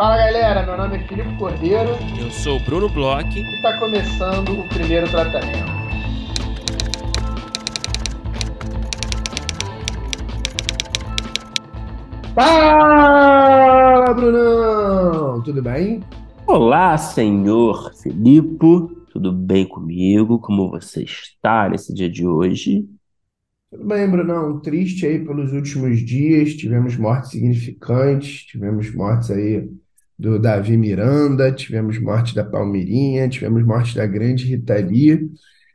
Fala 0.00 0.16
galera, 0.16 0.64
meu 0.64 0.78
nome 0.78 0.96
é 0.96 1.06
Filipe 1.06 1.36
Cordeiro. 1.36 1.90
Eu 2.18 2.30
sou 2.30 2.56
o 2.56 2.64
Bruno 2.64 2.88
Bloch. 2.88 3.38
E 3.38 3.56
está 3.56 3.78
começando 3.78 4.58
o 4.58 4.66
primeiro 4.70 5.06
tratamento. 5.10 5.70
Fala, 12.34 14.14
Brunão! 14.14 15.42
Tudo 15.42 15.62
bem? 15.62 16.00
Olá, 16.46 16.96
senhor 16.96 17.92
Filipe. 17.92 18.56
Tudo 19.12 19.30
bem 19.30 19.66
comigo? 19.66 20.38
Como 20.38 20.70
você 20.70 21.02
está 21.02 21.68
nesse 21.68 21.92
dia 21.92 22.08
de 22.08 22.26
hoje? 22.26 22.88
Tudo 23.70 23.84
bem, 23.84 24.10
Brunão. 24.10 24.60
Triste 24.60 25.04
aí 25.04 25.22
pelos 25.22 25.52
últimos 25.52 26.00
dias. 26.00 26.54
Tivemos 26.54 26.96
mortes 26.96 27.32
significantes, 27.32 28.44
tivemos 28.46 28.94
mortes 28.94 29.30
aí 29.30 29.68
do 30.20 30.38
Davi 30.38 30.76
Miranda, 30.76 31.50
tivemos 31.50 31.98
morte 31.98 32.34
da 32.34 32.44
Palmeirinha, 32.44 33.26
tivemos 33.26 33.64
morte 33.64 33.96
da 33.96 34.06
grande 34.06 34.44
Rita 34.44 34.74
Lee. 34.74 35.30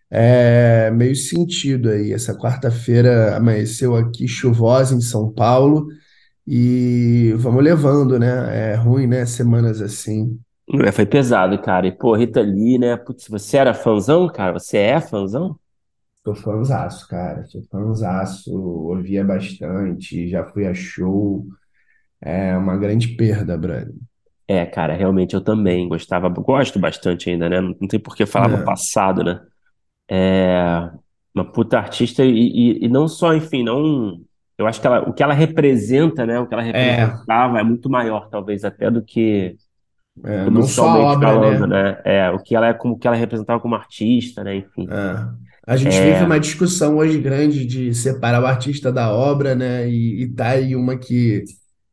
É 0.10 0.92
meio 0.92 1.16
sentido 1.16 1.90
aí. 1.90 2.14
Essa 2.14 2.38
quarta-feira 2.38 3.36
amanheceu 3.36 3.96
aqui 3.96 4.28
chuvosa 4.28 4.94
em 4.94 5.02
São 5.02 5.32
Paulo 5.32 5.88
e 6.46 7.34
vamos 7.38 7.64
levando, 7.64 8.20
né? 8.20 8.74
É 8.74 8.76
ruim, 8.76 9.08
né? 9.08 9.26
Semanas 9.26 9.82
assim. 9.82 10.40
É, 10.84 10.92
foi 10.92 11.08
pesado, 11.08 11.60
cara. 11.60 11.88
E, 11.88 11.92
pô, 11.92 12.16
Rita 12.16 12.42
Lee, 12.42 12.78
né? 12.78 12.96
Putz, 12.98 13.28
você 13.28 13.58
era 13.58 13.74
fãzão, 13.74 14.28
cara? 14.28 14.54
Você 14.54 14.78
é 14.78 15.02
fãzão? 15.02 15.58
Sou 16.24 16.36
fãzaço, 16.36 17.08
cara. 17.08 17.44
Sou 17.46 17.64
fãzaço, 17.64 18.52
ouvia 18.56 19.24
bastante, 19.24 20.30
já 20.30 20.46
fui 20.46 20.68
a 20.68 20.74
show. 20.74 21.48
É 22.22 22.56
uma 22.56 22.78
grande 22.78 23.08
perda, 23.16 23.58
Brani. 23.58 23.96
É, 24.48 24.66
cara, 24.66 24.94
realmente 24.96 25.34
eu 25.34 25.44
também 25.44 25.88
gostava, 25.90 26.30
gosto 26.30 26.78
bastante 26.80 27.30
ainda, 27.30 27.50
né? 27.50 27.60
Não 27.62 27.88
tem 27.88 28.00
por 28.00 28.16
que 28.16 28.26
falar 28.26 28.50
no 28.50 28.60
É, 28.60 28.64
passado, 28.64 29.24
né? 29.24 29.42
É 30.10 30.92
uma 31.36 31.52
puta 31.52 31.78
artista 31.80 32.24
e, 32.26 32.32
e, 32.82 32.86
e 32.86 32.90
não 32.90 33.08
só, 33.08 33.34
enfim, 33.36 33.64
não. 33.64 34.20
Eu 34.58 34.68
acho 34.68 34.80
que 34.82 34.88
ela, 34.88 35.02
o 35.10 35.14
que 35.14 35.24
ela 35.24 35.34
representa, 35.34 36.26
né? 36.26 36.40
O 36.40 36.48
que 36.48 36.54
ela 36.54 36.64
é, 36.72 37.20
representava 37.26 37.60
é 37.60 37.64
muito 37.64 37.90
maior, 37.90 38.30
talvez, 38.30 38.64
até 38.64 38.90
do 38.92 39.04
que, 39.04 39.58
é, 40.24 40.50
não 40.50 40.64
só 40.68 40.90
a 40.90 40.98
musicalmente 40.98 40.98
obra, 40.98 41.30
falando, 41.32 41.68
né? 41.68 41.68
né? 41.68 42.02
É, 42.06 42.32
o 42.32 42.40
que 42.42 42.56
ela 42.56 42.68
é 42.68 42.74
como 42.74 42.96
o 42.96 43.00
que 43.00 43.08
ela 43.08 43.16
representava 43.18 43.60
como 43.62 43.76
artista, 43.76 44.44
né? 44.44 44.56
Enfim. 44.58 44.90
É. 44.90 45.28
A 45.68 45.78
gente 45.78 46.00
vive 46.02 46.24
É, 46.24 46.24
uma 46.24 46.40
discussão 46.40 46.98
hoje 46.98 47.20
grande 47.20 47.66
de 47.66 47.94
separar 47.94 48.42
o 48.42 48.46
artista 48.46 48.92
da 48.92 49.12
obra, 49.12 49.56
né? 49.56 49.90
E, 49.90 50.24
e 50.24 50.28
tá 50.34 50.50
aí 50.50 50.76
uma 50.76 50.98
que 50.98 51.44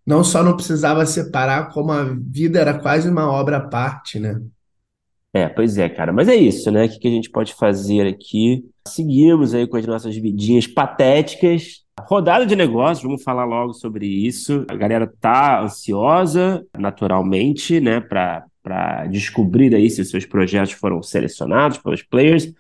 não 0.07 0.25
só 0.25 0.43
não 0.43 0.57
precisava 0.57 1.07
separar, 1.07 1.71
como 1.71 1.93
a 1.93 2.05
vida 2.05 2.61
era 2.61 2.79
quase 2.79 3.09
uma 3.09 3.31
obra 3.31 3.59
à 3.59 3.61
parte, 3.61 4.19
né? 4.19 4.41
é, 5.35 5.49
pois 5.49 5.79
é, 5.79 5.89
cara. 5.89 6.13
Mas 6.13 6.29
é 6.29 6.35
isso, 6.35 6.71
né? 6.71 6.85
O 6.85 6.89
que 6.89 7.09
a 7.09 7.11
gente 7.11 7.31
pode 7.31 7.55
fazer 7.55 8.07
aqui? 8.07 8.65
Seguimos 8.87 9.55
aí 9.55 9.67
com 9.67 9.77
as 9.77 9.87
nossas 9.87 10.15
vidinhas 10.17 10.67
patéticas. 10.67 11.83
Rodada 12.01 12.45
de 12.45 12.55
negócios, 12.57 13.03
vamos 13.03 13.23
falar 13.23 13.45
logo 13.45 13.73
sobre 13.73 14.07
isso. 14.07 14.65
A 14.69 14.75
galera 14.75 15.11
tá 15.21 15.63
ansiosa, 15.63 16.65
naturalmente, 16.77 17.81
né, 17.81 18.01
para 18.01 19.07
descobrir 19.11 19.75
aí 19.75 19.89
se 19.89 20.01
os 20.01 20.11
seus 20.11 20.27
projetos 20.27 20.73
foram 20.73 21.03
selecionados 21.03 21.79
pelos 21.79 22.03
players. 22.03 22.53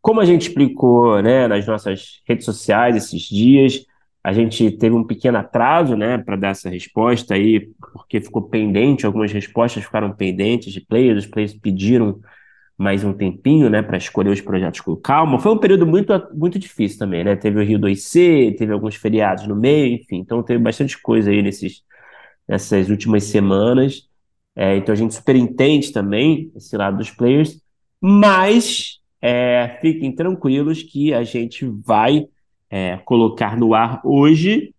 Como 0.00 0.20
a 0.20 0.24
gente 0.24 0.48
explicou, 0.48 1.20
né, 1.20 1.48
nas 1.48 1.66
nossas 1.66 2.22
redes 2.26 2.44
sociais 2.44 2.96
esses 2.96 3.22
dias, 3.22 3.84
a 4.26 4.32
gente 4.32 4.72
teve 4.72 4.92
um 4.92 5.04
pequeno 5.04 5.38
atraso, 5.38 5.96
né, 5.96 6.18
para 6.18 6.34
dar 6.34 6.48
essa 6.48 6.68
resposta 6.68 7.34
aí, 7.34 7.70
porque 7.92 8.20
ficou 8.20 8.42
pendente, 8.42 9.06
algumas 9.06 9.30
respostas 9.30 9.84
ficaram 9.84 10.10
pendentes 10.12 10.72
de 10.72 10.80
players, 10.80 11.24
os 11.24 11.30
players 11.30 11.54
pediram 11.54 12.18
mais 12.76 13.04
um 13.04 13.12
tempinho, 13.12 13.70
né, 13.70 13.82
para 13.82 13.96
escolher 13.96 14.30
os 14.30 14.40
projetos 14.40 14.80
com 14.80 14.96
calma. 14.96 15.38
Foi 15.38 15.52
um 15.52 15.58
período 15.58 15.86
muito, 15.86 16.12
muito 16.34 16.58
difícil 16.58 16.98
também, 16.98 17.22
né? 17.22 17.36
Teve 17.36 17.60
o 17.60 17.64
Rio 17.64 17.78
2C, 17.78 18.56
teve 18.58 18.72
alguns 18.72 18.96
feriados 18.96 19.46
no 19.46 19.54
meio, 19.54 19.94
enfim, 19.94 20.16
então 20.16 20.42
teve 20.42 20.58
bastante 20.58 21.00
coisa 21.00 21.30
aí 21.30 21.40
nesses, 21.40 21.84
nessas 22.48 22.90
últimas 22.90 23.22
semanas. 23.22 24.08
É, 24.56 24.76
então 24.76 24.92
a 24.92 24.96
gente 24.96 25.14
super 25.14 25.36
entende 25.36 25.92
também 25.92 26.50
esse 26.56 26.76
lado 26.76 26.96
dos 26.96 27.12
players, 27.12 27.62
mas 28.00 28.98
é, 29.22 29.78
fiquem 29.80 30.10
tranquilos 30.10 30.82
que 30.82 31.14
a 31.14 31.22
gente 31.22 31.64
vai 31.64 32.26
é, 32.70 32.96
colocar 32.98 33.56
no 33.56 33.74
ar 33.74 34.00
hoje 34.04 34.74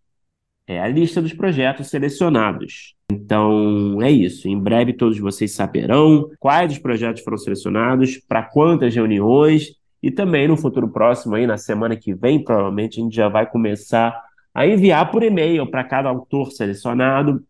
é, 0.68 0.80
a 0.80 0.88
lista 0.88 1.22
dos 1.22 1.34
projetos 1.34 1.88
selecionados. 1.88 2.96
Então 3.12 4.02
é 4.02 4.12
isso. 4.12 4.48
Em 4.48 4.60
breve 4.60 4.94
todos 4.94 5.18
vocês 5.18 5.54
saberão 5.54 6.30
quais 6.40 6.74
os 6.74 6.80
projetos 6.80 7.24
foram 7.24 7.38
selecionados, 7.38 8.18
para 8.28 8.44
quantas 8.44 8.94
reuniões, 8.94 9.78
e 10.02 10.12
também 10.12 10.48
no 10.48 10.58
futuro 10.58 10.90
próximo, 10.90 11.36
aí, 11.36 11.48
na 11.48 11.58
semana 11.58 11.96
que 11.96 12.14
vem, 12.14 12.44
provavelmente 12.44 13.00
a 13.00 13.04
gente 13.04 13.16
já 13.16 13.30
vai 13.30 13.50
começar 13.50 14.22
a 14.54 14.68
enviar 14.68 15.10
por 15.12 15.24
e-mail 15.24 15.66
para 15.70 15.84
cada 15.84 16.10
autor 16.10 16.52
selecionado 16.52 17.44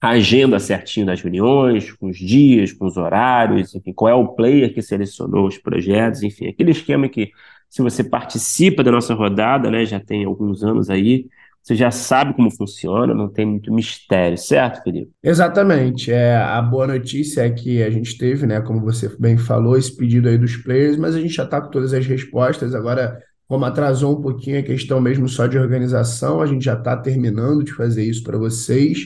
a 0.00 0.10
agenda 0.10 0.58
certinho 0.58 1.06
das 1.06 1.20
reuniões, 1.20 1.92
com 1.92 2.08
os 2.08 2.18
dias, 2.18 2.72
com 2.72 2.86
os 2.86 2.96
horários, 2.96 3.74
enfim, 3.74 3.92
qual 3.92 4.10
é 4.10 4.14
o 4.14 4.28
player 4.28 4.72
que 4.72 4.82
selecionou 4.82 5.46
os 5.46 5.58
projetos, 5.58 6.22
enfim, 6.22 6.46
aquele 6.48 6.70
esquema 6.70 7.08
que 7.08 7.30
se 7.68 7.82
você 7.82 8.02
participa 8.02 8.82
da 8.82 8.90
nossa 8.90 9.14
rodada, 9.14 9.70
né, 9.70 9.84
já 9.84 10.00
tem 10.00 10.24
alguns 10.24 10.62
anos 10.62 10.88
aí, 10.88 11.26
você 11.66 11.74
já 11.74 11.90
sabe 11.90 12.32
como 12.32 12.48
funciona, 12.48 13.12
não 13.12 13.28
tem 13.28 13.44
muito 13.44 13.74
mistério, 13.74 14.38
certo, 14.38 14.84
Felipe? 14.84 15.10
Exatamente. 15.20 16.12
É, 16.12 16.36
a 16.36 16.62
boa 16.62 16.86
notícia 16.86 17.40
é 17.40 17.50
que 17.50 17.82
a 17.82 17.90
gente 17.90 18.16
teve, 18.16 18.46
né, 18.46 18.60
como 18.60 18.80
você 18.80 19.10
bem 19.18 19.36
falou, 19.36 19.76
esse 19.76 19.96
pedido 19.96 20.28
aí 20.28 20.38
dos 20.38 20.56
players, 20.56 20.96
mas 20.96 21.16
a 21.16 21.20
gente 21.20 21.34
já 21.34 21.42
está 21.42 21.60
com 21.60 21.68
todas 21.68 21.92
as 21.92 22.06
respostas. 22.06 22.72
Agora, 22.72 23.20
como 23.48 23.64
atrasou 23.64 24.16
um 24.16 24.22
pouquinho 24.22 24.60
a 24.60 24.62
questão 24.62 25.00
mesmo 25.00 25.28
só 25.28 25.48
de 25.48 25.58
organização, 25.58 26.40
a 26.40 26.46
gente 26.46 26.64
já 26.64 26.74
está 26.74 26.96
terminando 26.96 27.64
de 27.64 27.72
fazer 27.72 28.04
isso 28.04 28.22
para 28.22 28.38
vocês 28.38 29.00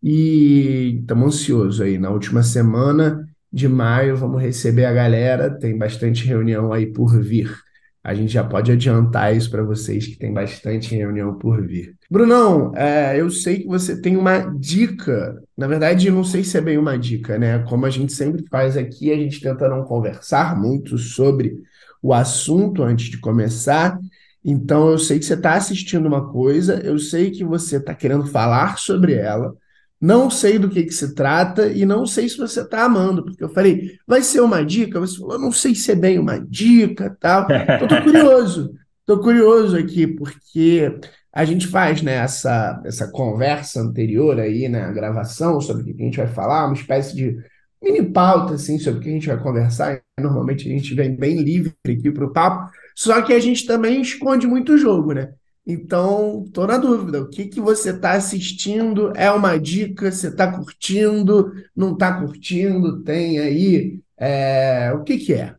e 0.00 1.00
estamos 1.00 1.34
ansiosos 1.34 1.80
aí. 1.80 1.98
Na 1.98 2.10
última 2.10 2.44
semana 2.44 3.26
de 3.52 3.68
maio, 3.68 4.16
vamos 4.16 4.40
receber 4.40 4.84
a 4.84 4.92
galera, 4.92 5.50
tem 5.50 5.76
bastante 5.76 6.24
reunião 6.24 6.72
aí 6.72 6.86
por 6.86 7.20
vir. 7.20 7.65
A 8.06 8.14
gente 8.14 8.32
já 8.32 8.44
pode 8.44 8.70
adiantar 8.70 9.36
isso 9.36 9.50
para 9.50 9.64
vocês 9.64 10.06
que 10.06 10.16
tem 10.16 10.32
bastante 10.32 10.94
reunião 10.94 11.34
por 11.34 11.66
vir. 11.66 11.96
Brunão, 12.08 12.72
é, 12.76 13.20
eu 13.20 13.28
sei 13.28 13.62
que 13.62 13.66
você 13.66 14.00
tem 14.00 14.16
uma 14.16 14.38
dica. 14.38 15.42
Na 15.56 15.66
verdade, 15.66 16.06
eu 16.06 16.14
não 16.14 16.22
sei 16.22 16.44
se 16.44 16.56
é 16.56 16.60
bem 16.60 16.78
uma 16.78 16.96
dica, 16.96 17.36
né? 17.36 17.58
Como 17.68 17.84
a 17.84 17.90
gente 17.90 18.12
sempre 18.12 18.44
faz 18.48 18.76
aqui, 18.76 19.10
a 19.10 19.16
gente 19.16 19.40
tenta 19.40 19.68
não 19.68 19.82
conversar 19.82 20.56
muito 20.56 20.96
sobre 20.96 21.60
o 22.00 22.14
assunto 22.14 22.84
antes 22.84 23.10
de 23.10 23.18
começar. 23.18 23.98
Então, 24.44 24.88
eu 24.88 24.98
sei 24.98 25.18
que 25.18 25.24
você 25.24 25.34
está 25.34 25.54
assistindo 25.54 26.06
uma 26.06 26.30
coisa, 26.30 26.80
eu 26.84 27.00
sei 27.00 27.32
que 27.32 27.42
você 27.42 27.78
está 27.78 27.92
querendo 27.92 28.24
falar 28.28 28.78
sobre 28.78 29.14
ela. 29.14 29.52
Não 30.00 30.28
sei 30.28 30.58
do 30.58 30.68
que 30.68 30.82
que 30.84 30.92
se 30.92 31.14
trata 31.14 31.68
e 31.68 31.86
não 31.86 32.04
sei 32.04 32.28
se 32.28 32.36
você 32.36 32.60
está 32.60 32.84
amando, 32.84 33.24
porque 33.24 33.42
eu 33.42 33.48
falei, 33.48 33.98
vai 34.06 34.22
ser 34.22 34.40
uma 34.40 34.64
dica? 34.64 35.00
Você 35.00 35.18
falou, 35.18 35.38
não 35.38 35.50
sei 35.50 35.74
se 35.74 35.90
é 35.90 35.94
bem 35.94 36.18
uma 36.18 36.38
dica, 36.38 37.16
tal. 37.18 37.46
Então, 37.50 37.88
tô 37.88 38.00
curioso, 38.04 38.74
tô 39.06 39.20
curioso 39.20 39.76
aqui, 39.76 40.06
porque 40.06 40.98
a 41.32 41.44
gente 41.44 41.66
faz, 41.66 42.02
né, 42.02 42.16
essa, 42.16 42.80
essa 42.84 43.10
conversa 43.10 43.80
anterior 43.80 44.38
aí, 44.38 44.68
né, 44.68 44.84
a 44.84 44.92
gravação 44.92 45.60
sobre 45.60 45.82
o 45.82 45.84
que 45.84 46.02
a 46.02 46.04
gente 46.04 46.18
vai 46.18 46.28
falar, 46.28 46.66
uma 46.66 46.74
espécie 46.74 47.14
de 47.14 47.36
mini 47.82 48.02
pauta, 48.02 48.54
assim, 48.54 48.78
sobre 48.78 49.00
o 49.00 49.02
que 49.02 49.08
a 49.08 49.12
gente 49.12 49.28
vai 49.28 49.38
conversar. 49.38 50.00
Normalmente 50.18 50.66
a 50.66 50.72
gente 50.72 50.94
vem 50.94 51.14
bem 51.14 51.42
livre 51.42 51.74
aqui 51.86 52.10
para 52.10 52.24
o 52.24 52.32
papo, 52.32 52.70
só 52.94 53.20
que 53.22 53.32
a 53.32 53.38
gente 53.38 53.66
também 53.66 54.00
esconde 54.00 54.46
muito 54.46 54.72
o 54.72 54.78
jogo, 54.78 55.12
né? 55.12 55.32
Então, 55.66 56.44
tô 56.52 56.66
na 56.66 56.78
dúvida. 56.78 57.20
O 57.22 57.28
que 57.28 57.46
que 57.46 57.60
você 57.60 57.90
está 57.90 58.12
assistindo? 58.12 59.12
É 59.16 59.30
uma 59.32 59.58
dica? 59.58 60.10
Você 60.12 60.28
está 60.28 60.50
curtindo? 60.56 61.52
Não 61.74 61.92
está 61.94 62.20
curtindo? 62.20 63.02
Tem 63.02 63.38
aí? 63.40 64.00
é, 64.18 64.92
O 64.94 65.02
que 65.04 65.18
que 65.18 65.34
é? 65.34 65.56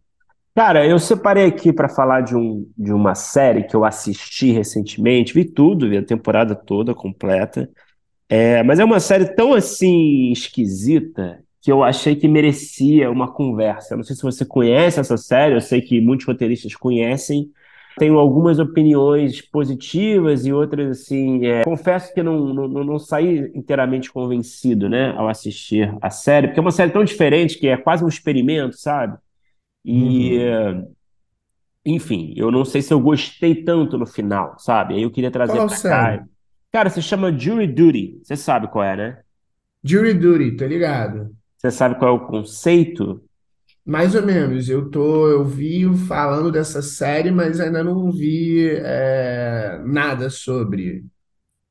Cara, 0.56 0.88
eu 0.88 0.98
separei 0.98 1.45
aqui 1.45 1.71
para 1.71 1.88
falar 1.88 2.21
de, 2.21 2.36
um, 2.36 2.68
de 2.75 2.92
uma 2.92 3.13
série 3.13 3.63
que 3.63 3.75
eu 3.75 3.86
assisti 3.86 4.51
recentemente, 4.51 5.33
vi 5.33 5.45
tudo, 5.45 5.88
vi 5.88 5.98
a 5.98 6.04
temporada 6.06 6.56
toda 6.56 6.95
completa. 6.95 7.69
É, 8.30 8.63
mas 8.63 8.80
é 8.80 8.86
uma 8.86 9.00
série 9.00 9.25
tão 9.36 9.53
assim 9.53 10.31
esquisita 10.31 11.39
que 11.62 11.71
eu 11.71 11.83
achei 11.83 12.15
que 12.15 12.27
merecia 12.27 13.12
uma 13.12 13.31
conversa. 13.33 13.94
Eu 13.94 13.98
não 13.98 14.03
sei 14.06 14.15
se 14.15 14.24
você 14.24 14.45
conhece 14.45 15.00
essa 15.00 15.18
série, 15.18 15.56
eu 15.56 15.62
sei 15.62 15.81
que 15.81 16.01
muitos 16.01 16.25
roteiristas 16.27 16.75
conhecem. 16.75 17.51
Tenho 17.97 18.17
algumas 18.19 18.59
opiniões 18.59 19.41
positivas 19.41 20.45
e 20.45 20.53
outras 20.53 21.01
assim. 21.01 21.45
é, 21.47 21.63
confesso 21.63 22.13
que 22.13 22.21
não, 22.23 22.53
não, 22.53 22.67
não 22.83 22.99
saí 22.99 23.51
inteiramente 23.55 24.11
convencido, 24.11 24.88
né, 24.89 25.11
ao 25.17 25.27
assistir 25.27 25.95
a 26.01 26.09
série, 26.09 26.47
porque 26.47 26.59
é 26.59 26.61
uma 26.61 26.71
série 26.71 26.91
tão 26.91 27.03
diferente 27.03 27.57
que 27.59 27.67
é 27.67 27.77
quase 27.77 28.03
um 28.03 28.07
experimento, 28.07 28.77
sabe? 28.77 29.17
E, 29.85 30.39
Uhum. 30.39 30.55
enfim, 31.85 32.33
eu 32.35 32.51
não 32.51 32.65
sei 32.65 32.81
se 32.81 32.94
eu 32.94 32.99
gostei 32.99 33.63
tanto 33.63 33.97
no 33.97 34.05
final, 34.05 34.57
sabe? 34.59 34.95
Aí 34.95 35.03
eu 35.03 35.11
queria 35.11 35.31
trazer 35.31 35.61
Qual 35.61 35.67
pra 35.67 35.79
cá. 35.79 36.03
série? 36.03 36.23
Cara, 36.71 36.89
se 36.89 37.01
chama 37.01 37.31
Jury 37.38 37.67
Duty. 37.67 38.19
Você 38.23 38.35
sabe 38.35 38.67
qual 38.69 38.83
é, 38.83 38.95
né? 38.95 39.23
Jury 39.83 40.13
Duty, 40.13 40.55
tá 40.55 40.67
ligado? 40.67 41.35
Você 41.57 41.71
sabe 41.71 41.95
qual 42.00 42.09
é 42.09 42.19
o 42.19 42.27
conceito? 42.27 43.26
Mais 43.88 44.13
ou 44.16 44.22
menos. 44.22 44.68
Eu 44.68 44.92
tô, 44.92 45.30
eu 45.30 45.45
vi 45.45 45.88
falando 46.07 46.51
dessa 46.51 46.81
série, 46.81 47.31
mas 47.31 47.57
ainda 47.62 47.81
não 47.81 48.12
vi 48.12 48.69
é, 48.84 49.81
nada 49.86 50.30
sobre. 50.30 51.06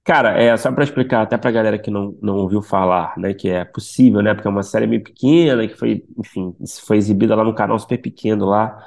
Cara, 0.02 0.40
é 0.40 0.56
só 0.56 0.72
para 0.72 0.84
explicar 0.84 1.22
até 1.22 1.36
pra 1.36 1.50
galera 1.50 1.78
que 1.78 1.90
não, 1.90 2.16
não 2.22 2.36
ouviu 2.36 2.62
falar, 2.62 3.12
né, 3.18 3.34
que 3.34 3.50
é 3.50 3.64
possível, 3.66 4.22
né, 4.22 4.32
porque 4.32 4.46
é 4.48 4.50
uma 4.50 4.62
série 4.62 4.86
meio 4.86 5.02
pequena, 5.02 5.66
que 5.68 5.74
foi, 5.74 6.04
enfim, 6.16 6.54
foi 6.86 6.96
exibida 6.96 7.34
lá 7.34 7.44
no 7.44 7.54
canal 7.54 7.78
super 7.78 7.98
pequeno 7.98 8.46
lá. 8.46 8.78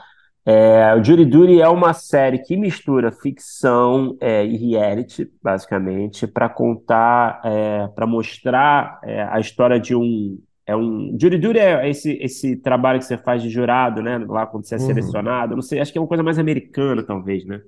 É, 0.44 0.96
o 0.96 1.04
Jury 1.04 1.26
Duty 1.26 1.62
é 1.62 1.68
uma 1.68 1.94
série 1.94 2.40
que 2.40 2.58
mistura 2.58 3.12
ficção 3.12 4.18
é, 4.20 4.44
e 4.44 4.58
reality, 4.58 5.30
basicamente, 5.44 6.26
para 6.26 6.50
contar, 6.50 7.42
é, 7.44 7.88
para 7.90 8.08
mostrar 8.08 9.00
é, 9.04 9.22
a 9.24 9.40
história 9.40 9.80
de 9.80 9.94
um, 9.94 10.40
é 10.70 10.76
um 10.76 11.18
Jury 11.20 11.38
Duty 11.38 11.60
é 11.60 11.90
esse, 11.90 12.14
esse 12.22 12.56
trabalho 12.58 13.00
que 13.00 13.06
você 13.06 13.18
faz 13.18 13.42
de 13.44 13.50
jurado, 13.50 14.02
né, 14.02 14.18
lá 14.20 14.46
quando 14.48 14.66
você 14.66 14.76
é 14.76 14.78
Uhum. 14.78 14.80
selecionado. 14.80 15.56
Não 15.56 15.62
sei, 15.62 15.80
acho 15.80 15.92
que 15.92 15.98
é 15.98 16.02
uma 16.02 16.08
coisa 16.08 16.24
mais 16.24 16.40
americana, 16.40 17.04
talvez, 17.06 17.46
né? 17.46 17.62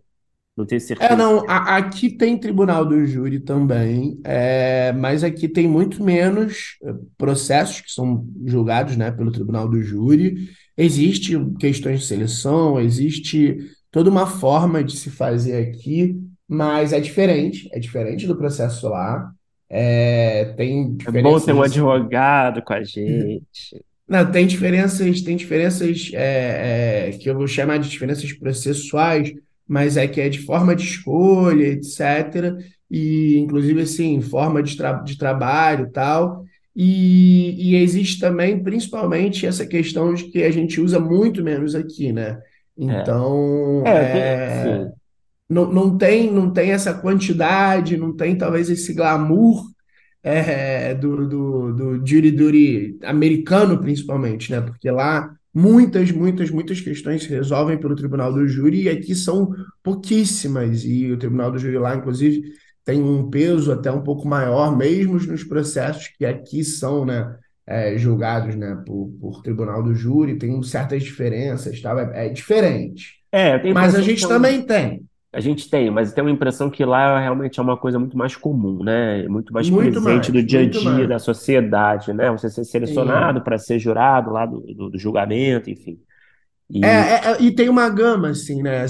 Não 0.57 0.65
tenho 0.65 0.81
É, 1.00 1.15
certeza. 1.15 1.15
não, 1.15 1.50
a- 1.50 1.77
aqui 1.77 2.12
tem 2.15 2.38
tribunal 2.39 2.86
do 2.86 3.03
júri 3.07 3.39
também, 3.39 4.19
é, 4.24 4.92
mas 4.94 5.24
aqui 5.24 5.48
tem 5.50 5.68
muito 5.68 6.03
menos 6.03 6.77
é, 6.83 6.94
processos 7.18 7.81
que 7.81 7.92
são 7.92 8.27
julgados, 8.45 8.95
né, 8.95 9.09
pelo 9.12 9.31
tribunal 9.31 9.68
do 9.68 9.81
júri. 9.81 10.50
Existe 10.77 11.33
questões 11.59 12.01
de 12.01 12.06
seleção, 12.07 12.80
existe 12.80 13.57
toda 13.89 14.09
uma 14.12 14.27
forma 14.27 14.83
de 14.83 14.95
se 14.95 15.09
fazer 15.09 15.56
aqui, 15.69 16.15
mas 16.48 16.94
é 16.94 17.00
diferente, 17.00 17.68
é 17.74 17.80
diferente 17.80 18.27
do 18.27 18.38
processo 18.38 18.88
lá. 18.88 19.31
É, 19.73 20.53
tem 20.57 20.97
É 21.07 21.21
bom 21.21 21.39
ter 21.39 21.53
um 21.53 21.62
advogado 21.62 22.62
com 22.62 22.73
a 22.73 22.83
gente. 22.83 23.81
Não, 24.06 24.29
tem 24.29 24.45
diferenças, 24.45 25.21
tem 25.21 25.38
diferenças 25.38 26.12
é, 26.13 27.07
é, 27.07 27.18
que 27.18 27.29
eu 27.29 27.35
vou 27.35 27.47
chamar 27.47 27.77
de 27.77 27.89
diferenças 27.89 28.33
processuais, 28.33 29.33
mas 29.65 29.95
é 29.95 30.06
que 30.06 30.19
é 30.19 30.27
de 30.27 30.39
forma 30.39 30.75
de 30.75 30.83
escolha, 30.83 31.65
etc. 31.68 32.53
E, 32.89 33.38
inclusive, 33.38 33.81
assim, 33.81 34.19
forma 34.19 34.62
de, 34.62 34.75
tra 34.75 34.94
de 34.95 35.18
trabalho 35.18 35.85
e 35.88 35.91
tal. 35.91 36.44
E, 36.75 37.71
e 37.71 37.75
existe 37.77 38.19
também, 38.19 38.62
principalmente, 38.62 39.45
essa 39.45 39.65
questão 39.65 40.13
de 40.13 40.25
que 40.25 40.44
a 40.44 40.51
gente 40.51 40.81
usa 40.81 41.00
muito 41.00 41.41
menos 41.41 41.75
aqui, 41.75 42.12
né? 42.12 42.41
É, 42.85 43.01
Então, 43.01 43.83
é, 43.85 44.06
tem, 44.12 44.21
é, 44.21 44.85
sim. 44.85 45.00
Não, 45.51 45.71
não 45.71 45.98
tem, 45.98 46.31
não 46.31 46.50
tem 46.50 46.71
essa 46.71 46.94
quantidade, 46.94 47.98
não 47.98 48.15
tem 48.15 48.38
talvez 48.38 48.69
esse 48.69 48.94
glamour 48.94 49.65
é, 50.24 50.95
do, 50.95 51.27
do, 51.27 51.74
do 51.74 52.07
jury 52.07 52.31
duty 52.31 52.98
americano, 53.03 53.77
principalmente, 53.77 54.50
né? 54.50 54.62
Porque 54.62 54.89
lá 54.89 55.30
muitas, 55.53 56.09
muitas, 56.12 56.50
muitas 56.50 56.80
questões 56.80 57.24
se 57.24 57.30
resolvem 57.30 57.77
pelo 57.77 57.95
tribunal 57.95 58.31
do 58.31 58.48
júri 58.48 58.83
e 58.83 58.89
aqui 58.89 59.13
são 59.13 59.53
pouquíssimas. 59.83 60.86
E 60.86 61.12
o 61.12 61.18
tribunal 61.18 61.51
do 61.51 61.59
júri 61.59 61.77
lá, 61.77 61.95
inclusive, 61.95 62.44
tem 62.86 63.03
um 63.03 63.30
peso 63.30 63.74
até 63.74 63.92
um 63.92 64.01
pouco 64.01 64.25
maior, 64.25 64.75
mesmo 64.77 65.19
nos 65.19 65.44
processos 65.44 66.07
que 66.18 66.25
aqui 66.25 66.63
são, 66.63 67.06
né? 67.06 67.36
é, 67.68 67.98
julgados, 67.98 68.56
né, 68.56 68.81
por, 68.86 69.09
por 69.19 69.42
tribunal 69.42 69.81
do 69.83 69.94
júri, 69.94 70.38
tem 70.38 70.62
certas 70.63 71.03
diferenças, 71.03 71.80
tal, 71.81 72.00
é, 72.00 72.27
é 72.27 72.30
diferente. 72.30 73.21
É, 73.31 73.71
Mas 73.71 73.95
a 73.95 74.01
gente 74.01 74.27
também 74.27 74.62
tem, 74.62 75.06
A 75.33 75.39
gente 75.39 75.69
tem, 75.69 75.89
mas 75.89 76.12
tem 76.13 76.24
uma 76.24 76.31
impressão 76.31 76.69
que 76.69 76.83
lá 76.83 77.19
realmente 77.19 77.60
é 77.60 77.63
uma 77.63 77.78
coisa 77.78 77.98
muito 77.98 78.18
mais 78.18 78.36
comum, 78.36 78.83
né? 78.83 79.28
Muito 79.30 79.54
mais 79.54 79.69
muito 79.69 80.01
presente 80.01 80.31
do 80.31 80.42
mais, 80.42 80.45
dia 80.45 80.62
a 80.62 80.69
dia 80.69 80.81
mais. 80.81 81.07
da 81.07 81.19
sociedade, 81.19 82.13
né? 82.13 82.30
Você 82.31 82.50
ser 82.50 82.66
selecionado 82.66 83.42
para 83.42 83.57
ser 83.57 83.80
jurado 83.80 84.31
lá 84.31 84.45
do, 84.45 84.60
do, 84.62 84.89
do 84.89 85.00
julgamento, 85.00 85.69
enfim. 85.69 86.00
É, 86.81 86.88
E 86.88 86.88
é, 86.88 87.31
é, 87.33 87.42
e 87.44 87.54
tem 87.54 87.69
uma 87.69 87.89
gama, 87.89 88.30
assim, 88.30 88.62
né? 88.62 88.86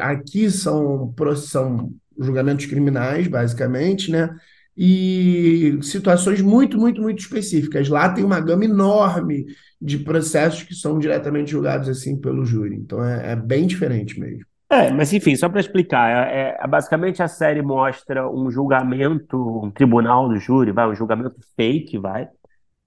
Aqui 0.00 0.50
são, 0.50 1.14
são 1.36 1.92
julgamentos 2.18 2.66
criminais, 2.66 3.26
basicamente, 3.28 4.10
né? 4.10 4.34
E 4.76 5.78
situações 5.82 6.40
muito, 6.42 6.78
muito, 6.78 7.00
muito 7.00 7.20
específicas. 7.20 7.88
Lá 7.88 8.10
tem 8.12 8.24
uma 8.24 8.40
gama 8.40 8.64
enorme 8.64 9.46
de 9.80 9.98
processos 9.98 10.62
que 10.62 10.74
são 10.74 10.98
diretamente 10.98 11.50
julgados, 11.50 11.88
assim, 11.88 12.20
pelo 12.20 12.44
júri. 12.44 12.76
Então 12.76 13.02
é, 13.04 13.32
é 13.32 13.36
bem 13.36 13.66
diferente 13.66 14.18
mesmo. 14.20 14.44
É, 14.70 14.90
mas 14.90 15.12
enfim, 15.12 15.36
só 15.36 15.48
para 15.48 15.60
explicar, 15.60 16.28
é, 16.28 16.56
é- 16.60 16.66
basicamente 16.66 17.22
a 17.22 17.28
série 17.28 17.62
mostra 17.62 18.28
um 18.30 18.50
julgamento, 18.50 19.36
um 19.64 19.70
tribunal 19.70 20.28
do 20.28 20.36
júri, 20.38 20.72
vai, 20.72 20.88
um 20.88 20.94
julgamento 20.94 21.36
fake, 21.56 21.98
vai. 21.98 22.28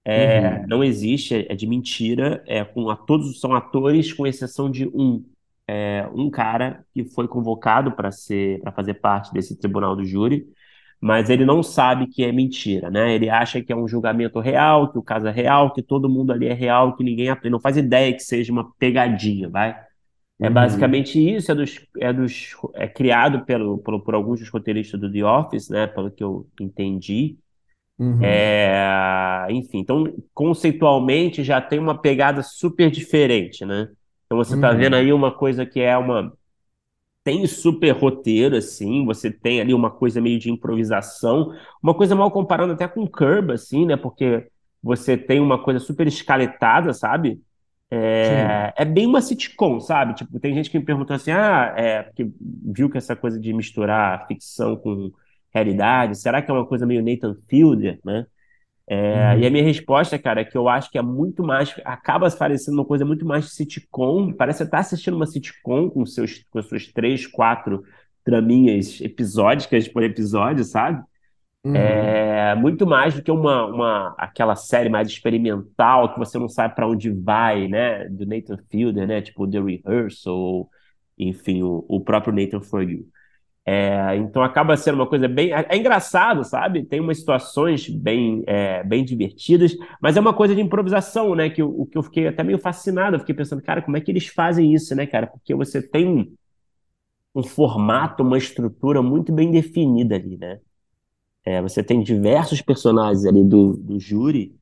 É, 0.04 0.62
Uhum, 0.62 0.66
não 0.68 0.84
existe, 0.84 1.34
é, 1.34 1.52
é 1.52 1.56
de 1.56 1.66
mentira, 1.66 2.42
é 2.46 2.64
com 2.64 2.90
a, 2.90 2.96
todos 2.96 3.40
são 3.40 3.54
atores, 3.54 4.12
com 4.12 4.26
exceção 4.26 4.70
de 4.70 4.88
um. 4.88 5.24
É, 5.68 6.08
um 6.14 6.30
cara 6.30 6.84
que 6.94 7.04
foi 7.04 7.28
convocado 7.28 7.92
para 7.92 8.10
ser 8.12 8.60
para 8.60 8.72
fazer 8.72 8.94
parte 8.94 9.32
desse 9.32 9.56
tribunal 9.58 9.96
do 9.96 10.04
júri, 10.04 10.46
mas 11.00 11.30
ele 11.30 11.44
não 11.46 11.62
sabe 11.62 12.06
que 12.08 12.24
é 12.24 12.32
mentira, 12.32 12.90
né? 12.90 13.14
Ele 13.14 13.30
acha 13.30 13.62
que 13.62 13.72
é 13.72 13.76
um 13.76 13.88
julgamento 13.88 14.40
real, 14.40 14.90
que 14.92 14.98
o 14.98 15.02
caso 15.02 15.26
é 15.28 15.30
real, 15.32 15.72
que 15.72 15.82
todo 15.82 16.08
mundo 16.08 16.32
ali 16.32 16.46
é 16.48 16.52
real, 16.54 16.96
que 16.96 17.04
ninguém 17.04 17.28
aprende, 17.30 17.52
não 17.52 17.60
faz 17.60 17.76
ideia 17.76 18.12
que 18.14 18.20
seja 18.20 18.52
uma 18.52 18.72
pegadinha, 18.78 19.48
vai? 19.48 19.76
É 20.40 20.48
uhum, 20.48 20.50
basicamente 20.50 21.18
isso, 21.20 21.52
é 21.52 21.54
dos, 21.54 21.80
é 21.98 22.12
dos 22.12 22.52
é 22.74 22.88
criado 22.88 23.44
pelo, 23.44 23.78
pelo, 23.78 24.00
por 24.02 24.14
alguns 24.14 24.40
dos 24.40 24.48
roteiristas 24.48 25.00
do 25.00 25.12
The 25.12 25.24
Office, 25.24 25.68
né? 25.68 25.86
Pelo 25.86 26.10
que 26.10 26.24
eu 26.24 26.48
entendi. 26.60 27.38
uhum, 27.98 28.48
É, 28.62 29.46
enfim, 29.50 29.78
então 29.80 30.04
conceitualmente 30.34 31.42
já 31.44 31.60
tem 31.60 31.78
uma 31.78 31.98
pegada 32.00 32.42
super 32.42 32.90
diferente, 32.90 33.64
né? 33.64 33.88
Então 34.26 34.38
você 34.38 34.56
tá 34.58 34.72
vendo 34.72 34.94
uhum, 34.94 34.96
aí 34.96 35.12
uma 35.12 35.32
coisa 35.36 35.66
que 35.66 35.80
é 35.80 35.96
uma 35.98 36.32
tem 37.24 37.46
super 37.46 37.90
roteiro, 37.92 38.56
assim, 38.56 39.04
você 39.04 39.30
tem 39.30 39.60
ali 39.60 39.74
uma 39.74 39.90
coisa 39.90 40.20
meio 40.20 40.38
de 40.38 40.50
improvisação, 40.50 41.52
uma 41.82 41.94
coisa 41.94 42.14
mal 42.16 42.30
comparando 42.30 42.72
até 42.72 42.88
com 42.88 43.06
Curb, 43.06 43.52
assim, 43.52 43.84
né? 43.86 43.96
Porque 43.96 44.48
você 44.82 45.16
tem 45.16 45.38
uma 45.40 45.62
coisa 45.62 45.78
super 45.80 46.06
escaletada, 46.06 46.92
sabe? 46.94 47.40
É, 47.90 48.72
é 48.76 48.84
bem 48.84 49.06
uma 49.06 49.20
sitcom, 49.20 49.80
sabe? 49.80 50.14
Tipo, 50.14 50.38
tem 50.38 50.54
gente 50.54 50.70
que 50.70 50.78
me 50.78 50.84
perguntou 50.84 51.16
assim, 51.16 51.32
ah, 51.32 51.74
é, 51.76 52.02
porque 52.02 52.30
viu 52.38 52.88
que 52.88 52.98
essa 52.98 53.16
coisa 53.16 53.38
de 53.38 53.52
misturar 53.52 54.26
ficção 54.28 54.76
com 54.76 55.10
realidade, 55.52 56.16
será 56.16 56.40
que 56.40 56.50
é 56.50 56.54
uma 56.54 56.66
coisa 56.66 56.86
meio 56.86 57.02
Nathan 57.04 57.36
Fielder, 57.48 57.98
né? 58.04 58.26
É, 58.88 59.38
e 59.38 59.44
a 59.44 59.46
uhum, 59.46 59.52
minha 59.52 59.62
resposta, 59.64 60.18
cara, 60.18 60.40
é 60.40 60.44
que 60.44 60.58
eu 60.58 60.68
acho 60.68 60.90
que 60.90 60.98
é 60.98 61.02
muito 61.02 61.44
mais, 61.44 61.74
acaba 61.84 62.28
parecendo 62.30 62.78
uma 62.78 62.84
coisa 62.84 63.04
muito 63.04 63.24
mais 63.24 63.52
sitcom, 63.54 64.32
parece 64.32 64.58
que 64.58 64.64
você 64.64 64.70
tá 64.70 64.78
assistindo 64.80 65.14
uma 65.14 65.26
sitcom 65.26 65.88
com 65.88 66.04
seus, 66.04 66.44
com 66.50 66.60
suas 66.60 66.88
três, 66.88 67.24
quatro 67.24 67.84
traminhas 68.24 69.00
episódicas 69.00 69.86
por 69.86 70.02
episódio, 70.02 70.64
sabe? 70.64 71.04
Uhum, 71.64 72.20
É 72.32 72.54
muito 72.56 72.86
mais 72.86 73.14
do 73.14 73.22
que 73.22 73.30
uma, 73.30 73.64
uma 73.66 74.14
aquela 74.18 74.56
série 74.56 74.88
mais 74.88 75.08
experimental 75.08 76.12
que 76.12 76.18
você 76.18 76.38
não 76.38 76.48
sabe 76.48 76.74
para 76.74 76.88
onde 76.88 77.10
vai, 77.10 77.68
né? 77.68 78.08
Do 78.08 78.26
Nathan 78.26 78.58
Fielder, 78.70 79.06
né? 79.06 79.22
Tipo 79.22 79.48
The 79.48 79.60
Rehearsal, 79.60 80.68
enfim, 81.18 81.62
o, 81.62 81.84
o 81.88 82.00
próprio 82.00 82.34
Nathan 82.34 82.60
For 82.60 82.82
You. 82.82 83.06
É, 83.66 84.16
então 84.16 84.42
acaba 84.42 84.76
sendo 84.76 84.96
uma 84.96 85.08
coisa 85.08 85.28
bem. 85.28 85.52
É, 85.52 85.66
é 85.70 85.76
engraçado, 85.78 86.44
sabe? 86.44 86.84
Tem 86.84 87.00
umas 87.00 87.18
situações 87.20 87.88
bem, 87.88 88.42
é, 88.46 88.84
bem 88.84 89.04
divertidas, 89.04 89.76
mas 90.02 90.16
é 90.16 90.20
uma 90.20 90.34
coisa 90.34 90.54
de 90.54 90.60
improvisação, 90.62 91.34
né? 91.36 91.50
Que, 91.50 91.62
o 91.62 91.86
que 91.86 91.98
eu 91.98 92.02
fiquei 92.02 92.28
até 92.28 92.44
meio 92.44 92.58
fascinado. 92.58 93.16
Eu 93.16 93.20
fiquei 93.20 93.34
pensando, 93.34 93.62
cara, 93.62 93.82
como 93.82 93.96
é 93.96 94.00
que 94.00 94.10
eles 94.10 94.26
fazem 94.28 94.74
isso, 94.74 94.94
né, 94.94 95.06
cara? 95.06 95.26
Porque 95.28 95.54
você 95.54 95.82
tem 95.82 96.06
um, 96.08 96.34
um 97.34 97.42
formato, 97.42 98.22
uma 98.22 98.38
estrutura 98.38 99.02
muito 99.02 99.32
bem 99.32 99.50
definida 99.50 100.14
ali, 100.16 100.36
né? 100.36 100.60
É, 101.44 101.60
você 101.62 101.82
tem 101.82 102.02
diversos 102.02 102.60
personagens 102.60 103.24
ali 103.24 103.42
do, 103.44 103.74
do 103.76 103.98
júri, 103.98 104.54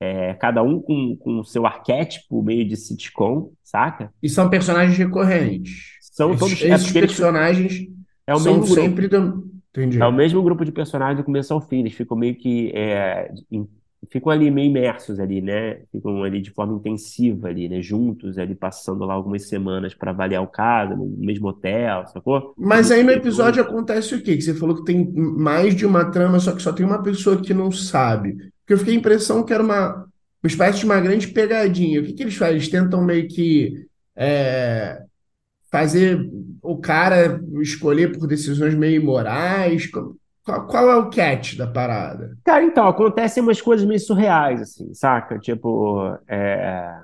é, 0.00 0.34
cada 0.34 0.62
um 0.62 0.80
com, 0.80 1.16
com 1.16 1.40
o 1.40 1.44
seu 1.44 1.66
arquétipo 1.66 2.42
meio 2.42 2.66
de 2.66 2.76
sitcom, 2.76 3.52
saca? 3.62 4.12
E 4.22 4.28
são 4.28 4.48
personagens 4.50 4.96
recorrentes. 4.98 5.94
São 6.00 6.30
Esses, 6.32 6.40
todos. 6.40 6.62
É 6.62 6.68
esses 6.74 6.94
eles. 6.94 7.00
personagens 7.08 7.88
É 8.26 8.34
o 8.34 8.38
são 8.38 8.58
mesmo 8.58 8.74
grupo. 8.74 8.80
sempre 8.80 9.08
do... 9.08 9.16
É 9.16 9.80
o 9.80 9.80
Entendi. 9.80 9.98
mesmo 10.12 10.40
grupo 10.42 10.64
de 10.64 10.70
personagens 10.70 11.18
do 11.18 11.24
começo 11.24 11.52
ao 11.52 11.60
fim. 11.60 11.80
Eles 11.80 11.94
ficam 11.94 12.16
meio 12.16 12.36
que. 12.36 12.70
é, 12.74 13.32
em- 13.50 13.68
ficam 14.10 14.32
ali 14.32 14.50
meio 14.50 14.70
imersos 14.70 15.18
ali, 15.18 15.40
né? 15.40 15.80
Ficam 15.92 16.22
ali 16.22 16.40
de 16.40 16.50
forma 16.50 16.74
intensiva 16.74 17.48
ali, 17.48 17.68
né? 17.68 17.80
Juntos 17.80 18.38
ali, 18.38 18.54
passando 18.54 19.04
lá 19.04 19.14
algumas 19.14 19.48
semanas 19.48 19.94
para 19.94 20.10
avaliar 20.10 20.42
o 20.42 20.46
caso, 20.46 20.96
no 20.96 21.06
mesmo 21.06 21.48
hotel, 21.48 22.06
sacou? 22.06 22.54
Mas 22.56 22.90
aí 22.90 23.02
no 23.02 23.10
episódio 23.10 23.62
acontece 23.62 24.14
o 24.14 24.22
quê? 24.22 24.36
Que 24.36 24.42
você 24.42 24.54
falou 24.54 24.76
que 24.76 24.84
tem 24.84 25.12
mais 25.12 25.74
de 25.74 25.86
uma 25.86 26.10
trama, 26.10 26.38
só 26.40 26.52
que 26.52 26.62
só 26.62 26.72
tem 26.72 26.84
uma 26.84 27.02
pessoa 27.02 27.40
que 27.40 27.54
não 27.54 27.70
sabe. 27.70 28.34
Porque 28.34 28.72
eu 28.72 28.78
fiquei 28.78 28.94
a 28.94 28.98
impressão 28.98 29.42
que 29.42 29.52
era 29.52 29.62
uma, 29.62 29.94
uma 29.94 30.48
espécie 30.48 30.80
de 30.80 30.84
uma 30.86 31.00
grande 31.00 31.28
pegadinha. 31.28 32.00
O 32.00 32.04
que 32.04 32.12
que 32.12 32.22
eles 32.22 32.36
fazem? 32.36 32.56
Eles 32.56 32.68
tentam 32.68 33.04
meio 33.04 33.28
que 33.28 33.86
é, 34.16 35.02
fazer 35.70 36.30
o 36.62 36.78
cara 36.78 37.40
escolher 37.60 38.16
por 38.16 38.26
decisões 38.26 38.74
meio 38.74 39.02
imorais. 39.02 39.90
Qual, 40.44 40.66
qual 40.66 40.90
é 40.90 40.96
o 40.96 41.10
catch 41.10 41.56
da 41.56 41.66
parada? 41.66 42.36
Cara, 42.44 42.62
então, 42.64 42.86
acontecem 42.86 43.42
umas 43.42 43.60
coisas 43.60 43.86
meio 43.86 43.98
surreais, 43.98 44.60
assim, 44.60 44.92
saca? 44.92 45.38
Tipo, 45.38 46.18
é, 46.28 47.02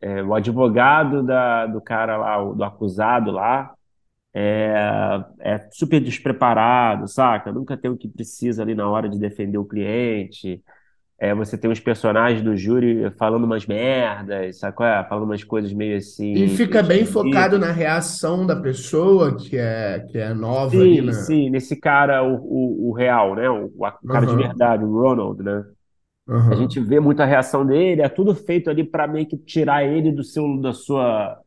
é, 0.00 0.22
o 0.22 0.34
advogado 0.34 1.22
da, 1.22 1.66
do 1.66 1.80
cara 1.80 2.16
lá, 2.16 2.42
do 2.42 2.64
acusado 2.64 3.30
lá, 3.30 3.74
é, 4.32 4.74
é 5.40 5.58
super 5.72 6.00
despreparado, 6.00 7.08
saca? 7.08 7.52
Nunca 7.52 7.76
tem 7.76 7.90
o 7.90 7.96
que 7.96 8.08
precisa 8.08 8.62
ali 8.62 8.74
na 8.74 8.88
hora 8.88 9.08
de 9.08 9.18
defender 9.18 9.58
o 9.58 9.64
cliente. 9.64 10.62
É, 11.20 11.34
você 11.34 11.58
tem 11.58 11.70
os 11.70 11.80
personagens 11.80 12.42
do 12.42 12.56
júri 12.56 13.10
falando 13.18 13.44
umas 13.44 13.66
merdas, 13.66 14.58
sacou? 14.58 14.86
É, 14.86 15.04
falando 15.08 15.24
umas 15.26 15.44
coisas 15.44 15.72
meio 15.72 15.96
E 16.34 16.48
assim, 16.48 16.48
fica 16.48 16.82
bem 16.82 17.04
focado 17.06 17.56
na 17.58 17.70
reação 17.72 18.44
da 18.46 18.56
pessoa 18.60 19.36
que 19.36 19.56
é, 19.56 20.00
que 20.10 20.18
é 20.18 20.32
nova 20.34 20.82
ali 20.82 21.00
Sim, 21.00 21.02
na. 21.02 21.12
sim, 21.12 21.50
nesse 21.50 21.76
cara, 21.80 22.22
o, 22.22 22.36
o, 22.36 22.90
o 22.90 22.92
real, 22.92 23.34
né? 23.34 23.50
O, 23.50 23.66
o 23.76 24.08
cara 24.08 24.24
de 24.26 24.36
Aham, 24.36 24.36
verdade, 24.36 24.84
o 24.84 24.92
Ronald, 24.92 25.42
né? 25.42 25.64
A 26.46 26.54
gente 26.56 26.80
vê 26.80 27.00
muita 27.00 27.24
reação 27.26 27.66
dele, 27.66 28.02
é 28.02 28.08
tudo 28.08 28.34
feito 28.34 28.70
ali 28.70 28.84
para 28.84 29.06
meio 29.08 29.26
que 29.28 29.38
tirar 29.38 29.84
ele 29.84 30.12
do 30.12 30.24
seu, 30.24 30.60
da 30.60 30.72
sua, 30.72 31.40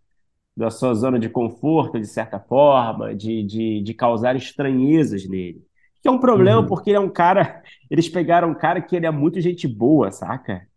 da 0.58 0.70
sua 0.72 0.94
zona 0.96 1.20
de 1.20 1.30
conforto, 1.30 2.00
de 2.00 2.08
certa 2.08 2.40
forma, 2.40 3.16
de, 3.16 3.44
de, 3.44 3.82
de 3.84 3.94
causar 3.96 4.36
estranhezas 4.36 5.28
nele. 5.30 5.64
Que 6.04 6.10
é 6.10 6.12
um 6.12 6.20
problema 6.20 6.64
Uhum. 6.64 6.68
porque 6.68 6.92
ele 6.92 6.98
é 6.98 7.02
um 7.02 7.10
cara. 7.10 7.64
Eles 7.92 8.10
pegaram 8.10 8.50
um 8.52 8.56
cara 8.56 8.82
que 8.82 8.96
ele 8.98 9.08
é 9.08 9.12
muito 9.12 9.42
gente 9.42 9.68
boa, 9.68 10.12
saca? 10.12 10.68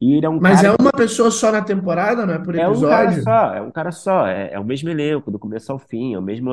E 0.00 0.14
ele 0.14 0.26
é 0.26 0.30
um 0.30 0.40
Mas 0.40 0.62
cara 0.62 0.64
é 0.64 0.70
uma 0.72 0.92
pessoa 0.92 1.30
só 1.30 1.50
na 1.52 1.62
temporada, 1.64 2.24
não 2.26 2.34
é 2.34 2.38
por 2.42 2.54
é 2.56 2.68
um 2.68 2.84
cara 2.84 3.12
episódio? 3.12 3.12
só, 3.12 3.54
é 3.54 3.62
um 3.62 3.70
cara 3.70 3.92
só, 3.92 4.26
é, 4.26 4.52
é 4.52 4.58
o 4.60 4.64
mesmo 4.64 4.88
elenco, 4.90 5.30
do 5.30 5.38
começo 5.38 5.70
ao 5.72 5.78
fim, 5.78 6.14
é 6.14 6.18
o 6.18 6.22
mesmo. 6.22 6.50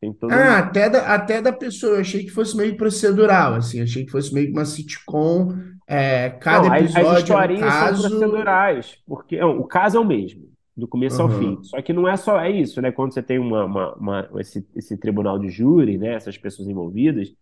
Tem 0.00 0.12
todo 0.14 0.32
Ah, 0.32 0.58
até 0.58 0.88
da, 0.88 1.14
até 1.14 1.42
da 1.42 1.52
pessoa. 1.52 1.96
Eu 1.96 2.00
achei 2.00 2.22
que 2.24 2.30
fosse 2.30 2.56
meio 2.56 2.76
procedural, 2.76 3.54
assim. 3.54 3.80
Achei 3.82 4.04
que 4.04 4.10
fosse 4.12 4.32
meio 4.32 4.46
que 4.46 4.52
uma 4.52 4.64
sitcom. 4.64 5.48
é, 5.86 6.30
cada 6.30 6.68
Não, 6.68 6.70
as, 6.70 6.86
as 6.94 7.10
episódio 7.10 7.32
é 7.34 7.36
um 7.36 7.48
historinhas 7.48 7.74
são 7.74 7.94
caso. 7.94 7.94
procedurais, 7.94 8.98
porque 9.06 9.38
não, 9.38 9.58
o 9.60 9.66
caso 9.66 9.96
é 9.96 10.00
o 10.00 10.04
mesmo, 10.04 10.49
do 10.76 10.88
começo 10.88 11.22
ao 11.22 11.28
fim. 11.30 11.58
Só 11.62 11.80
que 11.82 11.92
não 11.92 12.08
é 12.08 12.16
só 12.16 12.40
é 12.40 12.50
isso, 12.50 12.80
né? 12.82 12.92
Quando 12.92 13.12
você 13.14 13.22
tem 13.22 13.38
uma, 13.38 13.64
uma, 13.64 13.94
uma- 13.96 14.30
esse, 14.40 14.66
esse 14.76 14.96
tribunal 14.98 15.38
de 15.38 15.48
júri, 15.50 15.98
né? 15.98 16.14
Essas 16.14 16.38
pessoas 16.38 16.68
envolvidas, 16.68 17.32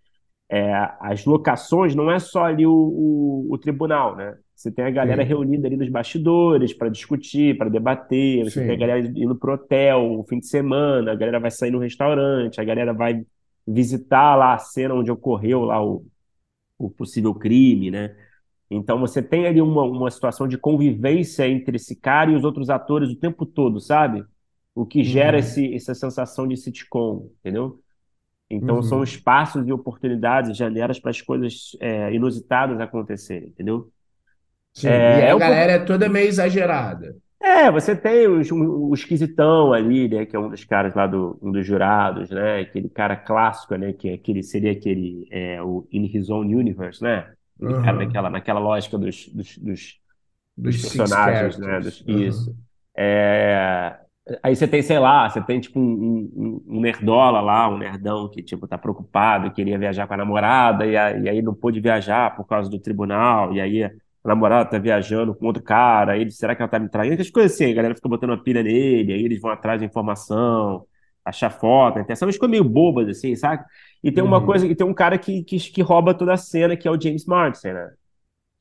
é, 0.51 0.73
as 1.01 1.25
locações 1.27 1.95
não 1.95 2.11
é 2.11 2.19
só 2.19 2.45
ali 2.45 2.67
o, 2.67 2.73
o, 2.73 3.47
o 3.55 3.59
tribunal, 3.59 4.17
né? 4.17 4.37
Você 4.55 4.73
tem 4.73 4.85
a 4.85 4.91
galera 4.91 5.23
sim, 5.23 5.25
reunida 5.25 5.69
ali 5.69 5.77
nos 5.77 5.89
bastidores 5.89 6.73
para 6.75 6.89
discutir, 6.89 7.57
para 7.59 7.69
debater, 7.71 8.45
você 8.45 8.63
tem 8.63 8.75
a 8.75 8.79
sim. 8.79 8.79
galera 8.79 9.01
indo 9.01 9.37
pro 9.37 9.55
hotel 9.55 10.19
o 10.19 10.25
fim 10.25 10.41
de 10.41 10.47
semana, 10.49 11.13
a 11.13 11.15
galera 11.15 11.39
vai 11.41 11.51
sair 11.51 11.71
no 11.71 11.79
restaurante, 11.79 12.61
a 12.61 12.65
galera 12.65 12.93
vai 12.95 13.25
visitar 13.67 14.35
lá 14.37 14.55
a 14.55 14.59
cena 14.59 14.95
onde 14.95 15.11
ocorreu 15.13 15.63
lá 15.65 15.85
o, 15.85 16.05
o 16.79 16.91
possível 16.91 17.35
crime, 17.35 17.91
né? 17.91 18.17
Então 18.71 18.99
você 19.01 19.23
tem 19.23 19.47
ali 19.47 19.61
uma, 19.63 19.83
uma 19.85 20.11
situação 20.11 20.47
de 20.49 20.59
convivência 20.59 21.49
entre 21.49 21.77
esse 21.77 21.97
cara 21.97 22.31
e 22.31 22.37
os 22.37 22.45
outros 22.45 22.71
atores 22.71 23.11
o 23.11 23.17
tempo 23.17 23.47
todo, 23.47 23.81
sabe? 23.81 24.25
O 24.75 24.87
que 24.87 25.03
gera 25.05 25.39
Uhum, 25.39 25.39
esse, 25.39 25.75
essa 25.75 25.95
sensação 25.95 26.47
de 26.47 26.57
sitcom, 26.57 27.31
entendeu? 27.41 27.81
Então 28.51 28.83
são 28.83 29.03
uhum. 29.03 29.05
espaços 29.05 29.67
e 29.69 29.73
oportunidades, 29.73 30.57
janelas 30.57 31.01
para 31.01 31.11
as 31.13 31.23
coisas 31.23 31.77
é, 31.81 32.13
inusitadas 32.15 32.81
acontecerem, 32.81 33.49
entendeu? 33.51 33.93
Sim. 34.73 35.05
E 35.13 35.21
É, 35.21 35.29
é 35.29 35.31
a 35.31 35.35
galera 35.35 35.73
é 35.73 35.79
toda 35.79 36.09
meio 36.09 36.29
exagerada. 36.29 37.17
É, 37.41 37.71
você 37.71 37.95
tem 37.97 38.27
os- 38.27 38.51
o, 38.51 38.89
o 38.91 38.95
esquisitão 38.95 39.73
ali, 39.73 40.09
né? 40.09 40.27
Que 40.27 40.35
é 40.37 40.39
um 40.39 40.49
dos 40.51 40.65
caras 40.65 40.95
lá 40.95 41.07
do, 41.07 41.39
um 41.41 41.53
dos 41.53 41.65
jurados, 41.67 42.31
né? 42.31 42.61
Aquele 42.61 42.89
cara 42.89 43.17
clássico, 43.17 43.77
né? 43.77 43.93
Que 43.93 44.09
é 44.11 44.15
aquele, 44.15 44.43
seria 44.43 44.73
aquele, 44.73 45.29
é, 45.31 45.63
o 45.63 45.87
In 45.93 46.05
His 46.07 46.29
Own 46.31 46.41
Universe, 46.47 47.03
né? 47.03 47.33
Cara 47.81 47.97
Aham. 47.97 47.99
naquela, 47.99 48.31
naquela 48.31 48.61
lógica 48.61 48.99
dos, 48.99 49.29
dos, 49.29 49.59
dos 49.59 50.00
dos 50.57 50.77
personagens, 50.79 51.59
né? 51.59 51.81
Dos, 51.81 52.03
Aham. 52.09 52.09
isso. 52.09 52.57
É, 52.97 53.99
Aí 54.43 54.55
você 54.57 54.69
tem, 54.69 54.83
sei 54.83 54.99
lá, 54.99 55.29
você 55.31 55.41
tem 55.43 55.61
tipo 55.61 55.79
um, 55.81 55.85
um, 56.37 56.65
um 56.79 56.81
nerdola 56.81 57.41
lá, 57.41 57.69
um 57.69 57.79
nerdão 57.79 58.29
que 58.31 58.43
tipo 58.43 58.67
tá 58.69 58.77
preocupado, 58.77 59.50
queria 59.53 59.79
viajar 59.79 60.07
com 60.07 60.15
a 60.15 60.17
namorada 60.19 60.87
e, 60.87 60.97
a- 60.97 61.12
e 61.19 61.29
aí 61.29 61.41
não 61.43 61.55
pôde 61.55 61.81
viajar 61.81 62.37
por 62.37 62.47
causa 62.47 62.69
do 62.71 62.79
tribunal, 62.79 63.55
e 63.55 63.61
aí 63.61 63.85
a 63.85 63.91
namorada 64.25 64.69
tá 64.71 64.79
viajando 64.79 65.35
com 65.35 65.47
outro 65.47 65.62
cara, 65.62 66.12
aí 66.12 66.21
ele, 66.23 66.31
será 66.31 66.55
que 66.55 66.61
ela 66.62 66.71
tá 66.71 66.79
me 66.79 66.88
traindo? 66.91 67.15
Essas 67.15 67.31
coisas 67.31 67.53
assim, 67.55 67.71
a 67.73 67.75
galera 67.75 67.95
fica 67.95 68.09
botando 68.09 68.31
uma 68.31 68.43
pilha 68.43 68.62
nele, 68.62 69.12
aí 69.15 69.23
eles 69.25 69.41
vão 69.41 69.50
atrás 69.50 69.81
de 69.81 69.87
informação, 69.87 70.85
achar 71.25 71.50
foto, 71.50 71.99
até 71.99 72.15
são 72.15 72.27
umas 72.27 72.37
coisas 72.38 72.50
meio 72.53 72.65
bobas 72.65 73.09
assim, 73.09 73.35
sabe? 73.37 73.65
E 74.02 74.12
tem 74.12 74.23
uma 74.25 74.40
coisa, 74.45 74.67
Uhum. 74.67 74.69
e 74.69 74.75
tem 74.76 74.87
um 74.87 74.95
cara 74.95 75.19
que, 75.19 75.43
que, 75.45 75.59
que 75.59 75.83
rouba 75.83 76.14
toda 76.14 76.33
a 76.35 76.37
cena, 76.37 76.76
que 76.76 76.88
é 76.88 76.90
o 76.90 77.00
James 77.00 77.26
Marsden, 77.26 77.75
né? 77.75 77.90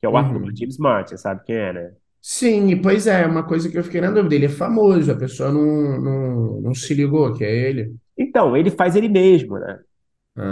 Que 0.00 0.06
é 0.06 0.10
o 0.10 0.16
ator 0.18 0.42
Uhum. 0.42 0.56
James 0.56 0.78
Marsden, 0.78 1.18
sabe 1.18 1.44
quem 1.44 1.56
é, 1.56 1.72
né? 1.74 1.96
Sim, 2.20 2.68
e 2.70 2.80
pois 2.82 3.06
é, 3.06 3.26
uma 3.26 3.46
coisa 3.46 3.70
que 3.70 3.78
eu 3.78 3.84
fiquei 3.84 4.00
na 4.00 4.10
dúvida. 4.10 4.34
Ele 4.34 4.46
é 4.46 4.48
famoso, 4.48 5.10
a 5.10 5.16
pessoa 5.16 5.50
não, 5.52 6.00
não, 6.00 6.60
não 6.60 6.74
se 6.74 6.92
ligou 6.94 7.32
que 7.34 7.44
é 7.44 7.50
ele. 7.68 7.96
Então, 8.16 8.56
ele 8.56 8.70
faz 8.70 8.96
ele 8.96 9.08
mesmo, 9.08 9.58
né? 9.58 9.80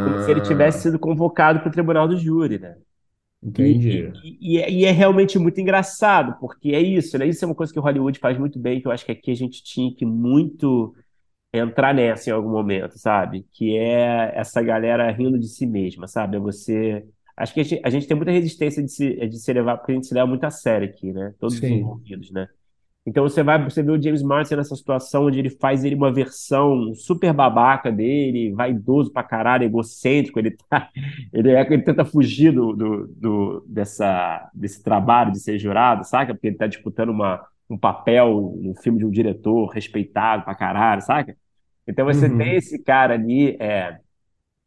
Como 0.01 0.19
se 0.19 0.31
ele 0.31 0.41
tivesse 0.41 0.83
Ah, 0.83 0.85
sido 0.85 0.99
convocado 0.99 1.61
para 1.61 1.69
o 1.69 1.73
tribunal 1.73 2.09
do 2.09 2.19
júri, 2.19 2.59
né? 2.61 2.77
E, 3.59 3.73
entendi. 3.73 4.13
e, 4.23 4.57
e, 4.57 4.59
é, 4.61 4.71
e 4.71 4.85
é 4.85 4.91
realmente 4.93 5.39
muito 5.39 5.61
engraçado, 5.61 6.39
porque 6.41 6.71
é 6.71 6.81
isso, 6.81 7.19
né? 7.19 7.27
Isso 7.29 7.45
é 7.45 7.49
uma 7.49 7.55
coisa 7.55 7.73
que 7.73 7.79
o 7.79 7.83
Hollywood 7.83 8.19
faz 8.19 8.39
muito 8.39 8.59
bem, 8.59 8.81
que 8.81 8.89
eu 8.89 8.93
acho 8.93 9.05
que 9.07 9.13
aqui 9.13 9.31
a 9.31 9.35
gente 9.37 9.63
tinha 9.65 9.95
que 9.95 10.07
muito 10.07 10.95
entrar 11.53 11.95
nessa 11.95 12.31
em 12.31 12.33
algum 12.33 12.51
momento, 12.51 12.99
sabe? 12.99 13.45
Que 13.53 13.77
é 13.79 14.33
essa 14.39 14.63
galera 14.63 15.11
rindo 15.11 15.39
de 15.39 15.49
si 15.49 15.67
mesma, 15.67 16.07
sabe? 16.07 16.37
É 16.37 16.41
você. 16.41 17.07
Acho 17.37 17.55
que 17.55 17.61
a 17.61 17.63
gente, 17.65 17.83
a 17.85 17.91
gente 17.91 18.07
tem 18.07 18.17
muita 18.17 18.33
resistência 18.33 18.83
de 18.83 18.91
se, 18.91 19.15
de 19.29 19.39
se 19.39 19.53
levar, 19.53 19.77
porque 19.79 19.93
a 19.93 19.95
gente 19.95 20.07
se 20.07 20.15
leva 20.15 20.27
muito 20.27 20.45
a 20.45 20.51
sério 20.51 20.89
aqui, 20.89 21.13
né? 21.13 21.35
Todos 21.39 21.59
os 21.61 21.69
Sim. 21.69 21.71
envolvidos, 21.71 22.31
né? 22.31 22.49
Então 23.09 23.23
você 23.23 23.43
vai, 23.43 23.63
você 23.63 23.83
vê 23.83 23.91
o 23.93 24.03
James 24.03 24.23
Marsden 24.23 24.59
nessa 24.59 24.75
situação 24.75 25.27
onde 25.27 25.39
ele 25.39 25.51
faz 25.51 25.85
ele 25.85 25.95
uma 25.95 26.13
versão 26.13 26.93
super 26.95 27.33
babaca 27.33 27.91
dele, 27.93 28.53
vaidoso 28.53 29.13
pra 29.13 29.23
caralho, 29.23 29.65
egocêntrico, 29.65 30.39
ele 30.41 30.53
tá, 30.69 30.91
ele, 31.33 31.53
é, 31.53 31.61
ele 31.73 31.83
tenta 31.83 32.05
fugir 32.05 32.53
do, 32.53 32.73
do, 32.75 33.07
do- 33.09 33.65
dessa, 33.69 34.51
desse 34.53 34.83
trabalho 34.83 35.31
de 35.33 35.41
ser 35.41 35.57
jurado, 35.59 36.05
saca? 36.05 36.35
Porque 36.35 36.49
ele 36.49 36.57
tá 36.57 36.67
disputando 36.67 37.11
uma, 37.11 37.47
um 37.71 37.79
papel 37.79 38.55
no 38.63 38.75
filme 38.77 38.99
de 38.99 39.05
um 39.07 39.11
diretor 39.11 39.67
respeitado 39.69 40.45
pra 40.45 40.55
caralho, 40.55 41.03
saca? 41.03 41.37
Então 41.87 42.05
você 42.07 42.31
tem 42.31 42.55
Uhum. 42.55 42.57
esse 42.57 42.83
cara 42.83 43.15
ali, 43.15 43.57
é, 43.61 44.01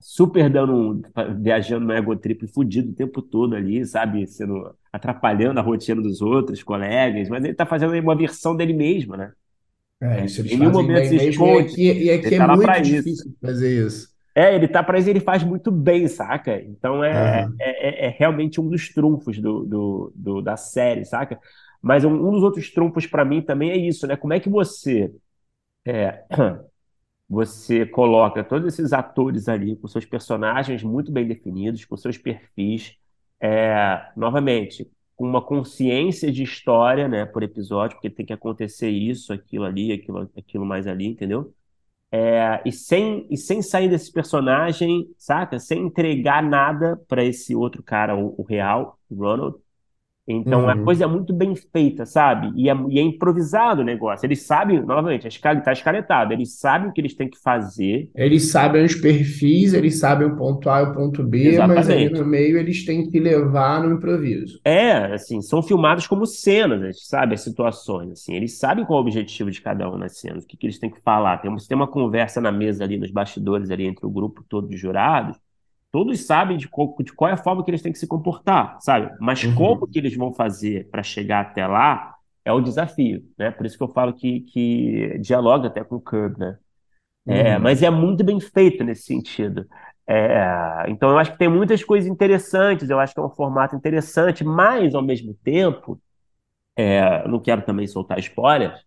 super 0.01 0.49
dando 0.49 0.73
um, 0.75 1.01
viajando 1.41 1.85
no 1.87 1.93
ego 1.93 2.15
trip 2.17 2.47
fudido 2.47 2.91
o 2.91 2.95
tempo 2.95 3.21
todo 3.21 3.55
ali, 3.55 3.85
sabe? 3.85 4.27
Sendo, 4.27 4.75
atrapalhando 4.93 5.59
a 5.59 5.63
rotina 5.63 6.01
dos 6.01 6.21
outros 6.21 6.63
colegas, 6.63 7.29
mas 7.29 7.43
ele 7.45 7.53
tá 7.55 7.65
fazendo 7.65 7.93
aí 7.93 8.01
uma 8.01 8.15
versão 8.17 8.55
dele 8.55 8.73
mesmo, 8.73 9.15
né? 9.17 9.33
É, 10.01 10.23
isso 10.23 10.39
eles 10.41 10.53
Em 10.53 10.57
nenhum 10.57 10.71
momento 10.71 11.07
se 11.07 11.15
e 11.15 11.15
esconde, 11.15 11.81
e 12.03 12.09
ele 12.21 12.31
aqui 12.31 12.35
é 12.35 12.39
tá 12.39 12.47
muito 12.47 12.81
isso. 12.81 12.81
difícil 12.81 13.35
fazer 13.41 13.85
isso. 13.85 14.09
É, 14.35 14.55
ele 14.55 14.67
tá 14.67 14.83
pra 14.83 14.97
isso 14.99 15.07
e 15.09 15.11
ele 15.11 15.19
faz 15.19 15.43
muito 15.43 15.71
bem, 15.71 16.07
saca? 16.07 16.61
Então 16.61 17.03
é, 17.03 17.13
Aham. 17.13 17.59
é, 17.59 18.05
é 18.05 18.05
é 18.07 18.09
realmente 18.17 18.61
um 18.61 18.69
dos 18.69 18.89
trunfos 18.93 19.39
do, 19.39 19.65
do, 19.65 20.11
do- 20.15 20.41
da 20.41 20.55
série, 20.55 21.03
saca? 21.05 21.39
Mas 21.81 22.03
um, 22.05 22.11
um 22.11 22.31
dos 22.31 22.43
outros 22.43 22.71
trunfos 22.71 23.07
pra 23.07 23.25
mim 23.25 23.41
também 23.41 23.71
é 23.71 23.77
isso, 23.77 24.07
né? 24.07 24.15
Como 24.15 24.33
é 24.33 24.39
que 24.39 24.49
você 24.49 25.13
é, 25.85 26.23
você 27.29 27.85
coloca 27.85 28.43
todos 28.43 28.73
esses 28.73 28.93
atores 28.93 29.47
ali 29.49 29.75
com 29.75 29.87
seus 29.87 30.05
personagens 30.05 30.83
muito 30.83 31.11
bem 31.11 31.27
definidos, 31.27 31.85
com 31.85 31.97
seus 31.97 32.17
perfis, 32.17 32.95
é, 33.39 34.11
novamente, 34.15 34.89
com 35.15 35.25
uma 35.27 35.41
consciência 35.41 36.31
de 36.31 36.43
história, 36.43 37.07
né, 37.07 37.25
por 37.25 37.43
episódio, 37.43 37.97
porque 37.97 38.09
tem 38.09 38.25
que 38.25 38.33
acontecer 38.33 38.89
isso, 38.89 39.33
aquilo 39.33 39.65
ali, 39.65 39.91
aquilo, 39.91 40.29
aquilo 40.37 40.65
mais 40.65 40.87
ali, 40.87 41.05
entendeu? 41.07 41.53
É, 42.11 42.61
e 42.65 42.71
sem, 42.71 43.27
e 43.29 43.37
sem 43.37 43.61
sair 43.61 43.89
desse 43.89 44.11
personagem, 44.11 45.13
saca? 45.17 45.59
Sem 45.59 45.85
entregar 45.85 46.41
nada 46.41 46.97
para 47.07 47.23
esse 47.23 47.55
outro 47.55 47.83
cara, 47.83 48.15
o, 48.15 48.35
o 48.39 48.43
real, 48.43 48.99
o 49.09 49.15
Ronald. 49.15 49.57
Então 50.33 50.67
a 50.69 50.75
coisa 50.75 51.03
Uhum. 51.03 51.05
é 51.05 51.07
muito 51.07 51.33
bem 51.33 51.55
feita, 51.55 52.05
sabe? 52.05 52.51
E 52.55 52.69
é, 52.69 52.73
e 52.89 52.99
é 52.99 53.01
improvisado 53.01 53.81
o 53.81 53.85
negócio. 53.85 54.25
Eles 54.25 54.43
sabem, 54.43 54.81
novamente, 54.81 55.27
escala 55.27 55.59
está 55.59 55.71
escaletado, 55.71 56.33
eles 56.33 56.59
sabem 56.59 56.89
o 56.89 56.93
que 56.93 57.01
eles 57.01 57.15
têm 57.15 57.29
que 57.29 57.39
fazer. 57.39 58.11
Eles 58.13 58.51
sabem 58.51 58.85
os 58.85 58.93
perfis, 58.93 59.73
eles 59.73 59.97
sabem 59.99 60.27
o 60.27 60.35
ponto 60.35 60.69
A 60.69 60.81
e 60.81 60.83
o 60.83 60.93
ponto 60.93 61.23
B, 61.23 61.59
mas 61.59 61.89
ali 61.89 62.07
no 62.07 62.23
Exatamente. 62.23 62.23
meio 62.23 62.55
eles 62.57 62.85
têm 62.85 63.09
que 63.09 63.19
levar 63.19 63.81
no 63.83 63.95
improviso. 63.95 64.61
É, 64.63 65.13
assim, 65.13 65.41
são 65.41 65.63
filmados 65.63 66.05
como 66.05 66.25
cenas, 66.25 67.07
sabe? 67.07 67.33
As 67.33 67.41
situações, 67.41 68.11
assim. 68.11 68.35
Eles 68.35 68.57
sabem 68.59 68.85
qual 68.85 68.99
é 68.99 69.01
o 69.01 69.05
objetivo 69.05 69.49
de 69.49 69.61
cada 69.61 69.89
um 69.89 69.97
nas 69.97 70.19
cenas, 70.19 70.43
o 70.43 70.47
que 70.47 70.57
que 70.57 70.65
eles 70.67 70.77
têm 70.77 70.91
que 70.91 71.01
falar. 71.01 71.37
Tem, 71.39 71.53
tem 71.55 71.75
uma 71.77 71.87
conversa 71.87 72.41
na 72.41 72.51
mesa 72.51 72.83
ali, 72.83 72.97
nos 72.97 73.09
bastidores 73.11 73.71
ali, 73.71 73.85
entre 73.85 74.05
o 74.05 74.09
grupo 74.11 74.43
todo 74.47 74.67
de 74.67 74.77
jurados. 74.77 75.37
Todos 75.91 76.25
sabem 76.25 76.57
de 76.57 76.67
qual, 76.67 76.95
de 76.99 77.11
qual 77.13 77.29
é 77.29 77.33
a 77.33 77.37
forma 77.37 77.63
que 77.63 77.71
eles 77.71 77.81
têm 77.81 77.91
que 77.91 77.99
se 77.99 78.07
comportar, 78.07 78.77
sabe? 78.81 79.11
Mas 79.19 79.45
como 79.45 79.77
Uhum. 79.77 79.87
que 79.87 79.99
eles 79.99 80.15
vão 80.15 80.33
fazer 80.33 80.87
para 80.91 81.01
chegar 81.03 81.41
até 81.41 81.65
lá 81.67 82.15
é 82.45 82.51
o 82.53 82.61
desafio, 82.61 83.23
né? 83.37 83.51
Por 83.51 83.65
isso 83.65 83.77
que 83.77 83.83
eu 83.83 83.89
falo 83.89 84.13
que, 84.13 84.41
que 84.41 85.17
dialoga 85.19 85.67
até 85.67 85.83
com 85.83 85.95
o 85.95 86.01
Curb, 86.01 86.37
né? 86.39 86.57
É, 87.27 87.57
mas 87.59 87.81
Uhum. 87.81 87.83
é 87.83 87.89
muito 87.89 88.23
bem 88.23 88.39
feito 88.39 88.83
nesse 88.83 89.03
sentido. 89.03 89.67
É, 90.07 90.85
então 90.89 91.11
eu 91.11 91.17
acho 91.19 91.31
que 91.33 91.37
tem 91.37 91.47
muitas 91.49 91.83
coisas 91.83 92.09
interessantes, 92.09 92.89
eu 92.89 92.99
acho 92.99 93.13
que 93.13 93.19
é 93.19 93.23
um 93.23 93.29
formato 93.29 93.75
interessante, 93.75 94.43
mas 94.43 94.95
ao 94.95 95.03
mesmo 95.03 95.33
tempo, 95.43 96.01
é, 96.77 97.27
não 97.27 97.39
quero 97.39 97.61
também 97.63 97.87
soltar 97.87 98.19
spoilers, 98.19 98.83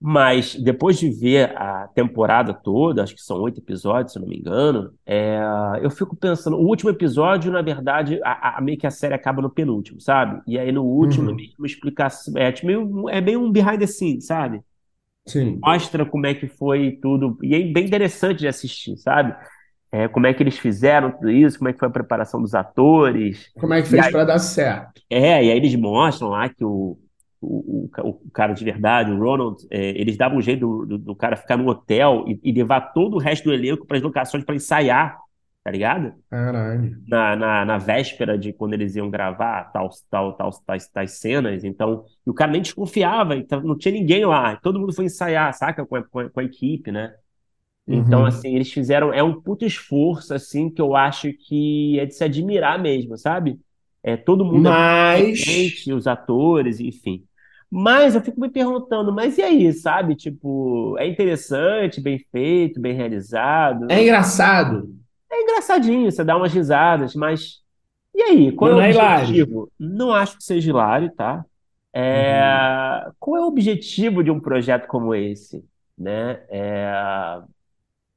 mas 0.00 0.54
depois 0.54 0.96
de 0.96 1.10
ver 1.10 1.56
a 1.56 1.88
temporada 1.88 2.54
toda, 2.54 3.02
acho 3.02 3.16
que 3.16 3.22
são 3.22 3.40
oito 3.40 3.58
episódios, 3.58 4.12
se 4.12 4.20
não 4.20 4.28
me 4.28 4.38
engano, 4.38 4.92
é, 5.04 5.40
eu 5.82 5.90
fico 5.90 6.14
pensando. 6.14 6.56
O 6.56 6.66
último 6.66 6.90
episódio, 6.90 7.50
na 7.50 7.62
verdade, 7.62 8.20
a, 8.22 8.58
a, 8.58 8.60
meio 8.60 8.78
que 8.78 8.86
a 8.86 8.92
série 8.92 9.14
acaba 9.14 9.42
no 9.42 9.50
penúltimo, 9.50 10.00
sabe? 10.00 10.40
E 10.46 10.56
aí 10.56 10.70
no 10.70 10.84
último, 10.84 11.30
uhum. 11.30 11.36
é 11.40 11.46
uma 11.58 11.66
explicação. 11.66 12.32
É, 12.36 12.52
tipo, 12.52 12.68
meio, 12.68 13.08
é 13.08 13.20
meio 13.20 13.42
um 13.42 13.50
behind 13.50 13.80
the 13.80 13.88
scenes, 13.88 14.26
sabe? 14.26 14.60
Sim. 15.26 15.58
Mostra 15.60 16.06
como 16.06 16.26
é 16.26 16.34
que 16.34 16.46
foi 16.46 16.98
tudo. 17.02 17.36
E 17.42 17.54
é 17.56 17.60
bem 17.64 17.86
interessante 17.86 18.38
de 18.38 18.48
assistir, 18.48 18.96
sabe? 18.98 19.34
É, 19.90 20.06
como 20.06 20.26
é 20.26 20.34
que 20.34 20.42
eles 20.42 20.58
fizeram 20.58 21.10
tudo 21.10 21.30
isso, 21.30 21.58
como 21.58 21.70
é 21.70 21.72
que 21.72 21.78
foi 21.78 21.88
a 21.88 21.92
preparação 21.92 22.40
dos 22.40 22.54
atores. 22.54 23.50
Como 23.58 23.74
é 23.74 23.82
que 23.82 23.88
fez 23.88 24.10
para 24.10 24.24
dar 24.24 24.38
certo. 24.38 25.02
É, 25.10 25.44
e 25.44 25.50
aí 25.50 25.56
eles 25.56 25.74
mostram 25.74 26.28
lá 26.28 26.48
que 26.48 26.64
o 26.64 26.98
o, 27.40 27.84
o, 27.84 28.08
o, 28.08 28.30
cara 28.32 28.52
de 28.52 28.64
verdade, 28.64 29.12
o 29.12 29.18
Ronald, 29.18 29.66
é, 29.70 29.90
eles 29.90 30.16
davam 30.16 30.38
um 30.38 30.42
jeito 30.42 30.60
do, 30.60 30.86
do, 30.86 30.98
do, 30.98 31.16
cara 31.16 31.36
ficar 31.36 31.56
no 31.56 31.68
hotel 31.68 32.24
e, 32.26 32.40
e 32.42 32.52
levar 32.52 32.92
todo 32.92 33.14
o 33.14 33.18
resto 33.18 33.44
do 33.44 33.54
elenco 33.54 33.86
para 33.86 33.96
as 33.96 34.02
locações 34.02 34.44
para 34.44 34.56
ensaiar, 34.56 35.18
tá 35.62 35.70
ligado? 35.70 36.14
Caralho. 36.28 36.96
Na, 37.06 37.36
na, 37.36 37.64
na, 37.64 37.78
véspera 37.78 38.36
de 38.36 38.52
quando 38.52 38.74
eles 38.74 38.96
iam 38.96 39.08
gravar 39.08 39.64
tal, 39.72 39.88
tal, 40.10 40.32
tal, 40.32 40.50
tais, 40.66 40.88
tais 40.88 41.12
cenas. 41.12 41.62
Então, 41.62 42.04
o 42.26 42.34
cara 42.34 42.50
nem 42.50 42.62
desconfiava, 42.62 43.36
então 43.36 43.60
não 43.60 43.76
tinha 43.76 43.92
ninguém 43.92 44.24
lá. 44.24 44.56
Todo 44.56 44.80
mundo 44.80 44.92
foi 44.92 45.04
ensaiar, 45.04 45.52
saca? 45.54 45.86
Com 45.86 45.96
a, 45.96 46.02
com 46.02 46.18
a, 46.18 46.30
com 46.30 46.40
a 46.40 46.44
equipe, 46.44 46.90
né? 46.90 47.14
Então, 47.86 48.20
uhum. 48.20 48.26
assim, 48.26 48.54
eles 48.54 48.70
fizeram. 48.70 49.12
É 49.14 49.22
um 49.22 49.40
puto 49.40 49.64
esforço, 49.64 50.34
assim, 50.34 50.68
que 50.68 50.82
eu 50.82 50.94
acho 50.94 51.32
que 51.32 51.98
é 51.98 52.04
de 52.04 52.14
se 52.14 52.22
admirar 52.22 52.80
mesmo, 52.80 53.16
sabe? 53.16 53.58
É, 54.02 54.16
todo 54.16 54.44
mundo 54.44 54.68
é 54.68 54.70
mas... 54.70 55.86
é 55.86 55.92
os 55.92 56.06
atores, 56.06 56.80
enfim. 56.80 57.24
Mas 57.70 58.14
eu 58.14 58.22
fico 58.22 58.40
me 58.40 58.48
perguntando, 58.48 59.12
mas 59.12 59.36
e 59.36 59.42
aí, 59.42 59.72
sabe? 59.72 60.14
Tipo, 60.14 60.96
é 60.98 61.06
interessante, 61.06 62.00
bem 62.00 62.18
feito, 62.18 62.80
bem 62.80 62.94
realizado. 62.94 63.86
É 63.90 64.02
engraçado. 64.02 64.88
É 65.30 65.42
engraçadinho, 65.42 66.10
você 66.10 66.24
dá 66.24 66.36
umas 66.36 66.52
risadas, 66.52 67.14
mas. 67.14 67.60
E 68.14 68.22
aí, 68.22 68.52
qual 68.52 68.72
não 68.72 68.80
é 68.80 68.88
o 68.88 69.00
é 69.00 69.18
objetivo? 69.18 69.70
Não 69.78 70.12
acho 70.14 70.38
que 70.38 70.44
seja 70.44 70.70
hilário, 70.70 71.12
tá? 71.14 71.44
É... 71.92 73.04
Uhum. 73.06 73.12
Qual 73.18 73.36
é 73.36 73.40
o 73.40 73.48
objetivo 73.48 74.24
de 74.24 74.30
um 74.30 74.40
projeto 74.40 74.86
como 74.86 75.14
esse? 75.14 75.64
Né? 75.96 76.40
É... 76.48 77.40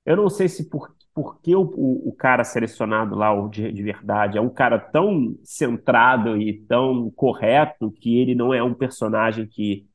Eu 0.06 0.16
não 0.16 0.30
sei 0.30 0.48
se 0.48 0.70
por 0.70 0.96
porque 1.14 1.56
o, 1.56 1.62
o, 1.62 2.10
o, 2.10 2.14
cara 2.14 2.44
selecionado 2.44 3.16
lá, 3.16 3.34
o 3.34 3.50
de, 3.50 3.72
de, 3.72 3.84
verdade, 3.84 4.38
é 4.38 4.42
um 4.42 4.50
cara 4.50 4.80
tão 4.80 5.36
centrado 5.44 6.38
e 6.38 6.54
tão 6.68 7.10
correto 7.12 7.92
que 7.92 8.18
ele 8.18 8.34
não 8.34 8.54
é 8.54 8.64
um 8.64 8.74
personagem 8.74 9.46
que 9.46 9.86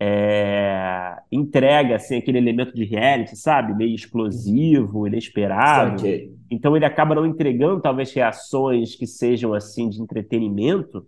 é, 0.00 1.16
entrega 1.30 1.96
assim, 1.96 2.16
aquele 2.16 2.38
elemento 2.38 2.74
de 2.74 2.84
reality, 2.84 3.36
sabe? 3.36 3.74
Meio 3.74 3.94
explosivo, 3.94 5.06
inesperado. 5.06 6.02
Então 6.50 6.74
ele 6.76 6.86
acaba 6.86 7.14
não 7.14 7.26
entregando, 7.26 7.82
talvez, 7.82 8.12
reações 8.12 8.94
que 8.94 9.06
sejam 9.06 9.52
assim 9.52 9.88
de 9.88 10.00
entretenimento 10.00 11.06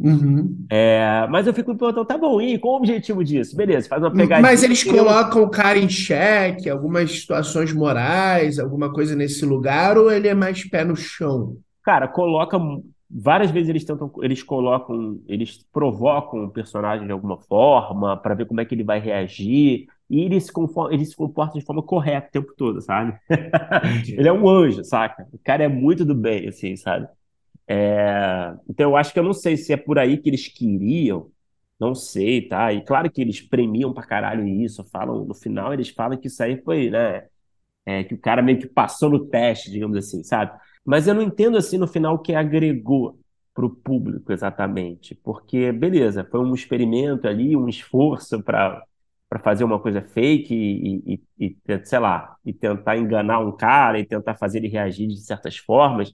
Uhum. 0.00 0.64
É, 0.70 1.26
mas 1.28 1.46
eu 1.46 1.52
fico 1.52 1.72
me 1.72 1.78
perguntando, 1.78 2.06
tá 2.06 2.16
bom, 2.16 2.40
e 2.40 2.58
qual 2.58 2.74
o 2.74 2.76
objetivo 2.78 3.22
disso? 3.22 3.54
Beleza, 3.54 3.86
faz 3.86 4.02
uma 4.02 4.10
pegadinha. 4.10 4.40
Mas 4.40 4.62
eles 4.62 4.82
colocam 4.82 5.42
o 5.42 5.50
cara 5.50 5.78
em 5.78 5.88
xeque, 5.88 6.70
algumas 6.70 7.10
situações 7.20 7.72
morais, 7.72 8.58
alguma 8.58 8.90
coisa 8.90 9.14
nesse 9.14 9.44
lugar, 9.44 9.98
ou 9.98 10.10
ele 10.10 10.26
é 10.26 10.34
mais 10.34 10.66
pé 10.68 10.84
no 10.84 10.96
chão? 10.96 11.56
Cara, 11.84 12.08
coloca. 12.08 12.58
Várias 13.12 13.50
vezes 13.50 13.68
eles 13.68 13.84
tentam, 13.84 14.10
eles 14.22 14.42
colocam, 14.42 15.20
eles 15.26 15.66
provocam 15.72 16.44
o 16.44 16.50
personagem 16.50 17.06
de 17.06 17.12
alguma 17.12 17.36
forma 17.36 18.16
para 18.16 18.34
ver 18.34 18.46
como 18.46 18.60
é 18.60 18.64
que 18.64 18.74
ele 18.74 18.84
vai 18.84 19.00
reagir. 19.00 19.86
E 20.08 20.22
ele 20.22 20.40
se, 20.40 20.52
conforma, 20.52 20.94
ele 20.94 21.04
se 21.04 21.14
comporta 21.14 21.58
de 21.58 21.64
forma 21.64 21.82
correta 21.82 22.28
o 22.28 22.30
tempo 22.32 22.52
todo, 22.56 22.80
sabe? 22.80 23.16
ele 24.16 24.28
é 24.28 24.32
um 24.32 24.48
anjo, 24.48 24.82
saca? 24.84 25.26
O 25.32 25.38
cara 25.38 25.64
é 25.64 25.68
muito 25.68 26.04
do 26.04 26.14
bem, 26.14 26.48
assim, 26.48 26.74
sabe? 26.76 27.08
É, 27.72 28.52
então 28.68 28.90
eu 28.90 28.96
acho 28.96 29.12
que 29.12 29.18
eu 29.18 29.22
não 29.22 29.32
sei 29.32 29.56
se 29.56 29.72
é 29.72 29.76
por 29.76 29.96
aí 29.98 30.18
que 30.18 30.28
eles 30.28 30.48
queriam, 30.48 31.30
não 31.78 31.94
sei, 31.94 32.48
tá? 32.48 32.72
E 32.72 32.84
claro 32.84 33.08
que 33.10 33.20
eles 33.20 33.40
premiam 33.40 33.92
pra 33.94 34.02
caralho 34.04 34.44
isso, 34.46 34.84
falam, 34.86 35.24
no 35.24 35.34
final 35.34 35.72
eles 35.72 35.88
falam 35.90 36.18
que 36.18 36.26
isso 36.26 36.42
aí 36.42 36.60
foi, 36.62 36.90
né? 36.90 37.28
É, 37.86 38.04
que 38.04 38.14
o 38.14 38.18
cara 38.20 38.42
meio 38.42 38.58
que 38.60 38.68
passou 38.68 39.10
no 39.10 39.26
teste, 39.28 39.70
digamos 39.70 39.96
assim, 39.96 40.22
sabe? 40.24 40.52
Mas 40.84 41.06
eu 41.08 41.14
não 41.14 41.22
entendo 41.22 41.56
assim 41.58 41.78
no 41.78 41.88
final 41.88 42.16
o 42.16 42.18
que 42.18 42.34
agregou 42.34 43.18
pro 43.54 43.70
público 43.70 44.32
exatamente, 44.32 45.14
porque 45.16 45.72
beleza, 45.72 46.24
foi 46.30 46.40
um 46.40 46.54
experimento 46.54 47.28
ali, 47.28 47.56
um 47.56 47.68
esforço 47.68 48.42
para 48.42 48.84
para 49.28 49.38
fazer 49.40 49.62
uma 49.64 49.78
coisa 49.80 50.02
fake 50.02 50.52
e, 50.54 51.22
e, 51.38 51.56
e, 51.68 51.86
sei 51.86 51.98
lá, 52.00 52.36
e 52.44 52.52
tentar 52.52 52.96
enganar 52.98 53.38
um 53.40 53.56
cara 53.56 53.98
e 54.00 54.04
tentar 54.04 54.34
fazer 54.36 54.58
ele 54.58 54.68
reagir 54.68 55.06
de 55.08 55.18
certas 55.20 55.56
formas. 55.56 56.12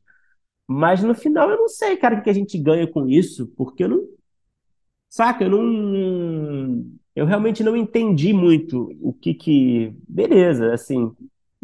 Mas 0.69 1.03
no 1.03 1.15
final 1.15 1.51
eu 1.51 1.59
não 1.59 1.69
sei, 1.69 1.97
cara, 1.97 2.19
o 2.19 2.23
que 2.23 2.31
a 2.31 2.33
gente 2.33 2.59
ganha 2.59 2.87
com 2.87 3.09
isso, 3.09 3.47
porque 3.57 3.85
eu 3.85 3.89
não. 3.89 4.09
Saca, 5.09 5.45
eu 5.45 5.51
não. 5.51 6.85
Eu 7.15 7.25
realmente 7.27 7.63
não 7.65 7.77
entendi 7.77 8.33
muito 8.33 8.91
o 9.01 9.13
que 9.13 9.35
que. 9.35 9.95
Beleza, 10.09 10.73
assim, 10.75 11.13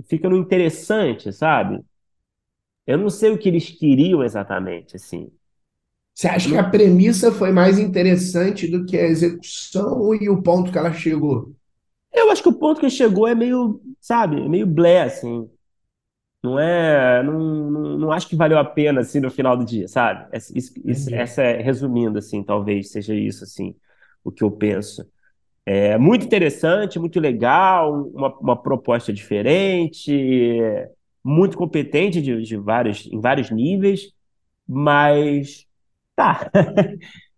fica 0.09 0.29
no 0.29 0.37
interessante, 0.37 1.33
sabe? 1.33 1.85
Eu 2.87 2.99
não 2.99 3.11
sei 3.11 3.31
o 3.31 3.39
que 3.39 3.49
eles 3.49 3.71
queriam 3.71 4.23
exatamente, 4.23 4.97
assim. 4.97 5.31
Você 6.15 6.29
acha 6.29 6.49
que 6.49 6.57
a 6.57 6.65
premissa 6.65 7.33
foi 7.33 7.53
mais 7.53 7.79
interessante 7.79 8.69
do 8.69 8.85
que 8.87 8.99
a 8.99 9.05
execução 9.07 10.15
e 10.15 10.29
o 10.31 10.43
ponto 10.43 10.73
que 10.73 10.79
ela 10.79 10.93
chegou? 10.93 11.55
Eu 12.13 12.31
acho 12.31 12.43
que 12.43 12.49
o 12.49 12.55
ponto 12.55 12.81
que 12.81 12.91
chegou 12.91 13.27
é 13.27 13.35
meio, 13.35 13.81
sabe, 14.01 14.49
meio 14.49 14.67
blé, 14.67 15.03
assim. 15.03 15.49
Não 16.43 16.59
é. 16.59 17.23
Não, 17.23 17.39
não, 17.71 17.99
não, 17.99 18.13
acho 18.13 18.29
que 18.29 18.35
valeu 18.37 18.59
a 18.59 18.65
pena, 18.65 19.01
assim, 19.01 19.21
no 19.21 19.31
final 19.31 19.57
do 19.57 19.65
dia, 19.65 19.87
sabe? 19.89 20.29
Essa, 20.33 20.57
isso, 20.59 20.73
isso, 20.85 21.15
essa 21.15 21.43
é, 21.43 21.63
resumindo, 21.63 22.19
assim, 22.19 22.43
talvez 22.43 22.91
seja 22.91 23.15
isso, 23.15 23.45
assim, 23.45 23.75
o 24.25 24.33
que 24.33 24.43
eu 24.43 24.51
penso. 24.51 25.09
É 25.67 25.97
muito 25.99 26.25
interessante, 26.27 26.99
muito 26.99 27.21
legal, 27.21 28.05
uma, 28.15 28.29
uma 28.39 28.63
proposta 28.63 29.13
diferente, 29.13 30.13
muito 31.25 31.57
competente 31.57 32.21
de, 32.23 32.43
de 32.43 32.57
vários, 32.57 33.07
em 33.07 33.21
vários 33.21 33.51
níveis, 33.51 34.13
mas 34.67 35.67
tá. 36.17 36.51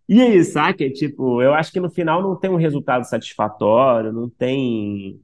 E 0.09 0.21
aí, 0.21 0.43
saca? 0.43 0.89
Tipo, 0.91 1.41
eu 1.41 1.53
acho 1.53 1.71
que 1.71 1.79
no 1.79 1.89
final 1.89 2.21
não 2.21 2.35
tem 2.39 2.49
um 2.51 2.57
resultado 2.57 3.05
satisfatório, 3.05 4.13
não 4.13 4.29
tem. 4.29 5.19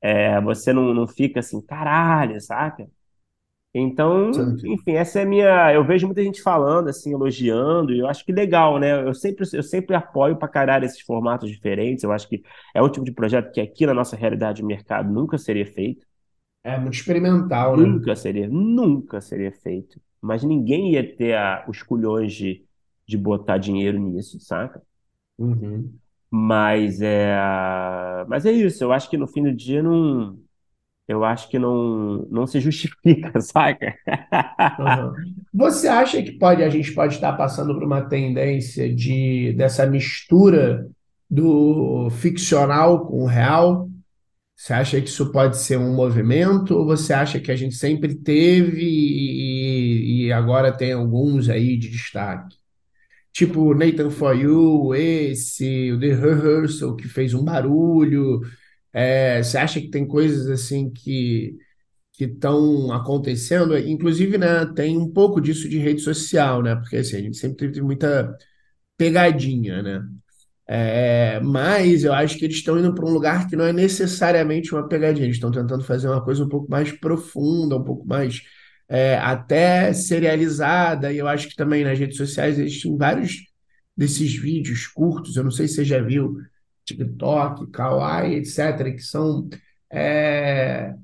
É, 0.00 0.40
você 0.40 0.72
não, 0.72 0.94
não 0.94 1.06
fica 1.06 1.40
assim, 1.40 1.60
caralho, 1.60 2.40
saca? 2.40 2.88
Então, 3.74 4.30
enfim, 4.64 4.92
essa 4.92 5.20
é 5.20 5.22
a 5.22 5.26
minha. 5.26 5.72
Eu 5.72 5.84
vejo 5.84 6.06
muita 6.06 6.22
gente 6.22 6.42
falando, 6.42 6.88
assim, 6.88 7.12
elogiando, 7.12 7.92
e 7.92 7.98
eu 7.98 8.08
acho 8.08 8.24
que 8.24 8.32
legal, 8.32 8.78
né? 8.78 9.06
Eu 9.06 9.14
sempre, 9.14 9.46
eu 9.52 9.62
sempre 9.62 9.94
apoio 9.94 10.36
para 10.36 10.48
caralho 10.48 10.84
esses 10.86 11.00
formatos 11.02 11.50
diferentes. 11.50 12.02
Eu 12.02 12.10
acho 12.10 12.28
que 12.28 12.42
é 12.74 12.82
um 12.82 12.88
tipo 12.88 13.04
de 13.04 13.12
projeto 13.12 13.52
que 13.52 13.60
aqui 13.60 13.86
na 13.86 13.94
nossa 13.94 14.16
realidade 14.16 14.58
de 14.58 14.64
mercado 14.64 15.12
nunca 15.12 15.36
seria 15.36 15.66
feito. 15.66 16.06
É 16.64 16.78
muito 16.78 16.94
experimental, 16.94 17.76
né? 17.76 17.86
Nunca 17.86 18.16
seria, 18.16 18.48
nunca 18.48 19.20
seria 19.20 19.52
feito. 19.52 20.00
Mas 20.20 20.42
ninguém 20.42 20.92
ia 20.92 21.16
ter 21.16 21.34
a, 21.36 21.64
os 21.68 21.82
culhões 21.82 22.32
de, 22.34 22.64
de 23.06 23.16
botar 23.16 23.58
dinheiro 23.58 23.98
nisso, 23.98 24.40
saca? 24.40 24.82
Uhum. 25.38 25.94
Mas 26.30 27.00
é, 27.00 27.34
mas 28.28 28.44
é 28.44 28.52
isso. 28.52 28.82
Eu 28.82 28.92
acho 28.92 29.08
que 29.08 29.16
no 29.16 29.26
fim 29.26 29.42
do 29.42 29.52
dia 29.54 29.82
não 29.82 30.38
eu 31.08 31.24
acho 31.24 31.48
que 31.48 31.58
não, 31.58 32.26
não 32.30 32.46
se 32.46 32.60
justifica, 32.60 33.32
saca? 33.40 33.94
Uhum. 34.78 35.12
Você 35.54 35.88
acha 35.88 36.22
que 36.22 36.32
pode, 36.32 36.62
a 36.62 36.68
gente 36.68 36.92
pode 36.92 37.14
estar 37.14 37.32
passando 37.32 37.72
por 37.72 37.82
uma 37.82 38.02
tendência 38.02 38.94
de 38.94 39.54
dessa 39.54 39.86
mistura 39.86 40.86
do 41.28 42.10
ficcional 42.10 43.06
com 43.06 43.22
o 43.22 43.26
real? 43.26 43.88
Você 44.54 44.74
acha 44.74 45.00
que 45.00 45.08
isso 45.08 45.32
pode 45.32 45.56
ser 45.56 45.78
um 45.78 45.94
movimento 45.94 46.76
ou 46.76 46.84
você 46.84 47.14
acha 47.14 47.40
que 47.40 47.50
a 47.50 47.56
gente 47.56 47.76
sempre 47.76 48.14
teve 48.14 48.82
e, 48.82 50.26
e 50.26 50.32
agora 50.32 50.76
tem 50.76 50.92
alguns 50.92 51.48
aí 51.48 51.78
de 51.78 51.88
destaque? 51.88 52.56
Tipo 53.32 53.72
Nathan 53.72 54.10
For 54.10 54.36
You, 54.36 54.94
esse, 54.94 55.92
o 55.92 56.00
The 56.00 56.12
Rehearsal, 56.12 56.96
que 56.96 57.08
fez 57.08 57.32
um 57.34 57.44
barulho, 57.44 58.40
é, 58.92 59.42
você 59.42 59.58
acha 59.58 59.80
que 59.80 59.90
tem 59.90 60.06
coisas 60.06 60.48
assim 60.48 60.90
que 60.90 61.56
que 62.12 62.24
estão 62.24 62.92
acontecendo? 62.92 63.78
Inclusive, 63.78 64.38
né, 64.38 64.66
tem 64.74 64.98
um 64.98 65.08
pouco 65.12 65.40
disso 65.40 65.68
de 65.68 65.78
rede 65.78 66.00
social, 66.02 66.62
né? 66.62 66.74
Porque 66.76 66.96
assim, 66.96 67.16
a 67.16 67.20
gente 67.20 67.36
sempre 67.36 67.58
teve 67.68 67.80
muita 67.82 68.36
pegadinha, 68.96 69.82
né? 69.82 70.02
É, 70.68 71.40
mas 71.40 72.04
eu 72.04 72.12
acho 72.12 72.38
que 72.38 72.44
eles 72.44 72.56
estão 72.56 72.78
indo 72.78 72.94
para 72.94 73.06
um 73.06 73.12
lugar 73.12 73.48
que 73.48 73.56
não 73.56 73.64
é 73.64 73.72
necessariamente 73.72 74.74
uma 74.74 74.88
pegadinha. 74.88 75.26
Eles 75.26 75.36
estão 75.36 75.50
tentando 75.50 75.84
fazer 75.84 76.08
uma 76.08 76.22
coisa 76.24 76.44
um 76.44 76.48
pouco 76.48 76.70
mais 76.70 76.92
profunda, 76.92 77.76
um 77.76 77.84
pouco 77.84 78.06
mais 78.06 78.42
é, 78.88 79.16
até 79.18 79.92
serializada, 79.92 81.12
e 81.12 81.18
eu 81.18 81.28
acho 81.28 81.48
que 81.48 81.56
também 81.56 81.84
nas 81.84 81.98
redes 81.98 82.16
sociais 82.16 82.58
existem 82.58 82.96
vários 82.96 83.36
desses 83.96 84.34
vídeos 84.34 84.86
curtos, 84.86 85.36
eu 85.36 85.44
não 85.44 85.50
sei 85.50 85.66
se 85.68 85.74
você 85.76 85.84
já 85.84 86.00
viu, 86.00 86.36
TikTok, 86.88 87.70
Kawaii, 87.70 88.36
etc., 88.36 88.94
que 88.94 89.02
são, 89.02 89.48
é, 89.92 90.94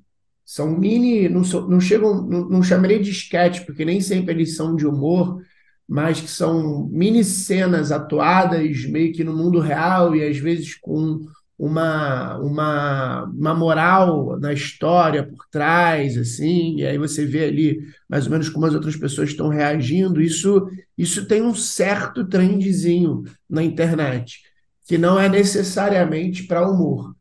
são 0.44 0.78
mini, 0.78 1.28
não, 1.28 1.42
não 1.42 1.80
chegam, 1.80 2.22
não, 2.22 2.48
não 2.48 2.62
chamaria 2.62 3.00
de 3.00 3.10
sketch, 3.10 3.64
porque 3.64 3.84
nem 3.84 4.00
sempre 4.00 4.34
eles 4.34 4.56
são 4.56 4.74
de 4.76 4.86
humor, 4.86 5.40
mas 5.88 6.20
que 6.20 6.28
são 6.28 6.88
mini 6.90 7.22
cenas 7.22 7.92
atuadas 7.92 8.84
meio 8.86 9.12
que 9.12 9.22
no 9.22 9.36
mundo 9.36 9.60
real 9.60 10.16
e 10.16 10.24
às 10.24 10.38
vezes 10.38 10.74
com 10.76 11.20
uma, 11.58 12.36
uma, 12.38 13.24
uma 13.24 13.54
moral 13.54 14.38
na 14.40 14.52
história 14.52 15.22
por 15.24 15.46
trás, 15.50 16.18
assim, 16.18 16.76
e 16.78 16.86
aí 16.86 16.98
você 16.98 17.24
vê 17.24 17.44
ali 17.44 17.80
mais 18.08 18.26
ou 18.26 18.32
menos 18.32 18.48
como 18.48 18.66
as 18.66 18.74
outras 18.74 18.96
pessoas 18.96 19.30
estão 19.30 19.48
reagindo. 19.48 20.20
Isso, 20.20 20.68
isso 20.98 21.26
tem 21.26 21.42
um 21.42 21.54
certo 21.54 22.26
trendzinho 22.26 23.22
na 23.48 23.62
internet, 23.62 24.42
que 24.84 24.98
não 24.98 25.18
é 25.18 25.28
necessariamente 25.28 26.44
para 26.44 26.68
humor. 26.68 27.14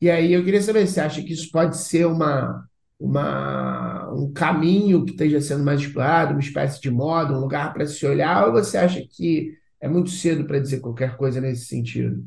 E 0.00 0.10
aí 0.10 0.32
eu 0.32 0.44
queria 0.44 0.62
saber 0.62 0.86
se 0.86 0.94
você 0.94 1.00
acha 1.00 1.22
que 1.22 1.32
isso 1.32 1.50
pode 1.50 1.76
ser 1.76 2.06
uma, 2.06 2.64
uma, 2.98 4.10
um 4.12 4.32
caminho 4.32 5.04
que 5.04 5.12
esteja 5.12 5.40
sendo 5.40 5.62
mais 5.62 5.80
explorado, 5.80 6.32
uma 6.32 6.40
espécie 6.40 6.80
de 6.80 6.90
moda, 6.90 7.34
um 7.34 7.40
lugar 7.40 7.72
para 7.72 7.86
se 7.86 8.06
olhar, 8.06 8.46
ou 8.46 8.52
você 8.52 8.78
acha 8.78 9.02
que 9.10 9.52
é 9.80 9.88
muito 9.88 10.10
cedo 10.10 10.44
para 10.44 10.58
dizer 10.58 10.80
qualquer 10.80 11.16
coisa 11.16 11.40
nesse 11.40 11.66
sentido? 11.66 12.24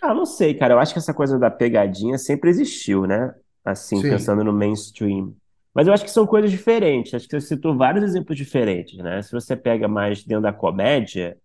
Ah, 0.00 0.14
não 0.14 0.24
sei, 0.24 0.54
cara. 0.54 0.74
Eu 0.74 0.78
acho 0.78 0.92
que 0.92 0.98
essa 0.98 1.14
coisa 1.14 1.38
da 1.38 1.50
pegadinha 1.50 2.18
sempre 2.18 2.50
existiu, 2.50 3.06
né? 3.06 3.34
Assim, 3.64 3.96
Sim. 3.96 4.10
pensando 4.10 4.42
no 4.42 4.52
mainstream. 4.52 5.34
Mas 5.74 5.86
eu 5.86 5.92
acho 5.92 6.04
que 6.04 6.10
são 6.10 6.26
coisas 6.26 6.50
diferentes. 6.50 7.14
Acho 7.14 7.28
que 7.28 7.40
você 7.40 7.46
citou 7.46 7.76
vários 7.76 8.04
exemplos 8.04 8.36
diferentes, 8.36 8.98
né? 8.98 9.22
Se 9.22 9.32
você 9.32 9.56
pega 9.56 9.88
mais 9.88 10.24
dentro 10.24 10.42
da 10.42 10.52
comédia, 10.52 11.36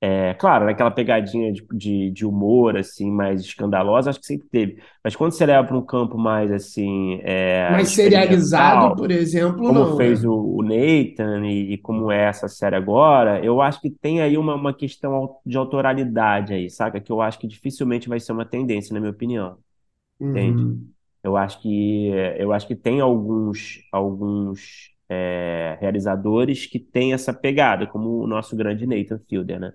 é, 0.00 0.32
claro, 0.34 0.66
naquela 0.66 0.92
pegadinha 0.92 1.52
de, 1.52 1.66
de, 1.72 2.10
de 2.12 2.24
humor, 2.24 2.76
assim, 2.76 3.10
mais 3.10 3.40
escandalosa, 3.40 4.10
acho 4.10 4.20
que 4.20 4.26
sempre 4.26 4.48
teve. 4.48 4.82
Mas 5.02 5.16
quando 5.16 5.32
você 5.32 5.44
leva 5.44 5.66
para 5.66 5.76
um 5.76 5.84
campo 5.84 6.16
mais, 6.16 6.52
assim, 6.52 7.18
é, 7.24 7.68
Mas 7.72 7.88
serializado, 7.88 8.94
por 8.94 9.10
exemplo, 9.10 9.58
como 9.58 9.72
não, 9.72 9.96
fez 9.96 10.22
né? 10.22 10.28
o, 10.28 10.58
o 10.58 10.62
Nathan 10.62 11.44
e, 11.46 11.72
e 11.72 11.78
como 11.78 12.12
é 12.12 12.26
essa 12.26 12.46
série 12.46 12.76
agora, 12.76 13.44
eu 13.44 13.60
acho 13.60 13.80
que 13.80 13.90
tem 13.90 14.20
aí 14.20 14.38
uma, 14.38 14.54
uma 14.54 14.72
questão 14.72 15.36
de 15.44 15.56
autoralidade 15.56 16.54
aí, 16.54 16.70
saca? 16.70 17.00
Que 17.00 17.10
eu 17.10 17.20
acho 17.20 17.38
que 17.40 17.48
dificilmente 17.48 18.08
vai 18.08 18.20
ser 18.20 18.30
uma 18.30 18.44
tendência, 18.46 18.94
na 18.94 19.00
minha 19.00 19.12
opinião, 19.12 19.58
entende? 20.20 20.62
Uhum. 20.62 20.88
Eu 21.24 21.36
acho 21.36 21.60
que 21.60 22.08
eu 22.38 22.52
acho 22.52 22.66
que 22.66 22.76
tem 22.76 23.00
alguns 23.00 23.80
alguns 23.92 24.92
é, 25.08 25.76
realizadores 25.80 26.66
que 26.66 26.78
têm 26.78 27.12
essa 27.12 27.32
pegada, 27.34 27.86
como 27.86 28.20
o 28.20 28.26
nosso 28.26 28.54
grande 28.56 28.86
Nathan 28.86 29.18
Fielder, 29.28 29.58
né? 29.58 29.72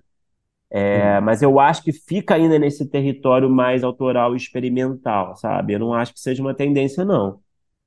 É, 0.80 1.20
Sim. 1.20 1.20
mas 1.20 1.40
eu 1.40 1.60
acho 1.60 1.84
que 1.84 1.92
fica 1.92 2.34
ainda 2.34 2.58
nesse 2.58 2.88
território 2.88 3.48
mais 3.48 3.84
autoral 3.84 4.34
e 4.34 4.36
experimental, 4.36 5.36
sabe? 5.36 5.74
Eu 5.74 5.78
não 5.78 5.94
acho 5.94 6.12
que 6.12 6.20
seja 6.20 6.42
uma 6.42 6.54
tendência, 6.54 7.04
não. 7.04 7.40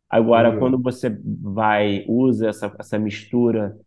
Agora, 0.09 0.51
Entendi. 0.51 0.57
quando 0.57 0.81
você 0.81 1.09
vai, 1.41 2.05
usa 2.07 2.49
essa, 2.49 2.75
essa 2.79 2.99
mistura 2.99 3.77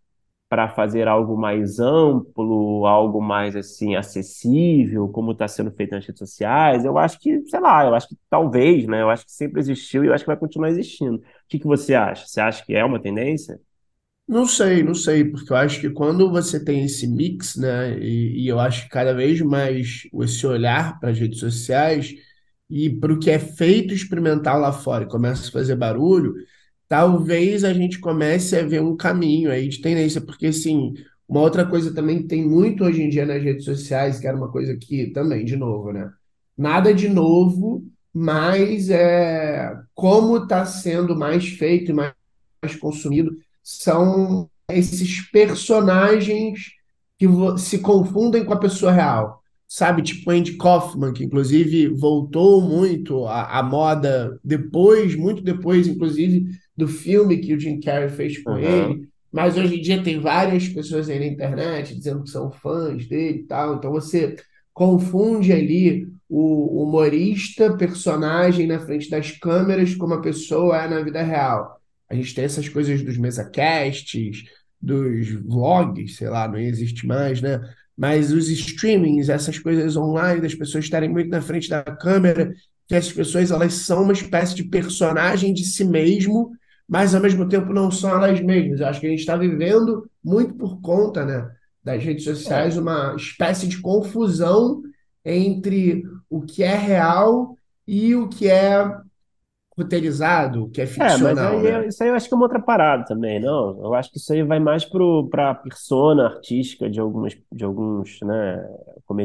para 0.49 0.69
fazer 0.69 1.09
algo 1.09 1.37
mais 1.39 1.81
amplo, 1.81 2.87
algo 2.87 3.21
mais 3.23 3.57
assim 3.57 3.97
acessível, 3.97 5.09
como 5.09 5.33
está 5.33 5.49
sendo 5.49 5.71
feito 5.73 5.93
nas 5.93 6.07
redes 6.07 6.19
sociais, 6.19 6.85
eu 6.85 6.99
acho 6.99 7.21
que, 7.21 7.43
sei 7.49 7.61
lá, 7.61 7.85
eu 7.87 7.95
acho 7.95 8.09
que 8.09 8.17
talvez, 8.31 8.87
né? 8.87 9.03
Eu 9.03 9.11
acho 9.11 9.25
que 9.27 9.33
sempre 9.33 9.61
existiu 9.61 10.05
e 10.05 10.09
eu 10.09 10.15
acho 10.15 10.25
que 10.25 10.29
vai 10.31 10.37
continuar 10.39 10.71
existindo. 10.71 11.19
O 11.19 11.23
que 11.49 11.59
que 11.59 11.67
você 11.67 11.95
acha? 11.95 12.27
Você 12.27 12.41
acha 12.41 12.65
que 12.65 12.75
é 12.75 12.85
uma 12.85 13.01
tendência? 13.01 13.61
Não 14.31 14.47
sei, 14.47 14.83
não 14.85 14.95
sei, 14.95 15.25
porque 15.25 15.53
eu 15.53 15.57
acho 15.57 15.81
que 15.81 15.91
quando 15.91 16.31
você 16.31 16.65
tem 16.65 16.85
esse 16.85 17.05
mix, 17.09 17.57
né, 17.57 17.99
e, 17.99 18.45
e 18.45 18.49
eu 18.49 18.61
acho 18.61 18.85
que 18.85 18.89
cada 18.91 19.13
vez 19.13 19.41
mais 19.41 20.05
esse 20.23 20.47
olhar 20.47 21.01
para 21.01 21.11
as 21.11 21.19
redes 21.19 21.41
sociais 21.41 22.15
e 22.69 22.89
para 22.89 23.13
o 23.13 23.19
que 23.19 23.29
é 23.31 23.41
feito 23.41 23.93
experimental 23.93 24.61
lá 24.61 24.73
fora 24.73 25.03
e 25.05 25.09
começa 25.09 25.49
a 25.49 25.51
fazer 25.51 25.75
barulho, 25.75 26.33
talvez 26.89 27.65
a 27.65 27.73
gente 27.75 27.99
comece 27.99 28.57
a 28.57 28.65
ver 28.65 28.81
um 28.83 28.97
caminho 28.97 29.51
aí 29.51 29.69
de 29.69 29.81
tendência, 29.81 30.21
porque 30.21 30.47
assim, 30.47 30.95
uma 31.29 31.41
outra 31.41 31.67
coisa 31.67 31.93
também 31.93 32.19
que 32.23 32.29
tem 32.29 32.47
muito 32.49 32.85
hoje 32.85 33.03
em 33.03 33.09
dia 33.09 33.27
nas 33.27 33.43
redes 33.43 33.65
sociais, 33.65 34.21
que 34.21 34.29
era 34.29 34.37
uma 34.37 34.51
coisa 34.53 34.77
que 34.77 35.09
também, 35.13 35.45
de 35.45 35.57
novo, 35.57 35.93
né, 35.93 36.09
nada 36.57 36.95
de 36.95 37.09
novo, 37.09 37.85
mas 38.15 38.91
é 38.91 39.77
como 39.95 40.37
está 40.45 40.65
sendo 40.65 41.17
mais 41.17 41.49
feito 41.49 41.91
e 41.91 41.95
mais 41.95 42.15
mais 42.63 42.77
consumido 42.77 43.37
são 43.63 44.49
esses 44.69 45.21
personagens 45.31 46.61
que 47.19 47.27
se 47.59 47.79
confundem 47.79 48.45
com 48.45 48.53
a 48.55 48.59
pessoa 48.59 48.93
real. 48.93 49.41
Sabe, 49.69 50.03
tipo 50.03 50.31
Andy 50.31 50.57
Kaufman, 50.57 51.13
que 51.13 51.23
inclusive 51.23 51.89
voltou 51.89 52.61
muito 52.61 53.25
à, 53.27 53.59
à 53.59 53.63
moda 53.63 54.39
depois, 54.43 55.15
muito 55.15 55.43
depois, 55.43 55.87
inclusive, 55.87 56.47
do 56.77 56.89
filme 56.89 57.39
que 57.39 57.55
o 57.55 57.61
Jim 57.61 57.79
Carrey 57.79 58.09
fez 58.09 58.43
com 58.43 58.53
Aham. 58.53 58.89
ele. 58.89 59.09
Mas 59.33 59.57
hoje 59.57 59.77
em 59.79 59.81
dia 59.81 60.03
tem 60.03 60.19
várias 60.19 60.69
pessoas 60.69 61.09
aí 61.09 61.21
na 61.21 61.27
internet 61.27 61.95
dizendo 61.95 62.25
que 62.25 62.31
são 62.31 62.51
fãs 62.51 63.07
dele 63.07 63.41
e 63.41 63.43
tal. 63.45 63.77
Então 63.77 63.93
você 63.93 64.35
confunde 64.75 65.53
ali 65.53 66.09
o 66.29 66.83
humorista, 66.83 67.77
personagem 67.77 68.67
na 68.67 68.81
frente 68.81 69.09
das 69.09 69.31
câmeras, 69.33 69.95
como 69.95 70.15
a 70.15 70.21
pessoa 70.21 70.83
é 70.83 70.89
na 70.89 71.01
vida 71.03 71.23
real. 71.23 71.80
A 72.11 72.15
gente 72.15 72.35
tem 72.35 72.45
essas 72.45 72.69
coisas 72.69 73.03
dos 73.03 73.17
mesacasts, 73.17 74.45
dos 74.81 75.31
vlogs, 75.45 76.17
sei 76.17 76.29
lá, 76.29 76.49
não 76.49 76.59
existe 76.59 77.07
mais, 77.07 77.41
né? 77.41 77.61
Mas 77.97 78.33
os 78.33 78.49
streamings, 78.49 79.29
essas 79.29 79.59
coisas 79.59 79.97
online, 79.97 80.41
das 80.41 80.55
pessoas 80.55 80.85
estarem 80.85 81.09
muito 81.09 81.29
na 81.29 81.41
frente 81.41 81.69
da 81.69 81.83
câmera, 81.83 82.53
que 82.89 82.95
essas 82.95 83.13
pessoas 83.13 83.51
elas 83.51 83.75
são 83.75 84.03
uma 84.03 84.13
espécie 84.13 84.55
de 84.55 84.65
personagem 84.65 85.53
de 85.53 85.65
si 85.65 85.85
mesmo, 85.85 86.51
mas 86.89 87.15
ao 87.15 87.21
mesmo 87.21 87.49
tempo 87.49 87.73
não 87.73 87.91
são 87.91 88.11
elas 88.11 88.41
mesmas. 88.41 88.81
Eu 88.81 88.87
acho 88.89 89.01
que 89.01 89.07
a 89.07 89.11
gente 89.11 89.21
está 89.21 89.37
vivendo 89.37 90.11
muito 90.25 90.55
por 90.55 90.81
conta, 90.81 91.25
né, 91.25 91.49
das 91.85 92.03
redes 92.03 92.25
sociais, 92.25 92.77
uma 92.77 93.15
espécie 93.17 93.69
de 93.69 93.81
confusão 93.81 94.83
entre 95.25 96.03
o 96.29 96.41
que 96.43 96.63
é 96.63 96.75
real 96.75 97.57
e 97.87 98.15
o 98.15 98.29
que 98.29 98.49
é 98.49 98.85
roteirizado, 99.83 100.71
que 100.71 100.81
é 100.81 100.87
É, 100.99 101.17
mas 101.17 101.43
ficcional, 101.43 101.43
aí, 101.43 101.65
né? 101.65 101.83
eu- 101.83 101.89
isso 101.89 102.03
aí 102.03 102.11
eu 102.11 102.15
acho 102.15 102.29
que 102.29 102.35
é 102.35 102.37
uma 102.37 102.45
outra 102.45 102.61
parada 102.61 103.05
também, 103.07 103.41
não? 103.41 103.71
Eu 103.83 103.95
acho 103.95 104.11
que 104.11 104.19
isso 104.19 104.33
aí 104.35 104.43
vai 104.43 104.61
mais 104.61 104.85
para 104.85 105.51
a 105.51 105.55
persona 105.55 106.27
artística 106.27 106.91
de 106.91 107.01
algumas, 107.01 107.35
de 107.51 107.65
alguns, 107.65 108.21
né, 108.21 108.63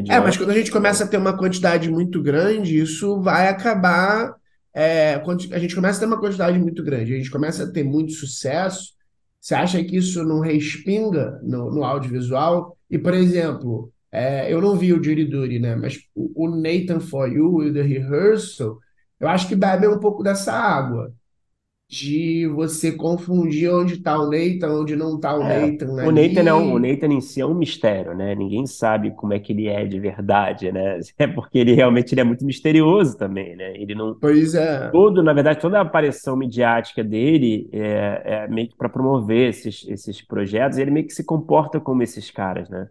É, 0.08 0.20
mas 0.20 0.36
comediantes. 0.36 0.36
quando 0.36 0.50
a 0.50 0.54
gente 0.54 0.70
começa 0.70 1.04
a 1.04 1.08
ter 1.08 1.16
uma 1.16 1.36
quantidade 1.36 1.90
muito 1.90 2.22
grande, 2.22 2.78
isso 2.78 3.20
vai 3.20 3.48
acabar. 3.48 4.34
é, 4.74 5.18
quando 5.20 5.52
a 5.54 5.58
gente 5.58 5.74
começa 5.74 5.96
a 5.96 6.00
ter 6.00 6.06
uma 6.06 6.20
quantidade 6.20 6.58
muito 6.58 6.82
grande, 6.84 7.14
a 7.14 7.16
gente 7.16 7.30
começa 7.30 7.64
a 7.64 7.72
ter 7.72 7.82
muito 7.82 8.12
sucesso, 8.12 8.92
você 9.40 9.54
acha 9.54 9.82
que 9.82 9.96
isso 9.96 10.22
não 10.22 10.40
respinga 10.40 11.40
no, 11.42 11.70
no 11.74 11.82
audiovisual? 11.84 12.76
E, 12.90 12.98
por 12.98 13.14
exemplo, 13.14 13.90
é, 14.12 14.52
eu 14.52 14.60
não 14.60 14.76
vi 14.76 14.92
o 14.92 15.02
Jury 15.02 15.24
Duty, 15.24 15.58
né? 15.60 15.74
Mas 15.76 15.98
o, 16.14 16.44
o 16.46 16.50
Nathan 16.50 17.00
For 17.00 17.26
You 17.32 17.62
e 17.64 17.70
o 17.70 17.72
The 17.74 17.82
Rehearsal, 17.82 18.78
eu 19.20 19.28
acho 19.28 19.48
que 19.48 19.56
bebe 19.56 19.86
um 19.88 20.00
pouco 20.00 20.22
dessa 20.22 20.52
água, 20.52 21.14
de 21.88 22.48
você 22.48 22.92
confundir 22.92 23.70
onde 23.72 23.94
está 23.96 24.18
o 24.20 24.30
Nathan, 24.30 24.72
onde 24.80 24.96
não 24.96 25.16
está 25.16 25.36
o 25.36 25.44
É, 25.44 25.46
Nathan 25.46 25.92
o 25.98 26.10
Nathan 26.10 26.42
é 26.48 26.54
um, 26.54 26.72
o 26.72 26.78
ali. 26.78 26.78
Nathan 26.78 27.08
em 27.12 27.20
si 27.20 27.40
é 27.40 27.46
um 27.46 27.54
mistério, 27.54 28.14
né? 28.14 28.34
Ninguém 28.34 28.66
sabe 28.66 29.10
como 29.14 29.32
é 29.34 29.40
que 29.40 29.52
ele 29.52 29.66
é 29.68 29.84
de 29.86 29.98
verdade, 30.00 30.72
né? 30.72 30.98
É 31.18 31.26
porque 31.26 31.58
ele 31.58 31.74
realmente 31.74 32.12
ele 32.14 32.20
é 32.20 32.24
muito 32.24 32.44
misterioso 32.44 33.16
também, 33.16 33.54
né? 33.56 33.74
Ele 33.76 33.94
não 33.94 34.20
Pois 34.20 34.54
é, 34.54 34.92
todo, 34.92 35.22
na 35.22 35.32
verdade, 35.34 35.60
toda 35.60 35.78
a 35.78 35.82
aparição 35.82 36.36
midiática 36.36 37.04
dele 37.04 37.68
é, 37.72 38.44
é 38.44 38.48
meio 38.48 38.68
que 38.70 38.76
para 38.76 38.88
promover 38.88 39.50
esses, 39.50 39.84
esses 39.88 40.22
projetos, 40.22 40.78
e 40.78 40.82
ele 40.82 40.90
meio 40.92 41.06
que 41.06 41.14
se 41.14 41.24
comporta 41.24 41.80
como 41.80 42.02
esses 42.02 42.30
caras, 42.30 42.68
né? 42.70 42.90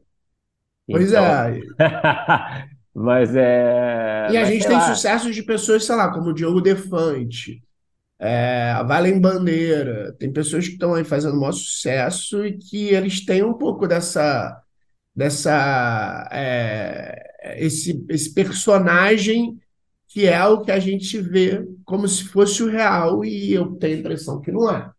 pois 0.89 1.13
Então, 1.13 1.13
é. 1.13 1.59
mas 2.95 3.35
é, 3.35 4.27
E 4.27 4.37
a 4.37 4.43
mas 4.43 4.45
gente 4.45 4.67
tem 4.67 4.79
lá. 4.79 4.81
sucessos 4.81 5.35
de 5.35 5.43
pessoas, 5.43 5.85
sei 5.85 5.95
lá, 5.95 6.11
como 6.11 6.29
o 6.29 6.33
Diogo 6.33 6.59
Defante, 6.61 7.63
é, 8.19 8.71
a 8.71 8.83
Valen 8.83 9.19
Bandeira. 9.21 10.13
Tem 10.19 10.33
pessoas 10.33 10.67
que 10.67 10.73
estão 10.75 10.93
aí 10.95 11.03
fazendo 11.05 11.37
maior 11.39 11.53
sucesso 11.53 12.45
e 12.45 12.57
que 12.57 12.89
eles 12.89 13.25
têm 13.25 13.43
um 13.43 13.53
pouco 13.55 13.87
dessa, 13.87 14.61
dessa, 15.15 16.29
é, 16.31 17.63
esse, 17.65 18.05
esse 18.09 18.33
personagem 18.33 19.59
que 20.09 20.27
é 20.27 20.43
o 20.45 20.61
que 20.61 20.71
a 20.71 20.79
gente 20.79 21.21
vê 21.21 21.65
como 21.85 22.07
se 22.07 22.25
fosse 22.25 22.63
o 22.63 22.69
real 22.69 23.25
e 23.25 23.53
eu 23.53 23.75
tenho 23.77 23.97
a 23.97 23.99
impressão 24.01 24.41
que 24.41 24.51
não 24.51 24.71
é. 24.71 24.91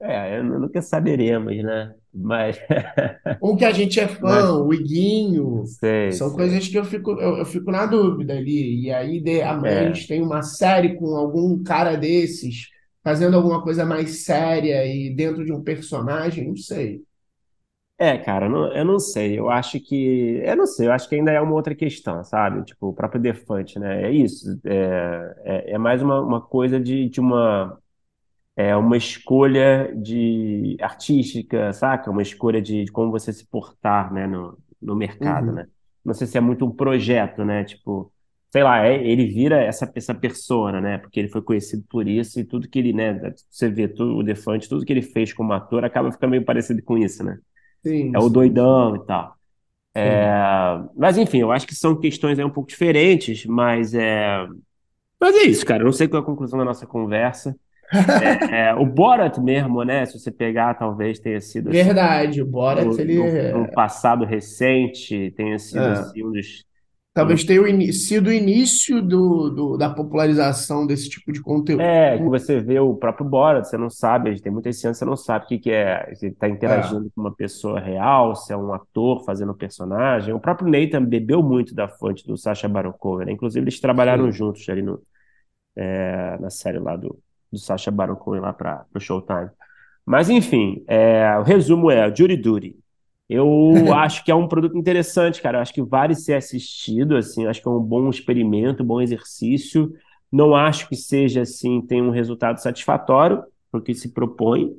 É, 0.00 0.42
nunca 0.42 0.82
saberemos, 0.82 1.56
né? 1.64 1.94
Mas, 2.14 2.58
Um 3.40 3.56
que 3.56 3.64
a 3.64 3.72
gente 3.72 4.00
é 4.00 4.08
mas 4.20 4.48
fã, 4.48 4.52
o 4.58 4.72
Iguinho, 4.72 5.76
sei, 5.80 6.08
são 6.08 6.30
sei. 6.30 6.34
coisas 6.34 6.66
que 6.68 6.76
eu 6.78 6.84
fico, 6.84 7.12
eu, 7.12 7.38
eu 7.38 7.46
fico 7.46 7.70
na 7.70 7.86
dúvida 7.86 8.34
ali. 8.34 8.84
E 8.86 8.90
aí 8.92 9.20
de, 9.20 9.42
amanhã 9.42 9.80
a 9.82 9.84
É. 9.84 9.92
gente 9.92 10.06
tem 10.08 10.22
uma 10.22 10.42
série 10.42 10.96
com 10.96 11.14
algum 11.16 11.62
cara 11.62 11.96
desses 11.96 12.68
fazendo 13.02 13.36
alguma 13.36 13.62
coisa 13.62 13.84
mais 13.84 14.24
séria 14.24 14.86
e 14.86 15.14
dentro 15.14 15.44
de 15.44 15.52
um 15.52 15.62
personagem, 15.62 16.48
não 16.48 16.56
sei. 16.56 17.02
É, 17.96 18.18
cara, 18.18 18.48
não- 18.48 18.72
eu 18.74 18.84
não 18.84 18.98
sei. 18.98 19.38
Eu 19.38 19.48
acho 19.48 19.80
que. 19.80 20.40
Eu 20.44 20.56
não 20.56 20.66
sei, 20.66 20.88
eu 20.88 20.92
acho 20.92 21.08
que 21.08 21.14
ainda 21.14 21.30
é 21.30 21.40
uma 21.40 21.54
outra 21.54 21.74
questão, 21.76 22.24
sabe? 22.24 22.64
Tipo, 22.64 22.88
o 22.88 22.92
próprio 22.94 23.20
Defante, 23.20 23.78
né? 23.78 24.02
É 24.04 24.10
isso. 24.10 24.60
É, 24.64 25.34
é, 25.70 25.70
é 25.74 25.78
mais 25.78 26.02
uma, 26.02 26.20
uma 26.20 26.40
coisa 26.40 26.80
de, 26.80 27.08
de 27.08 27.20
uma. 27.20 27.78
É 28.56 28.76
uma 28.76 28.96
escolha 28.96 29.92
de 29.96 30.76
artística, 30.80 31.72
saca? 31.72 32.10
Uma 32.10 32.22
escolha 32.22 32.62
de, 32.62 32.84
de 32.84 32.92
como 32.92 33.10
você 33.10 33.32
se 33.32 33.44
portar, 33.46 34.12
né, 34.12 34.26
no, 34.28 34.56
no 34.80 34.94
mercado, 34.96 35.50
Uhum. 35.50 35.52
né? 35.52 35.66
Não 36.04 36.14
sei 36.14 36.26
se 36.26 36.38
é 36.38 36.40
muito 36.40 36.64
um 36.64 36.70
projeto, 36.70 37.44
né? 37.44 37.64
Tipo, 37.64 38.12
sei 38.52 38.62
lá, 38.62 38.86
é- 38.86 39.04
ele 39.06 39.26
vira 39.26 39.60
essa, 39.62 39.90
essa 39.96 40.14
persona, 40.14 40.80
né? 40.80 40.98
Porque 40.98 41.18
ele 41.20 41.28
foi 41.28 41.42
conhecido 41.42 41.84
por 41.90 42.06
isso 42.08 42.38
e 42.38 42.44
tudo 42.44 42.68
que 42.68 42.78
ele, 42.78 42.92
né? 42.92 43.34
Você 43.50 43.68
vê 43.68 43.88
tudo, 43.88 44.16
o 44.18 44.22
Defante, 44.22 44.68
tudo 44.68 44.84
que 44.84 44.92
ele 44.92 45.02
fez 45.02 45.32
como 45.32 45.52
ator 45.52 45.84
acaba 45.84 46.12
ficando 46.12 46.30
meio 46.30 46.44
parecido 46.44 46.80
com 46.84 46.96
isso, 46.98 47.24
né? 47.24 47.36
Sim, 47.84 48.16
É 48.16 48.20
o 48.20 48.28
sim, 48.28 48.30
doidão 48.30 48.96
e 48.96 49.06
tal. 49.06 49.36
É, 49.96 50.30
mas 50.96 51.18
enfim, 51.18 51.38
eu 51.40 51.52
acho 51.52 51.66
que 51.66 51.74
são 51.74 51.98
questões 52.00 52.38
aí 52.38 52.44
um 52.44 52.50
pouco 52.50 52.68
diferentes, 52.70 53.46
mas 53.46 53.94
é, 53.94 54.46
mas 55.20 55.34
é 55.36 55.44
isso, 55.44 55.64
cara. 55.66 55.82
Eu 55.82 55.86
não 55.86 55.92
sei 55.92 56.08
qual 56.08 56.20
é 56.20 56.24
a 56.24 56.26
conclusão 56.26 56.58
da 56.58 56.64
nossa 56.64 56.86
conversa. 56.86 57.56
É, 58.48 58.74
o 58.74 58.86
Borat 58.86 59.38
mesmo, 59.40 59.82
né? 59.84 60.06
Se 60.06 60.18
você 60.18 60.30
pegar, 60.30 60.74
talvez 60.74 61.18
tenha 61.18 61.40
sido 61.40 61.70
assim, 61.70 61.92
Verdade, 61.92 62.42
o 62.42 62.46
Borat, 62.46 62.98
no, 62.98 62.98
ele 62.98 63.18
no- 63.18 63.40
no 63.48 63.68
é, 63.70 63.72
passado 63.72 64.24
recente, 64.24 65.32
tenha 65.32 65.58
sido 65.58 65.90
é, 65.90 65.90
assim 65.90 66.24
um 66.24 66.32
dos. 66.32 66.64
talvez 67.12 67.44
tenha 67.44 67.62
o 67.62 67.92
sido 67.92 68.28
o 68.28 68.32
início 68.32 69.02
do, 69.02 69.50
do- 69.50 69.76
da 69.76 69.90
popularização 69.90 70.86
desse 70.86 71.08
tipo 71.08 71.32
de 71.32 71.40
conteúdo. 71.42 71.92
É, 71.92 72.18
que 72.18 72.28
você 72.28 72.60
vê 72.60 72.78
o 72.78 72.94
próprio 72.94 73.28
Borat, 73.28 73.64
você 73.66 73.76
não 73.76 73.90
sabe, 73.90 74.40
tem 74.40 74.52
cenas 74.72 74.96
que 74.96 75.00
você 75.00 75.04
não 75.04 75.16
sabe 75.16 75.44
o 75.44 75.48
que 75.48 75.58
que 75.58 75.70
é, 75.72 76.14
se 76.14 76.26
ele 76.26 76.32
está 76.34 76.48
É, 76.64 76.98
interagindo 76.98 77.10
com 77.10 77.20
uma 77.20 77.34
pessoa 77.34 77.80
real, 77.80 78.36
se 78.36 78.52
é 78.52 78.56
um 78.56 78.72
ator 78.72 79.24
fazendo 79.24 79.50
um 79.52 79.56
personagem. 79.56 80.32
O 80.32 80.38
próprio 80.38 80.68
Nathan 80.70 81.04
bebeu 81.04 81.42
muito 81.42 81.74
da 81.74 81.88
fonte 81.88 82.24
do 82.28 82.36
Sacha 82.36 82.68
Baron 82.68 82.92
Cohen, 82.92 83.26
né? 83.26 83.32
Inclusive 83.32 83.64
eles 83.64 83.80
trabalharam 83.80 84.30
sim. 84.30 84.30
juntos 84.30 84.68
ali 84.68 84.82
no, 84.82 85.02
é, 85.76 86.38
na 86.38 86.50
série 86.50 86.78
lá 86.78 86.96
do, 86.96 87.18
do 87.54 87.60
Sacha 87.60 87.90
Baron 87.90 88.16
Cohen 88.16 88.40
lá 88.42 88.52
para 88.52 88.86
o 88.94 89.00
Showtime. 89.00 89.50
Mas 90.06 90.28
enfim, 90.30 90.84
é, 90.88 91.36
o 91.38 91.42
resumo 91.42 91.90
é 91.90 92.14
Jury 92.14 92.36
Duty. 92.36 92.76
Eu 93.28 93.92
acho 93.94 94.24
que 94.24 94.30
é 94.30 94.34
um 94.34 94.48
produto 94.48 94.76
interessante, 94.76 95.40
cara. 95.42 95.58
Eu 95.58 95.62
acho 95.62 95.72
que 95.74 95.82
vale 95.82 96.14
ser 96.14 96.34
assistido, 96.34 97.16
assim. 97.16 97.44
Eu 97.44 97.50
acho 97.50 97.62
que 97.62 97.68
é 97.68 97.70
um 97.70 97.80
bom 97.80 98.10
experimento, 98.10 98.82
um 98.82 98.86
bom 98.86 99.00
exercício. 99.00 99.92
Não 100.32 100.54
acho 100.54 100.88
que 100.88 100.96
seja 100.96 101.42
assim, 101.42 101.80
tem 101.82 102.02
um 102.02 102.10
resultado 102.10 102.58
satisfatório 102.60 103.42
para 103.70 103.80
o 103.80 103.82
que 103.82 103.94
se 103.94 104.12
propõe, 104.12 104.72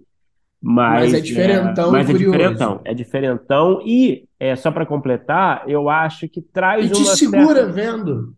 Mas 0.61 1.13
é 1.13 1.19
mas 1.19 1.19
é, 1.19 1.21
diferentão 1.21 1.95
e 1.95 1.97
mas 1.97 2.09
é 2.09 2.13
curioso. 2.13 2.15
diferentão, 2.15 2.81
é 2.85 2.93
diferentão 2.93 3.81
e 3.85 4.27
é 4.39 4.55
só 4.55 4.71
para 4.71 4.85
completar, 4.85 5.63
eu 5.69 5.89
acho 5.89 6.27
que 6.29 6.41
E 6.77 6.89
traz 6.89 6.89
te 6.89 7.03
uma 7.03 7.15
segura 7.15 7.65
certa 7.65 7.71
vendo. 7.71 8.35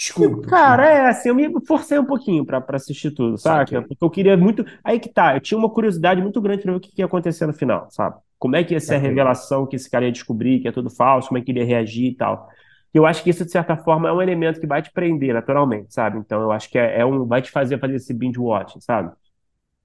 Desculpa, 0.00 0.48
Cara, 0.48 0.88
é 0.88 1.08
assim, 1.08 1.28
eu 1.28 1.34
me 1.34 1.48
forcei 1.66 1.98
um 1.98 2.04
pouquinho 2.04 2.44
pra 2.44 2.60
pra 2.60 2.76
assistir 2.76 3.10
tudo? 3.12 3.38
Saquei, 3.38 3.78
Porque 3.86 4.04
eu 4.04 4.10
queria 4.10 4.36
muito. 4.36 4.64
Aí 4.82 4.98
que 4.98 5.08
tá, 5.08 5.34
eu 5.36 5.40
tinha 5.40 5.58
uma 5.58 5.70
curiosidade 5.70 6.20
muito 6.20 6.40
grande 6.40 6.62
pra 6.62 6.72
ver 6.72 6.78
o 6.78 6.80
que 6.80 6.90
que 6.90 7.00
ia 7.02 7.06
acontecer 7.06 7.46
no 7.46 7.52
final, 7.52 7.88
sabe? 7.90 8.16
Como 8.38 8.56
é 8.56 8.64
que 8.64 8.74
ia 8.74 8.80
ser 8.80 8.94
a 8.94 8.98
saquei. 8.98 8.98
revelação 8.98 9.66
que 9.66 9.76
esse 9.76 9.88
cara 9.90 10.06
ia 10.06 10.12
descobrir, 10.12 10.60
que 10.60 10.68
é 10.68 10.72
tudo 10.72 10.90
falso, 10.90 11.28
como 11.28 11.38
é 11.38 11.42
que 11.42 11.50
ele 11.52 11.60
ia 11.60 11.66
reagir 11.66 12.06
e 12.12 12.16
tal. 12.16 12.48
Eu 12.92 13.06
acho 13.06 13.22
que 13.22 13.30
isso, 13.30 13.44
de 13.44 13.50
certa 13.52 13.76
forma, 13.76 14.08
é 14.08 14.12
um 14.12 14.20
elemento 14.22 14.60
que 14.60 14.66
vai 14.66 14.82
te 14.82 14.90
prender 14.92 15.32
naturalmente, 15.34 15.92
sabe? 15.94 16.18
Então, 16.18 16.40
eu 16.42 16.50
acho 16.50 16.68
que 16.68 16.78
é, 16.78 17.00
é 17.00 17.06
um, 17.06 17.24
vai 17.26 17.40
te 17.42 17.50
fazer 17.50 17.78
fazer 17.78 17.94
esse 17.96 18.12
binge 18.12 18.38
watching, 18.40 18.80
sabe? 18.80 19.12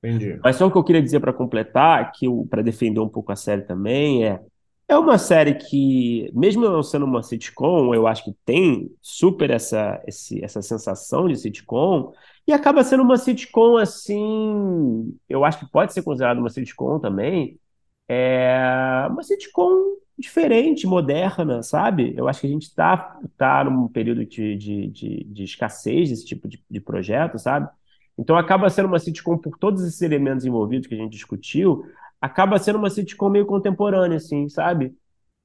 Entendi. 0.03 0.39
Mas 0.43 0.55
só 0.57 0.67
o 0.67 0.71
que 0.71 0.77
eu 0.77 0.83
queria 0.83 1.01
dizer 1.01 1.19
para 1.19 1.33
completar, 1.33 2.11
que 2.11 2.27
para 2.49 2.61
defender 2.61 2.99
um 2.99 3.09
pouco 3.09 3.31
a 3.31 3.35
série 3.35 3.63
também, 3.63 4.25
é 4.25 4.39
é 4.87 4.97
uma 4.97 5.17
série 5.17 5.55
que, 5.55 6.29
mesmo 6.33 6.61
não 6.69 6.83
sendo 6.83 7.05
uma 7.05 7.23
sitcom, 7.23 7.93
eu 7.95 8.05
acho 8.07 8.23
que 8.23 8.33
tem 8.45 8.91
super 9.01 9.49
essa, 9.49 10.01
esse- 10.07 10.43
essa 10.43 10.61
sensação 10.61 11.27
de 11.27 11.35
sitcom, 11.37 12.13
e 12.47 12.53
acaba 12.53 12.83
sendo 12.83 13.01
uma 13.03 13.17
sitcom 13.17 13.77
assim, 13.77 15.17
eu 15.27 15.43
acho 15.43 15.59
que 15.59 15.71
pode 15.71 15.91
ser 15.93 16.03
considerada 16.03 16.39
uma 16.39 16.49
sitcom 16.49 16.99
também, 16.99 17.59
é 18.07 19.07
uma 19.09 19.23
sitcom 19.23 19.95
diferente, 20.17 20.87
moderna, 20.87 21.61
sabe? 21.63 22.13
Eu 22.17 22.27
acho 22.27 22.41
que 22.41 22.47
a 22.47 22.49
gente 22.49 22.63
está 22.63 23.19
tá 23.37 23.63
num 23.65 23.87
período 23.87 24.25
de, 24.25 24.55
de, 24.57 24.87
de, 24.87 25.23
de 25.25 25.43
escassez 25.43 26.09
desse 26.09 26.25
tipo 26.25 26.47
de, 26.47 26.63
de 26.69 26.79
projeto, 26.81 27.37
sabe? 27.39 27.69
Então 28.17 28.37
acaba 28.37 28.69
sendo 28.69 28.87
uma 28.87 28.99
sitcom 28.99 29.37
por 29.37 29.57
todos 29.57 29.83
esses 29.83 30.01
elementos 30.01 30.45
envolvidos 30.45 30.87
que 30.87 30.95
a 30.95 30.97
gente 30.97 31.11
discutiu, 31.11 31.83
acaba 32.25 32.59
sendo 32.59 32.79
uma 32.79 32.89
sitcom 32.89 33.29
meio 33.29 33.45
contemporânea, 33.45 34.17
assim, 34.17 34.49
sabe? 34.49 34.95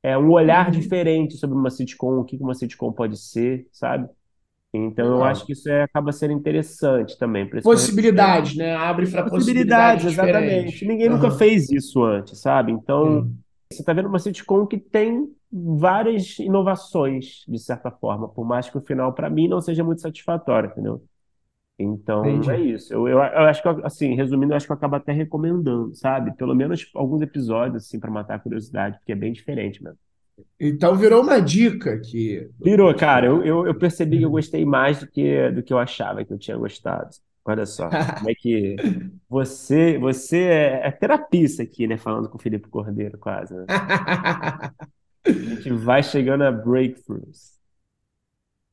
É 0.03 0.19
um 0.19 0.31
olhar 0.33 0.71
Uhum. 0.71 0.73
diferente 0.73 1.37
sobre 1.38 1.57
uma 1.57 1.71
sitcom, 1.71 2.21
o 2.21 2.25
que 2.25 2.37
uma 2.38 2.55
sitcom 2.55 2.93
pode 2.93 3.16
ser, 3.19 3.69
sabe? 3.73 4.09
Então 4.75 5.07
eu 5.09 5.25
acho 5.25 5.47
que 5.47 5.53
isso 5.53 5.69
é- 5.71 5.85
acaba 5.85 6.12
sendo 6.12 6.33
interessante 6.35 7.19
também. 7.19 7.49
Possibilidades, 7.62 8.57
né? 8.57 8.75
Abre 8.75 9.07
para 9.11 9.23
Possibilidades, 9.29 10.05
possibilidades 10.05 10.07
exatamente. 10.07 10.07
diferentes. 10.09 10.87
Ninguém 10.87 11.09
nunca 11.09 11.31
Aham. 11.31 11.31
fez 11.31 11.71
isso 11.71 12.03
antes, 12.05 12.40
sabe? 12.40 12.73
Então 12.73 13.29
Sim, 13.29 13.43
você 13.71 13.83
está 13.83 13.93
vendo 13.93 14.09
uma 14.09 14.19
sitcom 14.19 14.66
que 14.66 14.79
tem 14.79 15.33
várias 15.53 16.38
inovações, 16.38 17.45
de 17.49 17.59
certa 17.59 17.90
forma, 17.90 18.29
por 18.29 18.45
mais 18.45 18.69
que 18.71 18.79
o 18.79 18.81
final, 18.81 19.12
para 19.14 19.31
mim, 19.31 19.49
não 19.49 19.61
seja 19.61 19.85
muito 19.85 20.01
satisfatório, 20.01 20.71
entendeu? 20.71 21.03
Então, 21.83 22.25
é 22.25 22.33
entendi. 22.33 22.73
isso. 22.73 22.93
Eu, 22.93 23.09
eu, 23.09 23.19
eu 23.19 23.43
acho 23.43 23.62
que, 23.62 23.69
assim, 23.85 24.14
resumindo, 24.14 24.53
eu 24.53 24.57
acho 24.57 24.66
que 24.66 24.73
eu 24.73 24.77
acabo 24.77 24.97
até 24.97 25.12
recomendando, 25.12 25.95
sabe? 25.95 26.37
Pelo 26.37 26.55
menos 26.55 26.90
alguns 26.95 27.23
episódios, 27.23 27.85
assim, 27.85 27.99
para 27.99 28.11
matar 28.11 28.35
a 28.35 28.38
curiosidade, 28.38 28.99
porque 28.99 29.12
é 29.12 29.16
bem 29.16 29.33
diferente 29.33 29.83
mesmo. 29.83 29.99
Então 30.59 30.97
virou 30.97 31.23
uma 31.23 31.38
dica 31.38 31.93
aqui 31.93 32.49
do 32.59 32.64
Virou, 32.64 32.95
cara, 32.95 33.27
eu, 33.27 33.43
eu, 33.43 33.66
eu 33.66 33.75
percebi 33.75 34.19
que 34.19 34.25
eu 34.25 34.31
gostei 34.31 34.64
mais 34.64 35.01
do 35.01 35.07
que, 35.07 35.51
do 35.51 35.62
que 35.62 35.73
eu 35.73 35.79
achava 35.79 36.25
que 36.25 36.33
eu 36.33 36.38
tinha 36.38 36.57
gostado. 36.57 37.11
Olha 37.45 37.66
só, 37.66 37.88
como 37.88 38.31
é 38.31 38.35
que 38.35 38.77
você, 39.29 39.99
você 39.99 40.38
é, 40.38 40.87
é 40.87 40.90
terapista 40.90 41.62
aqui, 41.62 41.87
né? 41.87 41.97
Falando 41.97 42.29
com 42.29 42.38
o 42.38 42.40
Felipe 42.40 42.69
Cordeiro, 42.69 43.19
quase, 43.19 43.55
né? 43.55 43.66
A 45.25 45.31
gente 45.31 45.71
vai 45.73 46.03
chegando 46.03 46.43
a 46.43 46.51
breakthroughs. 46.51 47.60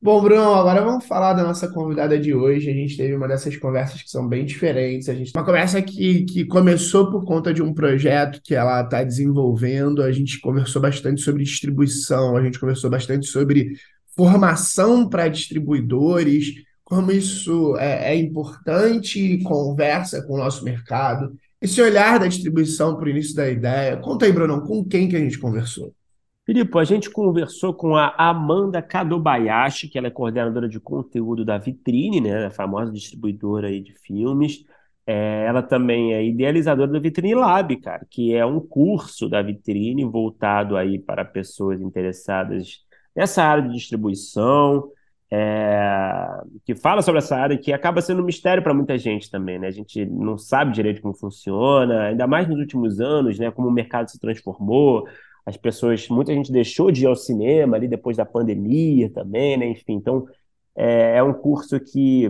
Bom, 0.00 0.22
Bruno, 0.22 0.54
agora 0.54 0.80
vamos 0.80 1.06
falar 1.06 1.32
da 1.32 1.42
nossa 1.42 1.66
convidada 1.66 2.16
de 2.16 2.32
hoje. 2.32 2.70
A 2.70 2.72
gente 2.72 2.96
teve 2.96 3.16
uma 3.16 3.26
dessas 3.26 3.56
conversas 3.56 4.00
que 4.00 4.08
são 4.08 4.28
bem 4.28 4.44
diferentes. 4.44 5.08
A 5.08 5.14
gente 5.14 5.32
uma 5.34 5.44
conversa 5.44 5.82
que, 5.82 6.24
que 6.24 6.44
começou 6.44 7.10
por 7.10 7.24
conta 7.24 7.52
de 7.52 7.60
um 7.60 7.74
projeto 7.74 8.40
que 8.40 8.54
ela 8.54 8.80
está 8.82 9.02
desenvolvendo. 9.02 10.00
A 10.00 10.12
gente 10.12 10.40
conversou 10.40 10.80
bastante 10.80 11.20
sobre 11.20 11.42
distribuição, 11.42 12.36
a 12.36 12.42
gente 12.44 12.60
conversou 12.60 12.88
bastante 12.88 13.26
sobre 13.26 13.72
formação 14.16 15.08
para 15.08 15.26
distribuidores, 15.26 16.46
como 16.84 17.10
isso 17.10 17.76
é, 17.78 18.12
é 18.12 18.16
importante 18.16 19.20
e 19.20 19.42
conversa 19.42 20.22
com 20.22 20.34
o 20.34 20.38
nosso 20.38 20.64
mercado. 20.64 21.32
Esse 21.60 21.82
olhar 21.82 22.20
da 22.20 22.28
distribuição 22.28 22.96
para 22.96 23.06
o 23.06 23.10
início 23.10 23.34
da 23.34 23.50
ideia. 23.50 23.96
Conta 23.96 24.26
aí, 24.26 24.32
Bruno, 24.32 24.62
com 24.62 24.84
quem 24.84 25.08
que 25.08 25.16
a 25.16 25.20
gente 25.20 25.38
conversou? 25.38 25.92
Filipe, 26.48 26.78
a 26.78 26.84
gente 26.84 27.10
conversou 27.10 27.74
com 27.74 27.94
a 27.94 28.14
Amanda 28.16 28.80
Kadobayashi, 28.80 29.86
que 29.86 29.98
ela 29.98 30.06
é 30.06 30.10
coordenadora 30.10 30.66
de 30.66 30.80
conteúdo 30.80 31.44
da 31.44 31.58
Vitrine, 31.58 32.22
né, 32.22 32.46
a 32.46 32.50
famosa 32.50 32.90
distribuidora 32.90 33.68
aí 33.68 33.82
de 33.82 33.92
filmes. 33.92 34.64
É, 35.06 35.44
ela 35.44 35.62
também 35.62 36.14
é 36.14 36.24
idealizadora 36.24 36.90
da 36.90 36.98
Vitrine 36.98 37.34
Lab, 37.34 37.76
cara, 37.76 38.06
que 38.08 38.34
é 38.34 38.46
um 38.46 38.60
curso 38.60 39.28
da 39.28 39.42
Vitrine 39.42 40.06
voltado 40.06 40.74
aí 40.78 40.98
para 40.98 41.22
pessoas 41.22 41.82
interessadas 41.82 42.78
nessa 43.14 43.44
área 43.44 43.64
de 43.64 43.74
distribuição, 43.74 44.90
é, 45.30 46.26
que 46.64 46.74
fala 46.74 47.02
sobre 47.02 47.18
essa 47.18 47.36
área 47.36 47.58
que 47.58 47.74
acaba 47.74 48.00
sendo 48.00 48.22
um 48.22 48.24
mistério 48.24 48.62
para 48.62 48.72
muita 48.72 48.96
gente 48.96 49.30
também, 49.30 49.58
né? 49.58 49.66
A 49.66 49.70
gente 49.70 50.06
não 50.06 50.38
sabe 50.38 50.72
direito 50.72 51.02
como 51.02 51.12
funciona, 51.12 52.04
ainda 52.04 52.26
mais 52.26 52.48
nos 52.48 52.58
últimos 52.58 53.00
anos, 53.00 53.38
né? 53.38 53.50
Como 53.50 53.68
o 53.68 53.70
mercado 53.70 54.10
se 54.10 54.18
transformou 54.18 55.06
as 55.48 55.56
pessoas, 55.56 56.06
muita 56.08 56.34
gente 56.34 56.52
deixou 56.52 56.90
de 56.90 57.04
ir 57.04 57.06
ao 57.06 57.16
cinema 57.16 57.74
ali 57.74 57.88
depois 57.88 58.18
da 58.18 58.26
pandemia 58.26 59.10
também, 59.10 59.56
né? 59.56 59.66
Enfim, 59.66 59.94
então 59.94 60.26
é, 60.76 61.16
é 61.16 61.22
um 61.22 61.32
curso 61.32 61.80
que, 61.80 62.28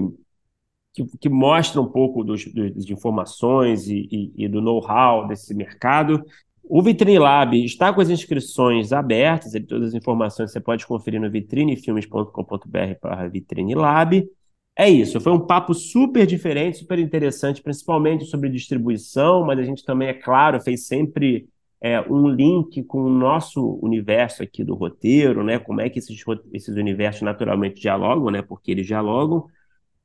que, 0.95 1.05
que 1.19 1.29
mostra 1.29 1.81
um 1.81 1.89
pouco 1.89 2.23
dos, 2.23 2.45
dos, 2.45 2.87
de 2.87 2.93
informações 2.93 3.89
e, 3.89 4.09
e, 4.09 4.45
e 4.45 4.49
do 4.49 4.61
know-how 4.61 5.27
desse 5.27 5.53
mercado. 5.53 6.25
O 6.63 6.81
Vitrine 6.81 7.19
Lab 7.19 7.57
está 7.65 7.93
com 7.93 8.01
as 8.01 8.09
inscrições 8.09 8.93
abertas, 8.93 9.53
e 9.53 9.61
todas 9.61 9.89
as 9.89 9.95
informações 9.95 10.53
você 10.53 10.61
pode 10.61 10.87
conferir 10.87 11.21
no 11.21 11.29
vitrinefilmes.com.br 11.29 12.95
para 13.01 13.27
Vitrine 13.27 13.75
Lab. 13.75 14.29
É 14.77 14.89
isso, 14.89 15.21
foi 15.21 15.33
um 15.33 15.45
papo 15.45 15.75
super 15.75 16.25
diferente, 16.25 16.79
super 16.79 17.01
interessante, 17.01 17.61
principalmente 17.61 18.27
sobre 18.27 18.49
distribuição, 18.49 19.45
mas 19.45 19.59
a 19.59 19.65
gente 19.65 19.85
também, 19.85 20.07
é 20.07 20.15
claro, 20.15 20.61
fez 20.61 20.87
sempre 20.87 21.49
é, 21.81 22.01
um 22.01 22.29
link 22.29 22.83
com 22.85 23.03
o 23.03 23.09
nosso 23.09 23.79
universo 23.83 24.43
aqui 24.43 24.65
do 24.65 24.75
roteiro, 24.75 25.45
né? 25.45 25.59
Como 25.59 25.81
é 25.81 25.89
que 25.89 25.99
esses, 25.99 26.23
esses 26.53 26.77
universos 26.77 27.23
naturalmente 27.23 27.81
dialogam, 27.81 28.31
né? 28.31 28.43
Porque 28.43 28.71
eles 28.73 28.87
dialogam. 28.87 29.47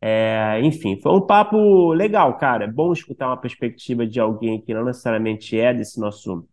É, 0.01 0.59
enfim, 0.61 0.99
foi 1.01 1.13
um 1.13 1.21
papo 1.21 1.93
legal, 1.93 2.37
cara. 2.37 2.65
É 2.65 2.67
bom 2.67 2.91
escutar 2.93 3.27
uma 3.27 3.37
perspectiva 3.37 4.05
de 4.05 4.19
alguém 4.19 4.61
que 4.61 4.73
não 4.73 4.85
necessariamente 4.85 5.57
é 5.59 5.73
desse 5.73 5.99
nosso 5.99 6.47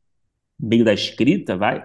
meio 0.59 0.85
da 0.85 0.93
escrita, 0.93 1.57
vai, 1.57 1.85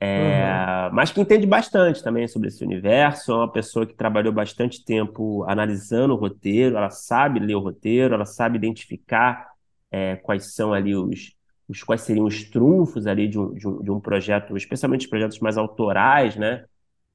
é, 0.00 0.90
mas 0.92 1.12
que 1.12 1.20
entende 1.20 1.46
bastante 1.46 2.02
também 2.02 2.26
sobre 2.26 2.48
esse 2.48 2.64
universo. 2.64 3.32
É 3.32 3.36
uma 3.36 3.52
pessoa 3.52 3.86
que 3.86 3.94
trabalhou 3.94 4.32
bastante 4.32 4.84
tempo 4.84 5.44
analisando 5.44 6.12
o 6.14 6.16
roteiro, 6.16 6.76
ela 6.76 6.90
sabe 6.90 7.38
ler 7.38 7.54
o 7.54 7.60
roteiro, 7.60 8.14
ela 8.14 8.26
sabe 8.26 8.58
identificar 8.58 9.48
é, 9.92 10.16
quais 10.16 10.54
são 10.54 10.74
ali 10.74 10.96
os, 10.96 11.36
os, 11.72 11.82
quais 11.82 12.02
seriam 12.02 12.26
os 12.26 12.44
trunfos 12.44 13.06
ali 13.06 13.26
de 13.26 13.38
um, 13.38 13.54
de 13.54 13.66
um, 13.66 13.82
de 13.82 13.90
um 13.90 14.00
projeto, 14.00 14.56
especialmente 14.56 15.06
os 15.06 15.10
projetos 15.10 15.40
mais 15.40 15.56
autorais, 15.56 16.36
né? 16.36 16.64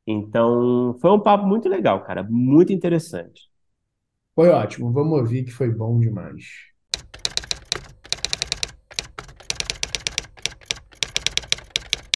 Então, 0.06 0.98
foi 1.02 1.12
um 1.12 1.20
papo 1.20 1.46
muito 1.46 1.70
legal, 1.70 2.04
cara, 2.04 2.24
muito 2.24 2.74
interessante. 2.74 3.50
Foi 4.36 4.50
ótimo, 4.50 4.92
vamos 4.92 5.20
ouvir 5.20 5.44
que 5.44 5.52
foi 5.52 5.70
bom 5.70 6.00
demais. 6.00 6.46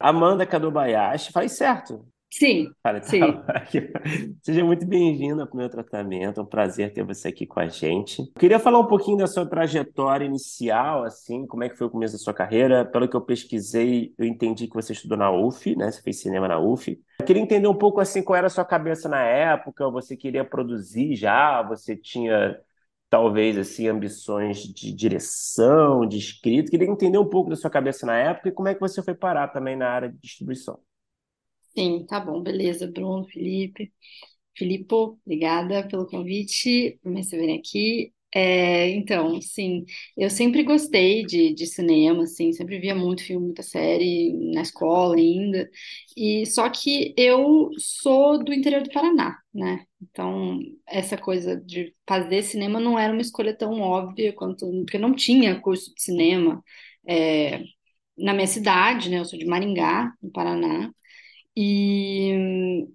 Amanda 0.01 0.45
Kadobayashi, 0.45 1.31
falei 1.31 1.49
certo. 1.49 2.05
Sim, 2.31 2.73
Cara, 2.83 2.99
sim. 3.01 3.19
tá- 3.19 3.65
Seja 4.41 4.63
muito 4.65 4.85
bem-vinda 4.87 5.45
para 5.45 5.53
o 5.53 5.57
meu 5.57 5.69
tratamento. 5.69 6.39
É 6.39 6.43
um 6.43 6.45
prazer 6.45 6.91
ter 6.91 7.03
você 7.03 7.27
aqui 7.27 7.45
com 7.45 7.59
a 7.59 7.67
gente. 7.67 8.23
Queria 8.39 8.59
falar 8.59 8.79
um 8.79 8.87
pouquinho 8.87 9.17
da 9.17 9.27
sua 9.27 9.45
trajetória 9.47 10.25
inicial, 10.25 11.03
assim, 11.03 11.45
como 11.45 11.63
é 11.63 11.69
que 11.69 11.75
foi 11.77 11.85
o 11.87 11.89
começo 11.91 12.13
da 12.13 12.19
sua 12.19 12.33
carreira. 12.33 12.83
Pelo 12.83 13.07
que 13.07 13.15
eu 13.15 13.21
pesquisei, 13.21 14.13
eu 14.17 14.25
entendi 14.25 14.67
que 14.67 14.73
você 14.73 14.93
estudou 14.93 15.17
na 15.17 15.29
UF, 15.31 15.75
né? 15.75 15.91
Você 15.91 16.01
fez 16.01 16.21
cinema 16.21 16.47
na 16.47 16.59
UF. 16.59 16.99
Eu 17.19 17.25
queria 17.25 17.41
entender 17.41 17.67
um 17.67 17.77
pouco 17.77 17.99
assim 17.99 18.23
qual 18.23 18.35
era 18.37 18.47
a 18.47 18.49
sua 18.49 18.65
cabeça 18.65 19.07
na 19.07 19.21
época. 19.21 19.87
Você 19.91 20.17
queria 20.17 20.43
produzir 20.43 21.15
já? 21.15 21.61
Você 21.63 21.95
tinha 21.95 22.59
talvez 23.11 23.57
assim 23.59 23.87
ambições 23.87 24.57
de 24.63 24.91
direção, 24.93 26.07
de 26.07 26.17
escrita. 26.17 26.71
Queria 26.71 26.87
entender 26.87 27.19
um 27.19 27.29
pouco 27.29 27.49
da 27.51 27.55
sua 27.55 27.69
cabeça 27.69 28.05
na 28.07 28.17
época 28.17 28.49
e 28.49 28.51
como 28.51 28.69
é 28.69 28.73
que 28.73 28.79
você 28.81 29.03
foi 29.03 29.13
parar 29.13 29.49
também 29.49 29.75
na 29.75 29.87
área 29.89 30.09
de 30.09 30.17
distribuição. 30.19 30.79
Sim, 31.75 32.05
tá 32.05 32.19
bom, 32.19 32.41
beleza, 32.41 32.87
Bruno, 32.87 33.25
Felipe. 33.27 33.91
Filipe, 34.57 34.93
obrigada 34.95 35.87
pelo 35.87 36.07
convite, 36.07 36.99
por 37.03 37.11
me 37.11 37.19
receberem 37.19 37.59
aqui. 37.59 38.13
É, 38.35 38.89
então, 38.91 39.41
sim, 39.41 39.85
eu 40.17 40.29
sempre 40.29 40.63
gostei 40.63 41.25
de, 41.25 41.53
de 41.55 41.67
cinema, 41.67 42.23
assim, 42.23 42.53
sempre 42.53 42.79
via 42.79 42.95
muito 42.95 43.23
filme, 43.25 43.47
muita 43.47 43.63
série 43.63 44.33
na 44.53 44.61
escola 44.61 45.15
ainda. 45.17 45.69
E 46.17 46.45
só 46.47 46.69
que 46.69 47.13
eu 47.17 47.69
sou 47.79 48.43
do 48.43 48.53
interior 48.53 48.83
do 48.83 48.91
Paraná, 48.91 49.37
né? 49.53 49.85
Então, 50.01 50.59
essa 50.87 51.17
coisa 51.17 51.57
de 51.57 51.95
fazer 52.07 52.43
cinema 52.43 52.79
não 52.79 52.99
era 52.99 53.13
uma 53.13 53.21
escolha 53.21 53.55
tão 53.57 53.81
óbvia 53.81 54.33
quanto, 54.33 54.65
porque 54.85 54.97
não 54.97 55.15
tinha 55.15 55.59
curso 55.61 55.93
de 55.95 56.01
cinema, 56.03 56.63
é, 57.07 57.63
na 58.17 58.33
minha 58.33 58.47
cidade, 58.47 59.09
né? 59.09 59.19
Eu 59.19 59.25
sou 59.25 59.39
de 59.39 59.45
Maringá, 59.45 60.13
no 60.21 60.31
Paraná. 60.31 60.91
E, 61.55 62.87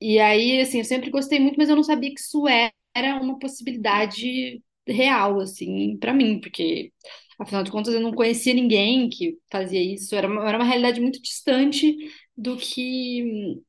e 0.00 0.18
aí, 0.20 0.60
assim, 0.60 0.78
eu 0.78 0.84
sempre 0.84 1.10
gostei 1.10 1.38
muito, 1.40 1.56
mas 1.58 1.68
eu 1.68 1.76
não 1.76 1.82
sabia 1.84 2.12
que 2.14 2.20
isso 2.20 2.46
era 2.94 3.20
uma 3.20 3.38
possibilidade 3.38 4.62
real, 4.86 5.40
assim, 5.40 5.96
para 5.98 6.12
mim, 6.14 6.40
porque, 6.40 6.92
afinal 7.38 7.62
de 7.62 7.70
contas, 7.70 7.94
eu 7.94 8.00
não 8.00 8.12
conhecia 8.12 8.54
ninguém 8.54 9.08
que 9.10 9.38
fazia 9.50 9.82
isso, 9.82 10.14
era 10.14 10.26
uma, 10.28 10.48
era 10.48 10.58
uma 10.58 10.64
realidade 10.66 11.00
muito 11.00 11.20
distante 11.22 11.96
do 12.36 12.56
que 12.56 13.60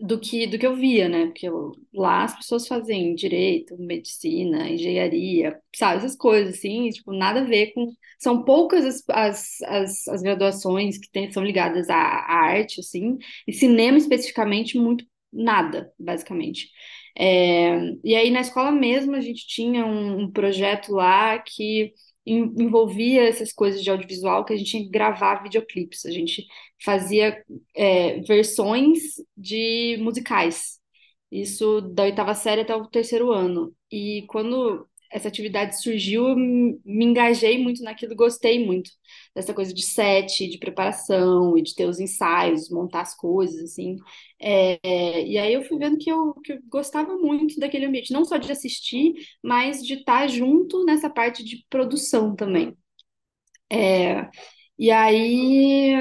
do 0.00 0.18
que 0.20 0.46
do 0.46 0.58
que 0.58 0.66
eu 0.66 0.76
via, 0.76 1.08
né? 1.08 1.26
Porque 1.26 1.48
eu- 1.48 1.72
lá 1.94 2.24
as 2.24 2.36
pessoas 2.36 2.66
fazem 2.68 3.14
direito, 3.14 3.76
medicina, 3.78 4.68
engenharia, 4.70 5.58
sabe, 5.74 5.98
essas 5.98 6.16
coisas 6.16 6.54
assim, 6.56 6.90
tipo, 6.90 7.12
nada 7.12 7.40
a 7.40 7.44
ver 7.44 7.72
com. 7.74 7.92
São 8.18 8.44
poucas 8.44 8.84
as, 8.84 9.04
as, 9.10 9.62
as, 9.62 10.08
as 10.08 10.22
graduações 10.22 10.98
que 10.98 11.10
tem, 11.10 11.30
são 11.32 11.44
ligadas 11.44 11.88
à, 11.90 11.96
à 11.96 12.34
arte, 12.46 12.80
assim, 12.80 13.18
e 13.46 13.52
cinema 13.52 13.98
especificamente, 13.98 14.78
muito 14.78 15.04
nada, 15.32 15.92
basicamente. 15.98 16.68
É, 17.18 17.78
e 18.04 18.14
aí 18.14 18.30
na 18.30 18.40
escola 18.42 18.70
mesmo 18.70 19.14
a 19.16 19.20
gente 19.20 19.46
tinha 19.46 19.84
um, 19.86 20.22
um 20.24 20.30
projeto 20.32 20.92
lá 20.92 21.38
que 21.38 21.92
envolvia 22.26 23.28
essas 23.28 23.52
coisas 23.52 23.82
de 23.82 23.90
audiovisual 23.90 24.44
que 24.44 24.52
a 24.52 24.56
gente 24.56 24.88
gravar 24.88 25.42
videoclipes. 25.42 26.04
A 26.04 26.10
gente 26.10 26.46
fazia 26.84 27.42
é, 27.74 28.20
versões 28.22 28.98
de 29.36 29.96
musicais. 30.00 30.80
Isso 31.30 31.80
da 31.80 32.04
oitava 32.04 32.34
série 32.34 32.62
até 32.62 32.74
o 32.74 32.86
terceiro 32.86 33.32
ano. 33.32 33.74
E 33.90 34.24
quando 34.28 34.88
essa 35.12 35.28
atividade 35.28 35.80
surgiu, 35.80 36.34
me 36.36 37.04
engajei 37.04 37.62
muito 37.62 37.82
naquilo, 37.82 38.14
gostei 38.16 38.64
muito 38.64 38.90
dessa 39.34 39.54
coisa 39.54 39.72
de 39.72 39.82
set, 39.82 40.48
de 40.48 40.58
preparação 40.58 41.56
e 41.56 41.62
de 41.62 41.74
ter 41.74 41.86
os 41.86 42.00
ensaios, 42.00 42.70
montar 42.70 43.02
as 43.02 43.14
coisas, 43.16 43.62
assim. 43.72 43.96
É, 44.40 45.24
e 45.26 45.38
aí 45.38 45.52
eu 45.54 45.62
fui 45.62 45.78
vendo 45.78 45.98
que 45.98 46.10
eu, 46.10 46.34
que 46.44 46.52
eu 46.54 46.58
gostava 46.68 47.16
muito 47.16 47.58
daquele 47.60 47.86
ambiente, 47.86 48.12
não 48.12 48.24
só 48.24 48.36
de 48.36 48.50
assistir, 48.52 49.14
mas 49.42 49.84
de 49.84 49.94
estar 49.94 50.28
junto 50.28 50.84
nessa 50.84 51.08
parte 51.10 51.44
de 51.44 51.64
produção 51.70 52.34
também. 52.36 52.76
É, 53.70 54.28
e 54.78 54.90
aí 54.90 55.94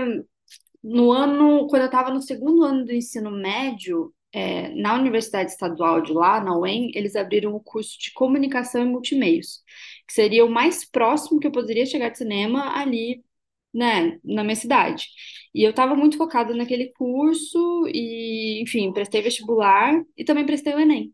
no 0.83 1.11
ano, 1.13 1.67
quando 1.69 1.83
eu 1.83 1.87
estava 1.87 2.11
no 2.11 2.21
segundo 2.23 2.63
ano 2.63 2.85
do 2.85 2.93
ensino 2.93 3.31
médio, 3.31 4.14
é, 4.35 4.67
na 4.75 4.95
Universidade 4.95 5.51
Estadual 5.51 6.01
de 6.01 6.11
lá, 6.11 6.41
na 6.43 6.57
UEM, 6.57 6.91
eles 6.93 7.15
abriram 7.15 7.55
o 7.55 7.59
curso 7.61 7.97
de 7.97 8.11
comunicação 8.11 8.81
e 8.81 8.85
multimeios, 8.85 9.63
que 10.05 10.13
seria 10.13 10.43
o 10.45 10.49
mais 10.51 10.83
próximo 10.83 11.39
que 11.39 11.47
eu 11.47 11.51
poderia 11.53 11.85
chegar 11.85 12.09
de 12.09 12.17
cinema 12.17 12.77
ali, 12.77 13.23
né, 13.73 14.19
na 14.25 14.43
minha 14.43 14.55
cidade. 14.57 15.07
E 15.53 15.63
eu 15.63 15.69
estava 15.69 15.95
muito 15.95 16.17
focada 16.17 16.53
naquele 16.53 16.87
curso 16.93 17.87
e, 17.87 18.61
enfim, 18.61 18.91
prestei 18.91 19.21
vestibular 19.21 20.03
e 20.17 20.25
também 20.25 20.45
prestei 20.45 20.73
o 20.75 20.79
Enem. 20.79 21.13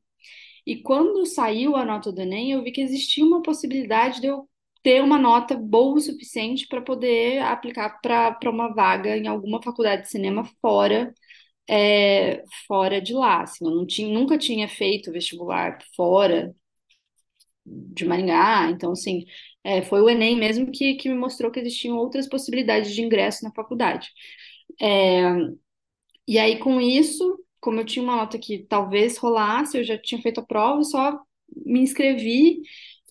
E 0.65 0.77
quando 0.81 1.23
saiu 1.27 1.75
a 1.75 1.85
nota 1.85 2.11
do 2.11 2.21
Enem, 2.21 2.53
eu 2.53 2.63
vi 2.63 2.71
que 2.71 2.81
existia 2.81 3.23
uma 3.25 3.43
possibilidade 3.43 4.19
de 4.21 4.27
eu 4.27 4.49
ter 4.81 5.01
uma 5.03 5.19
nota 5.19 5.55
boa 5.55 5.97
o 5.97 6.01
suficiente 6.01 6.67
para 6.67 6.81
poder 6.81 7.39
aplicar 7.43 7.99
para 8.01 8.49
uma 8.49 8.73
vaga 8.73 9.15
em 9.15 9.27
alguma 9.27 9.61
faculdade 9.61 10.03
de 10.03 10.09
cinema 10.09 10.43
fora 10.59 11.13
é, 11.69 12.43
fora 12.67 13.01
de 13.01 13.13
lá. 13.13 13.41
Assim, 13.43 13.65
eu 13.65 13.71
não 13.75 13.85
tinha, 13.85 14.07
nunca 14.13 14.37
tinha 14.37 14.67
feito 14.69 15.11
vestibular 15.11 15.79
fora 15.95 16.53
de 17.65 18.05
Maringá, 18.05 18.69
então 18.71 18.91
assim, 18.91 19.25
é, 19.63 19.81
foi 19.83 20.01
o 20.01 20.09
Enem 20.09 20.35
mesmo 20.37 20.71
que, 20.71 20.95
que 20.95 21.07
me 21.09 21.15
mostrou 21.15 21.51
que 21.51 21.59
existiam 21.59 21.97
outras 21.97 22.27
possibilidades 22.27 22.93
de 22.93 23.01
ingresso 23.01 23.43
na 23.43 23.51
faculdade. 23.53 24.09
É, 24.81 25.21
e 26.27 26.37
aí, 26.39 26.59
com 26.59 26.79
isso, 26.79 27.39
como 27.59 27.79
eu 27.79 27.85
tinha 27.85 28.03
uma 28.03 28.15
nota 28.15 28.37
que 28.39 28.59
talvez 28.67 29.17
rolasse, 29.17 29.77
eu 29.77 29.83
já 29.83 29.97
tinha 29.97 30.21
feito 30.21 30.39
a 30.39 30.45
prova, 30.45 30.83
só 30.83 31.19
me 31.65 31.81
inscrevi 31.81 32.61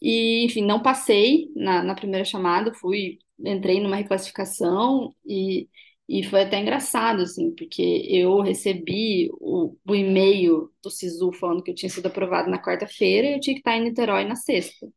e, 0.00 0.44
enfim, 0.44 0.64
não 0.64 0.82
passei 0.82 1.50
na, 1.54 1.82
na 1.82 1.94
primeira 1.94 2.24
chamada, 2.24 2.72
fui, 2.74 3.18
entrei 3.38 3.80
numa 3.80 3.96
reclassificação 3.96 5.14
e, 5.26 5.68
e 6.10 6.24
foi 6.24 6.42
até 6.42 6.58
engraçado, 6.60 7.22
assim, 7.22 7.54
porque 7.54 7.80
eu 8.10 8.40
recebi 8.40 9.30
o, 9.34 9.76
o 9.86 9.94
e-mail 9.94 10.68
do 10.82 10.90
SISU 10.90 11.32
falando 11.32 11.62
que 11.62 11.70
eu 11.70 11.74
tinha 11.74 11.88
sido 11.88 12.06
aprovado 12.06 12.50
na 12.50 12.60
quarta-feira 12.60 13.28
e 13.28 13.34
eu 13.34 13.40
tinha 13.40 13.54
que 13.54 13.60
estar 13.60 13.76
em 13.76 13.84
Niterói 13.84 14.24
na 14.24 14.34
sexta. 14.34 14.88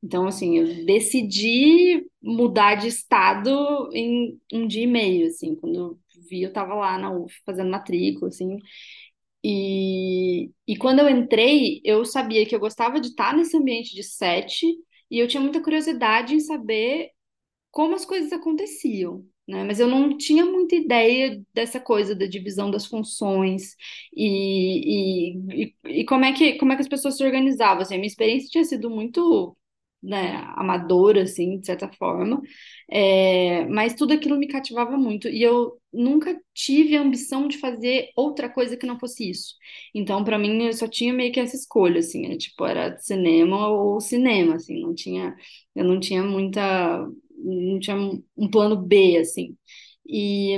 Então, 0.00 0.28
assim, 0.28 0.58
eu 0.58 0.86
decidi 0.86 2.06
mudar 2.22 2.76
de 2.76 2.86
estado 2.86 3.90
em 3.92 4.40
um 4.52 4.64
dia 4.68 4.84
e 4.84 4.86
meio, 4.86 5.26
assim, 5.26 5.56
quando 5.56 5.74
eu 5.76 5.98
vi, 6.30 6.42
eu 6.42 6.52
tava 6.52 6.74
lá 6.74 6.96
na 6.96 7.10
UF 7.12 7.34
fazendo 7.44 7.70
matrícula, 7.70 8.28
assim, 8.28 8.56
e, 9.44 10.50
e 10.68 10.76
quando 10.76 11.00
eu 11.00 11.08
entrei, 11.08 11.80
eu 11.84 12.04
sabia 12.04 12.46
que 12.46 12.54
eu 12.54 12.60
gostava 12.60 13.00
de 13.00 13.08
estar 13.08 13.36
nesse 13.36 13.56
ambiente 13.56 13.94
de 13.94 14.04
set, 14.04 14.64
e 15.10 15.18
eu 15.18 15.26
tinha 15.26 15.40
muita 15.40 15.62
curiosidade 15.62 16.34
em 16.34 16.40
saber 16.40 17.10
como 17.70 17.94
as 17.94 18.04
coisas 18.04 18.32
aconteciam, 18.32 19.24
né? 19.50 19.64
Mas 19.64 19.80
eu 19.80 19.86
não 19.88 20.16
tinha 20.16 20.44
muita 20.46 20.74
ideia 20.76 21.42
dessa 21.52 21.80
coisa 21.80 22.14
da 22.14 22.26
divisão 22.26 22.70
das 22.70 22.86
funções 22.86 23.76
e, 24.14 25.34
e, 25.66 25.74
e, 25.84 26.04
como 26.04 26.24
é 26.24 26.32
que, 26.32 26.54
como 26.58 26.72
é 26.72 26.76
que 26.76 26.82
as 26.82 26.88
pessoas 26.88 27.16
se 27.16 27.24
organizavam, 27.24 27.82
assim, 27.82 27.94
a 27.94 27.98
minha 27.98 28.06
experiência 28.08 28.48
tinha 28.50 28.64
sido 28.64 28.88
muito 28.90 29.56
né, 30.02 30.36
amadora, 30.56 31.22
assim, 31.24 31.58
de 31.60 31.66
certa 31.66 31.88
forma, 31.92 32.40
é, 32.90 33.66
mas 33.66 33.94
tudo 33.94 34.14
aquilo 34.14 34.36
me 34.38 34.48
cativava 34.48 34.96
muito, 34.96 35.28
e 35.28 35.42
eu 35.42 35.78
nunca 35.92 36.40
tive 36.54 36.96
a 36.96 37.02
ambição 37.02 37.46
de 37.48 37.58
fazer 37.58 38.10
outra 38.16 38.48
coisa 38.48 38.76
que 38.76 38.86
não 38.86 38.98
fosse 38.98 39.28
isso. 39.30 39.56
Então, 39.94 40.24
para 40.24 40.38
mim, 40.38 40.64
eu 40.66 40.72
só 40.72 40.88
tinha 40.88 41.12
meio 41.12 41.32
que 41.32 41.40
essa 41.40 41.56
escolha, 41.56 42.00
assim, 42.00 42.24
era, 42.26 42.36
tipo, 42.38 42.64
era 42.64 42.96
cinema 42.98 43.68
ou 43.68 44.00
cinema, 44.00 44.54
assim, 44.54 44.80
não 44.80 44.94
tinha, 44.94 45.34
eu 45.74 45.84
não 45.84 46.00
tinha 46.00 46.22
muita, 46.22 47.06
não 47.44 47.80
tinha 47.80 47.96
um 48.36 48.50
plano 48.50 48.76
B, 48.76 49.18
assim. 49.18 49.56
E, 50.06 50.56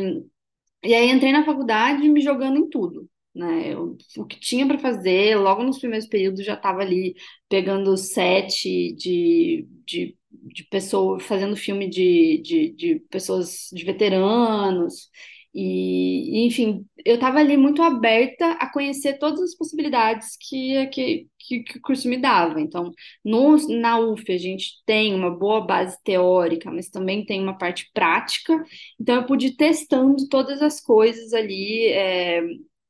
e 0.85 0.95
aí 0.95 1.11
entrei 1.11 1.33
na 1.33 1.45
faculdade 1.45 2.09
me 2.09 2.21
jogando 2.21 2.59
em 2.59 2.69
tudo. 2.69 3.09
né? 3.35 3.73
Eu, 3.75 3.97
o 4.19 4.27
que 4.27 4.39
tinha 4.41 4.67
para 4.67 4.79
fazer, 4.79 5.37
logo 5.37 5.63
nos 5.63 5.79
primeiros 5.79 6.09
períodos 6.09 6.45
já 6.45 6.55
estava 6.55 6.83
ali 6.83 7.15
pegando 7.49 7.97
set 7.97 8.95
de, 8.97 9.67
de, 9.87 10.17
de 10.31 10.65
pessoas, 10.65 11.23
fazendo 11.25 11.57
filme 11.57 11.89
de, 11.89 12.39
de, 12.43 12.73
de 12.73 12.97
pessoas, 13.11 13.69
de 13.73 13.85
veteranos. 13.85 15.11
E, 15.55 16.47
enfim, 16.47 16.87
eu 17.05 17.17
estava 17.17 17.39
ali 17.39 17.57
muito 17.59 17.83
aberta 17.83 18.53
a 18.53 18.73
conhecer 18.73 19.19
todas 19.19 19.41
as 19.41 19.55
possibilidades 19.55 20.37
que, 20.41 20.87
que, 20.87 21.29
que, 21.39 21.63
que, 21.63 21.79
o 21.79 21.83
curso 21.83 22.09
me 22.09 22.17
dava. 22.17 22.61
Então, 22.61 22.91
no, 23.25 23.57
na 23.81 23.99
UF, 24.01 24.33
a 24.33 24.39
gente 24.39 24.83
tem 24.87 25.15
uma 25.15 25.31
boa 25.31 25.61
base 25.61 25.99
teórica, 26.03 26.71
mas 26.71 26.89
também 26.89 27.25
tem 27.25 27.43
uma 27.43 27.59
parte 27.59 27.91
prática. 27.93 28.65
Então, 28.99 29.17
eu 29.17 29.27
pude 29.27 29.49
ir 29.49 29.57
testando 29.57 30.27
todas 30.29 30.63
as 30.63 30.81
coisas 30.81 31.35
ali, 31.35 31.87
é, 31.89 32.43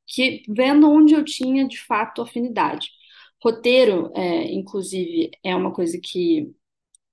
que, 0.07 0.43
vendo 0.47 0.89
onde 0.89 1.13
eu 1.13 1.23
tinha 1.25 1.67
de 1.67 1.79
fato 1.79 2.21
afinidade. 2.21 2.87
Roteiro, 3.43 4.11
é, 4.15 4.51
inclusive, 4.53 5.31
é 5.43 5.55
uma 5.55 5.73
coisa 5.73 5.99
que 6.01 6.49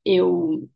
eu 0.05 0.69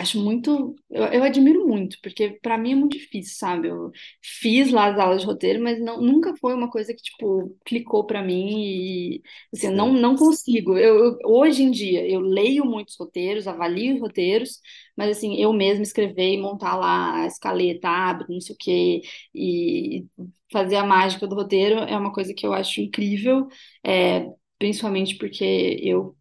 Acho 0.00 0.22
muito, 0.22 0.76
eu, 0.90 1.04
eu 1.06 1.24
admiro 1.24 1.66
muito, 1.66 1.96
porque 2.02 2.38
para 2.40 2.56
mim 2.56 2.72
é 2.72 2.74
muito 2.76 2.96
difícil, 2.96 3.34
sabe? 3.36 3.68
Eu 3.68 3.90
fiz 4.22 4.70
lá 4.70 4.86
as 4.92 4.98
aulas 4.98 5.22
de 5.22 5.26
roteiro, 5.26 5.60
mas 5.62 5.80
não, 5.80 6.00
nunca 6.00 6.36
foi 6.36 6.54
uma 6.54 6.70
coisa 6.70 6.94
que, 6.94 7.02
tipo, 7.02 7.56
clicou 7.64 8.06
para 8.06 8.22
mim 8.22 9.16
e, 9.16 9.22
assim, 9.52 9.66
eu 9.68 9.72
não, 9.72 9.92
não 9.92 10.14
consigo. 10.14 10.76
Eu, 10.78 10.98
eu- 11.04 11.18
hoje 11.24 11.62
em 11.64 11.70
dia, 11.72 12.06
eu 12.08 12.20
leio 12.20 12.64
muitos 12.64 12.96
roteiros, 12.98 13.48
avalio 13.48 13.94
os 13.96 14.00
roteiros, 14.00 14.60
mas, 14.96 15.16
assim, 15.16 15.34
eu 15.36 15.52
mesma 15.52 15.82
escrever 15.82 16.34
e 16.34 16.38
montar 16.40 16.76
lá 16.76 17.22
a 17.22 17.26
escaleta, 17.26 17.88
abre, 17.88 18.26
não 18.32 18.40
sei 18.40 18.54
o 18.54 18.58
quê, 18.58 19.00
e 19.34 20.06
fazer 20.52 20.76
a 20.76 20.84
mágica 20.84 21.26
do 21.26 21.34
roteiro 21.34 21.78
é 21.80 21.96
uma 21.98 22.12
coisa 22.12 22.32
que 22.34 22.46
eu 22.46 22.52
acho 22.52 22.80
incrível, 22.80 23.48
é, 23.84 24.26
principalmente 24.58 25.16
porque 25.16 25.44
eu 25.82 26.16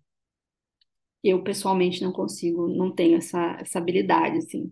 eu 1.29 1.43
pessoalmente 1.43 2.01
não 2.03 2.11
consigo, 2.11 2.67
não 2.67 2.91
tenho 2.93 3.17
essa, 3.17 3.57
essa 3.61 3.79
habilidade, 3.79 4.37
assim. 4.39 4.71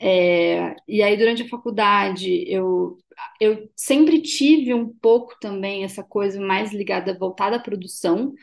É, 0.00 0.74
e 0.88 1.02
aí, 1.02 1.16
durante 1.16 1.42
a 1.42 1.48
faculdade, 1.48 2.44
eu, 2.48 2.98
eu 3.40 3.70
sempre 3.76 4.20
tive 4.22 4.74
um 4.74 4.92
pouco 5.00 5.36
também 5.40 5.84
essa 5.84 6.04
coisa 6.04 6.40
mais 6.40 6.72
ligada, 6.72 7.16
voltada 7.18 7.56
à 7.56 7.60
produção, 7.60 8.34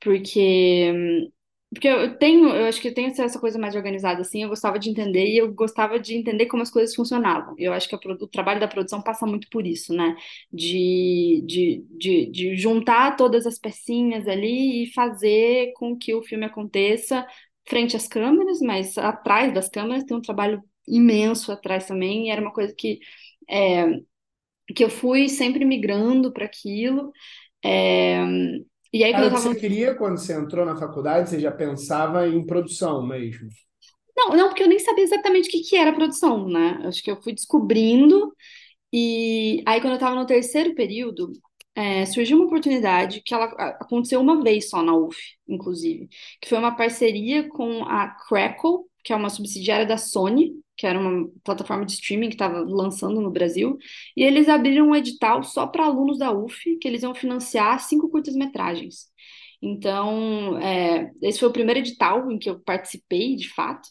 porque 0.00 1.32
porque 1.74 1.88
eu 1.88 2.16
tenho, 2.18 2.48
eu 2.50 2.66
acho 2.66 2.80
que 2.80 2.88
eu 2.88 2.94
tenho 2.94 3.08
essa 3.10 3.38
coisa 3.40 3.58
mais 3.58 3.74
organizada 3.76 4.22
assim, 4.22 4.42
eu 4.44 4.48
gostava 4.48 4.78
de 4.78 4.88
entender 4.90 5.26
e 5.26 5.38
eu 5.38 5.52
gostava 5.52 5.98
de 6.00 6.14
entender 6.16 6.46
como 6.46 6.62
as 6.62 6.70
coisas 6.70 6.94
funcionavam. 6.94 7.54
Eu 7.58 7.72
acho 7.72 7.88
que 7.88 7.94
a, 7.94 7.98
o 7.98 8.28
trabalho 8.28 8.60
da 8.60 8.68
produção 8.68 9.02
passa 9.02 9.26
muito 9.26 9.48
por 9.50 9.66
isso, 9.66 9.92
né? 9.94 10.16
De, 10.52 11.42
de, 11.46 11.84
de, 11.98 12.26
de 12.30 12.56
juntar 12.56 13.16
todas 13.16 13.46
as 13.46 13.58
pecinhas 13.58 14.28
ali 14.28 14.84
e 14.84 14.92
fazer 14.94 15.72
com 15.76 15.96
que 15.98 16.14
o 16.14 16.22
filme 16.22 16.46
aconteça 16.46 17.26
frente 17.68 17.96
às 17.96 18.06
câmeras, 18.08 18.60
mas 18.60 18.96
atrás 18.98 19.52
das 19.54 19.68
câmeras 19.68 20.04
tem 20.04 20.16
um 20.16 20.20
trabalho 20.22 20.62
imenso 20.86 21.50
atrás 21.52 21.86
também, 21.86 22.26
e 22.28 22.30
era 22.30 22.40
uma 22.42 22.52
coisa 22.52 22.74
que, 22.76 23.00
é, 23.48 23.86
que 24.74 24.84
eu 24.84 24.90
fui 24.90 25.28
sempre 25.28 25.64
migrando 25.64 26.32
para 26.32 26.44
aquilo. 26.46 27.12
É, 27.64 28.18
e 28.94 29.04
aí, 29.04 29.12
Era 29.12 29.26
o 29.26 29.30
que 29.30 29.34
tava 29.34 29.48
você 29.48 29.60
queria 29.60 29.94
quando 29.94 30.18
você 30.18 30.34
entrou 30.34 30.64
na 30.64 30.76
faculdade? 30.76 31.30
Você 31.30 31.40
já 31.40 31.50
pensava 31.50 32.28
em 32.28 32.46
produção 32.46 33.06
mesmo? 33.06 33.48
Não, 34.16 34.36
não, 34.36 34.48
porque 34.48 34.62
eu 34.62 34.68
nem 34.68 34.78
sabia 34.78 35.04
exatamente 35.04 35.48
o 35.48 35.52
que 35.52 35.60
que 35.62 35.76
era 35.76 35.92
produção, 35.92 36.48
né? 36.48 36.80
Acho 36.84 37.02
que 37.02 37.10
eu 37.10 37.20
fui 37.22 37.34
descobrindo, 37.34 38.32
e 38.92 39.62
aí 39.66 39.80
quando 39.80 39.92
eu 39.92 39.96
estava 39.96 40.14
no 40.16 40.26
terceiro 40.26 40.74
período, 40.74 41.32
é, 41.74 42.06
surgiu 42.06 42.38
uma 42.38 42.46
oportunidade 42.46 43.22
que 43.24 43.34
ela 43.34 43.46
aconteceu 43.80 44.20
uma 44.20 44.42
vez 44.42 44.70
só 44.70 44.82
na 44.82 44.94
UF, 44.96 45.18
inclusive, 45.48 46.08
que 46.40 46.48
foi 46.48 46.58
uma 46.58 46.76
parceria 46.76 47.48
com 47.48 47.84
a 47.84 48.08
Crackle, 48.28 48.84
que 49.04 49.12
é 49.12 49.16
uma 49.16 49.30
subsidiária 49.30 49.86
da 49.86 49.98
Sony, 49.98 50.52
que 50.76 50.86
era 50.86 50.98
uma 50.98 51.28
plataforma 51.44 51.84
de 51.86 51.92
streaming 51.92 52.28
que 52.28 52.34
estava 52.34 52.60
lançando 52.60 53.20
no 53.20 53.30
Brasil, 53.30 53.78
e 54.16 54.22
eles 54.22 54.48
abriram 54.48 54.88
um 54.88 54.96
edital 54.96 55.42
só 55.42 55.66
para 55.66 55.84
alunos 55.84 56.18
da 56.18 56.32
UF, 56.32 56.76
que 56.78 56.88
eles 56.88 57.02
iam 57.02 57.14
financiar 57.14 57.80
cinco 57.80 58.08
curtas-metragens. 58.10 59.06
Então, 59.62 60.58
é, 60.58 61.10
esse 61.22 61.38
foi 61.40 61.48
o 61.48 61.52
primeiro 61.52 61.80
edital 61.80 62.30
em 62.30 62.38
que 62.38 62.50
eu 62.50 62.60
participei, 62.60 63.36
de 63.36 63.48
fato. 63.48 63.88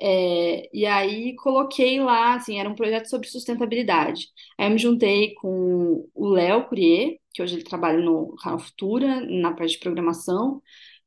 É, 0.00 0.68
e 0.72 0.86
aí 0.86 1.34
coloquei 1.36 2.00
lá, 2.00 2.34
assim, 2.36 2.58
era 2.58 2.68
um 2.68 2.74
projeto 2.74 3.06
sobre 3.08 3.28
sustentabilidade. 3.28 4.28
Aí 4.58 4.66
eu 4.68 4.70
me 4.70 4.78
juntei 4.78 5.34
com 5.34 6.08
o 6.14 6.28
Léo 6.28 6.66
Courier, 6.68 7.16
que 7.34 7.42
hoje 7.42 7.56
ele 7.56 7.64
trabalha 7.64 7.98
no 7.98 8.36
Canal 8.36 8.58
Futura, 8.60 9.20
na 9.26 9.52
parte 9.54 9.72
de 9.72 9.80
programação, 9.80 10.62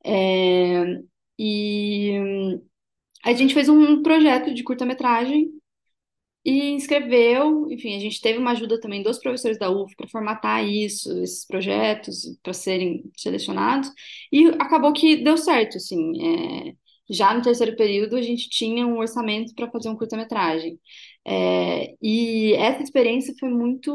é, 0.05 0.83
e 1.39 2.59
a 3.23 3.33
gente 3.33 3.53
fez 3.53 3.69
um 3.69 4.01
projeto 4.01 4.53
de 4.53 4.63
curta-metragem 4.63 5.49
e 6.43 6.71
inscreveu, 6.71 7.67
enfim, 7.71 7.95
a 7.95 7.99
gente 7.99 8.19
teve 8.19 8.39
uma 8.39 8.51
ajuda 8.51 8.79
também 8.79 9.03
dos 9.03 9.19
professores 9.19 9.59
da 9.59 9.69
UF 9.69 9.95
para 9.95 10.07
formatar 10.07 10.65
isso, 10.67 11.11
esses 11.21 11.45
projetos, 11.45 12.37
para 12.41 12.53
serem 12.53 13.03
selecionados, 13.15 13.91
e 14.31 14.47
acabou 14.59 14.91
que 14.91 15.17
deu 15.23 15.37
certo, 15.37 15.77
assim. 15.77 16.69
é, 16.69 16.75
já 17.11 17.33
no 17.33 17.41
terceiro 17.41 17.75
período, 17.75 18.15
a 18.15 18.21
gente 18.21 18.49
tinha 18.49 18.87
um 18.87 18.97
orçamento 18.97 19.53
para 19.53 19.69
fazer 19.69 19.89
um 19.89 19.95
curta-metragem. 19.95 20.79
É, 21.23 21.93
e 22.01 22.53
essa 22.53 22.81
experiência 22.81 23.33
foi 23.39 23.49
muito, 23.49 23.91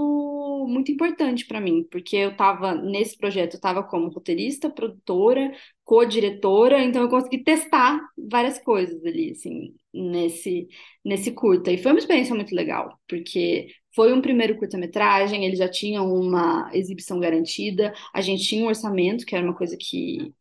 muito 0.68 0.92
importante 0.92 1.44
para 1.46 1.60
mim, 1.60 1.84
porque 1.90 2.16
eu 2.16 2.30
estava 2.30 2.74
nesse 2.74 3.16
projeto, 3.16 3.54
eu 3.54 3.58
estava 3.58 3.82
como 3.82 4.08
roteirista, 4.10 4.70
produtora, 4.70 5.52
co-diretora, 5.84 6.82
então 6.84 7.02
eu 7.02 7.08
consegui 7.08 7.42
testar 7.42 8.00
várias 8.16 8.58
coisas 8.58 9.04
ali, 9.04 9.32
assim, 9.32 9.74
nesse 9.92 10.68
nesse 11.04 11.32
curta. 11.32 11.72
E 11.72 11.78
foi 11.78 11.92
uma 11.92 11.98
experiência 11.98 12.34
muito 12.34 12.54
legal, 12.54 12.98
porque 13.08 13.68
foi 13.94 14.12
um 14.12 14.20
primeiro 14.20 14.56
curta-metragem, 14.58 15.44
eles 15.44 15.58
já 15.58 15.68
tinham 15.68 16.12
uma 16.12 16.70
exibição 16.74 17.18
garantida, 17.18 17.94
a 18.12 18.20
gente 18.20 18.44
tinha 18.44 18.64
um 18.64 18.68
orçamento, 18.68 19.24
que 19.24 19.34
era 19.34 19.44
uma 19.44 19.54
coisa 19.56 19.76
que, 19.78 20.32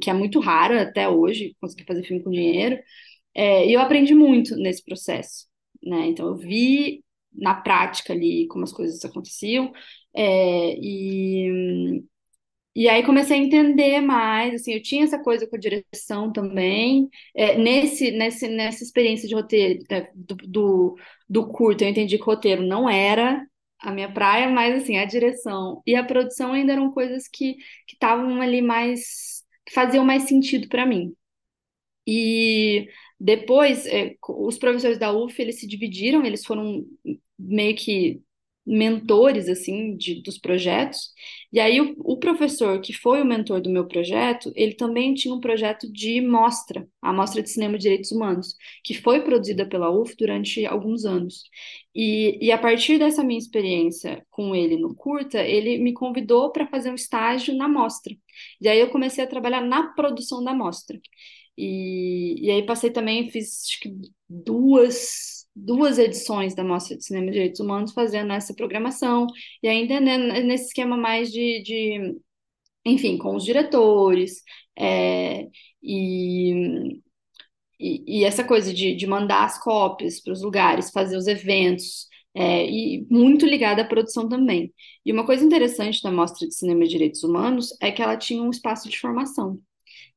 que 0.00 0.10
é 0.10 0.12
muito 0.12 0.40
rara 0.40 0.82
até 0.82 1.08
hoje, 1.08 1.56
conseguir 1.60 1.84
fazer 1.84 2.04
filme 2.04 2.22
com 2.22 2.30
dinheiro. 2.30 2.78
É, 3.34 3.66
e 3.68 3.72
eu 3.74 3.80
aprendi 3.80 4.14
muito 4.14 4.56
nesse 4.56 4.84
processo, 4.84 5.46
né? 5.84 6.06
Então 6.08 6.26
eu 6.28 6.36
vi 6.36 7.04
na 7.32 7.54
prática 7.54 8.12
ali 8.12 8.46
como 8.48 8.64
as 8.64 8.72
coisas 8.72 9.04
aconteciam, 9.04 9.72
é, 10.14 10.76
e 10.78 12.02
e 12.76 12.88
aí 12.88 13.04
comecei 13.04 13.38
a 13.38 13.40
entender 13.42 14.00
mais, 14.00 14.54
assim, 14.54 14.72
eu 14.74 14.82
tinha 14.82 15.04
essa 15.04 15.18
coisa 15.22 15.46
com 15.46 15.54
a 15.54 15.58
direção 15.58 16.32
também. 16.32 17.08
É, 17.34 17.56
nesse, 17.56 18.10
nesse, 18.10 18.48
nessa 18.48 18.82
experiência 18.82 19.28
de 19.28 19.34
roteiro, 19.34 19.84
é, 19.90 20.10
do, 20.14 20.34
do, 20.36 20.96
do 21.28 21.48
curto, 21.52 21.84
eu 21.84 21.88
entendi 21.88 22.18
que 22.18 22.24
roteiro 22.24 22.62
não 22.66 22.88
era 22.90 23.46
a 23.78 23.92
minha 23.92 24.12
praia, 24.12 24.48
mas 24.48 24.82
assim, 24.82 24.98
a 24.98 25.04
direção 25.04 25.82
e 25.86 25.94
a 25.94 26.02
produção 26.04 26.52
ainda 26.52 26.72
eram 26.72 26.90
coisas 26.90 27.28
que 27.28 27.56
estavam 27.86 28.40
ali 28.40 28.60
mais, 28.60 29.33
que 29.66 29.72
faziam 29.72 30.04
mais 30.04 30.24
sentido 30.24 30.68
para 30.68 30.86
mim. 30.86 31.14
E 32.06 32.88
depois, 33.18 33.86
é, 33.86 34.16
os 34.28 34.58
professores 34.58 34.98
da 34.98 35.12
UF, 35.12 35.40
eles 35.40 35.58
se 35.60 35.66
dividiram, 35.66 36.24
eles 36.24 36.44
foram 36.44 36.84
meio 37.38 37.74
que 37.76 38.22
mentores, 38.66 39.48
assim, 39.48 39.96
de, 39.96 40.22
dos 40.22 40.38
projetos. 40.38 41.12
E 41.52 41.60
aí, 41.60 41.80
o, 41.80 41.94
o 41.98 42.16
professor 42.18 42.80
que 42.80 42.92
foi 42.92 43.20
o 43.22 43.24
mentor 43.24 43.60
do 43.60 43.70
meu 43.70 43.86
projeto, 43.86 44.52
ele 44.56 44.74
também 44.74 45.14
tinha 45.14 45.34
um 45.34 45.40
projeto 45.40 45.90
de 45.92 46.20
mostra, 46.20 46.88
a 47.02 47.12
Mostra 47.12 47.42
de 47.42 47.50
Cinema 47.50 47.76
e 47.76 47.78
Direitos 47.78 48.10
Humanos, 48.10 48.56
que 48.82 48.94
foi 48.94 49.22
produzida 49.22 49.66
pela 49.66 49.90
UF 49.90 50.14
durante 50.16 50.64
alguns 50.66 51.04
anos. 51.04 51.44
E, 51.94 52.38
e 52.44 52.50
a 52.50 52.58
partir 52.58 52.98
dessa 52.98 53.22
minha 53.22 53.38
experiência 53.38 54.26
com 54.30 54.54
ele 54.54 54.76
no 54.76 54.94
curta, 54.94 55.40
ele 55.42 55.78
me 55.78 55.92
convidou 55.92 56.50
para 56.50 56.66
fazer 56.66 56.90
um 56.90 56.94
estágio 56.94 57.54
na 57.56 57.68
mostra. 57.68 58.14
E 58.60 58.68
aí 58.68 58.80
eu 58.80 58.90
comecei 58.90 59.22
a 59.24 59.26
trabalhar 59.26 59.60
na 59.60 59.92
produção 59.94 60.42
da 60.42 60.54
mostra. 60.54 60.98
E, 61.56 62.46
e 62.46 62.50
aí 62.50 62.64
passei 62.66 62.90
também, 62.90 63.30
fiz 63.30 63.62
duas, 64.28 65.43
duas 65.54 65.98
edições 65.98 66.54
da 66.54 66.64
Mostra 66.64 66.96
de 66.96 67.04
Cinema 67.04 67.28
e 67.28 67.32
Direitos 67.32 67.60
Humanos 67.60 67.92
fazendo 67.92 68.32
essa 68.32 68.54
programação, 68.54 69.26
e 69.62 69.68
ainda 69.68 70.00
né, 70.00 70.18
nesse 70.42 70.66
esquema 70.66 70.96
mais 70.96 71.30
de, 71.30 71.62
de, 71.62 72.16
enfim, 72.84 73.18
com 73.18 73.36
os 73.36 73.44
diretores, 73.44 74.42
é, 74.78 75.48
e, 75.82 77.00
e, 77.78 78.20
e 78.20 78.24
essa 78.24 78.44
coisa 78.44 78.72
de, 78.72 78.94
de 78.94 79.06
mandar 79.06 79.44
as 79.44 79.62
cópias 79.62 80.20
para 80.20 80.32
os 80.32 80.42
lugares, 80.42 80.90
fazer 80.90 81.16
os 81.16 81.26
eventos, 81.26 82.08
é, 82.34 82.66
e 82.68 83.06
muito 83.10 83.46
ligada 83.46 83.82
à 83.82 83.84
produção 83.86 84.28
também. 84.28 84.72
E 85.06 85.12
uma 85.12 85.24
coisa 85.24 85.44
interessante 85.44 86.02
da 86.02 86.10
Mostra 86.10 86.48
de 86.48 86.54
Cinema 86.54 86.84
e 86.84 86.88
Direitos 86.88 87.22
Humanos 87.22 87.68
é 87.80 87.92
que 87.92 88.02
ela 88.02 88.16
tinha 88.16 88.42
um 88.42 88.50
espaço 88.50 88.88
de 88.88 88.98
formação. 88.98 89.60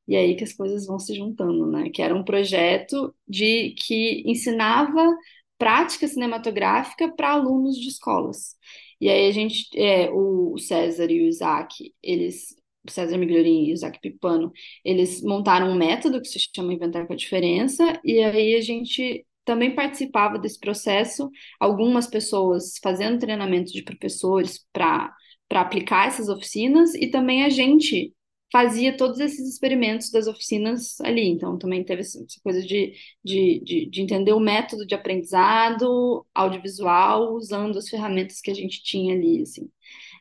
E 0.08 0.16
aí 0.16 0.34
que 0.36 0.44
as 0.44 0.52
coisas 0.54 0.86
vão 0.86 0.98
se 0.98 1.14
juntando, 1.14 1.66
né? 1.66 1.90
Que 1.90 2.02
era 2.02 2.14
um 2.14 2.24
projeto 2.24 3.14
de 3.28 3.72
que 3.72 4.22
ensinava 4.26 5.16
prática 5.58 6.06
cinematográfica 6.08 7.12
para 7.14 7.32
alunos 7.32 7.76
de 7.76 7.88
escolas. 7.88 8.56
E 9.00 9.08
aí 9.08 9.28
a 9.28 9.32
gente, 9.32 9.68
é, 9.78 10.10
o 10.10 10.56
César 10.58 11.10
e 11.10 11.22
o 11.22 11.26
Isaac, 11.26 11.94
eles, 12.02 12.56
o 12.86 12.90
César 12.90 13.16
Migliorin 13.18 13.66
e 13.66 13.72
o 13.72 13.74
Isaac 13.74 14.00
Pipano, 14.00 14.52
eles 14.84 15.22
montaram 15.22 15.70
um 15.70 15.76
método 15.76 16.20
que 16.20 16.28
se 16.28 16.38
chama 16.54 16.72
Inventar 16.72 17.06
com 17.06 17.12
a 17.12 17.16
Diferença, 17.16 18.00
e 18.04 18.20
aí 18.22 18.54
a 18.54 18.60
gente 18.60 19.24
também 19.44 19.74
participava 19.74 20.38
desse 20.38 20.58
processo, 20.60 21.30
algumas 21.58 22.06
pessoas 22.06 22.74
fazendo 22.82 23.18
treinamento 23.18 23.72
de 23.72 23.82
professores 23.82 24.64
para 24.72 25.14
para 25.48 25.62
aplicar 25.62 26.06
essas 26.06 26.28
oficinas 26.28 26.94
e 26.94 27.08
também 27.10 27.42
a 27.42 27.48
gente 27.48 28.12
fazia 28.50 28.96
todos 28.96 29.20
esses 29.20 29.48
experimentos 29.48 30.10
das 30.10 30.26
oficinas 30.26 31.00
ali. 31.00 31.28
Então, 31.28 31.58
também 31.58 31.84
teve 31.84 32.00
essa 32.02 32.18
coisa 32.42 32.60
de, 32.62 32.94
de, 33.24 33.60
de, 33.64 33.90
de, 33.90 34.02
entender 34.02 34.32
o 34.32 34.40
método 34.40 34.86
de 34.86 34.94
aprendizado 34.94 36.26
audiovisual 36.34 37.34
usando 37.34 37.78
as 37.78 37.88
ferramentas 37.88 38.40
que 38.40 38.50
a 38.50 38.54
gente 38.54 38.82
tinha 38.82 39.14
ali, 39.14 39.42
assim. 39.42 39.68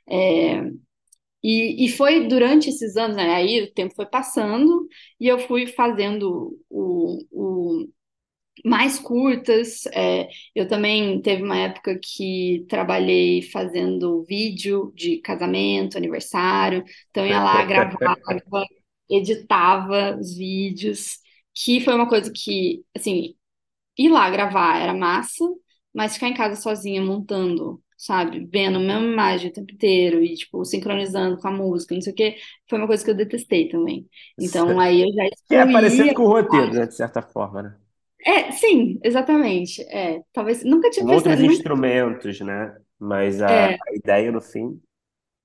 É, 0.10 0.62
e, 1.44 1.86
e 1.86 1.90
foi 1.90 2.28
durante 2.28 2.70
esses 2.70 2.98
anos, 2.98 3.16
né, 3.16 3.34
aí 3.36 3.62
o 3.64 3.74
tempo 3.74 3.96
foi 3.96 4.06
passando 4.06 4.88
e 5.20 5.28
eu 5.28 5.40
fui 5.40 5.68
fazendo 5.68 6.60
o, 6.70 7.24
o 7.32 7.88
mais 8.66 9.00
curtas. 9.00 9.86
É, 9.88 10.28
eu 10.56 10.68
também 10.68 11.22
teve 11.22 11.44
uma 11.44 11.58
época 11.58 12.00
que 12.02 12.66
trabalhei 12.70 13.42
fazendo 13.42 14.24
vídeo 14.24 14.92
de 14.96 15.18
casamento, 15.20 15.98
aniversário, 15.98 16.84
então 17.10 17.26
ia 17.26 17.42
lá, 17.42 17.64
gravava, 17.66 17.98
editava 19.10 20.18
os 20.20 20.36
vídeos, 20.36 21.18
que 21.54 21.80
foi 21.82 21.94
uma 21.96 22.08
coisa 22.10 22.32
que, 22.34 22.84
assim, 22.96 23.36
ir 23.98 24.10
lá 24.10 24.30
gravar 24.30 24.80
era 24.82 24.94
massa, 24.94 25.44
mas 25.94 26.14
ficar 26.14 26.28
em 26.30 26.34
casa 26.34 26.62
sozinha 26.62 27.02
montando, 27.02 27.82
sabe, 27.98 28.46
vendo 28.52 28.78
a 28.78 28.80
mesma 28.80 29.06
imagem 29.06 29.50
o 29.50 29.54
tempo 29.54 29.74
inteiro 29.74 30.24
e, 30.24 30.36
tipo, 30.36 30.64
sincronizando 30.66 31.38
com 31.38 31.48
a 31.48 31.52
música, 31.52 31.96
não 31.96 32.02
sei 32.02 32.14
o 32.14 32.16
quê, 32.16 32.38
foi 32.70 32.78
uma 32.80 32.88
coisa 32.88 33.04
que 33.04 33.12
eu 33.12 33.16
detestei 33.16 33.68
também. 33.70 34.08
Então, 34.38 34.80
aí 34.80 35.02
eu 35.02 35.14
já 35.14 35.26
excluía... 35.26 35.64
É 35.64 35.66
parecido 35.66 36.14
com 36.14 36.24
o 36.24 36.28
roteiro, 36.28 36.74
né, 36.74 36.86
de 36.86 36.96
certa 36.96 37.22
forma, 37.22 37.64
né? 37.64 37.78
É, 38.26 38.52
sim, 38.52 39.00
exatamente. 39.04 39.82
É, 39.84 40.22
talvez 40.34 40.64
nunca 40.64 40.90
tinha 40.90 41.08
outros 41.08 41.40
pensado, 41.40 41.42
nunca, 41.42 41.64
instrumentos, 41.64 42.40
né? 42.42 42.78
Mas 43.00 43.42
a, 43.42 43.66
é, 43.66 43.78
a 43.88 43.94
ideia 43.96 44.32
no 44.32 44.42
fim. 44.42 44.82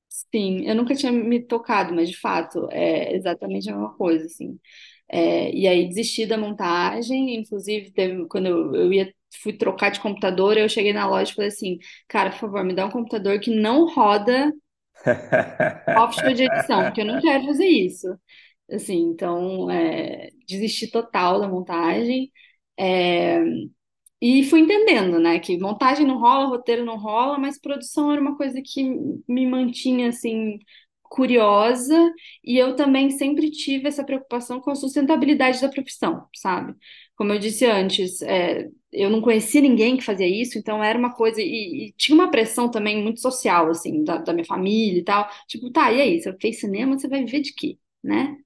sim, 0.09 0.62
eu 0.66 0.75
nunca 0.75 0.95
tinha 0.95 1.12
me 1.12 1.41
tocado, 1.43 1.95
mas 1.95 2.09
de 2.11 2.16
fato 2.18 2.68
é 2.70 3.14
exatamente 3.14 3.68
a 3.70 3.73
mesma 3.73 3.95
coisa, 3.97 4.27
assim. 4.27 4.59
É, 5.09 5.53
e 5.55 5.66
aí 5.68 5.89
desisti 5.89 6.27
da 6.27 6.39
montagem, 6.39 7.35
inclusive 7.37 7.93
teve, 7.93 8.27
quando 8.29 8.47
eu, 8.47 8.75
eu 8.75 8.93
ia 8.93 9.14
fui 9.43 9.53
trocar 9.55 9.91
de 9.91 10.01
computador, 10.01 10.57
eu 10.59 10.68
cheguei 10.68 10.93
na 10.93 11.09
loja 11.09 11.33
e 11.33 11.35
falei 11.35 11.49
assim, 11.49 11.79
cara, 12.09 12.31
por 12.31 12.39
favor, 12.41 12.64
me 12.64 12.75
dá 12.75 12.87
um 12.87 12.91
computador 12.91 13.41
que 13.41 13.51
não 13.55 13.87
roda 13.93 14.53
software 15.97 16.35
de 16.35 16.45
edição, 16.45 16.85
porque 16.87 17.01
eu 17.01 17.05
não 17.07 17.18
quero 17.18 17.45
fazer 17.47 17.66
isso. 17.66 18.07
Assim, 18.73 18.99
então, 19.11 19.70
é, 19.70 20.31
desisti 20.49 20.91
total 20.91 21.41
da 21.41 21.49
montagem. 21.49 22.33
É, 22.83 23.41
e 24.20 24.45
fui 24.45 24.61
entendendo, 24.61 25.18
né, 25.20 25.39
que 25.41 25.59
montagem 25.59 26.07
não 26.07 26.18
rola, 26.18 26.47
roteiro 26.47 26.85
não 26.85 26.97
rola, 26.99 27.39
mas 27.39 27.61
produção 27.61 28.12
era 28.12 28.20
uma 28.20 28.37
coisa 28.37 28.61
que 28.64 28.85
me 29.28 29.47
mantinha, 29.47 30.09
assim, 30.09 30.59
curiosa, 31.05 31.95
e 32.45 32.59
eu 32.59 32.76
também 32.76 33.11
sempre 33.11 33.51
tive 33.51 33.89
essa 33.89 34.05
preocupação 34.05 34.61
com 34.61 34.70
a 34.70 34.74
sustentabilidade 34.74 35.61
da 35.61 35.68
profissão, 35.68 36.26
sabe? 36.37 36.74
Como 37.16 37.33
eu 37.33 37.39
disse 37.39 37.66
antes, 37.66 38.22
é, 38.22 38.68
eu 38.93 39.11
não 39.11 39.20
conhecia 39.20 39.61
ninguém 39.61 39.97
que 39.97 40.05
fazia 40.05 40.26
isso, 40.28 40.59
então 40.59 40.83
era 40.83 40.99
uma 40.99 41.14
coisa, 41.14 41.41
e, 41.43 41.89
e 41.89 41.93
tinha 41.97 42.14
uma 42.16 42.30
pressão 42.30 42.70
também 42.70 43.03
muito 43.03 43.20
social, 43.20 43.70
assim, 43.70 44.05
da, 44.05 44.18
da, 44.18 44.33
minha 44.33 44.47
família 44.47 45.01
e 45.01 45.05
tal, 45.05 45.28
tipo, 45.49 45.70
tá, 45.70 45.93
e 45.93 46.01
aí, 46.01 46.20
você 46.20 46.37
fez 46.41 46.61
cinema, 46.61 46.99
você 46.99 47.09
vai 47.09 47.24
viver 47.24 47.41
de 47.43 47.55
quê, 47.55 47.78
né? 48.03 48.37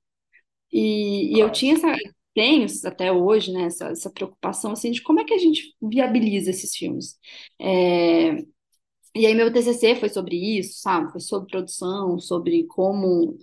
E, 0.72 1.36
e 1.36 1.40
eu 1.40 1.50
tinha 1.52 1.74
essa, 1.74 1.94
tenho 2.36 2.66
até 2.84 3.10
hoje, 3.10 3.50
né, 3.50 3.64
essa, 3.64 3.86
essa, 3.88 4.10
preocupação 4.10 4.72
assim 4.72 4.90
de 4.90 5.02
como 5.02 5.20
é 5.20 5.24
que 5.24 5.32
a 5.32 5.38
gente 5.38 5.74
viabiliza 5.80 6.50
esses 6.50 6.76
filmes. 6.76 7.18
É, 7.58 8.36
e 9.14 9.26
aí 9.26 9.34
meu 9.34 9.52
TCC 9.52 9.96
foi 9.96 10.10
sobre 10.10 10.36
isso, 10.58 10.80
sabe? 10.80 11.10
Foi 11.12 11.20
sobre 11.20 11.50
produção, 11.50 12.18
sobre 12.20 12.64
como, 12.66 13.38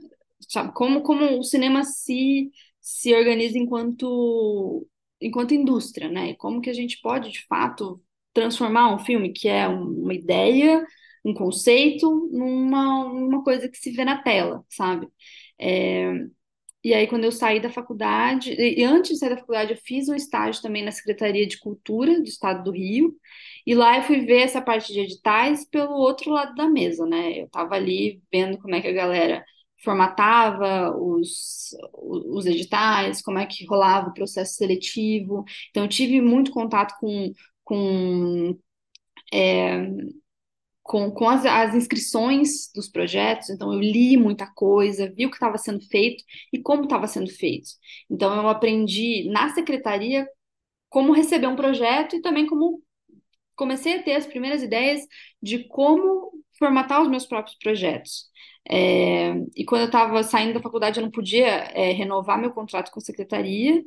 sabe, 0.50 0.74
como, 0.74 1.02
como 1.04 1.40
o 1.40 1.44
cinema 1.44 1.84
se 1.84 2.52
se 2.82 3.14
organiza 3.16 3.58
enquanto 3.58 4.88
enquanto 5.22 5.54
indústria, 5.54 6.10
né? 6.10 6.32
E 6.32 6.36
como 6.38 6.62
que 6.62 6.70
a 6.70 6.74
gente 6.74 7.02
pode 7.02 7.32
de 7.32 7.46
fato 7.48 8.02
transformar 8.34 8.94
um 8.94 9.00
filme 9.00 9.32
que 9.34 9.48
é 9.48 9.68
uma 9.68 10.14
ideia, 10.14 10.86
um 11.26 11.34
conceito, 11.34 12.30
numa, 12.32 13.06
numa 13.14 13.44
coisa 13.44 13.70
que 13.70 13.78
se 13.78 13.92
vê 13.92 14.06
na 14.06 14.22
tela, 14.22 14.64
sabe? 14.70 15.08
É, 15.60 16.28
e 16.84 16.94
aí, 16.94 17.08
quando 17.08 17.24
eu 17.24 17.32
saí 17.32 17.60
da 17.62 17.70
faculdade, 17.70 18.54
e 18.54 18.84
antes 18.84 19.12
de 19.12 19.18
sair 19.20 19.30
da 19.30 19.38
faculdade, 19.38 19.72
eu 19.72 19.78
fiz 19.78 20.10
um 20.10 20.16
estágio 20.16 20.62
também 20.62 20.84
na 20.84 20.92
Secretaria 20.92 21.48
de 21.48 21.58
Cultura 21.60 22.20
do 22.20 22.28
Estado 22.28 22.64
do 22.64 22.72
Rio, 22.72 23.16
e 23.66 23.74
lá 23.74 23.98
eu 23.98 24.04
fui 24.04 24.22
ver 24.26 24.42
essa 24.42 24.62
parte 24.62 24.92
de 24.92 25.00
editais 25.00 25.66
pelo 25.70 25.94
outro 25.94 26.32
lado 26.32 26.54
da 26.56 26.68
mesa, 26.70 27.06
né? 27.06 27.40
Eu 27.40 27.46
estava 27.46 27.76
ali 27.76 28.22
vendo 28.32 28.58
como 28.58 28.76
é 28.76 28.82
que 28.82 28.88
a 28.88 28.94
galera 28.94 29.44
formatava 29.84 30.96
os, 30.98 31.76
os 32.02 32.46
editais, 32.46 33.22
como 33.22 33.38
é 33.40 33.46
que 33.46 33.66
rolava 33.66 34.10
o 34.10 34.14
processo 34.14 34.56
seletivo. 34.56 35.44
Então, 35.70 35.84
eu 35.84 35.90
tive 35.90 36.22
muito 36.22 36.52
contato 36.52 36.96
com, 37.00 37.32
com 37.64 38.58
é, 39.34 39.88
com, 40.84 41.10
com 41.12 41.30
as, 41.30 41.46
as, 41.46 41.74
inscrições 41.76 42.72
dos 42.76 42.90
projetos, 42.90 43.50
então 43.50 43.74
eu 43.74 43.80
li 43.80 44.18
muita 44.18 44.46
coisa, 44.54 45.12
vi 45.16 45.26
o 45.26 45.30
que 45.30 45.38
estava 45.38 45.58
sendo 45.58 45.82
feito 45.88 46.24
e 46.52 46.62
como 46.62 46.84
estava 46.84 47.08
sendo 47.08 47.32
feito. 47.32 47.70
Então 48.10 48.36
eu 48.36 48.48
aprendi 48.50 49.30
na 49.32 49.50
secretaria 49.54 50.28
como 50.90 51.14
receber 51.14 51.48
um 51.48 51.56
projeto 51.56 52.16
e 52.16 52.22
também 52.22 52.46
como 52.48 52.82
comecei 53.56 54.00
a 54.00 54.04
ter 54.04 54.16
as 54.16 54.28
primeiras 54.28 54.62
ideias 54.64 55.02
de 55.42 55.60
como 55.68 56.32
formatar 56.60 57.02
os 57.02 57.10
meus 57.10 57.26
próprios 57.26 57.58
projetos. 57.58 58.26
É, 58.70 59.34
e 59.56 59.66
quando 59.66 59.82
eu 59.82 59.88
estava 59.88 60.24
saindo 60.24 60.54
da 60.54 60.62
faculdade, 60.62 61.00
eu 61.00 61.04
não 61.04 61.12
podia 61.12 61.48
é, 61.74 61.92
renovar 61.92 62.40
meu 62.40 62.52
contrato 62.52 62.92
com 62.92 63.00
a 63.00 63.04
secretaria, 63.04 63.84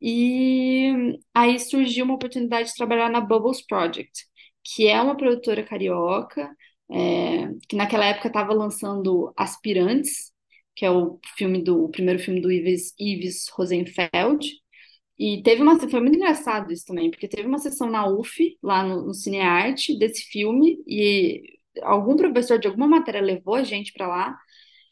e 0.00 1.18
aí 1.34 1.58
surgiu 1.58 2.04
uma 2.04 2.14
oportunidade 2.14 2.68
de 2.68 2.74
trabalhar 2.74 3.10
na 3.10 3.20
Bubbles 3.20 3.64
Project, 3.66 4.26
que 4.74 4.88
é 4.88 5.00
uma 5.00 5.16
produtora 5.16 5.62
carioca, 5.62 6.50
é, 6.90 7.48
que 7.68 7.76
naquela 7.76 8.06
época 8.06 8.28
estava 8.28 8.52
lançando 8.52 9.32
Aspirantes, 9.36 10.32
que 10.74 10.84
é 10.84 10.90
o 10.90 11.20
filme 11.36 11.62
do 11.62 11.84
o 11.84 11.88
primeiro 11.88 12.20
filme 12.20 12.40
do 12.40 12.50
Ives, 12.50 12.92
Ives 12.98 13.48
Rosenfeld. 13.50 14.50
E 15.18 15.42
teve 15.42 15.62
uma 15.62 15.78
foi 15.78 16.00
muito 16.00 16.16
engraçado 16.16 16.72
isso 16.72 16.84
também, 16.86 17.10
porque 17.10 17.28
teve 17.28 17.48
uma 17.48 17.58
sessão 17.58 17.88
na 17.90 18.06
UF, 18.08 18.58
lá 18.62 18.82
no, 18.82 19.06
no 19.06 19.14
Cinearte, 19.14 19.98
desse 19.98 20.22
filme, 20.24 20.82
e 20.86 21.42
algum 21.82 22.16
professor 22.16 22.58
de 22.58 22.66
alguma 22.68 22.88
matéria 22.88 23.20
levou 23.20 23.54
a 23.54 23.62
gente 23.62 23.92
para 23.92 24.08
lá. 24.08 24.38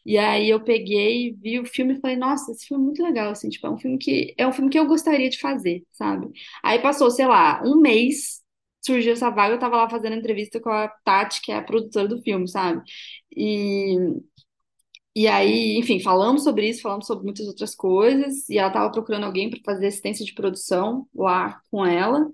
E 0.06 0.18
aí 0.18 0.50
eu 0.50 0.62
peguei, 0.62 1.34
vi 1.42 1.58
o 1.60 1.66
filme 1.66 1.94
e 1.94 2.00
falei, 2.00 2.16
nossa, 2.16 2.52
esse 2.52 2.66
filme 2.66 2.82
é 2.84 2.86
muito 2.86 3.02
legal, 3.02 3.30
assim, 3.32 3.48
tipo, 3.48 3.66
é 3.66 3.70
um 3.70 3.78
filme 3.78 3.98
que 3.98 4.34
é 4.38 4.46
um 4.46 4.52
filme 4.52 4.70
que 4.70 4.78
eu 4.78 4.86
gostaria 4.86 5.30
de 5.30 5.38
fazer, 5.38 5.84
sabe? 5.92 6.28
Aí 6.62 6.78
passou, 6.80 7.10
sei 7.10 7.26
lá, 7.26 7.62
um 7.64 7.80
mês 7.80 8.43
surgiu 8.84 9.12
essa 9.12 9.30
vaga, 9.30 9.54
eu 9.54 9.58
tava 9.58 9.76
lá 9.76 9.88
fazendo 9.88 10.16
entrevista 10.16 10.60
com 10.60 10.70
a 10.70 10.88
Tati, 11.04 11.40
que 11.40 11.52
é 11.52 11.56
a 11.56 11.62
produtora 11.62 12.06
do 12.08 12.20
filme, 12.22 12.48
sabe? 12.48 12.82
E, 13.36 13.96
e 15.16 15.26
aí, 15.26 15.76
enfim, 15.78 16.00
falamos 16.00 16.44
sobre 16.44 16.68
isso, 16.68 16.82
falamos 16.82 17.06
sobre 17.06 17.24
muitas 17.24 17.46
outras 17.46 17.74
coisas, 17.74 18.48
e 18.48 18.58
ela 18.58 18.70
tava 18.70 18.90
procurando 18.90 19.24
alguém 19.24 19.48
para 19.48 19.60
fazer 19.64 19.86
assistência 19.86 20.24
de 20.24 20.34
produção 20.34 21.06
lá 21.14 21.60
com 21.70 21.84
ela. 21.86 22.28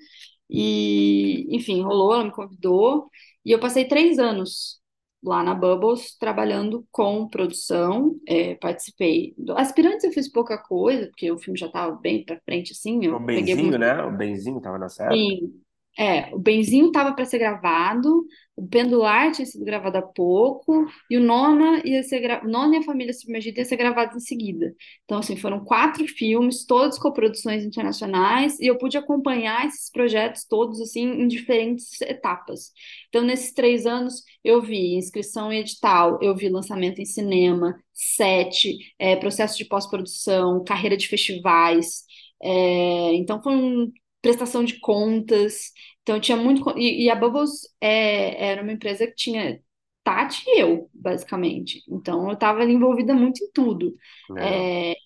E, 0.48 1.46
enfim, 1.54 1.82
rolou, 1.82 2.14
ela 2.14 2.24
me 2.24 2.32
convidou, 2.32 3.08
e 3.44 3.52
eu 3.52 3.60
passei 3.60 3.86
três 3.86 4.18
anos 4.18 4.80
lá 5.22 5.42
na 5.42 5.54
Bubbles, 5.54 6.16
trabalhando 6.16 6.86
com 6.90 7.28
produção, 7.28 8.18
é, 8.26 8.54
participei. 8.54 9.34
Do 9.36 9.56
Aspirantes 9.56 10.04
eu 10.04 10.12
fiz 10.12 10.30
pouca 10.30 10.58
coisa, 10.58 11.06
porque 11.06 11.30
o 11.30 11.38
filme 11.38 11.58
já 11.58 11.66
estava 11.66 11.94
bem 11.94 12.24
para 12.24 12.40
frente, 12.40 12.72
assim. 12.72 13.06
o 13.08 13.20
Benzinho, 13.20 13.78
né? 13.78 14.02
O 14.02 14.16
Benzinho 14.16 14.58
estava 14.58 14.78
nessa 14.78 15.04
época. 15.04 15.16
Sim, 15.18 15.60
é, 15.98 16.34
o 16.34 16.38
Benzinho 16.38 16.86
estava 16.86 17.14
para 17.14 17.24
ser 17.24 17.38
gravado, 17.38 18.24
o 18.56 18.66
Pendular 18.66 19.32
tinha 19.32 19.46
sido 19.46 19.64
gravado 19.64 19.98
há 19.98 20.02
pouco, 20.02 20.86
e 21.10 21.16
o 21.16 21.20
Nona 21.20 21.82
ia 21.84 22.02
ser 22.02 22.20
gra... 22.20 22.42
Nona 22.44 22.76
e 22.76 22.78
a 22.78 22.82
Família 22.82 23.12
Submergida 23.12 23.60
ia 23.60 23.64
ser 23.64 23.76
gravado 23.76 24.16
em 24.16 24.20
seguida. 24.20 24.74
Então, 25.04 25.18
assim, 25.18 25.36
foram 25.36 25.64
quatro 25.64 26.06
filmes, 26.06 26.64
todos 26.64 26.98
com 26.98 27.10
produções 27.12 27.64
internacionais, 27.64 28.58
e 28.60 28.66
eu 28.66 28.78
pude 28.78 28.96
acompanhar 28.96 29.66
esses 29.66 29.90
projetos 29.90 30.44
todos, 30.44 30.80
assim, 30.80 31.02
em 31.02 31.26
diferentes 31.26 32.00
etapas. 32.02 32.72
Então, 33.08 33.22
nesses 33.22 33.52
três 33.52 33.86
anos, 33.86 34.22
eu 34.44 34.60
vi 34.62 34.94
inscrição 34.96 35.52
em 35.52 35.60
edital, 35.60 36.18
eu 36.22 36.36
vi 36.36 36.48
lançamento 36.48 37.00
em 37.00 37.06
cinema, 37.06 37.74
set, 37.92 38.76
é, 38.98 39.16
processo 39.16 39.56
de 39.58 39.64
pós-produção, 39.64 40.62
carreira 40.64 40.96
de 40.96 41.08
festivais, 41.08 42.04
é, 42.42 43.14
então 43.14 43.42
foi 43.42 43.54
um 43.54 43.92
prestação 44.22 44.64
de 44.64 44.78
contas. 44.80 45.72
Então 46.02 46.20
tinha 46.20 46.36
muito. 46.36 46.62
E, 46.78 47.04
e 47.04 47.10
a 47.10 47.14
Bubbles 47.14 47.50
é, 47.80 48.50
era 48.50 48.62
uma 48.62 48.72
empresa 48.72 49.06
que 49.06 49.14
tinha 49.14 49.60
Tati 50.02 50.42
e 50.46 50.60
eu, 50.60 50.90
basicamente. 50.94 51.82
Então, 51.88 52.26
eu 52.28 52.34
estava 52.34 52.64
envolvida 52.64 53.14
muito 53.14 53.42
em 53.44 53.50
tudo. 53.52 53.94
É. 54.38 54.92
É, 54.92 54.96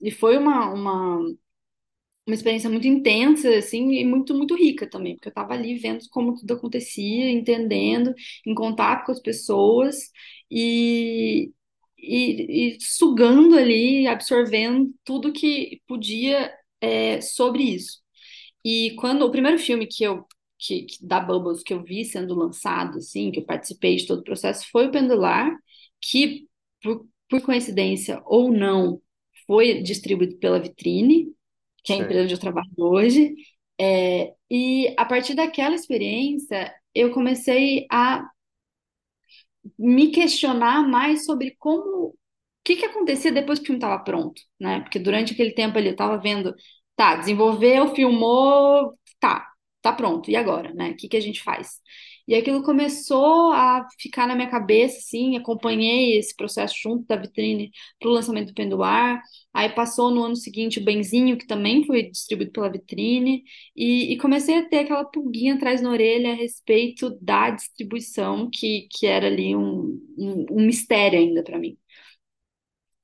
e 0.00 0.10
foi 0.10 0.36
uma, 0.36 0.72
uma, 0.72 1.18
uma 2.26 2.34
experiência 2.34 2.70
muito 2.70 2.86
intensa, 2.86 3.48
assim, 3.56 3.92
e 3.94 4.04
muito, 4.06 4.34
muito 4.34 4.54
rica 4.54 4.88
também, 4.88 5.14
porque 5.16 5.28
eu 5.28 5.30
estava 5.30 5.54
ali 5.54 5.76
vendo 5.78 6.04
como 6.10 6.34
tudo 6.34 6.54
acontecia, 6.54 7.30
entendendo, 7.30 8.14
em 8.46 8.54
contato 8.54 9.06
com 9.06 9.12
as 9.12 9.20
pessoas 9.20 10.10
e, 10.50 11.52
e, 11.98 12.76
e 12.76 12.78
sugando 12.80 13.56
ali, 13.56 14.06
absorvendo 14.06 14.94
tudo 15.04 15.32
que 15.32 15.80
podia 15.86 16.52
é, 16.80 17.20
sobre 17.20 17.64
isso. 17.64 18.01
E 18.64 18.92
quando 18.96 19.22
o 19.22 19.30
primeiro 19.30 19.58
filme 19.58 19.86
que 19.86 20.04
eu 20.04 20.26
que, 20.58 20.82
que, 20.84 21.04
da 21.04 21.18
Bubbles 21.18 21.62
que 21.62 21.74
eu 21.74 21.82
vi 21.82 22.04
sendo 22.04 22.34
lançado, 22.34 22.98
assim, 22.98 23.32
que 23.32 23.40
eu 23.40 23.44
participei 23.44 23.96
de 23.96 24.06
todo 24.06 24.20
o 24.20 24.24
processo, 24.24 24.68
foi 24.70 24.86
o 24.86 24.92
Pendular, 24.92 25.52
que 26.00 26.46
por, 26.82 27.06
por 27.28 27.40
coincidência 27.42 28.22
ou 28.26 28.52
não 28.52 29.00
foi 29.46 29.82
distribuído 29.82 30.36
pela 30.38 30.60
Vitrine, 30.60 31.32
que 31.84 31.92
é 31.92 31.96
a 31.96 31.98
empresa 32.00 32.24
onde 32.24 32.34
eu 32.34 32.38
trabalho 32.40 32.70
hoje. 32.78 33.34
É, 33.80 34.32
e 34.50 34.94
a 34.96 35.04
partir 35.04 35.34
daquela 35.34 35.74
experiência, 35.74 36.72
eu 36.94 37.12
comecei 37.12 37.86
a 37.90 38.24
me 39.78 40.10
questionar 40.10 40.86
mais 40.88 41.24
sobre 41.24 41.56
como 41.58 42.08
o 42.08 42.14
que, 42.64 42.76
que 42.76 42.84
acontecia 42.84 43.32
depois 43.32 43.58
que 43.58 43.64
o 43.64 43.66
filme 43.66 43.78
estava 43.78 44.02
pronto, 44.02 44.40
né? 44.60 44.80
Porque 44.80 44.98
durante 44.98 45.32
aquele 45.32 45.52
tempo 45.52 45.78
ali 45.78 45.88
eu 45.88 45.92
estava 45.92 46.16
vendo, 46.18 46.54
tá, 46.96 47.16
desenvolveu, 47.16 47.94
filmou, 47.94 48.98
tá, 49.20 49.46
tá 49.80 49.92
pronto, 49.92 50.30
e 50.30 50.36
agora, 50.36 50.72
né? 50.74 50.90
O 50.90 50.96
que, 50.96 51.08
que 51.08 51.16
a 51.16 51.20
gente 51.20 51.42
faz? 51.42 51.80
E 52.26 52.34
aquilo 52.36 52.62
começou 52.62 53.52
a 53.52 53.84
ficar 53.98 54.28
na 54.28 54.34
minha 54.36 54.48
cabeça, 54.48 54.98
assim, 54.98 55.36
acompanhei 55.36 56.16
esse 56.18 56.34
processo 56.36 56.74
junto 56.80 57.04
da 57.06 57.16
vitrine 57.16 57.70
para 57.98 58.08
o 58.08 58.12
lançamento 58.12 58.48
do 58.48 58.54
Penduar. 58.54 59.20
Aí 59.52 59.68
passou 59.68 60.10
no 60.10 60.22
ano 60.24 60.36
seguinte 60.36 60.78
o 60.78 60.84
Benzinho, 60.84 61.36
que 61.36 61.46
também 61.46 61.84
foi 61.84 62.04
distribuído 62.10 62.52
pela 62.52 62.70
vitrine, 62.70 63.42
e, 63.76 64.12
e 64.12 64.18
comecei 64.18 64.56
a 64.56 64.68
ter 64.68 64.78
aquela 64.80 65.04
pulguinha 65.04 65.54
atrás 65.54 65.82
na 65.82 65.90
orelha 65.90 66.30
a 66.32 66.34
respeito 66.34 67.10
da 67.20 67.50
distribuição, 67.50 68.48
que, 68.50 68.86
que 68.90 69.06
era 69.06 69.26
ali 69.26 69.56
um, 69.56 70.00
um, 70.16 70.46
um 70.50 70.66
mistério 70.66 71.18
ainda 71.18 71.42
para 71.42 71.58
mim. 71.58 71.76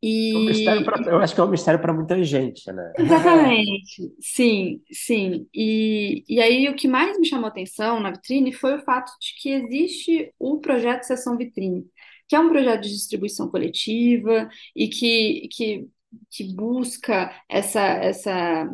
E... 0.00 0.84
pra, 0.84 1.00
eu 1.10 1.18
acho 1.18 1.34
que 1.34 1.40
é 1.40 1.44
um 1.44 1.50
mistério 1.50 1.80
para 1.80 1.92
muita 1.92 2.22
gente, 2.22 2.70
né? 2.72 2.92
Exatamente, 2.98 4.14
sim, 4.20 4.80
sim. 4.92 5.48
E, 5.52 6.22
e 6.28 6.40
aí 6.40 6.68
o 6.68 6.76
que 6.76 6.86
mais 6.86 7.18
me 7.18 7.26
chamou 7.26 7.46
a 7.46 7.48
atenção 7.48 7.98
na 7.98 8.12
vitrine 8.12 8.52
foi 8.52 8.76
o 8.76 8.82
fato 8.82 9.10
de 9.20 9.34
que 9.40 9.50
existe 9.50 10.32
o 10.38 10.60
projeto 10.60 11.02
Sessão 11.02 11.36
Vitrine, 11.36 11.84
que 12.28 12.36
é 12.36 12.40
um 12.40 12.48
projeto 12.48 12.82
de 12.82 12.90
distribuição 12.90 13.48
coletiva 13.50 14.48
e 14.76 14.86
que, 14.88 15.48
que, 15.50 15.88
que 16.30 16.44
busca 16.54 17.34
essa, 17.48 17.80
essa 17.80 18.70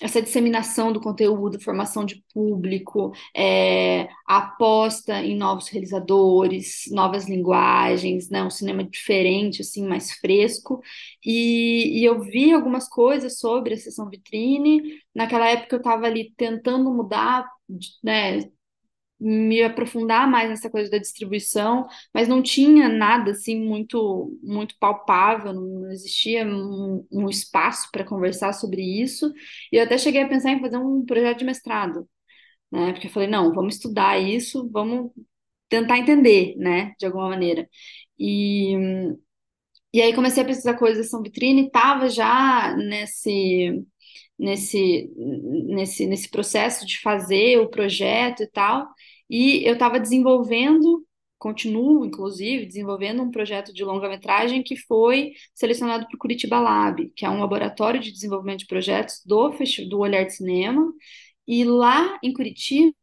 essa 0.00 0.22
disseminação 0.22 0.92
do 0.92 1.00
conteúdo, 1.00 1.60
formação 1.60 2.04
de 2.04 2.22
público, 2.32 3.12
é, 3.36 4.08
aposta 4.26 5.20
em 5.24 5.36
novos 5.36 5.68
realizadores, 5.68 6.84
novas 6.92 7.28
linguagens, 7.28 8.30
né, 8.30 8.42
um 8.44 8.50
cinema 8.50 8.84
diferente, 8.84 9.62
assim, 9.62 9.86
mais 9.86 10.12
fresco. 10.12 10.80
E, 11.24 12.00
e 12.00 12.04
eu 12.04 12.20
vi 12.20 12.52
algumas 12.52 12.88
coisas 12.88 13.38
sobre 13.40 13.74
a 13.74 13.76
sessão 13.76 14.08
vitrine. 14.08 15.00
Naquela 15.14 15.48
época 15.48 15.74
eu 15.76 15.78
estava 15.80 16.06
ali 16.06 16.32
tentando 16.36 16.92
mudar, 16.92 17.48
né, 18.02 18.40
me 19.20 19.62
aprofundar 19.62 20.28
mais 20.30 20.48
nessa 20.48 20.70
coisa 20.70 20.90
da 20.90 20.98
distribuição, 20.98 21.86
mas 22.14 22.28
não 22.28 22.42
tinha 22.42 22.88
nada 22.88 23.32
assim 23.32 23.60
muito 23.60 24.38
muito 24.42 24.76
palpável, 24.78 25.52
não 25.52 25.90
existia 25.90 26.46
um, 26.46 27.06
um 27.10 27.28
espaço 27.28 27.88
para 27.92 28.04
conversar 28.04 28.52
sobre 28.52 28.82
isso. 28.82 29.32
E 29.72 29.76
eu 29.76 29.84
até 29.84 29.98
cheguei 29.98 30.22
a 30.22 30.28
pensar 30.28 30.50
em 30.52 30.60
fazer 30.60 30.76
um 30.78 31.04
projeto 31.04 31.38
de 31.38 31.44
mestrado, 31.44 32.08
né? 32.72 32.92
Porque 32.92 33.08
eu 33.08 33.10
falei, 33.12 33.28
não, 33.28 33.52
vamos 33.54 33.76
estudar 33.76 34.18
isso, 34.18 34.68
vamos 34.72 35.10
tentar 35.68 35.98
entender, 35.98 36.56
né, 36.58 36.94
de 36.98 37.06
alguma 37.06 37.28
maneira. 37.30 37.68
E 38.18 38.76
e 39.92 40.02
aí 40.02 40.14
comecei 40.14 40.42
a 40.42 40.46
pesquisar 40.46 40.74
coisas 40.74 41.08
São 41.08 41.22
Vitrine, 41.22 41.66
estava 41.66 42.08
já 42.10 42.76
nesse 42.76 43.84
nesse, 44.38 45.10
nesse, 45.16 46.06
nesse 46.06 46.30
processo 46.30 46.86
de 46.86 47.00
fazer 47.00 47.58
o 47.58 47.68
projeto 47.68 48.42
e 48.42 48.46
tal, 48.46 48.86
e 49.28 49.66
eu 49.66 49.74
estava 49.74 50.00
desenvolvendo, 50.00 51.04
continuo, 51.38 52.04
inclusive, 52.04 52.66
desenvolvendo 52.66 53.22
um 53.22 53.30
projeto 53.30 53.72
de 53.72 53.84
longa-metragem 53.84 54.62
que 54.62 54.76
foi 54.76 55.32
selecionado 55.54 56.06
para 56.06 56.16
o 56.16 56.18
Curitiba 56.18 56.58
Lab, 56.60 57.10
que 57.14 57.24
é 57.24 57.30
um 57.30 57.40
laboratório 57.40 58.00
de 58.00 58.12
desenvolvimento 58.12 58.60
de 58.60 58.66
projetos 58.66 59.22
do, 59.24 59.50
do 59.88 59.98
Olhar 59.98 60.24
de 60.24 60.34
Cinema, 60.34 60.92
e 61.46 61.64
lá 61.64 62.18
em 62.22 62.32
Curitiba 62.32 62.94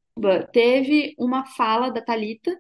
teve 0.52 1.16
uma 1.18 1.46
fala 1.46 1.90
da 1.90 2.02
Talita, 2.02 2.58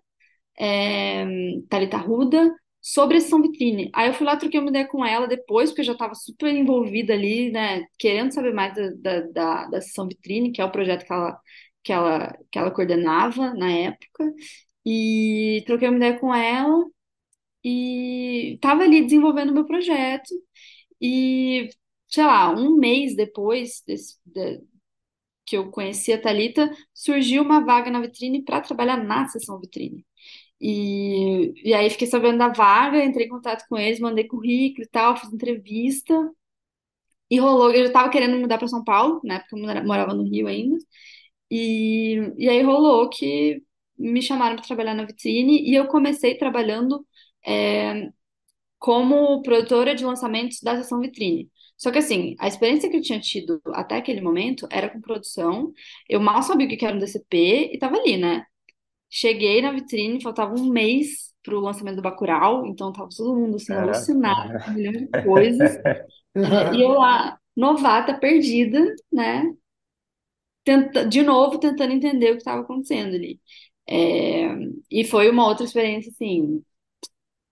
é, 0.57 1.25
Talita 1.69 1.97
Ruda, 1.97 2.53
sobre 2.85 3.17
a 3.17 3.19
sessão 3.19 3.41
vitrine. 3.41 3.89
Aí 3.95 4.07
eu 4.09 4.13
fui 4.13 4.27
lá, 4.27 4.37
troquei 4.37 4.59
uma 4.59 4.69
ideia 4.69 4.87
com 4.87 5.03
ela 5.03 5.27
depois, 5.27 5.71
porque 5.71 5.81
eu 5.81 5.85
já 5.85 5.93
estava 5.93 6.13
super 6.13 6.53
envolvida 6.53 7.13
ali, 7.13 7.51
né, 7.51 7.83
querendo 7.97 8.31
saber 8.31 8.53
mais 8.53 8.75
da, 8.75 8.91
da, 8.95 9.21
da, 9.31 9.67
da 9.69 9.81
sessão 9.81 10.07
vitrine, 10.07 10.51
que 10.51 10.61
é 10.61 10.65
o 10.65 10.71
projeto 10.71 11.03
que 11.03 11.11
ela, 11.11 11.35
que 11.85 11.93
ela, 11.93 12.37
que 12.51 12.59
ela 12.59 12.71
coordenava 12.71 13.55
na 13.55 13.71
época, 13.71 14.33
e 14.85 15.63
troquei 15.67 15.89
uma 15.89 15.97
ideia 15.97 16.19
com 16.19 16.35
ela, 16.35 16.85
e 17.63 18.55
estava 18.55 18.83
ali 18.83 19.03
desenvolvendo 19.03 19.53
meu 19.53 19.65
projeto, 19.65 20.29
e, 21.01 21.69
sei 22.07 22.25
lá, 22.25 22.49
um 22.51 22.77
mês 22.77 23.15
depois 23.15 23.83
desse, 23.87 24.17
de, 24.25 24.63
que 25.45 25.57
eu 25.57 25.69
conheci 25.71 26.13
a 26.13 26.21
Thalita, 26.21 26.71
surgiu 26.93 27.43
uma 27.43 27.63
vaga 27.65 27.91
na 27.91 28.01
vitrine 28.01 28.43
para 28.43 28.61
trabalhar 28.61 28.97
na 29.03 29.27
sessão 29.27 29.59
vitrine. 29.59 30.05
E, 30.61 31.53
e 31.69 31.73
aí 31.73 31.89
fiquei 31.89 32.07
sabendo 32.07 32.39
da 32.39 32.49
vaga, 32.49 33.03
entrei 33.05 33.27
em 33.27 33.29
contato 33.29 33.65
com 33.69 33.77
eles, 33.77 33.99
mandei 33.99 34.25
currículo 34.27 34.83
e 34.85 34.89
tal, 34.89 35.17
fiz 35.17 35.31
entrevista. 35.33 36.13
E 37.29 37.39
rolou, 37.39 37.71
eu 37.71 37.81
já 37.83 37.87
estava 37.87 38.09
querendo 38.09 38.37
mudar 38.39 38.57
para 38.57 38.67
São 38.67 38.83
Paulo, 38.83 39.19
né? 39.23 39.39
Porque 39.39 39.55
eu 39.55 39.85
morava 39.85 40.13
no 40.13 40.23
Rio 40.23 40.47
ainda. 40.47 40.77
E, 41.49 42.33
e 42.37 42.49
aí 42.49 42.61
rolou 42.61 43.09
que 43.09 43.61
me 43.97 44.21
chamaram 44.21 44.55
para 44.55 44.65
trabalhar 44.65 44.93
na 44.93 45.05
vitrine 45.05 45.61
e 45.61 45.75
eu 45.75 45.87
comecei 45.87 46.37
trabalhando 46.37 47.05
é, 47.45 48.09
como 48.77 49.41
produtora 49.41 49.95
de 49.95 50.05
lançamentos 50.05 50.59
da 50.61 50.75
seção 50.77 50.99
vitrine. 50.99 51.49
Só 51.77 51.91
que 51.91 51.97
assim, 51.99 52.35
a 52.39 52.47
experiência 52.47 52.89
que 52.89 52.97
eu 52.97 53.01
tinha 53.01 53.19
tido 53.19 53.61
até 53.73 53.97
aquele 53.97 54.21
momento 54.21 54.67
era 54.71 54.89
com 54.89 55.01
produção. 55.01 55.73
Eu 56.07 56.19
mal 56.19 56.41
sabia 56.41 56.67
o 56.67 56.69
que 56.69 56.85
era 56.85 56.95
um 56.95 56.99
DCP 56.99 57.71
e 57.73 57.77
tava 57.77 57.97
ali, 57.97 58.17
né? 58.17 58.45
Cheguei 59.09 59.61
na 59.61 59.71
vitrine, 59.71 60.21
faltava 60.21 60.53
um 60.53 60.69
mês 60.69 61.33
para 61.43 61.55
o 61.55 61.61
lançamento 61.61 61.97
do 61.97 62.01
Bacurau, 62.01 62.65
então 62.65 62.91
tava 62.91 63.09
todo 63.15 63.35
mundo 63.35 63.55
assim, 63.55 63.73
alucinado, 63.73 64.71
um 64.71 64.73
milhão 64.73 64.93
de 64.93 65.07
coisas. 65.23 65.77
e 66.75 66.81
eu 66.81 66.89
lá, 66.89 67.37
novata, 67.55 68.17
perdida, 68.19 68.83
né? 69.11 69.43
Tenta, 70.65 71.05
de 71.07 71.23
novo, 71.23 71.59
tentando 71.59 71.93
entender 71.93 72.29
o 72.31 72.33
que 72.33 72.39
estava 72.39 72.61
acontecendo 72.63 73.15
ali. 73.15 73.41
É, 73.87 74.47
e 74.91 75.05
foi 75.05 75.29
uma 75.29 75.47
outra 75.47 75.65
experiência, 75.65 76.11
assim, 76.11 76.63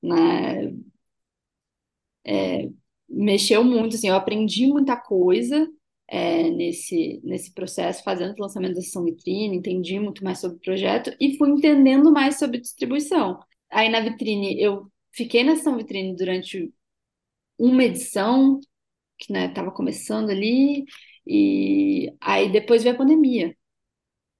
né? 0.04 0.74
É, 2.26 2.70
mexeu 3.10 3.64
muito, 3.64 3.96
assim, 3.96 4.08
eu 4.10 4.16
aprendi 4.16 4.68
muita 4.68 4.96
coisa, 4.98 5.68
é, 6.08 6.50
nesse, 6.52 7.22
nesse 7.24 7.54
processo, 7.54 8.04
fazendo 8.04 8.36
o 8.38 8.42
lançamento 8.42 8.76
da 8.76 8.82
sessão 8.82 9.04
vitrine, 9.06 9.58
entendi 9.58 10.00
muito 10.00 10.24
mais 10.24 10.40
sobre 10.40 10.58
o 10.58 10.60
projeto 10.62 11.16
e 11.20 11.38
fui 11.38 11.50
entendendo 11.50 12.12
mais 12.12 12.38
sobre 12.40 12.60
distribuição. 12.60 13.40
Aí 13.70 13.90
na 13.90 14.00
vitrine, 14.02 14.60
eu 14.62 14.88
fiquei 15.12 15.44
na 15.44 15.56
sessão 15.56 15.78
vitrine 15.78 16.16
durante 16.16 16.74
uma 17.58 17.84
edição, 17.84 18.60
que 19.20 19.34
estava 19.34 19.70
né, 19.70 19.74
começando 19.76 20.30
ali, 20.32 20.86
e 21.26 22.14
aí 22.22 22.52
depois 22.52 22.84
veio 22.84 22.96
a 22.96 22.98
pandemia. 22.98 23.56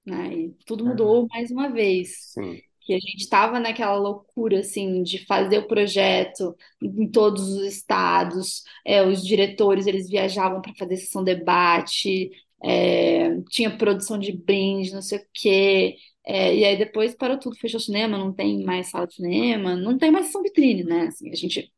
Né, 0.06 0.34
e 0.34 0.50
tudo 0.66 0.84
mudou 0.84 1.26
mais 1.28 1.50
uma 1.50 1.70
vez. 1.70 2.32
Sim 2.32 2.60
que 2.84 2.92
a 2.94 2.98
gente 2.98 3.16
estava 3.22 3.58
naquela 3.58 3.96
loucura 3.96 4.60
assim 4.60 5.02
de 5.02 5.24
fazer 5.26 5.58
o 5.58 5.66
projeto 5.66 6.54
em 6.82 7.10
todos 7.10 7.48
os 7.48 7.64
estados, 7.64 8.62
é, 8.84 9.02
os 9.02 9.26
diretores 9.26 9.86
eles 9.86 10.08
viajavam 10.08 10.60
para 10.60 10.74
fazer 10.74 10.96
sessão 10.98 11.24
debate, 11.24 12.30
é, 12.62 13.40
tinha 13.50 13.76
produção 13.76 14.18
de 14.18 14.32
brinde, 14.32 14.92
não 14.92 15.02
sei 15.02 15.18
o 15.18 15.26
quê. 15.32 15.96
É, 16.26 16.54
e 16.54 16.64
aí 16.64 16.76
depois 16.78 17.14
parou 17.14 17.38
tudo, 17.38 17.56
fechou 17.56 17.78
o 17.78 17.82
cinema, 17.82 18.16
não 18.18 18.32
tem 18.32 18.62
mais 18.64 18.88
sala 18.90 19.06
de 19.06 19.14
cinema, 19.14 19.76
não 19.76 19.98
tem 19.98 20.10
mais 20.10 20.26
sessão 20.26 20.42
vitrine, 20.42 20.84
né? 20.84 21.08
Assim, 21.08 21.30
a 21.30 21.34
gente 21.34 21.70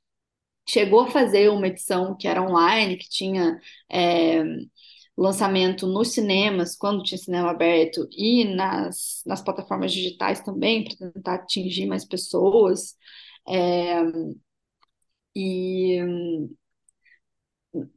chegou 0.68 1.00
a 1.00 1.10
fazer 1.10 1.50
uma 1.50 1.68
edição 1.68 2.16
que 2.16 2.28
era 2.28 2.42
online, 2.42 2.96
que 2.96 3.08
tinha 3.08 3.60
é, 3.90 4.42
lançamento 5.16 5.86
nos 5.86 6.12
cinemas, 6.12 6.76
quando 6.76 7.02
tinha 7.02 7.18
cinema 7.18 7.50
aberto, 7.50 8.08
e 8.12 8.44
nas, 8.54 9.22
nas 9.26 9.42
plataformas 9.42 9.92
digitais 9.92 10.40
também, 10.40 10.84
para 10.84 11.12
tentar 11.12 11.34
atingir 11.36 11.86
mais 11.86 12.04
pessoas. 12.04 12.96
É, 13.48 14.02
e, 15.34 16.00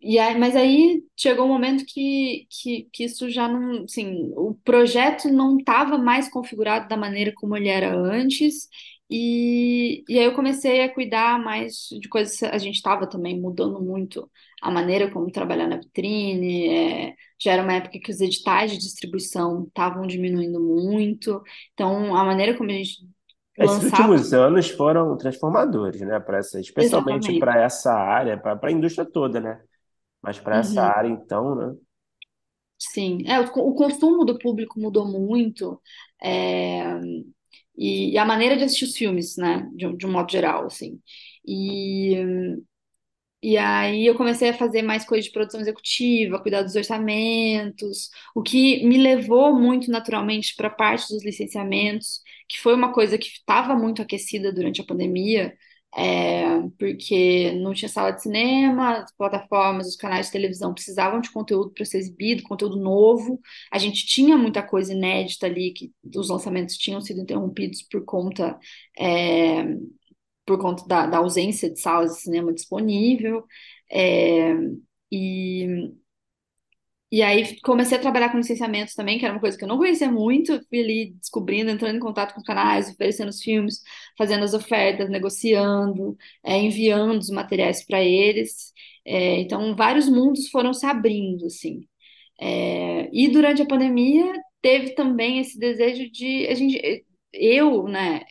e 0.02 0.20
aí, 0.20 0.38
mas 0.38 0.56
aí 0.56 1.04
chegou 1.16 1.46
um 1.46 1.48
momento 1.50 1.86
que, 1.86 2.48
que, 2.50 2.90
que 2.92 3.04
isso 3.06 3.30
já 3.30 3.48
não, 3.48 3.84
assim, 3.86 4.32
o 4.36 4.54
projeto 4.64 5.30
não 5.30 5.58
estava 5.58 5.98
mais 5.98 6.30
configurado 6.30 6.88
da 6.90 6.98
maneira 6.98 7.32
como 7.36 7.56
ele 7.56 7.70
era 7.70 7.96
antes, 7.96 8.68
e, 9.10 10.04
e 10.08 10.20
aí 10.20 10.26
eu 10.26 10.36
comecei 10.36 10.82
a 10.84 10.94
cuidar 10.94 11.40
mais 11.44 11.88
de 12.00 12.08
coisas, 12.10 12.42
a 12.44 12.58
gente 12.58 12.76
estava 12.76 13.08
também 13.10 13.40
mudando 13.40 13.82
muito 13.82 14.30
a 14.62 14.72
maneira 14.72 15.12
como 15.12 15.32
trabalhar 15.32 15.68
na 15.68 15.78
vitrine, 15.78 16.68
é, 16.70 17.16
já 17.40 17.54
era 17.54 17.64
uma 17.64 17.74
época 17.74 18.00
que 18.00 18.12
os 18.12 18.22
editais 18.22 18.72
de 18.72 18.78
distribuição 18.78 19.66
estavam 19.68 20.06
diminuindo 20.08 20.60
muito, 20.62 21.42
então 21.74 22.16
a 22.16 22.24
maneira 22.26 22.58
como 22.58 22.70
a 22.72 22.74
gente 22.74 23.08
esses 23.58 23.84
últimos 23.84 24.34
anos 24.34 24.70
foram 24.70 25.16
transformadores, 25.18 26.02
né? 26.02 26.20
Para 26.20 26.38
essa, 26.40 26.60
especialmente 26.60 27.34
para 27.34 27.60
essa 27.62 27.94
área, 27.94 28.38
para 28.40 28.58
a 28.70 28.72
indústria 28.72 29.06
toda, 29.10 29.40
né? 29.42 29.62
Mas 30.22 30.40
para 30.40 30.60
essa 30.60 30.82
Uhum. 30.82 30.84
área, 30.84 31.10
então, 31.10 31.56
né? 31.56 31.78
Sim, 32.78 33.24
é, 33.28 33.40
o, 33.42 33.44
o 33.46 33.76
consumo 33.76 34.24
do 34.26 34.38
público 34.40 34.80
mudou 34.80 35.06
muito, 35.06 35.82
é, 36.22 36.84
e, 37.80 38.12
e 38.14 38.20
a 38.20 38.26
maneira 38.26 38.58
de 38.58 38.66
assistir 38.66 38.86
os 38.86 38.98
filmes, 38.98 39.38
né, 39.38 39.70
de, 39.76 39.98
de 39.98 40.08
um 40.08 40.12
modo 40.12 40.32
geral, 40.32 40.66
assim. 40.68 41.02
E, 41.48 42.16
e 43.42 43.58
aí 43.58 44.06
eu 44.06 44.16
comecei 44.16 44.50
a 44.50 44.54
fazer 44.54 44.82
mais 44.82 45.06
coisas 45.06 45.26
de 45.26 45.32
produção 45.32 45.62
executiva, 45.62 46.42
cuidar 46.42 46.62
dos 46.62 46.76
orçamentos, 46.76 48.10
o 48.36 48.42
que 48.44 48.86
me 48.86 48.98
levou 48.98 49.56
muito 49.58 49.90
naturalmente 49.90 50.54
para 50.58 50.68
a 50.68 50.72
parte 50.72 51.08
dos 51.14 51.24
licenciamentos, 51.24 52.22
que 52.50 52.60
foi 52.60 52.74
uma 52.76 52.92
coisa 52.92 53.18
que 53.18 53.28
estava 53.28 53.76
muito 53.76 54.02
aquecida 54.02 54.52
durante 54.52 54.82
a 54.82 54.86
pandemia, 54.86 55.56
é, 55.96 56.62
porque 56.78 57.52
não 57.54 57.74
tinha 57.74 57.90
sala 57.90 58.12
de 58.12 58.22
cinema, 58.22 59.00
as 59.00 59.12
plataformas, 59.16 59.88
os 59.88 59.96
canais 59.96 60.28
de 60.28 60.32
televisão 60.32 60.74
precisavam 60.74 61.20
de 61.22 61.32
conteúdo 61.32 61.72
para 61.72 61.86
ser 61.86 61.98
exibido, 61.98 62.44
conteúdo 62.44 62.78
novo. 62.80 63.40
A 63.72 63.78
gente 63.80 64.06
tinha 64.06 64.38
muita 64.38 64.62
coisa 64.64 64.94
inédita 64.94 65.48
ali, 65.48 65.74
que 65.74 65.92
os 66.16 66.30
lançamentos 66.30 66.78
tinham 66.78 67.02
sido 67.02 67.22
interrompidos 67.22 67.82
por 67.84 68.04
conta. 68.06 68.58
é, 68.98 69.64
por 70.46 70.60
conta 70.60 70.86
da, 70.88 71.06
da 71.08 71.18
ausência 71.20 71.70
de 71.72 71.80
salas 71.80 72.14
de 72.16 72.22
cinema 72.22 72.54
disponível. 72.54 73.46
É, 73.92 74.54
e, 75.12 75.94
e 77.12 77.22
aí 77.24 77.60
comecei 77.62 77.98
a 77.98 78.02
trabalhar 78.02 78.30
com 78.32 78.38
licenciamentos 78.38 78.94
também, 78.94 79.18
que 79.18 79.26
era 79.26 79.34
uma 79.34 79.40
coisa 79.40 79.58
que 79.58 79.64
eu 79.64 79.68
não 79.68 79.78
conhecia 79.78 80.12
muito, 80.12 80.60
fui 80.70 80.80
ali 80.80 81.12
descobrindo, 81.14 81.72
entrando 81.72 81.96
em 81.98 82.00
contato 82.00 82.36
com 82.36 82.44
canais, 82.44 82.90
oferecendo 82.90 83.30
os 83.30 83.42
filmes, 83.42 83.82
fazendo 84.18 84.44
as 84.44 84.54
ofertas, 84.54 85.10
negociando, 85.10 86.16
é, 86.44 86.58
enviando 86.58 87.20
os 87.20 87.30
materiais 87.32 87.84
para 87.86 88.04
eles. 88.04 88.72
É, 89.06 89.40
então, 89.40 89.76
vários 89.76 90.08
mundos 90.08 90.50
foram 90.50 90.74
se 90.74 90.86
abrindo, 90.86 91.46
assim. 91.48 91.82
É, 92.40 93.10
e 93.12 93.28
durante 93.30 93.62
a 93.62 93.66
pandemia 93.68 94.32
teve 94.62 94.92
também 94.96 95.40
esse 95.40 95.58
desejo 95.60 96.10
de 96.12 96.48
a 96.48 96.54
gente, 96.56 97.06
eu, 97.34 97.84
né, 97.88 98.22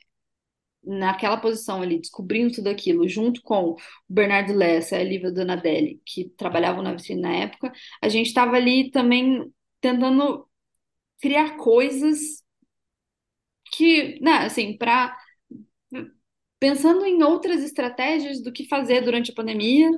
naquela 0.85 1.37
posição 1.37 1.83
ali, 1.83 1.99
descobrindo 1.99 2.55
tudo 2.55 2.69
aquilo, 2.69 3.09
junto 3.09 3.43
com 3.43 3.71
o 3.71 3.77
Bernardo 4.09 4.55
Lessa 4.55 4.97
e 4.97 5.01
a 5.01 5.05
Lívia 5.05 5.31
Donadelli, 5.33 6.01
que 6.05 6.31
trabalhavam 6.31 6.83
na 6.83 6.95
vitrine 6.95 7.21
na 7.21 7.35
época, 7.35 7.73
a 8.03 8.09
gente 8.09 8.29
estava 8.29 8.57
ali 8.57 8.91
também 8.91 9.53
tentando 9.81 10.47
criar 11.21 11.57
coisas 11.57 12.43
que, 13.73 14.19
né, 14.21 14.47
assim, 14.47 14.77
para 14.77 15.17
pensando 16.59 17.05
em 17.05 17.23
outras 17.23 17.63
estratégias 17.63 18.43
do 18.43 18.53
que 18.53 18.67
fazer 18.69 19.03
durante 19.03 19.31
a 19.31 19.35
pandemia. 19.35 19.91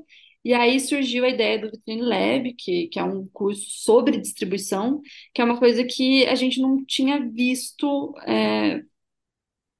E 0.44 0.54
aí 0.54 0.80
surgiu 0.80 1.24
a 1.24 1.28
ideia 1.28 1.58
do 1.60 1.70
Vitrine 1.70 2.02
Lab, 2.02 2.54
que, 2.54 2.88
que 2.88 2.98
é 2.98 3.04
um 3.04 3.28
curso 3.28 3.66
sobre 3.68 4.18
distribuição, 4.18 5.00
que 5.34 5.42
é 5.42 5.44
uma 5.44 5.58
coisa 5.58 5.84
que 5.84 6.26
a 6.26 6.34
gente 6.34 6.60
não 6.60 6.84
tinha 6.84 7.20
visto 7.30 8.14
é, 8.26 8.82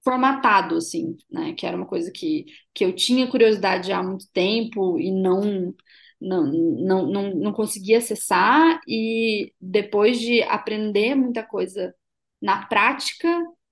formatado, 0.04 0.76
assim, 0.76 1.16
né? 1.30 1.54
Que 1.54 1.66
era 1.66 1.76
uma 1.76 1.86
coisa 1.86 2.10
que, 2.12 2.46
que 2.74 2.84
eu 2.84 2.94
tinha 2.94 3.28
curiosidade 3.30 3.92
há 3.92 4.02
muito 4.02 4.26
tempo 4.32 4.98
e 4.98 5.10
não, 5.12 5.74
não, 6.20 6.46
não, 6.46 7.06
não, 7.06 7.34
não 7.34 7.52
conseguia 7.52 7.98
acessar. 7.98 8.80
E 8.88 9.52
depois 9.60 10.18
de 10.20 10.42
aprender 10.42 11.14
muita 11.14 11.42
coisa 11.42 11.94
na 12.40 12.66
prática, 12.66 13.28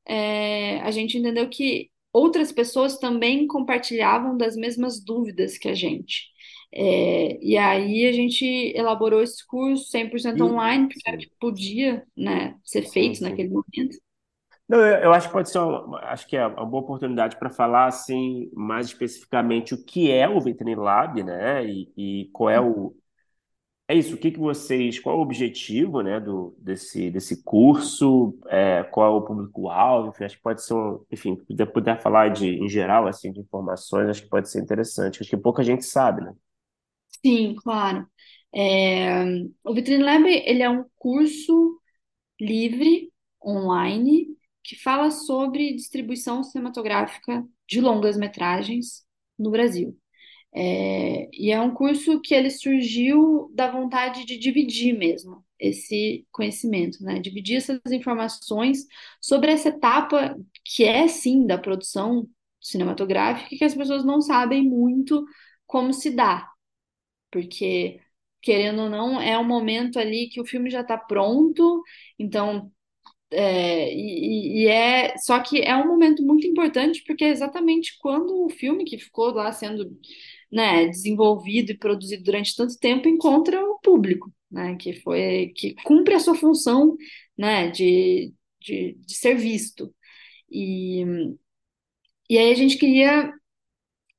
é, 0.07 0.81
a 0.81 0.91
gente 0.91 1.18
entendeu 1.18 1.49
que 1.49 1.91
outras 2.12 2.53
pessoas 2.53 2.99
também 2.99 3.47
compartilhavam 3.47 4.37
das 4.37 4.57
mesmas 4.57 5.03
dúvidas 5.03 5.59
que 5.59 5.68
a 5.68 5.74
gente. 5.74 6.26
É, 6.72 7.39
e 7.43 7.57
aí 7.57 8.07
a 8.07 8.12
gente 8.12 8.45
elaborou 8.76 9.22
esse 9.22 9.47
curso 9.47 9.91
100% 9.91 10.41
E, 10.41 10.43
online, 10.43 10.89
porque 10.89 11.03
era 11.09 11.16
o 11.16 11.20
que 11.20 11.31
podia, 11.41 12.07
né, 12.16 12.57
ser 12.64 12.83
feito 12.91 13.22
naquele 13.22 13.49
momento. 13.51 13.97
Não, 14.69 14.79
eu, 14.81 14.99
eu 15.05 15.12
acho 15.14 15.29
que 15.29 15.33
pode 15.33 15.51
ser 15.51 15.59
uma, 15.61 15.99
acho 16.05 16.27
que 16.27 16.37
é 16.37 16.47
uma 16.47 16.66
boa 16.66 16.83
oportunidade 16.83 17.39
para 17.39 17.49
falar 17.51 17.87
assim 17.87 18.51
mais 18.55 18.87
especificamente 18.87 19.75
o 19.75 19.83
que 19.85 20.11
é 20.11 20.29
o 20.29 20.41
Vitrine 20.41 20.75
Lab, 20.75 21.23
né? 21.23 21.64
E, 21.66 21.93
e 21.97 22.31
qual 22.33 22.51
é 22.51 22.61
o 22.61 22.95
é 23.89 23.95
isso, 23.97 24.14
o 24.16 24.19
que 24.19 24.31
que 24.33 24.39
vocês, 24.39 24.99
qual 25.01 25.16
é 25.16 25.19
o 25.19 25.23
objetivo, 25.23 26.03
né, 26.03 26.21
do 26.21 26.57
desse 26.59 27.11
desse 27.11 27.43
curso, 27.45 28.39
é, 28.49 28.85
qual 28.85 29.07
é 29.14 29.16
o 29.19 29.23
público-alvo, 29.23 30.12
acho 30.25 30.37
que 30.37 30.43
pode 30.43 30.62
ser 30.64 30.75
um, 30.75 31.05
enfim, 31.11 31.37
puder, 31.37 31.66
puder 31.66 32.01
falar 32.03 32.31
de 32.31 32.47
em 32.49 32.69
geral 32.69 33.07
assim 33.09 33.33
de 33.33 33.41
informações, 33.41 34.09
acho 34.11 34.23
que 34.23 34.29
pode 34.29 34.51
ser 34.51 34.61
interessante, 34.62 35.21
acho 35.23 35.31
que 35.31 35.37
pouca 35.39 35.62
gente 35.64 35.85
sabe, 35.85 36.23
né? 36.25 36.35
Sim, 37.25 37.55
claro. 37.57 38.09
É, 38.55 39.25
o 39.64 39.75
Vitrine 39.75 40.03
Lab, 40.05 40.27
ele 40.29 40.62
é 40.62 40.71
um 40.71 40.85
curso 40.97 41.81
livre, 42.41 43.12
online, 43.45 44.38
que 44.69 44.77
fala 44.77 45.11
sobre 45.11 45.75
distribuição 45.75 46.43
cinematográfica 46.45 47.45
de 47.66 47.81
longas-metragens 47.81 49.05
no 49.39 49.51
Brasil. 49.51 49.99
É, 50.55 51.29
e 51.33 51.51
é 51.53 51.61
um 51.61 51.73
curso 51.75 52.21
que 52.21 52.35
ele 52.35 52.51
surgiu 52.51 53.51
da 53.55 53.71
vontade 53.71 54.25
de 54.27 54.39
dividir 54.39 54.97
mesmo 54.99 55.45
esse 55.59 56.27
conhecimento, 56.33 57.03
né? 57.03 57.21
Dividir 57.21 57.57
essas 57.57 57.81
informações 57.93 58.87
sobre 59.21 59.53
essa 59.53 59.71
etapa 59.71 60.37
que 60.64 60.85
é, 60.85 61.09
sim, 61.09 61.47
da 61.47 61.59
produção 61.59 62.29
cinematográfica, 62.61 63.57
que 63.57 63.64
as 63.64 63.75
pessoas 63.75 64.05
não 64.05 64.21
sabem 64.21 64.62
muito 64.64 65.25
como 65.66 65.93
se 65.95 66.11
dá 66.11 66.49
porque, 67.31 68.01
querendo 68.43 68.83
ou 68.83 68.91
não, 68.91 69.21
é 69.21 69.39
um 69.39 69.45
momento 69.45 69.99
ali 69.99 70.29
que 70.29 70.41
o 70.41 70.47
filme 70.47 70.71
já 70.71 70.81
está 70.81 70.97
pronto, 70.97 71.83
então, 72.19 72.73
é, 73.31 73.93
e, 73.95 74.64
e 74.64 74.66
é, 74.68 75.16
só 75.18 75.41
que 75.41 75.61
é 75.61 75.76
um 75.76 75.87
momento 75.87 76.22
muito 76.24 76.47
importante, 76.47 77.03
porque 77.07 77.24
é 77.24 77.29
exatamente 77.31 77.97
quando 78.01 78.45
o 78.47 78.51
filme 78.51 78.85
que 78.85 78.99
ficou 78.99 79.33
lá 79.33 79.53
sendo, 79.53 79.99
né, 80.51 80.87
desenvolvido 80.89 81.72
e 81.72 81.79
produzido 81.79 82.22
durante 82.24 82.57
tanto 82.57 82.79
tempo 82.79 83.09
encontra 83.09 83.62
o 83.62 83.79
público, 83.81 84.33
né, 84.51 84.76
que 84.76 84.95
foi, 84.95 85.53
que 85.57 85.74
cumpre 85.85 86.14
a 86.14 86.20
sua 86.20 86.35
função, 86.35 86.97
né, 87.37 87.70
de, 87.70 88.33
de, 88.61 88.95
de 88.95 89.14
ser 89.14 89.35
visto. 89.37 89.95
E, 90.51 91.05
e 92.29 92.39
aí 92.39 92.53
a 92.53 92.55
gente 92.55 92.76
queria 92.79 93.33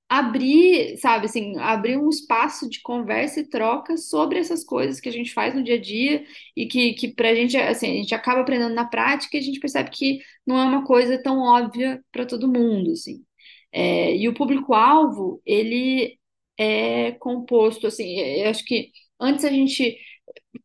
abrir, 0.09 0.97
sabe, 0.97 1.25
assim, 1.27 1.57
abrir 1.59 1.97
um 1.97 2.09
espaço 2.09 2.69
de 2.69 2.81
conversa 2.81 3.41
e 3.41 3.49
troca 3.49 3.95
sobre 3.97 4.39
essas 4.39 4.63
coisas 4.63 4.99
que 4.99 5.07
a 5.09 5.11
gente 5.11 5.31
faz 5.33 5.53
no 5.55 5.63
dia 5.63 5.75
a 5.75 5.81
dia 5.81 6.25
e 6.55 6.65
que, 6.67 6.93
que 6.93 7.09
pra 7.13 7.35
gente, 7.35 7.55
assim, 7.57 7.91
a 7.91 7.93
gente 7.95 8.15
acaba 8.15 8.41
aprendendo 8.41 8.73
na 8.73 8.85
prática 8.85 9.37
e 9.37 9.39
a 9.39 9.43
gente 9.43 9.59
percebe 9.59 9.91
que 9.91 10.19
não 10.47 10.57
é 10.59 10.63
uma 10.65 10.83
coisa 10.85 11.21
tão 11.21 11.39
óbvia 11.39 12.03
para 12.11 12.25
todo 12.25 12.47
mundo, 12.51 12.91
assim. 12.91 13.23
É, 13.71 14.15
e 14.17 14.27
o 14.27 14.33
público-alvo, 14.33 15.41
ele 15.45 16.17
é 16.57 17.11
composto, 17.13 17.87
assim, 17.87 18.19
eu 18.19 18.49
acho 18.49 18.65
que 18.65 18.91
antes 19.19 19.45
a 19.45 19.49
gente 19.51 19.97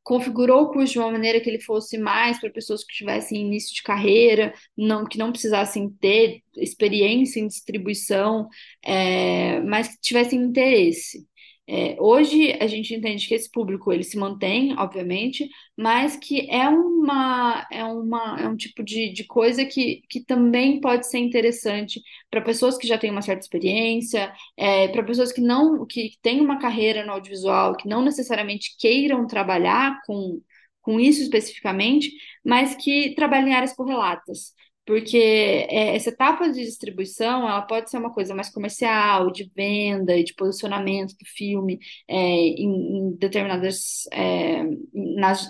configurou 0.02 0.62
o 0.62 0.72
curso 0.72 0.92
de 0.92 0.98
uma 0.98 1.10
maneira 1.10 1.40
que 1.40 1.48
ele 1.48 1.60
fosse 1.60 1.98
mais 1.98 2.38
para 2.40 2.50
pessoas 2.50 2.84
que 2.84 2.94
tivessem 2.94 3.40
início 3.40 3.74
de 3.74 3.82
carreira, 3.82 4.54
não, 4.76 5.04
que 5.04 5.18
não 5.18 5.30
precisassem 5.32 5.90
ter 6.00 6.42
experiência 6.56 7.40
em 7.40 7.46
distribuição, 7.46 8.48
é, 8.84 9.60
mas 9.60 9.88
que 9.88 10.00
tivessem 10.00 10.40
interesse. 10.40 11.26
É, 11.66 11.96
hoje 11.98 12.52
a 12.60 12.66
gente 12.66 12.94
entende 12.94 13.26
que 13.26 13.34
esse 13.34 13.50
público 13.50 13.90
ele 13.90 14.04
se 14.04 14.18
mantém, 14.18 14.76
obviamente, 14.78 15.48
mas 15.76 16.14
que 16.14 16.50
é 16.50 16.68
uma 16.68 17.66
é 17.72 17.82
uma 17.84 18.38
é 18.40 18.46
um 18.48 18.56
tipo 18.56 18.82
de, 18.84 19.10
de 19.12 19.24
coisa 19.24 19.64
que, 19.64 20.02
que 20.10 20.22
também 20.22 20.78
pode 20.80 21.06
ser 21.06 21.18
interessante 21.18 22.02
para 22.30 22.42
pessoas 22.42 22.76
que 22.76 22.86
já 22.86 22.98
têm 22.98 23.10
uma 23.10 23.22
certa 23.22 23.40
experiência, 23.40 24.30
é, 24.58 24.88
para 24.88 25.02
pessoas 25.02 25.32
que 25.32 25.40
não 25.40 25.86
que 25.86 26.12
têm 26.20 26.40
uma 26.40 26.58
carreira 26.58 27.04
no 27.04 27.12
audiovisual, 27.12 27.74
que 27.76 27.88
não 27.88 28.02
necessariamente 28.04 28.76
queiram 28.78 29.26
trabalhar 29.26 30.00
com 30.06 30.40
com 30.82 31.00
isso 31.00 31.22
especificamente, 31.22 32.12
mas 32.44 32.74
que 32.76 33.14
trabalhem 33.14 33.50
em 33.52 33.54
áreas 33.54 33.74
correlatas 33.74 34.52
porque 34.86 35.16
é, 35.16 35.96
essa 35.96 36.10
etapa 36.10 36.48
de 36.48 36.64
distribuição 36.64 37.48
ela 37.48 37.62
pode 37.62 37.90
ser 37.90 37.98
uma 37.98 38.12
coisa 38.12 38.34
mais 38.34 38.50
comercial, 38.50 39.30
de 39.30 39.50
venda 39.54 40.16
e 40.16 40.24
de 40.24 40.34
posicionamento 40.34 41.12
do 41.12 41.26
filme 41.26 41.78
é, 42.08 42.16
em, 42.16 42.98
em, 42.98 43.16
determinadas 43.16 44.06
é, 44.12 44.62
nas, 44.92 45.48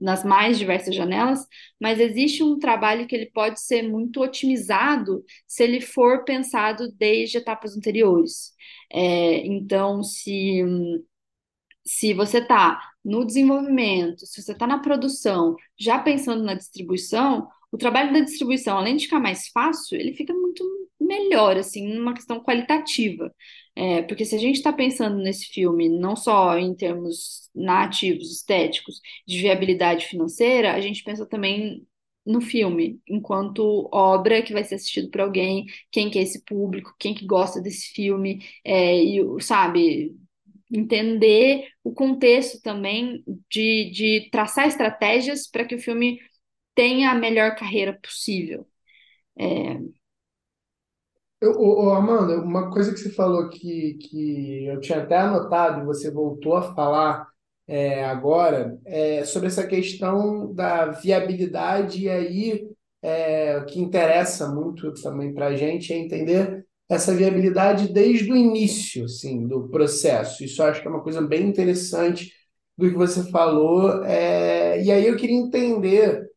nas 0.00 0.24
mais 0.24 0.58
diversas 0.58 0.94
janelas, 0.94 1.40
mas 1.80 2.00
existe 2.00 2.42
um 2.42 2.58
trabalho 2.58 3.06
que 3.06 3.14
ele 3.14 3.30
pode 3.30 3.60
ser 3.60 3.82
muito 3.82 4.20
otimizado 4.20 5.24
se 5.46 5.62
ele 5.62 5.80
for 5.80 6.24
pensado 6.24 6.90
desde 6.92 7.38
etapas 7.38 7.76
anteriores. 7.76 8.52
É, 8.92 9.46
então, 9.46 10.02
se 10.02 10.62
se 11.84 12.12
você 12.12 12.38
está 12.38 12.78
no 13.02 13.24
desenvolvimento, 13.24 14.26
se 14.26 14.42
você 14.42 14.52
está 14.52 14.66
na 14.66 14.80
produção, 14.80 15.56
já 15.78 15.98
pensando 15.98 16.44
na 16.44 16.52
distribuição, 16.52 17.48
o 17.70 17.78
trabalho 17.78 18.12
da 18.12 18.20
distribuição, 18.20 18.78
além 18.78 18.96
de 18.96 19.04
ficar 19.04 19.20
mais 19.20 19.48
fácil, 19.48 19.98
ele 19.98 20.14
fica 20.14 20.32
muito 20.32 20.64
melhor, 21.00 21.56
assim, 21.56 21.86
numa 21.94 22.14
questão 22.14 22.42
qualitativa. 22.42 23.34
É, 23.76 24.02
porque 24.02 24.24
se 24.24 24.34
a 24.34 24.38
gente 24.38 24.56
está 24.56 24.72
pensando 24.72 25.18
nesse 25.18 25.46
filme 25.46 25.88
não 25.88 26.16
só 26.16 26.58
em 26.58 26.74
termos 26.74 27.48
nativos, 27.54 28.32
estéticos, 28.32 29.00
de 29.26 29.40
viabilidade 29.40 30.06
financeira, 30.06 30.74
a 30.74 30.80
gente 30.80 31.02
pensa 31.04 31.26
também 31.26 31.86
no 32.26 32.40
filme, 32.40 33.00
enquanto 33.08 33.88
obra 33.92 34.42
que 34.42 34.52
vai 34.52 34.62
ser 34.64 34.74
assistido 34.74 35.10
por 35.10 35.22
alguém, 35.22 35.64
quem 35.90 36.10
que 36.10 36.18
é 36.18 36.22
esse 36.22 36.44
público, 36.44 36.94
quem 36.98 37.14
que 37.14 37.26
gosta 37.26 37.60
desse 37.60 37.88
filme, 37.94 38.44
é, 38.64 39.02
e, 39.02 39.20
sabe, 39.40 40.14
entender 40.70 41.68
o 41.82 41.92
contexto 41.92 42.60
também 42.62 43.22
de, 43.50 43.90
de 43.90 44.28
traçar 44.30 44.68
estratégias 44.68 45.48
para 45.48 45.64
que 45.64 45.74
o 45.74 45.80
filme 45.80 46.18
tenha 46.78 47.10
a 47.10 47.14
melhor 47.16 47.56
carreira 47.56 47.98
possível. 48.00 48.64
É... 49.36 49.80
Eu, 51.40 51.52
ô, 51.58 51.90
Amanda, 51.90 52.40
uma 52.40 52.70
coisa 52.70 52.92
que 52.92 52.98
você 53.00 53.10
falou 53.10 53.48
que, 53.48 53.94
que 53.94 54.66
eu 54.66 54.80
tinha 54.80 55.02
até 55.02 55.16
anotado 55.16 55.82
e 55.82 55.84
você 55.84 56.08
voltou 56.08 56.54
a 56.56 56.74
falar 56.74 57.26
é, 57.66 58.04
agora 58.04 58.78
é 58.84 59.24
sobre 59.24 59.48
essa 59.48 59.66
questão 59.66 60.54
da 60.54 60.86
viabilidade 60.86 62.04
e 62.04 62.08
aí 62.08 62.70
é, 63.02 63.58
o 63.58 63.66
que 63.66 63.80
interessa 63.80 64.48
muito 64.48 64.92
também 64.94 65.34
para 65.34 65.48
a 65.48 65.56
gente 65.56 65.92
é 65.92 65.96
entender 65.96 66.64
essa 66.88 67.12
viabilidade 67.12 67.92
desde 67.92 68.30
o 68.32 68.36
início 68.36 69.04
assim, 69.04 69.48
do 69.48 69.68
processo. 69.68 70.44
Isso 70.44 70.62
acho 70.62 70.80
que 70.80 70.86
é 70.86 70.90
uma 70.90 71.02
coisa 71.02 71.20
bem 71.20 71.48
interessante 71.48 72.32
do 72.76 72.88
que 72.88 72.96
você 72.96 73.28
falou. 73.30 74.04
É, 74.04 74.80
e 74.82 74.92
aí 74.92 75.06
eu 75.06 75.16
queria 75.16 75.36
entender 75.36 76.27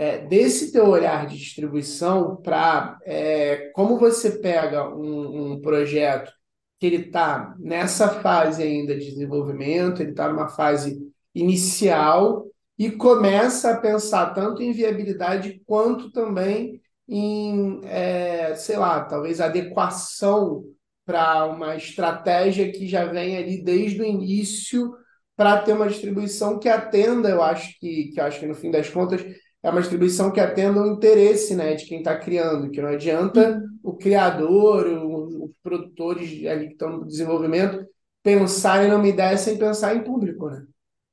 é, 0.00 0.16
desse 0.16 0.72
teu 0.72 0.86
olhar 0.86 1.26
de 1.26 1.36
distribuição 1.36 2.36
para 2.36 2.98
é, 3.04 3.70
como 3.74 3.98
você 3.98 4.30
pega 4.38 4.88
um, 4.88 5.52
um 5.52 5.60
projeto 5.60 6.32
que 6.78 6.86
ele 6.86 7.04
está 7.04 7.54
nessa 7.58 8.08
fase 8.08 8.62
ainda 8.62 8.96
de 8.96 9.10
desenvolvimento, 9.10 10.00
ele 10.00 10.12
está 10.12 10.26
numa 10.26 10.48
fase 10.48 10.98
inicial 11.34 12.46
e 12.78 12.90
começa 12.90 13.72
a 13.72 13.76
pensar 13.76 14.32
tanto 14.32 14.62
em 14.62 14.72
viabilidade 14.72 15.60
quanto 15.66 16.10
também 16.10 16.80
em, 17.06 17.82
é, 17.84 18.54
sei 18.54 18.78
lá, 18.78 19.04
talvez 19.04 19.38
adequação 19.38 20.64
para 21.04 21.44
uma 21.44 21.76
estratégia 21.76 22.72
que 22.72 22.88
já 22.88 23.04
vem 23.04 23.36
ali 23.36 23.62
desde 23.62 24.00
o 24.00 24.04
início 24.06 24.94
para 25.36 25.60
ter 25.60 25.74
uma 25.74 25.88
distribuição 25.88 26.58
que 26.58 26.70
atenda, 26.70 27.28
eu 27.28 27.42
acho 27.42 27.78
que, 27.78 28.12
que 28.14 28.18
eu 28.18 28.24
acho 28.24 28.40
que 28.40 28.46
no 28.46 28.54
fim 28.54 28.70
das 28.70 28.88
contas 28.88 29.22
é 29.62 29.70
uma 29.70 29.80
distribuição 29.80 30.32
que 30.32 30.40
atenda 30.40 30.82
o 30.82 30.86
interesse 30.86 31.54
né, 31.54 31.74
de 31.74 31.84
quem 31.84 31.98
está 31.98 32.18
criando, 32.18 32.70
que 32.70 32.80
não 32.80 32.88
adianta 32.88 33.58
uhum. 33.58 33.78
o 33.82 33.96
criador, 33.96 34.86
os 34.86 35.50
produtores 35.62 36.46
ali 36.46 36.68
que 36.68 36.72
estão 36.72 36.98
no 36.98 37.06
desenvolvimento 37.06 37.86
pensarem 38.22 38.90
numa 38.90 39.06
ideia 39.06 39.36
sem 39.36 39.58
pensar 39.58 39.94
em 39.94 40.02
público, 40.04 40.48
né? 40.48 40.64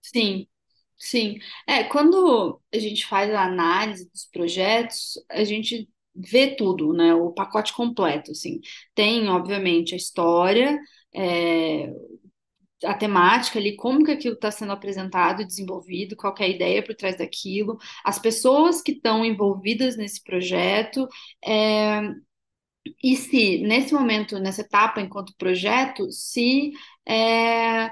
Sim, 0.02 0.48
sim. 0.98 1.38
É, 1.68 1.84
quando 1.84 2.62
a 2.74 2.80
gente 2.80 3.06
faz 3.06 3.34
a 3.34 3.44
análise 3.44 4.10
dos 4.10 4.26
projetos, 4.26 5.14
a 5.30 5.44
gente 5.44 5.90
vê 6.16 6.56
tudo, 6.56 6.94
né? 6.94 7.14
O 7.14 7.32
pacote 7.32 7.74
completo, 7.74 8.32
assim. 8.32 8.60
Tem, 8.96 9.30
obviamente, 9.30 9.94
a 9.94 9.98
história, 9.98 10.80
é, 11.14 11.94
a 12.84 12.94
temática 12.94 13.60
ali, 13.60 13.76
como 13.76 14.04
que 14.04 14.12
aquilo 14.12 14.36
está 14.36 14.52
sendo 14.52 14.72
apresentado 14.72 15.42
e 15.42 15.46
desenvolvido, 15.46 16.16
qual 16.16 16.36
é 16.40 16.44
a 16.44 16.48
ideia 16.48 16.84
por 16.84 16.96
trás 16.96 17.18
daquilo, 17.18 17.78
as 18.04 18.20
pessoas 18.20 18.82
que 18.82 18.92
estão 18.92 19.26
envolvidas 19.26 19.98
nesse 19.98 20.24
projeto, 20.24 21.08
é, 21.44 22.02
e 23.04 23.16
se, 23.16 23.60
nesse 23.60 23.94
momento, 23.94 24.40
nessa 24.40 24.62
etapa, 24.62 25.02
enquanto 25.02 25.36
projeto, 25.38 26.12
se 26.12 26.72
é, 27.08 27.90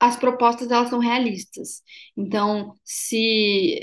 as 0.00 0.16
propostas 0.16 0.70
elas 0.70 0.90
são 0.90 0.98
realistas. 0.98 1.82
Então, 2.16 2.74
se 2.84 3.80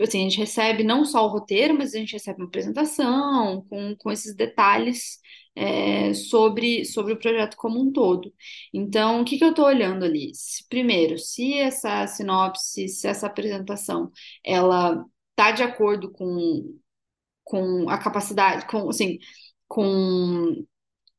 assim, 0.00 0.20
a 0.20 0.22
gente 0.24 0.38
recebe 0.38 0.82
não 0.82 1.04
só 1.04 1.24
o 1.24 1.28
roteiro, 1.28 1.74
mas 1.76 1.94
a 1.94 1.98
gente 1.98 2.14
recebe 2.14 2.40
uma 2.40 2.48
apresentação 2.48 3.64
com, 3.68 3.94
com 3.96 4.10
esses 4.10 4.34
detalhes 4.34 5.18
é, 5.56 6.12
sobre, 6.14 6.84
sobre 6.84 7.12
o 7.12 7.18
projeto 7.18 7.56
como 7.56 7.80
um 7.80 7.92
todo. 7.92 8.32
Então, 8.72 9.20
o 9.22 9.24
que, 9.24 9.38
que 9.38 9.44
eu 9.44 9.50
estou 9.50 9.66
olhando 9.66 10.04
ali? 10.04 10.32
Primeiro, 10.68 11.18
se 11.18 11.54
essa 11.54 12.06
sinopse, 12.06 12.88
se 12.88 13.06
essa 13.06 13.26
apresentação, 13.26 14.10
ela 14.44 15.04
está 15.30 15.52
de 15.52 15.62
acordo 15.62 16.10
com, 16.10 16.78
com 17.44 17.88
a 17.88 17.98
capacidade, 17.98 18.66
com, 18.66 18.88
assim, 18.88 19.18
com 19.68 20.64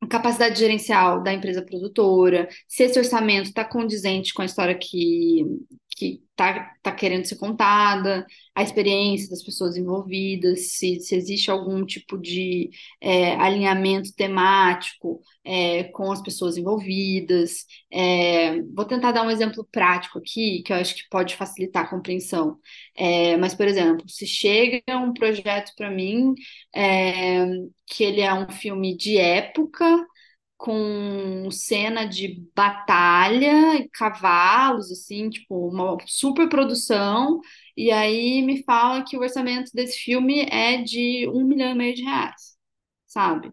capacidade 0.09 0.59
gerencial 0.59 1.23
da 1.23 1.33
empresa 1.33 1.63
produtora, 1.65 2.47
se 2.67 2.83
esse 2.83 2.99
orçamento 2.99 3.47
está 3.47 3.65
condizente 3.65 4.33
com 4.33 4.41
a 4.41 4.45
história 4.45 4.77
que 4.77 5.43
que 5.95 6.21
está 6.31 6.75
tá 6.83 6.91
querendo 6.91 7.25
ser 7.25 7.37
contada, 7.37 8.25
a 8.53 8.61
experiência 8.61 9.29
das 9.29 9.41
pessoas 9.41 9.77
envolvidas, 9.77 10.73
se, 10.73 10.99
se 10.99 11.15
existe 11.15 11.49
algum 11.49 11.85
tipo 11.85 12.17
de 12.17 12.69
é, 12.99 13.35
alinhamento 13.35 14.13
temático 14.13 15.21
é, 15.43 15.85
com 15.85 16.11
as 16.11 16.21
pessoas 16.21 16.57
envolvidas. 16.57 17.65
É, 17.89 18.61
vou 18.63 18.85
tentar 18.85 19.13
dar 19.13 19.23
um 19.23 19.31
exemplo 19.31 19.65
prático 19.71 20.19
aqui, 20.19 20.61
que 20.63 20.73
eu 20.73 20.77
acho 20.77 20.95
que 20.95 21.09
pode 21.09 21.35
facilitar 21.35 21.85
a 21.85 21.89
compreensão. 21.89 22.59
É, 22.95 23.37
mas, 23.37 23.55
por 23.55 23.65
exemplo, 23.67 24.07
se 24.09 24.27
chega 24.27 24.97
um 24.97 25.13
projeto 25.13 25.71
para 25.77 25.89
mim 25.89 26.33
é, 26.75 27.45
que 27.87 28.03
ele 28.03 28.21
é 28.21 28.33
um 28.33 28.49
filme 28.49 28.95
de 28.97 29.17
época, 29.17 29.85
com 30.57 31.49
cena 31.51 32.05
de 32.07 32.41
batalha 32.55 33.75
e 33.75 33.89
cavalos, 33.89 34.91
assim, 34.91 35.29
tipo, 35.29 35.67
uma 35.69 35.97
super 36.05 36.47
produção, 36.49 37.39
e 37.75 37.91
aí 37.91 38.41
me 38.41 38.63
fala 38.63 39.03
que 39.03 39.17
o 39.17 39.21
orçamento 39.21 39.71
desse 39.73 39.97
filme 39.99 40.41
é 40.49 40.81
de 40.81 41.27
um 41.29 41.45
milhão 41.45 41.71
e 41.71 41.75
meio 41.75 41.95
de 41.95 42.03
reais, 42.03 42.55
sabe? 43.07 43.51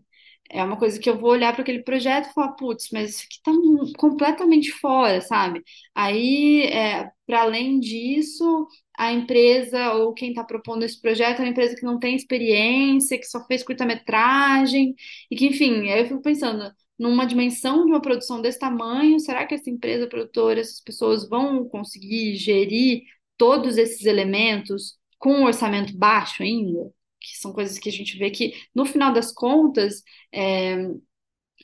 É 0.50 0.62
uma 0.62 0.76
coisa 0.78 1.00
que 1.00 1.08
eu 1.08 1.18
vou 1.18 1.30
olhar 1.30 1.52
para 1.52 1.62
aquele 1.62 1.82
projeto 1.82 2.28
e 2.28 2.32
falar, 2.34 2.52
putz, 2.52 2.88
mas 2.92 3.10
isso 3.10 3.24
aqui 3.26 3.40
tá 3.42 3.52
completamente 3.98 4.70
fora, 4.72 5.20
sabe? 5.22 5.62
Aí, 5.94 6.64
é, 6.66 7.10
para 7.26 7.42
além 7.42 7.80
disso, 7.80 8.66
a 8.96 9.10
empresa 9.12 9.94
ou 9.94 10.12
quem 10.12 10.28
está 10.30 10.44
propondo 10.44 10.82
esse 10.84 11.00
projeto 11.00 11.38
é 11.40 11.42
uma 11.44 11.48
empresa 11.50 11.74
que 11.74 11.84
não 11.84 11.98
tem 11.98 12.14
experiência, 12.14 13.18
que 13.18 13.24
só 13.26 13.44
fez 13.46 13.62
curta-metragem, 13.62 14.94
e 15.30 15.36
que, 15.36 15.46
enfim, 15.46 15.88
aí 15.90 16.00
eu 16.00 16.06
fico 16.08 16.20
pensando, 16.22 16.70
numa 17.02 17.26
dimensão 17.26 17.84
de 17.84 17.90
uma 17.90 18.00
produção 18.00 18.40
desse 18.40 18.60
tamanho, 18.60 19.18
será 19.18 19.44
que 19.44 19.54
essa 19.54 19.68
empresa 19.68 20.06
produtora, 20.06 20.60
essas 20.60 20.80
pessoas 20.80 21.28
vão 21.28 21.68
conseguir 21.68 22.36
gerir 22.36 23.02
todos 23.36 23.76
esses 23.76 24.06
elementos 24.06 24.96
com 25.18 25.32
um 25.32 25.44
orçamento 25.44 25.96
baixo 25.96 26.44
ainda? 26.44 26.92
Que 27.20 27.36
são 27.38 27.52
coisas 27.52 27.76
que 27.76 27.88
a 27.88 27.92
gente 27.92 28.16
vê 28.16 28.30
que, 28.30 28.54
no 28.72 28.86
final 28.86 29.12
das 29.12 29.32
contas, 29.32 30.04
é, 30.32 30.76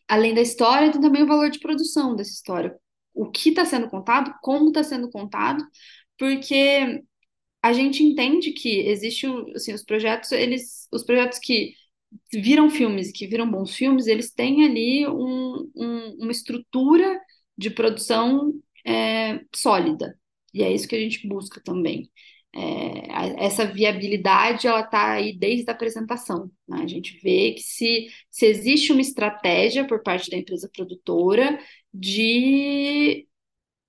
além 0.08 0.34
da 0.34 0.40
história, 0.40 0.90
tem 0.90 1.00
também 1.00 1.22
o 1.22 1.26
valor 1.28 1.50
de 1.50 1.60
produção 1.60 2.16
dessa 2.16 2.32
história. 2.32 2.76
O 3.14 3.30
que 3.30 3.50
está 3.50 3.64
sendo 3.64 3.88
contado, 3.88 4.34
como 4.42 4.68
está 4.68 4.82
sendo 4.82 5.08
contado, 5.08 5.64
porque 6.18 7.00
a 7.62 7.72
gente 7.72 8.02
entende 8.02 8.52
que 8.52 8.80
existe 8.88 9.26
assim, 9.54 9.72
os 9.72 9.84
projetos, 9.84 10.32
eles, 10.32 10.88
os 10.92 11.04
projetos 11.04 11.38
que 11.38 11.74
viram 12.32 12.70
filmes 12.70 13.12
que 13.12 13.26
viram 13.26 13.50
bons 13.50 13.74
filmes, 13.74 14.06
eles 14.06 14.32
têm 14.32 14.64
ali 14.64 15.06
um, 15.08 15.70
um, 15.74 16.16
uma 16.20 16.32
estrutura 16.32 17.20
de 17.56 17.70
produção 17.70 18.52
é, 18.86 19.40
sólida. 19.54 20.18
E 20.54 20.62
é 20.62 20.72
isso 20.72 20.88
que 20.88 20.96
a 20.96 21.00
gente 21.00 21.26
busca 21.28 21.60
também. 21.62 22.10
É, 22.54 23.44
essa 23.44 23.66
viabilidade 23.66 24.66
ela 24.66 24.80
está 24.80 25.12
aí 25.12 25.36
desde 25.36 25.70
a 25.70 25.74
apresentação. 25.74 26.50
Né? 26.66 26.80
A 26.82 26.86
gente 26.86 27.18
vê 27.22 27.52
que 27.52 27.60
se, 27.62 28.08
se 28.30 28.46
existe 28.46 28.92
uma 28.92 29.00
estratégia 29.00 29.86
por 29.86 30.02
parte 30.02 30.30
da 30.30 30.36
empresa 30.36 30.70
produtora 30.74 31.58
de, 31.92 33.28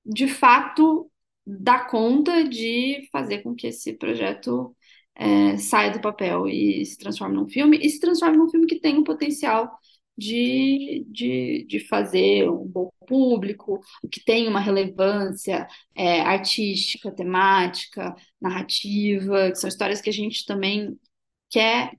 de 0.06 0.28
fato, 0.28 1.10
dar 1.46 1.88
conta 1.88 2.44
de 2.44 3.08
fazer 3.12 3.40
com 3.40 3.56
que 3.56 3.68
esse 3.68 3.94
projeto 3.94 4.76
é, 5.20 5.90
do 5.92 6.00
papel 6.00 6.48
e 6.48 6.86
se 6.86 6.98
transforme 6.98 7.36
num 7.36 7.48
filme, 7.48 7.78
e 7.78 7.90
se 7.90 8.00
transforme 8.00 8.38
num 8.38 8.50
filme 8.50 8.66
que 8.66 8.80
tem 8.80 8.98
o 8.98 9.04
potencial 9.04 9.70
de, 10.18 11.06
de, 11.10 11.66
de 11.68 11.80
fazer 11.88 12.50
um 12.50 12.66
bom 12.66 12.90
público, 13.06 13.80
que 14.12 14.24
tem 14.24 14.48
uma 14.48 14.60
relevância 14.60 15.68
é, 15.96 16.22
artística, 16.22 17.12
temática, 17.12 18.16
narrativa, 18.42 19.52
que 19.52 19.56
são 19.56 19.68
histórias 19.68 20.02
que 20.02 20.10
a 20.10 20.14
gente 20.14 20.46
também 20.46 20.98
quer 21.50 21.92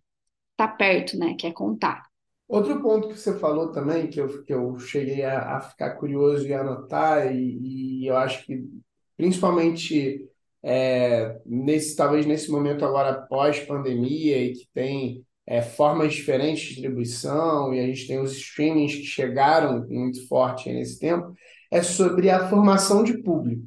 estar 0.53 0.69
tá 0.69 0.69
perto, 0.69 1.19
né? 1.19 1.35
Quer 1.39 1.53
contar. 1.53 2.03
Outro 2.49 2.81
ponto 2.83 3.09
que 3.09 3.19
você 3.19 3.39
falou 3.39 3.71
também, 3.71 4.09
que 4.09 4.21
eu, 4.21 4.45
que 4.45 4.53
eu 4.53 4.79
cheguei 4.79 5.23
a, 5.25 5.57
a 5.57 5.61
ficar 5.61 5.91
curioso 5.97 6.47
e 6.47 6.53
anotar, 6.53 7.35
e, 7.35 8.03
e 8.03 8.07
eu 8.07 8.17
acho 8.17 8.45
que 8.45 8.65
principalmente 9.17 10.30
é, 10.63 11.39
nesse 11.45 11.97
talvez 11.97 12.27
nesse 12.27 12.51
momento 12.51 12.85
agora 12.85 13.23
pós-pandemia 13.23 14.45
e 14.45 14.53
que 14.53 14.69
tem 14.75 15.25
é, 15.47 15.63
formas 15.63 16.15
diferentes 16.15 16.63
de 16.63 16.69
distribuição 16.75 17.75
e 17.75 17.81
a 17.81 17.87
gente 17.87 18.07
tem 18.07 18.21
os 18.21 18.37
streamings 18.37 18.95
que 18.95 19.05
chegaram 19.05 19.87
muito 19.89 20.27
forte 20.29 20.71
nesse 20.71 20.99
tempo, 20.99 21.35
é 21.71 21.83
sobre 21.83 22.31
a 22.31 22.49
formação 22.49 23.03
de 23.03 23.19
público. 23.23 23.63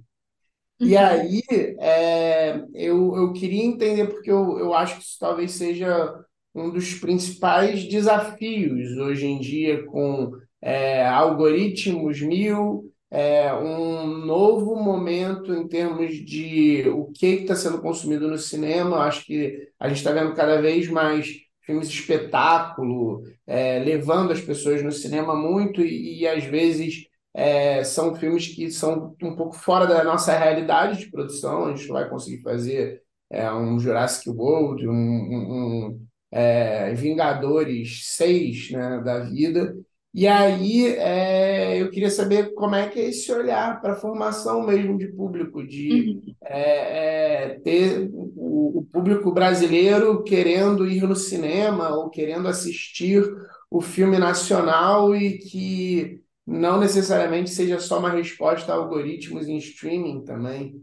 Uhum. 0.80 0.88
E 0.88 0.98
aí 0.98 1.42
é, 1.80 2.64
eu, 2.74 3.16
eu 3.16 3.34
queria 3.34 3.64
entender, 3.64 4.08
porque 4.08 4.32
eu, 4.32 4.60
eu 4.60 4.74
acho 4.74 4.98
que 4.98 5.04
isso 5.04 5.18
talvez 5.20 5.52
seja 5.52 6.14
um 6.56 6.70
dos 6.70 6.94
principais 6.96 7.84
desafios 7.86 8.96
hoje 8.98 9.26
em 9.26 9.40
dia 9.40 9.84
com 9.86 10.32
é, 10.62 11.06
algoritmos 11.06 12.22
mil, 12.22 12.93
é, 13.14 13.54
um 13.54 14.08
novo 14.08 14.76
momento 14.76 15.54
em 15.54 15.68
termos 15.68 16.16
de 16.26 16.90
o 16.90 17.12
que 17.12 17.28
está 17.28 17.56
sendo 17.56 17.80
consumido 17.80 18.28
no 18.28 18.40
cinema. 18.40 19.04
Acho 19.06 19.24
que 19.24 19.70
a 19.80 19.88
gente 19.88 19.98
está 19.98 20.12
vendo 20.12 20.34
cada 20.34 20.60
vez 20.60 20.90
mais 20.90 21.28
filmes 21.62 21.92
de 21.92 22.00
espetáculo, 22.00 23.22
é, 23.46 23.78
levando 23.78 24.32
as 24.32 24.42
pessoas 24.42 24.82
no 24.82 24.92
cinema 24.92 25.36
muito 25.36 25.82
e, 25.82 26.22
e 26.22 26.28
às 26.28 26.44
vezes 26.44 27.06
é, 27.36 27.84
são 27.84 28.16
filmes 28.16 28.48
que 28.48 28.72
são 28.72 29.16
um 29.22 29.36
pouco 29.36 29.56
fora 29.56 29.86
da 29.86 30.04
nossa 30.04 30.36
realidade 30.36 31.02
de 31.02 31.12
produção. 31.12 31.66
A 31.66 31.76
gente 31.76 31.88
vai 31.90 32.10
conseguir 32.10 32.42
fazer 32.42 33.04
é, 33.30 33.52
um 33.54 33.80
Jurassic 33.80 34.28
World, 34.28 34.88
um, 34.88 34.92
um, 34.92 35.86
um 35.86 36.08
é, 36.32 36.92
Vingadores 36.96 38.08
6 38.16 38.72
né, 38.72 39.02
da 39.06 39.20
vida. 39.20 39.76
E 40.14 40.28
aí 40.28 40.86
é, 40.90 41.82
eu 41.82 41.90
queria 41.90 42.10
saber 42.12 42.54
como 42.54 42.76
é 42.76 42.88
que 42.88 43.00
é 43.00 43.10
esse 43.10 43.32
olhar 43.32 43.82
para 43.82 43.94
a 43.94 43.96
formação 43.96 44.64
mesmo 44.64 44.96
de 44.96 45.08
público, 45.08 45.66
de 45.66 45.90
uhum. 45.92 46.36
é, 46.44 47.48
é, 47.54 47.60
ter 47.64 48.12
o, 48.14 48.80
o, 48.80 48.88
público 48.92 49.32
brasileiro 49.32 50.24
querendo 50.24 50.88
ir 50.88 51.02
no 51.02 51.16
cinema 51.16 51.90
ou 51.96 52.12
querendo 52.12 52.48
assistir 52.48 53.24
o 53.72 53.82
filme 53.82 54.20
nacional 54.20 55.16
e 55.16 55.40
que 55.40 56.22
não 56.46 56.80
necessariamente 56.80 57.50
seja 57.50 57.80
só 57.80 57.98
uma 57.98 58.12
resposta 58.12 58.72
a 58.72 58.76
algoritmos 58.76 59.48
em 59.48 59.58
streaming 59.58 60.24
também. 60.24 60.80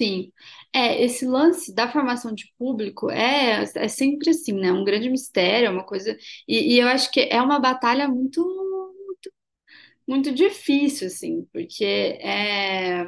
Sim, 0.00 0.32
é, 0.72 1.02
esse 1.04 1.26
lance 1.26 1.74
da 1.74 1.90
formação 1.90 2.32
de 2.34 2.50
público 2.58 3.10
é, 3.10 3.64
é 3.74 3.88
sempre 3.88 4.30
assim, 4.30 4.52
né? 4.54 4.72
Um 4.72 4.82
grande 4.84 5.10
mistério, 5.10 5.66
é 5.66 5.70
uma 5.70 5.84
coisa. 5.84 6.16
E, 6.48 6.74
e 6.76 6.78
eu 6.80 6.88
acho 6.88 7.10
que 7.10 7.20
é 7.30 7.40
uma 7.42 7.58
batalha 7.60 8.08
muito, 8.08 8.40
muito, 9.06 9.30
muito 10.08 10.32
difícil, 10.32 11.08
assim, 11.08 11.46
porque 11.52 11.84
é, 11.84 13.02
a 13.02 13.06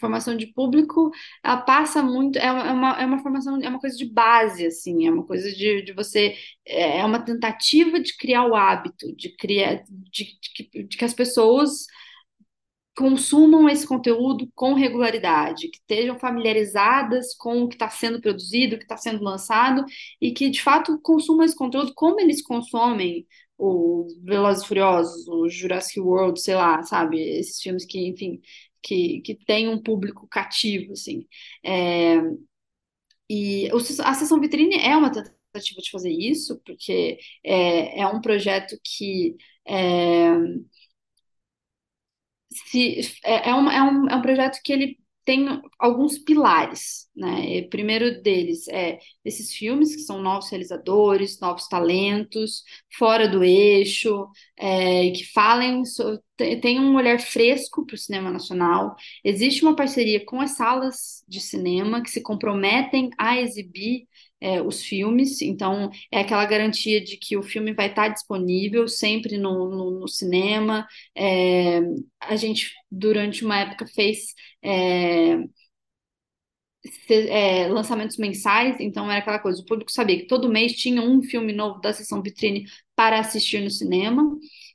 formação 0.00 0.36
de 0.36 0.48
público 0.48 1.10
ela 1.44 1.58
passa 1.62 2.02
muito. 2.02 2.38
É 2.38 2.52
uma, 2.52 3.00
é 3.02 3.06
uma 3.06 3.18
formação, 3.22 3.60
é 3.62 3.68
uma 3.68 3.80
coisa 3.80 3.96
de 3.96 4.06
base, 4.06 4.66
assim, 4.66 5.06
é 5.06 5.10
uma 5.12 5.26
coisa 5.26 5.50
de, 5.52 5.82
de 5.82 5.92
você. 5.94 6.36
É, 6.66 7.00
é 7.00 7.04
uma 7.04 7.24
tentativa 7.24 8.00
de 8.00 8.16
criar 8.16 8.46
o 8.46 8.54
hábito, 8.56 9.14
de 9.16 9.30
criar. 9.36 9.82
de, 9.88 10.38
de, 10.72 10.84
de 10.88 10.96
que 10.98 11.04
as 11.04 11.14
pessoas 11.14 11.86
consumam 12.96 13.68
esse 13.68 13.86
conteúdo 13.86 14.48
com 14.54 14.74
regularidade, 14.74 15.68
que 15.68 15.78
estejam 15.78 16.18
familiarizadas 16.18 17.34
com 17.36 17.62
o 17.62 17.68
que 17.68 17.74
está 17.74 17.90
sendo 17.90 18.20
produzido, 18.20 18.76
o 18.76 18.78
que 18.78 18.84
está 18.84 18.96
sendo 18.96 19.22
lançado, 19.24 19.84
e 20.20 20.32
que 20.32 20.48
de 20.50 20.62
fato 20.62 20.98
consumam 21.02 21.44
esse 21.44 21.56
conteúdo 21.56 21.92
como 21.94 22.20
eles 22.20 22.42
consomem 22.42 23.26
o 23.58 24.06
Velozes 24.22 24.64
e 24.64 24.68
Furiosos, 24.68 25.28
o 25.28 25.48
Jurassic 25.48 26.00
World, 26.00 26.40
sei 26.40 26.54
lá, 26.54 26.82
sabe? 26.82 27.20
Esses 27.20 27.60
filmes 27.60 27.84
que, 27.84 28.06
enfim, 28.08 28.40
que, 28.82 29.20
que 29.22 29.34
tem 29.34 29.68
um 29.68 29.82
público 29.82 30.26
cativo, 30.28 30.92
assim. 30.92 31.26
É... 31.64 32.16
E 33.28 33.68
a 34.04 34.14
sessão 34.14 34.40
vitrine 34.40 34.76
é 34.76 34.96
uma 34.96 35.10
tentativa 35.10 35.80
de 35.80 35.90
fazer 35.90 36.10
isso, 36.10 36.60
porque 36.64 37.18
é, 37.42 38.00
é 38.00 38.06
um 38.06 38.20
projeto 38.20 38.76
que 38.82 39.36
é, 39.66 40.34
se, 42.68 43.00
é, 43.24 43.50
é, 43.50 43.54
um, 43.54 43.70
é, 43.70 43.82
um, 43.82 44.08
é 44.08 44.16
um 44.16 44.22
projeto 44.22 44.60
que 44.64 44.72
ele 44.72 44.98
tem 45.24 45.62
alguns 45.78 46.18
pilares, 46.18 47.08
né? 47.16 47.60
O 47.60 47.70
primeiro 47.70 48.22
deles 48.22 48.68
é 48.68 48.98
esses 49.24 49.54
filmes 49.54 49.96
que 49.96 50.02
são 50.02 50.20
novos 50.20 50.50
realizadores, 50.50 51.40
novos 51.40 51.66
talentos, 51.66 52.62
fora 52.98 53.26
do 53.26 53.42
eixo, 53.42 54.28
é, 54.58 55.10
que 55.10 55.24
falem, 55.32 55.82
tem 56.60 56.78
um 56.78 56.94
olhar 56.94 57.18
fresco 57.20 57.86
para 57.86 57.94
o 57.94 57.98
cinema 57.98 58.30
nacional. 58.30 58.94
Existe 59.24 59.62
uma 59.62 59.74
parceria 59.74 60.24
com 60.26 60.40
as 60.42 60.52
salas 60.56 61.24
de 61.26 61.40
cinema 61.40 62.02
que 62.02 62.10
se 62.10 62.22
comprometem 62.22 63.08
a 63.18 63.40
exibir 63.40 64.06
é, 64.44 64.60
os 64.62 64.82
filmes, 64.82 65.40
então 65.40 65.90
é 66.12 66.20
aquela 66.20 66.44
garantia 66.44 67.02
de 67.02 67.16
que 67.16 67.36
o 67.36 67.42
filme 67.42 67.72
vai 67.74 67.88
estar 67.88 68.08
disponível 68.08 68.86
sempre 68.88 69.38
no, 69.38 69.68
no, 69.70 70.00
no 70.00 70.08
cinema. 70.08 70.86
É, 71.16 71.80
a 72.20 72.36
gente, 72.36 72.72
durante 72.90 73.44
uma 73.44 73.58
época, 73.60 73.86
fez. 73.86 74.34
É, 74.62 75.38
é, 77.08 77.68
lançamentos 77.68 78.16
mensais, 78.18 78.76
então 78.80 79.10
era 79.10 79.20
aquela 79.20 79.38
coisa, 79.38 79.60
o 79.60 79.64
público 79.64 79.90
sabia 79.90 80.18
que 80.18 80.26
todo 80.26 80.48
mês 80.50 80.72
tinha 80.74 81.00
um 81.02 81.22
filme 81.22 81.52
novo 81.52 81.80
da 81.80 81.92
sessão 81.92 82.22
vitrine 82.22 82.64
para 82.94 83.18
assistir 83.18 83.60
no 83.62 83.70
cinema, 83.70 84.22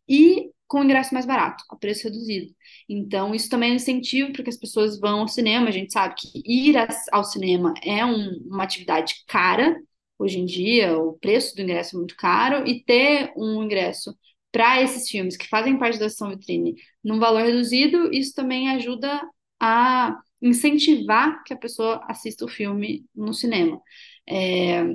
e 0.08 0.50
com 0.70 0.84
ingresso 0.84 1.14
mais 1.14 1.26
barato, 1.26 1.64
a 1.70 1.76
preço 1.76 2.04
reduzido. 2.04 2.54
Então, 2.88 3.34
isso 3.34 3.50
também 3.50 3.72
é 3.72 3.74
um 3.74 3.76
incentivo 3.76 4.32
para 4.32 4.44
que 4.44 4.52
as 4.52 4.58
pessoas 4.58 5.00
vão 5.00 5.22
ao 5.22 5.28
cinema. 5.28 5.68
A 5.68 5.72
gente 5.72 5.92
sabe 5.92 6.14
que 6.16 6.42
ir 6.46 6.76
ao 7.12 7.24
cinema 7.24 7.74
é 7.84 8.06
um, 8.06 8.40
uma 8.46 8.64
atividade 8.64 9.16
cara, 9.28 9.76
hoje 10.18 10.40
em 10.40 10.46
dia, 10.46 10.96
o 10.98 11.14
preço 11.14 11.56
do 11.56 11.64
ingresso 11.64 11.96
é 11.96 11.98
muito 11.98 12.16
caro, 12.16 12.68
e 12.68 12.84
ter 12.84 13.34
um 13.36 13.64
ingresso 13.64 14.16
para 14.52 14.82
esses 14.82 15.10
filmes 15.10 15.36
que 15.36 15.48
fazem 15.48 15.78
parte 15.80 15.98
da 15.98 16.08
sessão 16.08 16.30
vitrine 16.30 16.76
num 17.04 17.20
valor 17.20 17.44
reduzido, 17.44 18.14
isso 18.14 18.36
também 18.36 18.70
ajuda 18.70 19.22
a 19.60 20.16
incentivar 20.42 21.44
que 21.44 21.54
a 21.54 21.58
pessoa 21.58 22.00
assista 22.08 22.46
o 22.46 22.48
filme 22.48 23.06
no 23.16 23.34
cinema. 23.34 23.82
É, 24.28 24.86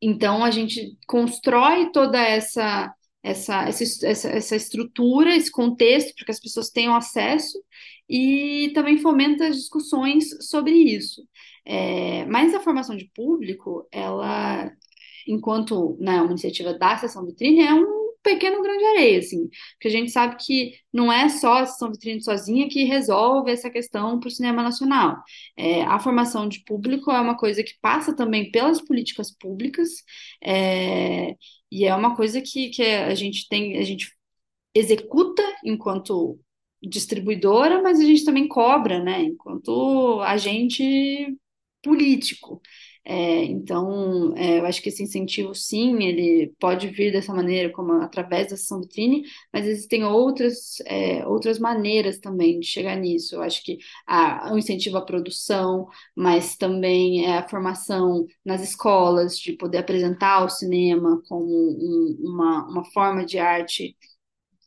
então, 0.00 0.42
a 0.42 0.50
gente 0.50 0.96
constrói 1.06 1.92
toda 1.92 2.18
essa 2.18 2.94
essa, 3.22 3.68
essa, 3.68 4.28
essa 4.28 4.56
estrutura, 4.56 5.34
esse 5.34 5.50
contexto, 5.50 6.14
para 6.14 6.24
que 6.24 6.30
as 6.30 6.40
pessoas 6.40 6.70
tenham 6.70 6.94
acesso 6.94 7.62
e 8.08 8.70
também 8.74 8.98
fomenta 8.98 9.46
as 9.46 9.56
discussões 9.56 10.28
sobre 10.48 10.72
isso. 10.72 11.22
É, 11.64 12.24
mas 12.26 12.54
a 12.54 12.60
formação 12.60 12.96
de 12.96 13.10
público, 13.14 13.86
ela, 13.92 14.70
enquanto 15.26 15.96
né, 16.00 16.20
uma 16.20 16.30
iniciativa 16.30 16.74
da 16.74 16.96
sessão 16.96 17.24
vitrine, 17.26 17.60
é 17.60 17.74
um 17.74 17.99
pequeno 18.22 18.62
grão 18.62 18.76
de 18.76 18.84
areia, 18.84 19.18
assim, 19.18 19.48
porque 19.72 19.88
a 19.88 19.90
gente 19.90 20.10
sabe 20.10 20.36
que 20.38 20.74
não 20.92 21.12
é 21.12 21.28
só 21.28 21.58
a 21.58 21.66
sessão 21.66 21.90
vitrine 21.90 22.22
sozinha 22.22 22.68
que 22.68 22.84
resolve 22.84 23.50
essa 23.50 23.70
questão 23.70 24.20
para 24.20 24.28
o 24.28 24.30
cinema 24.30 24.62
nacional. 24.62 25.16
É, 25.56 25.82
a 25.84 25.98
formação 25.98 26.48
de 26.48 26.62
público 26.64 27.10
é 27.10 27.20
uma 27.20 27.36
coisa 27.36 27.62
que 27.62 27.74
passa 27.80 28.14
também 28.14 28.50
pelas 28.50 28.80
políticas 28.80 29.30
públicas, 29.30 29.88
é, 30.44 31.34
e 31.70 31.84
é 31.86 31.94
uma 31.94 32.16
coisa 32.16 32.40
que, 32.40 32.70
que 32.70 32.82
a 32.82 33.14
gente 33.14 33.48
tem, 33.48 33.78
a 33.78 33.82
gente 33.84 34.12
executa 34.74 35.42
enquanto 35.64 36.38
distribuidora, 36.82 37.82
mas 37.82 38.00
a 38.00 38.04
gente 38.04 38.24
também 38.24 38.48
cobra, 38.48 39.02
né, 39.02 39.22
enquanto 39.22 40.20
agente 40.22 41.36
político. 41.82 42.60
É, 43.12 43.44
então, 43.44 44.32
é, 44.36 44.60
eu 44.60 44.66
acho 44.66 44.80
que 44.80 44.88
esse 44.88 45.02
incentivo, 45.02 45.52
sim, 45.52 46.00
ele 46.04 46.54
pode 46.60 46.86
vir 46.88 47.10
dessa 47.10 47.34
maneira, 47.34 47.68
como 47.72 47.92
através 47.94 48.48
da 48.50 48.56
sessão 48.56 48.80
vitrine, 48.80 49.24
mas 49.52 49.66
existem 49.66 50.04
outras, 50.04 50.76
é, 50.86 51.26
outras 51.26 51.58
maneiras 51.58 52.18
também 52.20 52.60
de 52.60 52.66
chegar 52.66 52.94
nisso. 52.96 53.34
Eu 53.34 53.42
acho 53.42 53.64
que 53.64 53.78
há 54.06 54.52
o 54.54 54.58
incentivo 54.58 54.96
à 54.96 55.02
produção, 55.04 55.88
mas 56.14 56.56
também 56.56 57.24
é 57.26 57.38
a 57.38 57.48
formação 57.48 58.26
nas 58.44 58.62
escolas, 58.62 59.36
de 59.38 59.54
poder 59.54 59.78
apresentar 59.78 60.44
o 60.44 60.48
cinema 60.48 61.20
como 61.28 61.44
um, 61.46 62.16
uma, 62.20 62.68
uma 62.68 62.84
forma 62.92 63.24
de 63.26 63.38
arte 63.40 63.96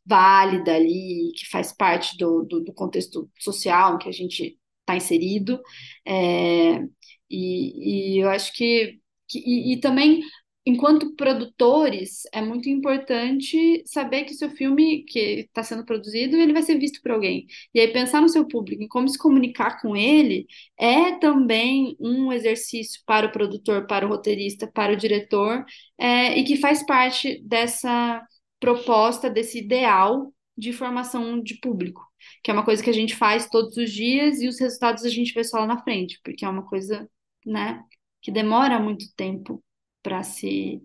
válida 0.05 0.75
ali, 0.75 1.31
que 1.35 1.49
faz 1.49 1.71
parte 1.71 2.17
do, 2.17 2.43
do, 2.43 2.61
do 2.63 2.73
contexto 2.73 3.29
social 3.39 3.95
em 3.95 3.97
que 3.99 4.09
a 4.09 4.11
gente 4.11 4.57
está 4.81 4.95
inserido. 4.97 5.61
É, 6.05 6.81
e, 7.29 8.15
e, 8.15 8.19
eu 8.19 8.29
acho 8.29 8.53
que, 8.53 8.99
que 9.27 9.39
e, 9.39 9.73
e, 9.73 9.79
também 9.79 10.21
enquanto 10.65 11.15
produtores 11.15 12.23
é 12.31 12.41
muito 12.41 12.69
importante 12.69 13.83
saber 13.85 14.23
que 14.23 14.33
seu 14.33 14.49
filme 14.51 15.03
que 15.03 15.41
está 15.41 15.61
sendo 15.63 15.85
produzido 15.85 16.37
ele 16.37 16.53
vai 16.53 16.61
ser 16.63 16.77
visto 16.79 17.01
por 17.01 17.11
alguém. 17.11 17.45
E 17.73 17.79
aí 17.79 17.87
pensar 17.91 18.21
no 18.21 18.29
seu 18.29 18.47
público 18.47 18.83
e 18.83 18.87
como 18.87 19.09
se 19.09 19.17
comunicar 19.17 19.81
com 19.81 19.95
ele 19.95 20.47
é 20.77 21.13
também 21.19 21.95
um 21.99 22.31
exercício 22.31 23.01
para 23.05 23.27
o 23.27 23.31
produtor 23.31 23.87
para 23.87 24.05
o 24.05 24.09
roteirista 24.09 24.67
para 24.71 24.93
o 24.93 24.97
diretor 24.97 25.65
é, 25.97 26.37
e 26.39 26.43
que 26.43 26.57
faz 26.57 26.85
parte 26.85 27.41
dessa 27.45 28.21
proposta 28.59 29.29
desse 29.29 29.59
ideal 29.59 30.33
de 30.57 30.71
formação 30.71 31.41
de 31.41 31.55
público, 31.59 32.01
que 32.43 32.51
é 32.51 32.53
uma 32.53 32.65
coisa 32.65 32.83
que 32.83 32.89
a 32.89 32.93
gente 32.93 33.15
faz 33.15 33.47
todos 33.49 33.77
os 33.77 33.91
dias 33.91 34.41
e 34.41 34.47
os 34.47 34.59
resultados 34.59 35.03
a 35.03 35.09
gente 35.09 35.33
vê 35.33 35.43
só 35.43 35.59
lá 35.59 35.67
na 35.67 35.83
frente, 35.83 36.19
porque 36.23 36.45
é 36.45 36.49
uma 36.49 36.65
coisa, 36.65 37.09
né, 37.45 37.83
que 38.21 38.31
demora 38.31 38.79
muito 38.79 39.05
tempo 39.15 39.63
para 40.01 40.23
se 40.23 40.81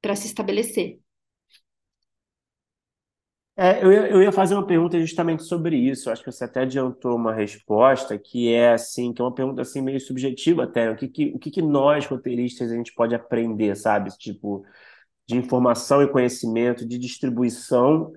para 0.00 0.16
se 0.16 0.26
estabelecer. 0.26 0.98
É, 3.54 3.84
eu, 3.84 3.92
ia, 3.92 4.10
eu 4.10 4.22
ia 4.22 4.32
fazer 4.32 4.54
uma 4.54 4.66
pergunta 4.66 4.98
justamente 4.98 5.42
sobre 5.44 5.76
isso. 5.76 6.10
Acho 6.10 6.22
que 6.24 6.32
você 6.32 6.44
até 6.44 6.60
adiantou 6.62 7.14
uma 7.14 7.34
resposta 7.34 8.18
que 8.18 8.52
é 8.52 8.72
assim, 8.72 9.12
que 9.12 9.20
é 9.20 9.24
uma 9.24 9.34
pergunta 9.34 9.60
assim 9.62 9.82
meio 9.82 10.00
subjetiva 10.00 10.64
até. 10.64 10.90
O 10.90 10.96
que 10.96 11.06
que, 11.08 11.26
o 11.34 11.38
que, 11.38 11.50
que 11.50 11.62
nós 11.62 12.06
roteiristas 12.06 12.72
a 12.72 12.74
gente 12.76 12.94
pode 12.94 13.14
aprender, 13.14 13.76
sabe? 13.76 14.10
Tipo, 14.18 14.64
de 15.28 15.36
informação 15.36 16.02
e 16.02 16.10
conhecimento, 16.10 16.86
de 16.86 16.98
distribuição, 16.98 18.12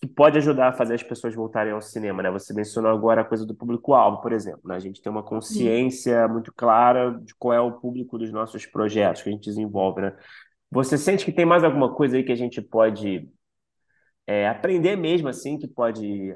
que 0.00 0.06
pode 0.06 0.38
ajudar 0.38 0.68
a 0.68 0.72
fazer 0.72 0.94
as 0.94 1.02
pessoas 1.02 1.34
voltarem 1.34 1.72
ao 1.72 1.82
cinema, 1.82 2.22
né? 2.22 2.30
Você 2.30 2.54
mencionou 2.54 2.90
agora 2.90 3.22
a 3.22 3.24
coisa 3.24 3.44
do 3.44 3.54
público-alvo, 3.54 4.22
por 4.22 4.32
exemplo, 4.32 4.62
né? 4.64 4.76
A 4.76 4.78
gente 4.78 5.02
tem 5.02 5.10
uma 5.10 5.24
consciência 5.24 6.26
Sim. 6.26 6.32
muito 6.32 6.52
clara 6.52 7.18
de 7.20 7.34
qual 7.34 7.52
é 7.52 7.60
o 7.60 7.72
público 7.72 8.16
dos 8.16 8.30
nossos 8.30 8.64
projetos 8.64 9.22
que 9.22 9.28
a 9.28 9.32
gente 9.32 9.44
desenvolve, 9.44 10.02
né? 10.02 10.16
Você 10.70 10.96
sente 10.96 11.24
que 11.24 11.32
tem 11.32 11.44
mais 11.44 11.64
alguma 11.64 11.92
coisa 11.92 12.16
aí 12.16 12.22
que 12.22 12.32
a 12.32 12.36
gente 12.36 12.62
pode 12.62 13.28
é, 14.26 14.48
aprender 14.48 14.94
mesmo, 14.96 15.28
assim, 15.28 15.58
que 15.58 15.66
pode 15.66 16.34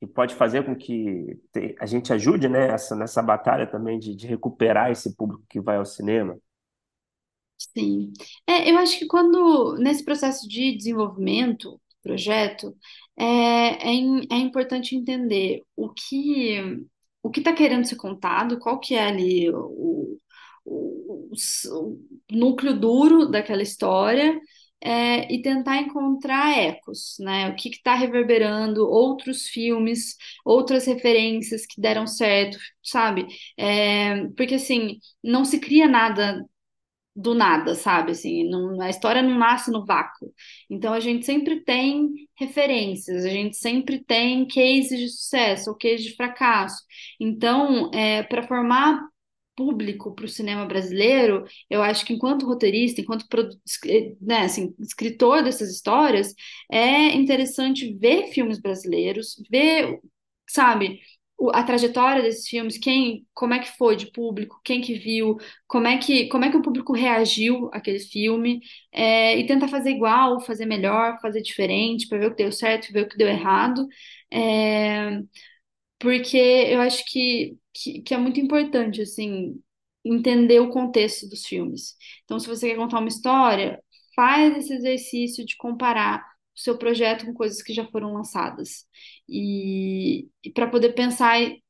que 0.00 0.06
pode 0.06 0.34
fazer 0.34 0.64
com 0.64 0.76
que 0.76 1.40
a 1.80 1.86
gente 1.86 2.12
ajude, 2.12 2.48
né, 2.48 2.68
essa, 2.68 2.94
nessa 2.94 3.22
batalha 3.22 3.66
também 3.66 3.98
de, 3.98 4.14
de 4.14 4.26
recuperar 4.26 4.90
esse 4.90 5.16
público 5.16 5.44
que 5.48 5.60
vai 5.60 5.76
ao 5.76 5.86
cinema? 5.86 6.36
Sim. 7.56 8.12
É, 8.46 8.70
eu 8.70 8.76
acho 8.78 8.98
que 8.98 9.06
quando, 9.06 9.76
nesse 9.78 10.04
processo 10.04 10.46
de 10.46 10.76
desenvolvimento 10.76 11.80
projeto, 12.04 12.76
é, 13.18 13.24
é, 13.24 13.96
é 14.30 14.36
importante 14.38 14.96
entender 14.96 15.62
o 15.76 15.90
que 15.90 16.84
o 17.22 17.30
que 17.30 17.40
está 17.40 17.54
querendo 17.54 17.86
ser 17.86 17.96
contado, 17.96 18.58
qual 18.58 18.78
que 18.78 18.94
é 18.94 19.06
ali 19.06 19.50
o, 19.50 20.18
o, 20.64 21.32
o 21.32 21.98
núcleo 22.30 22.78
duro 22.78 23.26
daquela 23.30 23.62
história, 23.62 24.38
é, 24.80 25.32
e 25.32 25.40
tentar 25.40 25.78
encontrar 25.78 26.58
ecos, 26.58 27.16
né? 27.18 27.48
O 27.48 27.56
que 27.56 27.70
está 27.70 27.94
reverberando, 27.94 28.86
outros 28.86 29.46
filmes, 29.48 30.16
outras 30.44 30.86
referências 30.86 31.64
que 31.66 31.80
deram 31.80 32.06
certo, 32.06 32.58
sabe? 32.82 33.26
É, 33.56 34.26
porque 34.36 34.56
assim, 34.56 34.98
não 35.22 35.44
se 35.44 35.58
cria 35.58 35.88
nada 35.88 36.44
do 37.16 37.34
nada, 37.34 37.74
sabe? 37.74 38.12
Assim, 38.12 38.48
não, 38.48 38.80
a 38.80 38.90
história 38.90 39.22
não 39.22 39.38
nasce 39.38 39.70
no 39.70 39.84
vácuo. 39.84 40.32
Então 40.68 40.92
a 40.92 41.00
gente 41.00 41.24
sempre 41.24 41.60
tem 41.62 42.28
referências, 42.36 43.24
a 43.24 43.28
gente 43.28 43.56
sempre 43.56 44.02
tem 44.04 44.46
cases 44.46 44.98
de 44.98 45.08
sucesso 45.08 45.70
ou 45.70 45.76
cases 45.76 46.04
de 46.04 46.16
fracasso. 46.16 46.82
Então, 47.20 47.90
é, 47.94 48.22
para 48.24 48.42
formar 48.42 49.00
público 49.56 50.14
para 50.14 50.24
o 50.24 50.28
cinema 50.28 50.66
brasileiro, 50.66 51.44
eu 51.70 51.82
acho 51.82 52.04
que 52.04 52.12
enquanto 52.12 52.46
roteirista, 52.46 53.00
enquanto 53.00 53.24
né, 54.20 54.40
assim, 54.44 54.74
escritor 54.80 55.42
dessas 55.42 55.70
histórias, 55.70 56.34
é 56.70 57.14
interessante 57.14 57.94
ver 57.94 58.28
filmes 58.32 58.60
brasileiros, 58.60 59.36
ver, 59.50 60.00
sabe, 60.48 61.00
a 61.52 61.62
trajetória 61.64 62.22
desses 62.22 62.48
filmes, 62.48 62.78
quem, 62.78 63.26
como 63.34 63.54
é 63.54 63.58
que 63.58 63.76
foi 63.76 63.96
de 63.96 64.10
público, 64.12 64.60
quem 64.64 64.80
que 64.80 64.94
viu, 64.94 65.36
como 65.66 65.86
é 65.86 65.98
que, 65.98 66.26
como 66.28 66.44
é 66.44 66.50
que 66.50 66.56
o 66.56 66.62
público 66.62 66.92
reagiu 66.92 67.68
àquele 67.72 67.98
filme, 67.98 68.60
é, 68.92 69.38
e 69.38 69.46
tentar 69.46 69.68
fazer 69.68 69.90
igual, 69.90 70.40
fazer 70.40 70.66
melhor, 70.66 71.18
fazer 71.20 71.42
diferente, 71.42 72.08
para 72.08 72.18
ver 72.18 72.26
o 72.28 72.30
que 72.30 72.42
deu 72.42 72.52
certo, 72.52 72.92
ver 72.92 73.04
o 73.06 73.08
que 73.08 73.16
deu 73.18 73.28
errado, 73.28 73.86
é, 74.32 75.20
porque 75.98 76.36
eu 76.36 76.80
acho 76.80 77.04
que, 77.06 77.56
que, 77.72 78.02
que 78.02 78.14
é 78.14 78.18
muito 78.18 78.40
importante, 78.40 79.02
assim, 79.02 79.60
entender 80.04 80.60
o 80.60 80.70
contexto 80.70 81.28
dos 81.28 81.46
filmes. 81.46 81.96
Então, 82.24 82.38
se 82.38 82.46
você 82.48 82.68
quer 82.70 82.76
contar 82.76 82.98
uma 83.00 83.08
história, 83.08 83.82
faz 84.14 84.56
esse 84.58 84.74
exercício 84.74 85.44
de 85.46 85.56
comparar 85.56 86.24
o 86.56 86.60
seu 86.60 86.78
projeto 86.78 87.26
com 87.26 87.34
coisas 87.34 87.62
que 87.62 87.72
já 87.72 87.86
foram 87.88 88.14
lançadas. 88.14 88.86
E, 89.28 90.28
e 90.42 90.50
para 90.52 90.68
poder 90.68 90.94
pensar 90.94 91.40
e 91.40 91.62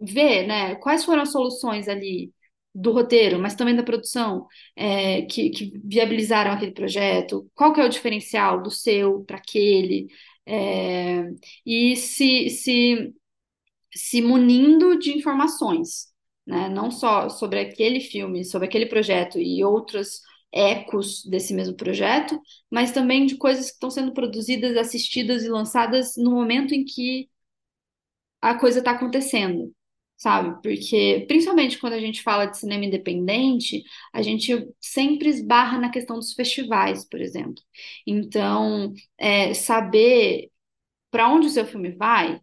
ver 0.00 0.46
né, 0.46 0.74
quais 0.76 1.04
foram 1.04 1.22
as 1.22 1.32
soluções 1.32 1.88
ali 1.88 2.32
do 2.74 2.92
roteiro, 2.92 3.38
mas 3.38 3.54
também 3.54 3.76
da 3.76 3.82
produção, 3.82 4.46
é, 4.74 5.22
que, 5.22 5.50
que, 5.50 5.72
viabilizaram 5.84 6.52
aquele 6.52 6.72
projeto, 6.72 7.50
qual 7.54 7.72
que 7.72 7.80
é 7.80 7.84
o 7.84 7.88
diferencial 7.88 8.62
do 8.62 8.70
seu 8.70 9.24
para 9.24 9.36
aquele, 9.36 10.08
é, 10.46 11.28
e 11.66 11.96
se, 11.96 12.48
se, 12.50 13.14
se 13.94 14.22
munindo 14.22 14.98
de 14.98 15.12
informações, 15.12 16.12
né, 16.46 16.68
não 16.68 16.90
só 16.90 17.28
sobre 17.28 17.60
aquele 17.60 18.00
filme, 18.00 18.44
sobre 18.44 18.66
aquele 18.68 18.86
projeto 18.86 19.38
e 19.38 19.62
outras 19.64 20.20
ecos 20.52 21.24
desse 21.24 21.54
mesmo 21.54 21.74
projeto, 21.76 22.40
mas 22.70 22.92
também 22.92 23.26
de 23.26 23.36
coisas 23.36 23.66
que 23.68 23.74
estão 23.74 23.90
sendo 23.90 24.12
produzidas, 24.12 24.76
assistidas 24.76 25.44
e 25.44 25.48
lançadas 25.48 26.14
no 26.16 26.30
momento 26.30 26.74
em 26.74 26.84
que 26.84 27.28
a 28.40 28.54
coisa 28.58 28.80
está 28.80 28.92
acontecendo, 28.92 29.72
sabe? 30.16 30.60
Porque, 30.62 31.24
principalmente 31.28 31.78
quando 31.78 31.94
a 31.94 32.00
gente 32.00 32.22
fala 32.22 32.46
de 32.46 32.58
cinema 32.58 32.84
independente, 32.84 33.84
a 34.12 34.22
gente 34.22 34.68
sempre 34.80 35.28
esbarra 35.28 35.78
na 35.78 35.90
questão 35.90 36.16
dos 36.18 36.32
festivais, 36.34 37.04
por 37.08 37.20
exemplo. 37.20 37.62
Então, 38.06 38.92
é, 39.18 39.54
saber 39.54 40.50
para 41.10 41.28
onde 41.30 41.48
o 41.48 41.50
seu 41.50 41.66
filme 41.66 41.92
vai, 41.92 42.40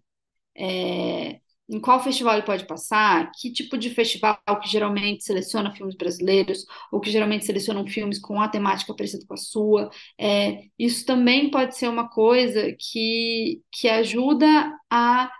é, 0.55 1.41
em 1.69 1.79
qual 1.79 2.03
festival 2.03 2.33
ele 2.35 2.45
pode 2.45 2.65
passar, 2.65 3.31
que 3.39 3.51
tipo 3.51 3.77
de 3.77 3.91
festival 3.91 4.39
que 4.61 4.67
geralmente 4.67 5.23
seleciona 5.23 5.71
filmes 5.71 5.95
brasileiros, 5.95 6.65
ou 6.91 6.99
que 6.99 7.11
geralmente 7.11 7.45
selecionam 7.45 7.85
filmes 7.87 8.19
com 8.19 8.41
a 8.41 8.49
temática 8.49 8.93
parecida 8.95 9.25
com 9.27 9.35
a 9.35 9.37
sua. 9.37 9.89
É, 10.17 10.63
isso 10.77 11.05
também 11.05 11.51
pode 11.51 11.77
ser 11.77 11.87
uma 11.87 12.09
coisa 12.09 12.75
que, 12.77 13.61
que 13.71 13.87
ajuda 13.87 14.47
a 14.89 15.31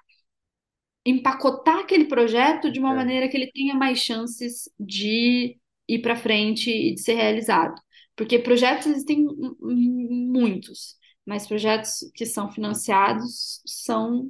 empacotar 1.06 1.80
aquele 1.80 2.06
projeto 2.06 2.72
de 2.72 2.80
uma 2.80 2.94
é. 2.94 2.96
maneira 2.96 3.28
que 3.28 3.36
ele 3.36 3.52
tenha 3.52 3.74
mais 3.74 4.00
chances 4.00 4.70
de 4.80 5.58
ir 5.88 6.00
para 6.00 6.16
frente 6.16 6.70
e 6.70 6.94
de 6.94 7.02
ser 7.02 7.16
realizado. 7.16 7.74
Porque 8.16 8.38
projetos 8.38 8.88
existem 8.88 9.26
muitos, 9.60 10.96
mas 11.26 11.48
projetos 11.48 12.10
que 12.14 12.26
são 12.26 12.52
financiados 12.52 13.62
são 13.66 14.30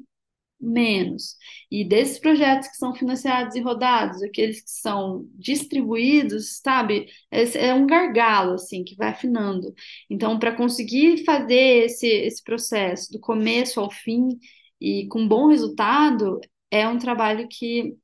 menos. 0.59 1.35
E 1.71 1.83
desses 1.83 2.19
projetos 2.19 2.67
que 2.67 2.75
são 2.75 2.93
financiados 2.93 3.55
e 3.55 3.61
rodados, 3.61 4.21
aqueles 4.21 4.61
que 4.61 4.69
são 4.69 5.25
distribuídos, 5.35 6.59
sabe, 6.61 7.07
é, 7.31 7.69
é 7.69 7.73
um 7.73 7.87
gargalo 7.87 8.53
assim 8.53 8.83
que 8.83 8.95
vai 8.95 9.09
afinando. 9.09 9.73
Então, 10.09 10.37
para 10.37 10.55
conseguir 10.55 11.23
fazer 11.23 11.85
esse, 11.85 12.07
esse 12.07 12.43
processo 12.43 13.11
do 13.11 13.19
começo 13.19 13.79
ao 13.79 13.89
fim 13.89 14.37
e 14.81 15.07
com 15.07 15.27
bom 15.27 15.47
resultado, 15.47 16.39
é 16.71 16.87
um 16.87 16.99
trabalho 16.99 17.47
que 17.49 17.95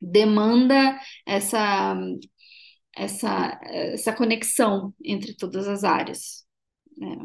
demanda 0.00 0.98
essa 1.26 1.96
essa 2.96 3.60
essa 3.64 4.12
conexão 4.12 4.94
entre 5.02 5.34
todas 5.34 5.66
as 5.66 5.82
áreas. 5.82 6.44
Né? 6.96 7.16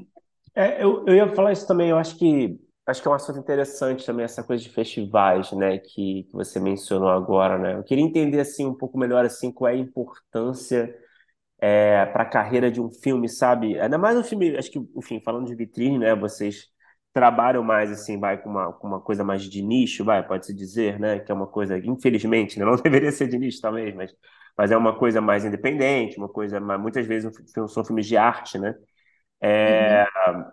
É, 0.55 0.83
eu, 0.83 1.05
eu 1.05 1.15
ia 1.15 1.35
falar 1.35 1.51
isso 1.51 1.67
também. 1.67 1.89
Eu 1.89 1.97
acho 1.97 2.17
que 2.17 2.57
Acho 2.89 3.01
que 3.01 3.07
é 3.07 3.11
um 3.11 3.13
assunto 3.13 3.39
interessante 3.39 4.05
também 4.05 4.25
essa 4.25 4.43
coisa 4.43 4.63
de 4.63 4.69
festivais, 4.69 5.51
né, 5.51 5.77
que, 5.79 6.23
que 6.23 6.33
você 6.33 6.59
mencionou 6.59 7.09
agora, 7.09 7.57
né? 7.57 7.75
Eu 7.75 7.83
queria 7.83 8.03
entender 8.03 8.39
assim 8.39 8.65
um 8.65 8.73
pouco 8.75 8.97
melhor 8.97 9.25
assim 9.25 9.51
qual 9.51 9.69
é 9.69 9.73
a 9.75 9.77
importância 9.77 10.95
é, 11.59 12.05
para 12.07 12.23
a 12.23 12.25
carreira 12.25 12.71
de 12.71 12.81
um 12.81 12.89
filme, 12.91 13.29
sabe? 13.29 13.79
Ainda 13.79 13.97
mais 13.97 14.17
um 14.17 14.23
filme, 14.23 14.57
acho 14.57 14.71
que, 14.71 14.79
enfim, 14.95 15.21
falando 15.23 15.47
de 15.47 15.55
vitrine, 15.55 15.99
né? 15.99 16.15
Vocês 16.15 16.67
trabalham 17.13 17.63
mais 17.63 17.91
assim, 17.91 18.19
vai 18.19 18.41
com 18.41 18.49
uma, 18.49 18.73
com 18.73 18.87
uma 18.87 19.01
coisa 19.01 19.23
mais 19.23 19.43
de 19.43 19.61
nicho, 19.61 20.05
vai, 20.05 20.25
pode-se 20.25 20.53
dizer, 20.53 20.99
né? 20.99 21.19
Que 21.19 21.31
é 21.31 21.35
uma 21.35 21.47
coisa, 21.47 21.77
infelizmente, 21.79 22.59
né? 22.59 22.65
não 22.67 22.75
deveria 22.77 23.11
ser 23.11 23.27
de 23.27 23.37
nicho 23.37 23.61
talvez, 23.61 23.93
mas, 23.95 24.13
mas 24.57 24.71
é 24.71 24.77
uma 24.77 24.97
coisa 24.97 25.21
mais 25.21 25.45
independente, 25.45 26.17
uma 26.17 26.29
coisa, 26.29 26.59
mais, 26.59 26.79
muitas 26.81 27.05
vezes 27.07 27.31
são 27.69 27.85
filmes 27.85 28.07
de 28.07 28.17
arte, 28.17 28.57
né? 28.59 28.75
É, 29.41 30.03
uhum. 30.27 30.51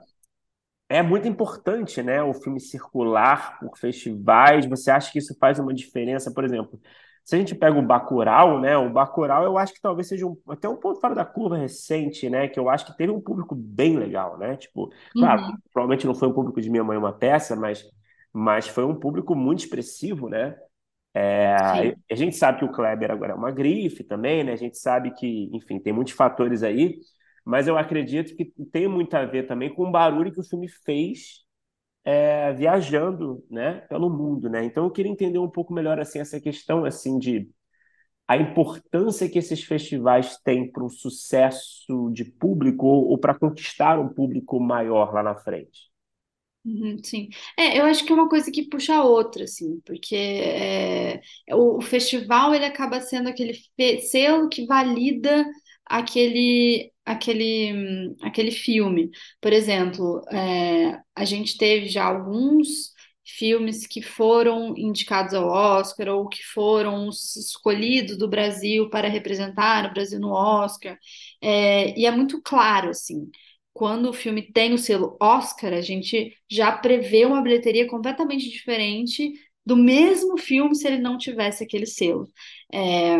É 0.88 1.02
muito 1.02 1.26
importante, 1.26 2.02
né? 2.02 2.22
O 2.22 2.32
filme 2.32 2.60
circular 2.60 3.58
por 3.58 3.76
festivais. 3.76 4.66
Você 4.66 4.90
acha 4.90 5.10
que 5.10 5.18
isso 5.18 5.36
faz 5.38 5.58
uma 5.58 5.74
diferença, 5.74 6.32
por 6.32 6.44
exemplo? 6.44 6.80
Se 7.24 7.34
a 7.34 7.38
gente 7.38 7.56
pega 7.56 7.76
o 7.76 7.82
Bacurau, 7.82 8.60
né? 8.60 8.76
O 8.76 8.92
Bacurau 8.92 9.42
eu 9.42 9.58
acho 9.58 9.74
que 9.74 9.80
talvez 9.80 10.06
seja 10.06 10.24
um, 10.26 10.36
até 10.48 10.68
um 10.68 10.76
ponto 10.76 11.00
fora 11.00 11.14
da 11.14 11.24
curva 11.24 11.56
recente, 11.56 12.30
né? 12.30 12.46
Que 12.46 12.58
eu 12.58 12.68
acho 12.70 12.86
que 12.86 12.96
teve 12.96 13.10
um 13.10 13.20
público 13.20 13.54
bem 13.54 13.96
legal, 13.96 14.38
né? 14.38 14.56
Tipo, 14.56 14.92
claro, 15.12 15.42
uhum. 15.42 15.52
provavelmente 15.72 16.06
não 16.06 16.14
foi 16.14 16.28
um 16.28 16.32
público 16.32 16.60
de 16.60 16.70
Minha 16.70 16.84
Mãe 16.84 16.96
Uma 16.96 17.12
Peça, 17.12 17.56
mas, 17.56 17.84
mas 18.32 18.68
foi 18.68 18.84
um 18.84 18.94
público 18.94 19.34
muito 19.34 19.60
expressivo, 19.60 20.28
né? 20.28 20.56
É, 21.12 21.56
a 22.10 22.14
gente 22.14 22.36
sabe 22.36 22.58
que 22.58 22.64
o 22.66 22.70
Kleber 22.70 23.10
agora 23.10 23.32
é 23.32 23.34
uma 23.34 23.50
grife 23.50 24.04
também, 24.04 24.44
né? 24.44 24.52
A 24.52 24.56
gente 24.56 24.78
sabe 24.78 25.10
que, 25.12 25.50
enfim, 25.52 25.80
tem 25.80 25.92
muitos 25.92 26.12
fatores 26.12 26.62
aí, 26.62 27.00
mas 27.46 27.68
eu 27.68 27.78
acredito 27.78 28.36
que 28.36 28.44
tem 28.72 28.88
muito 28.88 29.14
a 29.14 29.24
ver 29.24 29.46
também 29.46 29.72
com 29.72 29.84
o 29.84 29.90
barulho 29.92 30.32
que 30.32 30.40
o 30.40 30.44
filme 30.44 30.68
fez 30.68 31.44
é, 32.04 32.52
viajando, 32.52 33.44
né, 33.50 33.82
pelo 33.88 34.10
mundo, 34.10 34.50
né? 34.50 34.64
Então 34.64 34.84
eu 34.84 34.90
queria 34.90 35.12
entender 35.12 35.38
um 35.38 35.50
pouco 35.50 35.72
melhor 35.72 36.00
assim 36.00 36.18
essa 36.18 36.40
questão 36.40 36.84
assim 36.84 37.18
de 37.18 37.48
a 38.28 38.36
importância 38.36 39.28
que 39.28 39.38
esses 39.38 39.62
festivais 39.62 40.38
têm 40.38 40.70
para 40.70 40.84
o 40.84 40.90
sucesso 40.90 42.10
de 42.12 42.24
público 42.24 42.86
ou, 42.86 43.10
ou 43.10 43.18
para 43.18 43.38
conquistar 43.38 44.00
um 44.00 44.08
público 44.08 44.58
maior 44.60 45.14
lá 45.14 45.22
na 45.22 45.36
frente. 45.36 45.88
Uhum, 46.64 46.98
sim, 47.04 47.28
é, 47.56 47.78
eu 47.78 47.84
acho 47.84 48.04
que 48.04 48.10
é 48.10 48.14
uma 48.16 48.28
coisa 48.28 48.50
que 48.50 48.68
puxa 48.68 48.96
a 48.96 49.04
outra, 49.04 49.44
assim, 49.44 49.80
porque 49.86 50.16
é, 50.16 51.20
o, 51.52 51.76
o, 51.78 51.80
festival 51.80 52.52
ele 52.52 52.64
acaba 52.64 53.00
sendo 53.00 53.28
aquele 53.28 53.54
selo 54.00 54.48
que 54.48 54.66
valida 54.66 55.46
aquele 55.84 56.92
aquele, 57.06 58.14
aquele 58.22 58.50
filme. 58.50 59.10
Por 59.40 59.52
exemplo, 59.52 60.22
é, 60.32 61.00
a 61.14 61.24
gente 61.24 61.56
teve 61.56 61.88
já 61.88 62.04
alguns 62.04 62.94
filmes 63.24 63.86
que 63.86 64.02
foram 64.02 64.74
indicados 64.76 65.34
ao 65.34 65.48
Oscar 65.48 66.08
ou 66.08 66.28
que 66.28 66.42
foram 66.44 67.08
escolhidos 67.10 68.16
do 68.18 68.28
Brasil 68.28 68.88
para 68.90 69.08
representar 69.08 69.86
o 69.90 69.92
Brasil 69.94 70.20
no 70.20 70.30
Oscar. 70.32 70.98
É, 71.42 71.98
e 71.98 72.06
é 72.06 72.10
muito 72.10 72.40
claro, 72.42 72.90
assim, 72.90 73.30
quando 73.72 74.08
o 74.10 74.12
filme 74.12 74.42
tem 74.42 74.72
o 74.74 74.78
selo 74.78 75.16
Oscar, 75.20 75.72
a 75.72 75.80
gente 75.80 76.32
já 76.50 76.72
prevê 76.72 77.24
uma 77.26 77.42
bilheteria 77.42 77.86
completamente 77.88 78.48
diferente 78.50 79.32
do 79.64 79.76
mesmo 79.76 80.38
filme 80.38 80.74
se 80.76 80.86
ele 80.86 80.98
não 80.98 81.18
tivesse 81.18 81.64
aquele 81.64 81.86
selo. 81.86 82.28
É, 82.72 83.16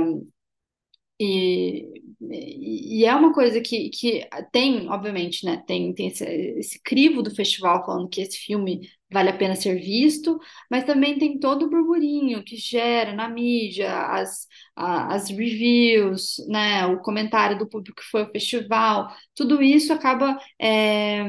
e, 1.21 2.06
e 2.21 3.05
é 3.05 3.15
uma 3.15 3.33
coisa 3.33 3.61
que, 3.61 3.91
que 3.91 4.27
tem, 4.51 4.89
obviamente, 4.89 5.45
né? 5.45 5.63
Tem, 5.67 5.93
tem 5.95 6.07
esse, 6.07 6.25
esse 6.25 6.83
crivo 6.83 7.23
do 7.23 7.35
festival 7.35 7.85
falando 7.85 8.09
que 8.09 8.23
esse 8.23 8.39
filme 8.39 8.89
vale 9.13 9.31
a 9.31 9.37
pena 9.37 9.55
ser 9.55 9.77
visto, 9.77 10.39
mas 10.71 10.85
também 10.85 11.19
tem 11.19 11.39
todo 11.39 11.67
o 11.67 11.71
burburinho 11.71 12.43
que 12.43 12.57
gera 12.57 13.13
na 13.13 13.29
mídia, 13.29 13.93
as, 14.07 14.47
as 14.75 15.29
reviews, 15.29 16.37
né? 16.49 16.87
O 16.87 17.01
comentário 17.01 17.59
do 17.59 17.69
público 17.69 18.01
que 18.01 18.09
foi 18.11 18.23
ao 18.23 18.33
festival, 18.33 19.09
tudo 19.35 19.63
isso 19.63 19.93
acaba. 19.93 20.39
É, 20.61 21.21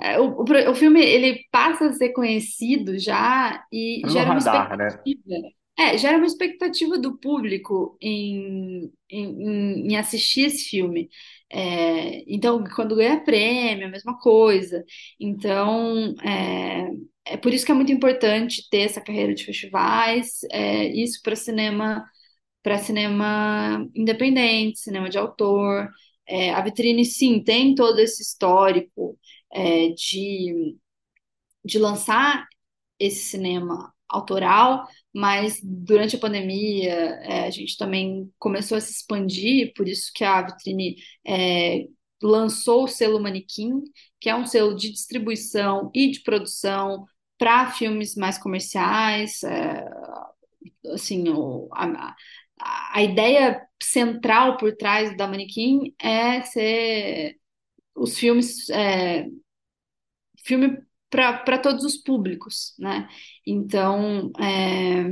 é 0.00 0.20
o, 0.20 0.36
o, 0.40 0.70
o, 0.70 0.74
filme 0.74 1.00
ele 1.02 1.44
passa 1.50 1.86
a 1.86 1.92
ser 1.92 2.10
conhecido 2.10 2.98
já 2.98 3.64
e 3.72 4.02
no 4.04 4.10
gera 4.10 4.34
radar, 4.34 4.66
uma 4.68 4.76
né? 4.76 4.88
expectativa. 4.88 5.22
Né? 5.26 5.50
É, 5.78 5.98
gera 5.98 6.16
uma 6.16 6.26
expectativa 6.26 6.98
do 6.98 7.18
público 7.18 7.98
em, 8.00 8.90
em, 9.10 9.88
em 9.92 9.96
assistir 9.96 10.46
esse 10.46 10.64
filme. 10.70 11.10
É, 11.50 12.24
então, 12.32 12.64
quando 12.74 12.96
ganha 12.96 13.22
prêmio, 13.22 13.86
a 13.86 13.90
mesma 13.90 14.18
coisa. 14.18 14.82
Então, 15.20 16.14
é, 16.24 16.88
é 17.26 17.36
por 17.36 17.52
isso 17.52 17.66
que 17.66 17.72
é 17.72 17.74
muito 17.74 17.92
importante 17.92 18.66
ter 18.70 18.80
essa 18.82 19.00
carreira 19.02 19.34
de 19.34 19.44
festivais, 19.44 20.40
é, 20.50 20.86
isso 20.88 21.20
para 21.22 21.36
cinema, 21.36 22.04
para 22.62 22.78
cinema 22.78 23.86
independente, 23.94 24.80
cinema 24.80 25.10
de 25.10 25.18
autor. 25.18 25.88
É, 26.26 26.52
a 26.54 26.62
vitrine, 26.62 27.04
sim, 27.04 27.42
tem 27.44 27.74
todo 27.74 27.98
esse 28.00 28.22
histórico 28.22 29.18
é, 29.52 29.90
de, 29.90 30.76
de 31.64 31.78
lançar 31.78 32.46
esse 32.98 33.24
cinema 33.24 33.92
autoral, 34.08 34.86
mas 35.16 35.58
durante 35.62 36.14
a 36.14 36.18
pandemia 36.18 36.92
é, 37.22 37.46
a 37.46 37.50
gente 37.50 37.78
também 37.78 38.30
começou 38.38 38.76
a 38.76 38.80
se 38.82 38.92
expandir, 38.92 39.72
por 39.74 39.88
isso 39.88 40.12
que 40.14 40.22
a 40.22 40.42
Vitrine 40.42 40.96
é, 41.26 41.86
lançou 42.22 42.84
o 42.84 42.88
selo 42.88 43.18
Manequim, 43.18 43.82
que 44.20 44.28
é 44.28 44.36
um 44.36 44.44
selo 44.44 44.76
de 44.76 44.90
distribuição 44.92 45.90
e 45.94 46.10
de 46.10 46.20
produção 46.20 47.06
para 47.38 47.70
filmes 47.72 48.14
mais 48.14 48.36
comerciais. 48.36 49.42
É, 49.42 49.88
assim, 50.92 51.30
o, 51.30 51.70
a, 51.72 52.14
a 52.92 53.02
ideia 53.02 53.66
central 53.82 54.58
por 54.58 54.76
trás 54.76 55.16
da 55.16 55.26
Manequim 55.26 55.94
é 55.98 56.42
ser 56.42 57.38
os 57.94 58.18
filmes 58.18 58.68
é, 58.68 59.26
filme 60.44 60.85
para 61.10 61.58
todos 61.58 61.84
os 61.84 61.96
públicos, 61.96 62.74
né? 62.78 63.08
Então, 63.46 64.30
é, 64.40 65.04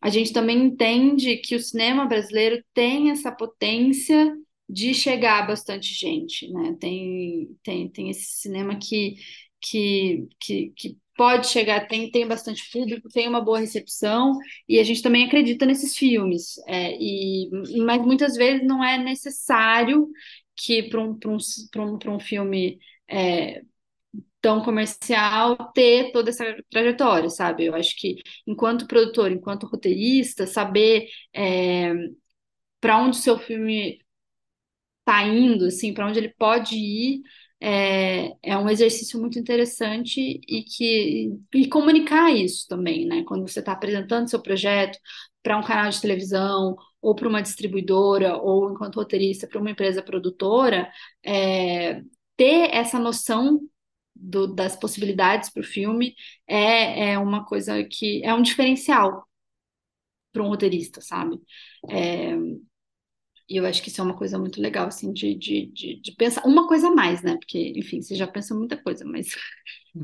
a 0.00 0.10
gente 0.10 0.32
também 0.32 0.64
entende 0.64 1.36
que 1.38 1.54
o 1.54 1.60
cinema 1.60 2.06
brasileiro 2.06 2.62
tem 2.74 3.10
essa 3.10 3.30
potência 3.32 4.36
de 4.68 4.94
chegar 4.94 5.42
a 5.42 5.46
bastante 5.46 5.94
gente, 5.94 6.50
né? 6.52 6.76
Tem, 6.80 7.48
tem, 7.62 7.88
tem 7.90 8.10
esse 8.10 8.40
cinema 8.40 8.76
que, 8.76 9.14
que, 9.60 10.26
que, 10.40 10.72
que 10.76 10.98
pode 11.16 11.46
chegar, 11.48 11.86
tem, 11.86 12.10
tem 12.10 12.26
bastante 12.26 12.68
público, 12.70 13.08
tem 13.08 13.28
uma 13.28 13.40
boa 13.40 13.60
recepção, 13.60 14.36
e 14.68 14.78
a 14.78 14.84
gente 14.84 15.02
também 15.02 15.26
acredita 15.26 15.66
nesses 15.66 15.96
filmes. 15.96 16.58
É, 16.66 16.96
e, 16.98 17.50
mas 17.84 18.02
muitas 18.04 18.34
vezes 18.34 18.66
não 18.66 18.82
é 18.82 18.98
necessário 18.98 20.08
que 20.56 20.82
para 20.84 21.00
um, 21.00 21.18
um, 21.26 21.36
um, 21.76 22.14
um 22.16 22.20
filme 22.20 22.78
é, 23.08 23.62
tão 24.42 24.62
comercial 24.62 25.56
ter 25.72 26.12
toda 26.12 26.30
essa 26.30 26.44
trajetória, 26.70 27.30
sabe? 27.30 27.66
Eu 27.66 27.74
acho 27.74 27.96
que 27.96 28.16
enquanto 28.46 28.86
produtor, 28.86 29.32
enquanto 29.32 29.66
roteirista, 29.66 30.46
saber 30.46 31.08
é, 31.34 31.94
para 32.80 32.98
onde 32.98 33.18
o 33.18 33.20
seu 33.20 33.38
filme 33.38 34.00
está 35.00 35.22
indo, 35.26 35.66
assim, 35.66 35.92
para 35.94 36.06
onde 36.06 36.18
ele 36.18 36.34
pode 36.38 36.76
ir, 36.76 37.22
é, 37.60 38.32
é 38.42 38.58
um 38.58 38.68
exercício 38.68 39.20
muito 39.20 39.38
interessante 39.38 40.40
e 40.48 40.64
que 40.64 41.30
e 41.54 41.68
comunicar 41.68 42.30
isso 42.32 42.66
também, 42.68 43.06
né? 43.06 43.22
Quando 43.24 43.48
você 43.48 43.60
está 43.60 43.72
apresentando 43.72 44.28
seu 44.28 44.42
projeto 44.42 44.98
para 45.42 45.56
um 45.58 45.62
canal 45.62 45.90
de 45.90 46.00
televisão 46.00 46.76
ou 47.00 47.14
para 47.14 47.28
uma 47.28 47.42
distribuidora 47.42 48.36
ou 48.36 48.70
enquanto 48.72 48.96
roteirista 48.96 49.46
para 49.46 49.60
uma 49.60 49.70
empresa 49.70 50.02
produtora, 50.02 50.90
é, 51.24 52.02
ter 52.36 52.74
essa 52.74 52.98
noção 52.98 53.60
do, 54.22 54.46
das 54.46 54.76
possibilidades 54.76 55.50
para 55.50 55.60
o 55.60 55.66
filme 55.66 56.14
é, 56.46 57.12
é 57.12 57.18
uma 57.18 57.44
coisa 57.44 57.82
que 57.84 58.24
é 58.24 58.32
um 58.32 58.42
diferencial 58.42 59.26
para 60.32 60.42
um 60.42 60.48
roteirista, 60.48 61.00
sabe? 61.00 61.38
É, 61.90 62.34
e 63.48 63.56
eu 63.56 63.66
acho 63.66 63.82
que 63.82 63.88
isso 63.88 64.00
é 64.00 64.04
uma 64.04 64.16
coisa 64.16 64.38
muito 64.38 64.60
legal, 64.60 64.86
assim, 64.86 65.12
de, 65.12 65.34
de, 65.34 65.66
de, 65.66 66.00
de, 66.00 66.12
pensar. 66.12 66.46
Uma 66.46 66.66
coisa 66.66 66.88
a 66.88 66.94
mais, 66.94 67.22
né? 67.22 67.36
Porque, 67.36 67.72
enfim, 67.76 68.00
você 68.00 68.14
já 68.14 68.26
pensa 68.26 68.54
muita 68.54 68.76
coisa, 68.76 69.04
mas 69.04 69.28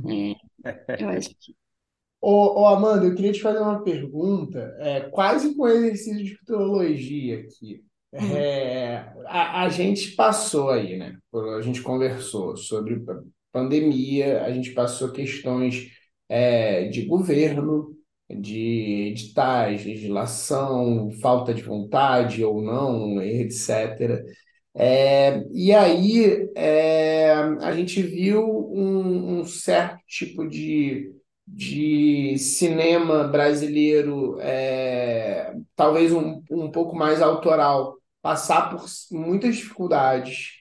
é, 0.06 0.34
eu 1.02 1.08
acho 1.08 1.30
que. 1.30 1.56
Ô, 2.20 2.60
ô, 2.60 2.66
Amanda, 2.66 3.06
eu 3.06 3.14
queria 3.14 3.32
te 3.32 3.40
fazer 3.40 3.60
uma 3.60 3.82
pergunta, 3.82 4.76
é, 4.80 5.00
quase 5.02 5.54
com 5.54 5.68
exercício 5.68 6.22
de 6.22 6.36
futurologia 6.36 7.40
aqui. 7.40 7.84
Uhum. 8.12 8.36
É, 8.36 9.14
a, 9.26 9.62
a 9.62 9.68
gente 9.68 10.16
passou 10.16 10.70
aí, 10.70 10.98
né? 10.98 11.16
A 11.56 11.60
gente 11.60 11.80
conversou 11.80 12.56
sobre 12.56 13.02
pandemia, 13.52 14.42
a 14.44 14.50
gente 14.52 14.72
passou 14.72 15.12
questões 15.12 15.90
é, 16.28 16.88
de 16.88 17.04
governo, 17.06 17.96
de 18.30 19.08
editais, 19.10 19.84
legislação, 19.84 21.10
falta 21.22 21.54
de 21.54 21.62
vontade 21.62 22.44
ou 22.44 22.62
não, 22.62 23.22
etc. 23.22 24.22
É, 24.74 25.42
e 25.52 25.72
aí 25.72 26.48
é, 26.54 27.32
a 27.32 27.72
gente 27.74 28.02
viu 28.02 28.44
um, 28.72 29.40
um 29.40 29.44
certo 29.44 29.98
tipo 30.06 30.46
de, 30.46 31.12
de 31.46 32.36
cinema 32.38 33.24
brasileiro, 33.24 34.38
é, 34.40 35.54
talvez 35.74 36.12
um, 36.12 36.42
um 36.50 36.70
pouco 36.70 36.94
mais 36.96 37.20
autoral, 37.22 37.96
passar 38.22 38.70
por 38.70 38.84
muitas 39.10 39.56
dificuldades. 39.56 40.57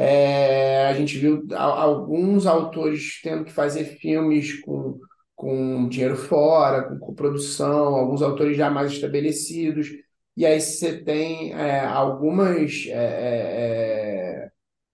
É, 0.00 0.86
a 0.86 0.94
gente 0.94 1.18
viu 1.18 1.44
alguns 1.56 2.46
autores 2.46 3.20
tendo 3.20 3.44
que 3.44 3.50
fazer 3.50 3.84
filmes 3.84 4.60
com, 4.60 4.96
com 5.34 5.88
dinheiro 5.88 6.16
fora, 6.16 6.84
com 6.84 6.98
coprodução, 7.00 7.96
alguns 7.96 8.22
autores 8.22 8.56
já 8.56 8.70
mais 8.70 8.92
estabelecidos. 8.92 9.88
E 10.36 10.46
aí 10.46 10.60
você 10.60 11.02
tem 11.02 11.52
é, 11.52 11.80
algumas 11.80 12.86
é, 12.86 14.50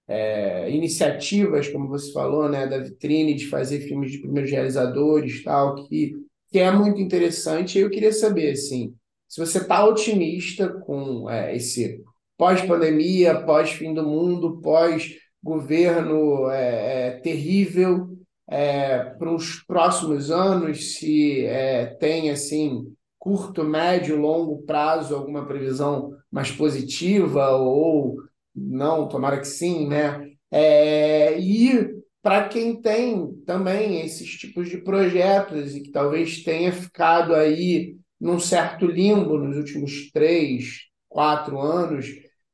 é, 0.08 0.64
é, 0.66 0.70
iniciativas, 0.70 1.68
como 1.68 1.86
você 1.88 2.10
falou, 2.10 2.48
né, 2.48 2.66
da 2.66 2.78
vitrine, 2.78 3.34
de 3.34 3.46
fazer 3.48 3.80
filmes 3.80 4.10
de 4.10 4.18
primeiros 4.20 4.50
realizadores, 4.50 5.44
tal, 5.44 5.74
que, 5.86 6.14
que 6.48 6.58
é 6.58 6.70
muito 6.70 6.98
interessante. 6.98 7.78
Eu 7.78 7.90
queria 7.90 8.12
saber, 8.12 8.52
assim, 8.52 8.94
se 9.28 9.38
você 9.38 9.58
está 9.58 9.84
otimista 9.84 10.68
com 10.68 11.28
é, 11.28 11.54
esse 11.54 12.02
pós-pandemia, 12.36 13.42
pós-fim 13.44 13.94
do 13.94 14.02
mundo, 14.02 14.60
pós-governo 14.60 16.50
é, 16.50 17.08
é, 17.08 17.10
terrível, 17.20 18.08
é, 18.48 18.98
para 18.98 19.32
os 19.32 19.62
próximos 19.64 20.30
anos, 20.30 20.96
se 20.96 21.44
é, 21.46 21.86
tem 21.86 22.30
assim 22.30 22.92
curto, 23.18 23.64
médio, 23.64 24.20
longo 24.20 24.62
prazo 24.62 25.14
alguma 25.14 25.46
previsão 25.46 26.10
mais 26.30 26.50
positiva 26.50 27.50
ou 27.52 28.16
não, 28.54 29.08
tomara 29.08 29.38
que 29.38 29.46
sim, 29.46 29.88
né? 29.88 30.30
É, 30.50 31.38
e 31.40 31.94
para 32.22 32.48
quem 32.48 32.80
tem 32.80 33.32
também 33.46 34.00
esses 34.02 34.30
tipos 34.30 34.68
de 34.68 34.78
projetos 34.78 35.74
e 35.74 35.82
que 35.82 35.90
talvez 35.90 36.42
tenha 36.42 36.72
ficado 36.72 37.34
aí 37.34 37.96
num 38.20 38.38
certo 38.38 38.86
limbo 38.86 39.38
nos 39.38 39.56
últimos 39.56 40.10
três, 40.12 40.82
quatro 41.08 41.60
anos, 41.60 42.06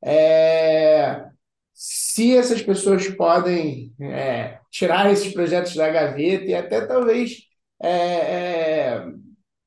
é, 0.05 1.27
se 1.75 2.37
essas 2.37 2.63
pessoas 2.63 3.09
podem 3.09 3.93
é, 4.01 4.59
tirar 4.71 5.11
esses 5.13 5.33
projetos 5.33 5.75
da 5.75 5.91
gaveta 5.91 6.45
e 6.45 6.55
até 6.55 6.87
talvez 6.87 7.39
é, 7.83 7.91
é 7.91 9.07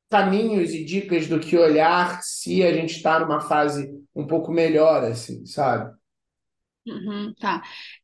caminhos 0.09 0.71
e 0.73 0.85
dicas 0.85 1.27
do 1.27 1.39
que 1.39 1.57
olhar 1.57 2.21
se 2.21 2.63
a 2.63 2.71
gente 2.71 2.95
está 2.95 3.19
numa 3.19 3.41
fase 3.41 3.91
um 4.15 4.27
pouco 4.27 4.51
melhor, 4.51 5.03
assim, 5.03 5.43
sabe? 5.45 5.91
Uhum, 6.85 7.33
tá. 7.39 7.63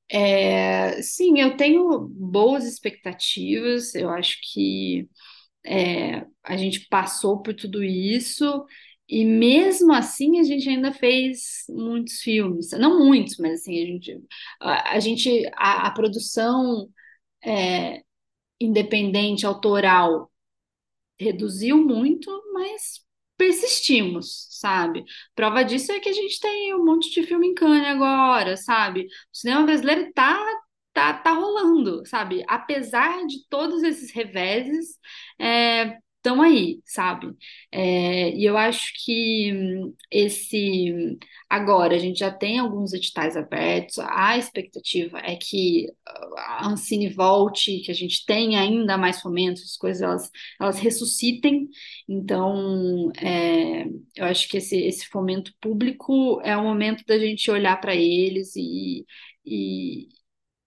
É, 0.10 1.02
sim, 1.04 1.40
eu 1.40 1.56
tenho 1.58 2.08
boas 2.10 2.66
expectativas. 2.66 3.94
Eu 3.94 4.10
acho 4.10 4.38
que 4.52 5.08
é, 5.66 6.26
a 6.44 6.58
gente 6.58 6.88
passou 6.90 7.42
por 7.42 7.54
tudo 7.54 7.84
isso 7.84 8.66
e 9.10 9.26
mesmo 9.26 9.92
assim 9.94 10.40
a 10.40 10.44
gente 10.44 10.70
ainda 10.70 10.94
fez 10.94 11.66
muitos 11.70 12.22
filmes. 12.22 12.72
Não 12.72 13.00
muitos, 13.00 13.38
mas 13.38 13.62
assim, 13.62 13.82
a 13.82 13.86
gente, 13.86 14.24
a, 14.62 14.92
a 14.96 15.00
gente, 15.00 15.50
a, 15.56 15.88
a 15.88 15.92
produção 15.92 16.90
é, 17.44 18.04
independente, 18.60 19.46
autoral, 19.46 20.32
reduziu 21.20 21.78
muito, 21.78 22.30
mas 22.54 23.06
persistimos, 23.38 24.48
sabe? 24.52 25.04
Prova 25.36 25.64
disso 25.64 25.92
é 25.92 26.00
que 26.00 26.10
a 26.10 26.14
gente 26.14 26.40
tem 26.40 26.74
um 26.76 26.86
monte 26.86 27.10
de 27.12 27.24
filme 27.26 27.48
em 27.48 27.54
Cannes 27.54 27.88
agora, 27.88 28.58
sabe? 28.58 29.06
O 29.34 29.38
cinema 29.38 29.64
brasileiro 29.66 30.12
tá 30.14 30.38
tá, 30.94 31.14
tá 31.14 31.32
rolando, 31.34 32.06
sabe? 32.06 32.44
Apesar 32.48 33.26
de 33.26 33.48
todos 33.50 33.84
esses 33.84 34.12
reveses, 34.12 34.98
é, 35.40 35.98
estão 36.20 36.42
aí, 36.42 36.82
sabe? 36.86 37.34
É, 37.72 38.32
e 38.36 38.46
eu 38.46 38.58
acho 38.58 38.92
que 39.06 39.52
hum, 39.54 39.96
esse 40.12 41.18
agora 41.50 41.96
a 41.96 41.98
gente 41.98 42.20
já 42.20 42.32
tem 42.32 42.60
alguns 42.60 42.94
editais 42.94 43.36
abertos, 43.38 43.98
a 44.00 44.38
expectativa 44.38 45.20
é 45.20 45.36
que 45.36 45.88
a 46.38 46.68
Ancine 46.68 47.10
volte, 47.10 47.80
que 47.82 47.92
a 47.92 47.94
gente 47.94 48.26
tenha 48.26 48.60
ainda 48.62 48.98
mais 48.98 49.22
fomentos, 49.22 49.64
as 49.64 49.78
coisas 49.78 50.02
elas, 50.02 50.32
elas 50.60 50.80
ressuscitem. 50.80 51.70
Então, 52.08 53.12
é, 53.18 53.86
eu 54.16 54.26
acho 54.26 54.48
que 54.50 54.58
esse, 54.58 54.78
esse 54.78 55.08
fomento 55.08 55.54
público 55.62 56.42
é 56.44 56.56
o 56.58 56.64
momento 56.64 57.04
da 57.06 57.18
gente 57.18 57.50
olhar 57.52 57.80
para 57.80 57.96
eles 57.96 58.56
e, 58.56 59.06
e, 59.46 60.08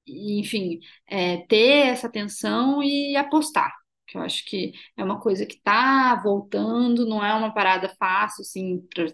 e 0.06 0.40
enfim, 0.40 0.80
é, 1.08 1.38
ter 1.46 1.86
essa 1.88 2.06
atenção 2.06 2.82
e 2.82 3.16
apostar 3.16 3.81
que 4.12 4.18
eu 4.18 4.22
acho 4.22 4.44
que 4.46 4.72
é 4.96 5.04
uma 5.04 5.20
coisa 5.20 5.46
que 5.46 5.54
está 5.56 6.14
voltando, 6.22 7.06
não 7.06 7.24
é 7.24 7.34
uma 7.34 7.52
parada 7.54 7.88
fácil, 7.98 8.42
assim, 8.42 8.80
pra, 8.94 9.06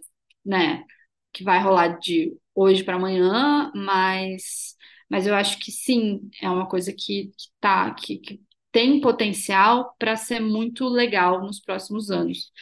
né, 0.44 0.84
que 1.32 1.44
vai 1.44 1.60
rolar 1.62 1.98
de 1.98 2.36
hoje 2.54 2.84
para 2.84 2.96
amanhã, 2.96 3.70
mas, 3.74 4.74
mas 5.10 5.26
eu 5.26 5.34
acho 5.34 5.58
que 5.60 5.70
sim, 5.72 6.28
é 6.42 6.50
uma 6.50 6.68
coisa 6.68 6.92
que, 6.92 7.26
que, 7.28 7.48
tá, 7.60 7.94
que, 7.94 8.18
que 8.18 8.40
tem 8.72 9.00
potencial 9.00 9.94
para 9.98 10.16
ser 10.16 10.40
muito 10.40 10.88
legal 10.88 11.40
nos 11.42 11.60
próximos 11.60 12.10
anos. 12.10 12.52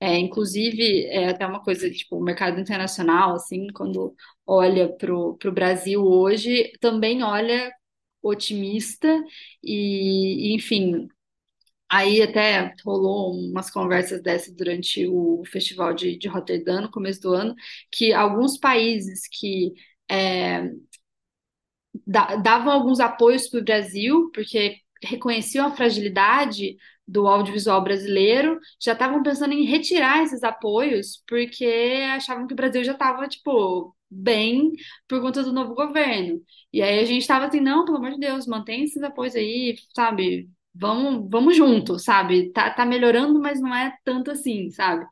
É, 0.00 0.18
inclusive, 0.18 1.06
é 1.06 1.28
até 1.30 1.46
uma 1.46 1.62
coisa, 1.62 1.90
tipo, 1.90 2.16
o 2.18 2.22
mercado 2.22 2.60
internacional, 2.60 3.34
assim, 3.36 3.68
quando 3.74 4.14
olha 4.46 4.88
para 4.96 5.14
o 5.14 5.36
Brasil 5.52 6.04
hoje, 6.04 6.72
também 6.80 7.22
olha 7.22 7.72
otimista 8.22 9.08
e, 9.62 10.54
enfim, 10.54 11.08
Aí 11.96 12.22
até 12.22 12.74
rolou 12.84 13.32
umas 13.34 13.70
conversas 13.70 14.20
dessas 14.22 14.52
durante 14.54 15.06
o 15.06 15.44
festival 15.46 15.94
de, 15.94 16.18
de 16.18 16.28
no 16.28 16.90
começo 16.90 17.20
do 17.20 17.32
ano, 17.32 17.54
que 17.92 18.12
alguns 18.12 18.58
países 18.58 19.28
que 19.28 19.72
é, 20.10 20.70
davam 22.42 22.72
alguns 22.72 23.00
apoios 23.00 23.48
para 23.48 23.60
o 23.60 23.64
Brasil, 23.64 24.30
porque 24.34 24.78
reconheciam 25.02 25.66
a 25.66 25.76
fragilidade 25.76 26.76
do 27.06 27.26
audiovisual 27.28 27.82
brasileiro, 27.84 28.58
já 28.80 28.92
estavam 28.92 29.22
pensando 29.22 29.52
em 29.52 29.64
retirar 29.66 30.22
esses 30.22 30.42
apoios, 30.42 31.22
porque 31.28 31.66
achavam 32.14 32.46
que 32.46 32.54
o 32.54 32.56
Brasil 32.56 32.82
já 32.82 32.92
estava, 32.92 33.28
tipo, 33.28 33.94
bem 34.10 34.72
por 35.06 35.20
conta 35.20 35.42
do 35.42 35.52
novo 35.52 35.74
governo. 35.74 36.40
E 36.72 36.80
aí 36.82 36.98
a 37.00 37.04
gente 37.04 37.20
estava 37.22 37.46
assim, 37.46 37.60
não, 37.60 37.84
pelo 37.84 37.98
amor 37.98 38.12
de 38.12 38.18
Deus, 38.20 38.46
mantém 38.46 38.84
esses 38.84 39.02
apoios 39.02 39.34
aí, 39.36 39.76
sabe? 39.94 40.48
Vamos, 40.74 41.28
vamos 41.30 41.56
junto, 41.56 41.98
sabe? 41.98 42.50
Tá, 42.52 42.70
tá 42.70 42.84
melhorando, 42.84 43.40
mas 43.40 43.60
não 43.60 43.74
é 43.74 43.96
tanto 44.04 44.30
assim, 44.30 44.70
sabe? 44.70 45.06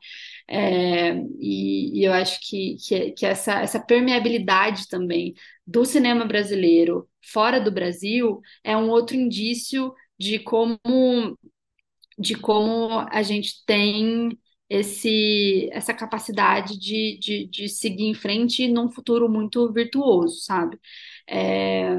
É, 0.47 1.15
e, 1.39 1.99
e, 2.01 2.03
eu 2.05 2.13
acho 2.13 2.39
que, 2.41 2.75
que, 2.77 3.11
que, 3.11 3.25
essa, 3.25 3.61
essa 3.61 3.79
permeabilidade 3.79 4.87
também 4.87 5.33
do 5.65 5.85
cinema 5.85 6.25
brasileiro 6.25 7.07
fora 7.21 7.59
do 7.61 7.71
Brasil 7.71 8.41
é 8.63 8.75
um 8.75 8.89
outro 8.89 9.15
indício 9.15 9.93
de 10.19 10.39
como, 10.39 10.79
de 12.17 12.35
como 12.35 12.99
a 13.11 13.21
gente 13.23 13.63
tem 13.65 14.29
esse, 14.69 15.69
essa 15.71 15.93
capacidade 15.93 16.77
de, 16.79 17.17
de, 17.19 17.47
de 17.47 17.69
seguir 17.69 18.05
em 18.05 18.13
frente 18.13 18.67
num 18.67 18.89
futuro 18.89 19.29
muito 19.29 19.71
virtuoso, 19.71 20.39
sabe? 20.41 20.79
É, 21.27 21.95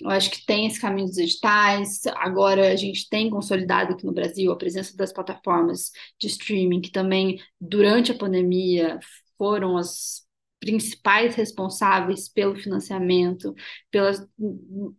eu 0.00 0.10
acho 0.10 0.30
que 0.30 0.44
tem 0.44 0.66
esse 0.66 0.80
caminho 0.80 1.08
dos 1.08 1.18
editais. 1.18 2.02
Agora 2.16 2.72
a 2.72 2.76
gente 2.76 3.08
tem 3.08 3.30
consolidado 3.30 3.92
aqui 3.92 4.04
no 4.04 4.12
Brasil 4.12 4.50
a 4.50 4.56
presença 4.56 4.96
das 4.96 5.12
plataformas 5.12 5.90
de 6.18 6.26
streaming, 6.26 6.80
que 6.80 6.90
também, 6.90 7.40
durante 7.60 8.12
a 8.12 8.18
pandemia, 8.18 8.98
foram 9.38 9.76
as 9.76 10.23
principais 10.64 11.34
responsáveis 11.34 12.26
pelo 12.26 12.56
financiamento, 12.56 13.54
pela 13.90 14.12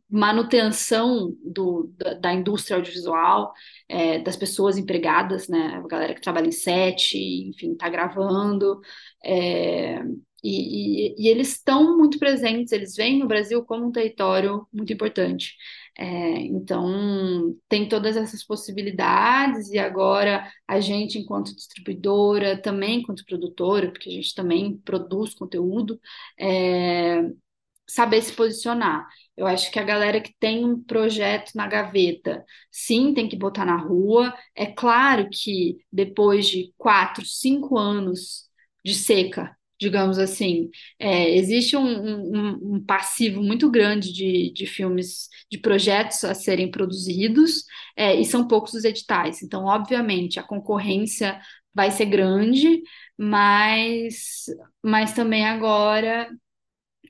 manutenção 0.08 1.36
do, 1.44 1.92
da, 1.98 2.14
da 2.14 2.34
indústria 2.34 2.78
audiovisual, 2.78 3.52
é, 3.90 4.20
das 4.20 4.36
pessoas 4.36 4.78
empregadas, 4.78 5.48
né? 5.48 5.82
A 5.84 5.88
galera 5.88 6.14
que 6.14 6.22
trabalha 6.22 6.48
em 6.48 6.52
set, 6.52 7.18
enfim, 7.18 7.72
está 7.72 7.90
gravando. 7.90 8.80
É, 9.24 10.04
e, 10.44 11.08
e, 11.10 11.16
e, 11.18 11.28
eles 11.28 11.54
estão 11.54 11.98
muito 11.98 12.20
presentes, 12.20 12.72
eles 12.72 12.96
veem 12.96 13.24
o 13.24 13.28
Brasil 13.28 13.66
como 13.66 13.88
um 13.88 13.92
território 13.92 14.68
muito 14.72 14.94
importante. 14.94 15.56
É, 15.98 16.06
então, 16.42 17.56
tem 17.70 17.88
todas 17.88 18.18
essas 18.18 18.44
possibilidades, 18.44 19.70
e 19.72 19.80
agora 19.80 20.52
a 20.68 20.80
gente, 20.82 21.18
enquanto 21.18 21.56
distribuidora, 21.56 22.62
também 22.62 23.00
enquanto 23.00 23.26
produtora, 23.26 23.90
porque 23.92 24.10
a 24.10 24.14
gente 24.14 24.36
também 24.36 24.78
produz 24.80 25.34
conteúdo, 25.34 26.00
é, 26.40 27.22
saber 27.88 28.22
se 28.22 28.34
posicionar. 28.34 29.08
Eu 29.38 29.46
acho 29.48 29.72
que 29.72 29.80
a 29.80 29.84
galera 29.84 30.22
que 30.22 30.34
tem 30.40 30.66
um 30.66 30.82
projeto 30.84 31.52
na 31.56 31.68
gaveta, 31.68 32.44
sim, 32.72 33.14
tem 33.14 33.28
que 33.30 33.36
botar 33.38 33.66
na 33.66 33.78
rua. 33.78 34.34
É 34.56 34.66
claro 34.68 35.30
que 35.32 35.78
depois 35.92 36.48
de 36.48 36.74
quatro, 36.78 37.26
cinco 37.26 37.78
anos 37.78 38.50
de 38.84 38.94
seca, 38.96 39.56
digamos 39.86 40.18
assim. 40.18 40.70
É, 41.00 41.36
existe 41.38 41.78
um, 41.78 41.84
um, 41.86 42.76
um, 42.76 42.84
passivo 42.84 43.42
muito 43.44 43.70
grande 43.70 44.12
de, 44.12 44.52
de 44.52 44.66
filmes, 44.66 45.30
de 45.52 45.60
projetos 45.60 46.24
a 46.24 46.34
serem 46.34 46.72
produzidos, 46.72 47.64
é, 47.96 48.16
e 48.20 48.26
são 48.26 48.48
poucos 48.48 48.74
os 48.74 48.84
editais. 48.84 49.44
Então, 49.44 49.66
obviamente, 49.66 50.40
a 50.40 50.44
concorrência 50.44 51.40
vai 51.74 51.92
ser 51.92 52.06
grande, 52.06 52.82
mas, 53.18 54.46
mas 54.84 55.14
também 55.14 55.46
agora 55.46 56.28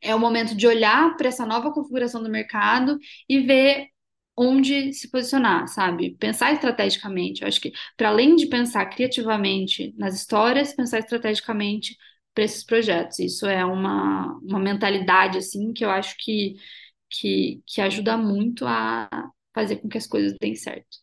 é 0.02 0.14
o 0.14 0.20
momento 0.20 0.56
de 0.56 0.68
olhar 0.68 1.16
para 1.16 1.30
essa 1.30 1.46
nova 1.46 1.72
configuração 1.72 2.22
do 2.22 2.30
mercado 2.30 2.98
e 3.30 3.40
ver 3.40 3.88
onde 4.38 4.94
se 4.94 5.10
posicionar, 5.10 5.68
sabe? 5.68 6.16
Pensar 6.18 6.52
estrategicamente. 6.54 7.42
Eu 7.42 7.48
acho 7.48 7.62
que, 7.62 7.72
para 7.96 8.10
além 8.10 8.36
de 8.36 8.48
pensar 8.48 8.86
criativamente 8.88 9.94
nas 9.98 10.16
histórias, 10.16 10.74
pensar 10.74 11.00
estrategicamente 11.00 11.96
para 12.36 12.44
esses 12.44 12.64
projetos. 12.64 13.20
Isso 13.20 13.48
é 13.48 13.66
uma, 13.66 14.38
uma 14.44 14.60
mentalidade, 14.60 15.38
assim, 15.40 15.74
que 15.74 15.84
eu 15.86 15.90
acho 15.90 16.16
que, 16.20 16.56
que, 17.10 17.64
que 17.66 17.82
ajuda 17.82 18.18
muito 18.18 18.66
a 18.68 19.10
fazer 19.56 19.78
com 19.78 19.90
que 19.90 19.98
as 19.98 20.06
coisas 20.06 20.36
deem 20.40 20.56
certo. 20.56 20.98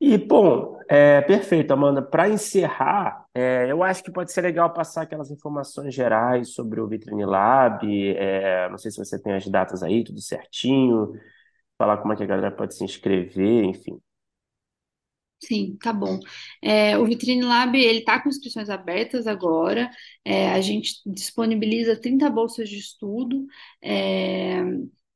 E, 0.00 0.16
bom, 0.16 0.78
é, 0.88 1.20
perfeito, 1.22 1.72
Amanda. 1.72 2.00
Para 2.00 2.28
encerrar, 2.28 3.26
é, 3.34 3.70
eu 3.70 3.82
acho 3.82 4.02
que 4.02 4.12
pode 4.12 4.32
ser 4.32 4.42
legal 4.42 4.72
passar 4.72 5.02
aquelas 5.02 5.30
informações 5.30 5.92
gerais 5.94 6.54
sobre 6.54 6.80
o 6.80 6.86
Vitrine 6.88 7.24
Lab. 7.26 7.84
É, 8.16 8.68
não 8.70 8.78
sei 8.78 8.90
se 8.92 8.98
você 8.98 9.20
tem 9.20 9.34
as 9.34 9.46
datas 9.48 9.82
aí, 9.82 10.04
tudo 10.04 10.20
certinho. 10.20 11.12
Falar 11.78 11.98
como 11.98 12.12
é 12.12 12.16
que 12.16 12.22
a 12.22 12.26
galera 12.26 12.50
pode 12.52 12.74
se 12.76 12.84
inscrever, 12.84 13.64
enfim. 13.64 14.00
Sim, 15.40 15.76
tá 15.80 15.92
bom. 15.92 16.18
É, 16.60 16.98
o 16.98 17.04
Vitrine 17.06 17.42
Lab, 17.42 17.76
ele 17.78 18.00
está 18.00 18.20
com 18.20 18.28
inscrições 18.28 18.68
abertas 18.68 19.26
agora. 19.26 19.88
É, 20.24 20.50
a 20.50 20.60
gente 20.60 21.00
disponibiliza 21.06 21.96
30 22.00 22.28
bolsas 22.28 22.68
de 22.68 22.76
estudo. 22.78 23.46
É, 23.82 24.60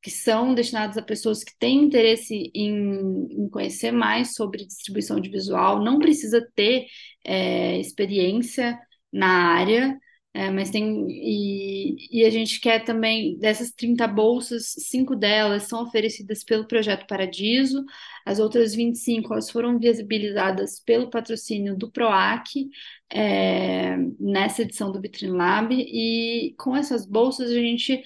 que 0.03 0.11
são 0.11 0.53
destinados 0.55 0.97
a 0.99 1.03
pessoas 1.03 1.45
que 1.45 1.57
têm 1.59 1.85
interesse 1.85 2.51
em, 2.55 3.27
em 3.45 3.49
conhecer 3.49 3.93
mais 3.93 4.35
sobre 4.35 4.67
distribuição 4.67 5.21
de 5.21 5.31
visual, 5.31 5.81
não 5.83 5.99
precisa 5.99 6.45
ter 6.57 6.87
é, 7.25 7.79
experiência 7.79 8.79
na 9.13 9.29
área, 9.55 9.97
é, 10.35 10.51
mas 10.51 10.71
tem. 10.71 11.07
E, 11.11 12.21
e, 12.23 12.25
a 12.25 12.31
gente 12.31 12.59
quer 12.59 12.83
também, 12.85 13.39
dessas 13.39 13.71
30 13.71 14.07
bolsas, 14.09 14.73
cinco 14.79 15.15
delas 15.15 15.65
são 15.65 15.83
oferecidas 15.83 16.43
pelo 16.43 16.67
Projeto 16.67 17.07
Paradiso, 17.07 17.85
as 18.25 18.39
outras 18.39 18.75
25 18.75 19.33
elas 19.33 19.51
foram 19.51 19.79
viabilizadas 19.79 20.81
pelo 20.81 21.11
patrocínio 21.11 21.77
do 21.77 21.91
PROAC 21.91 22.71
é, 23.13 23.97
nessa 24.19 24.63
edição 24.63 24.91
do 24.91 25.01
Vitrine 25.03 25.37
Lab, 25.37 25.75
e 25.75 26.55
com 26.59 26.75
essas 26.75 27.05
bolsas 27.07 27.51
a 27.51 27.55
gente 27.55 28.03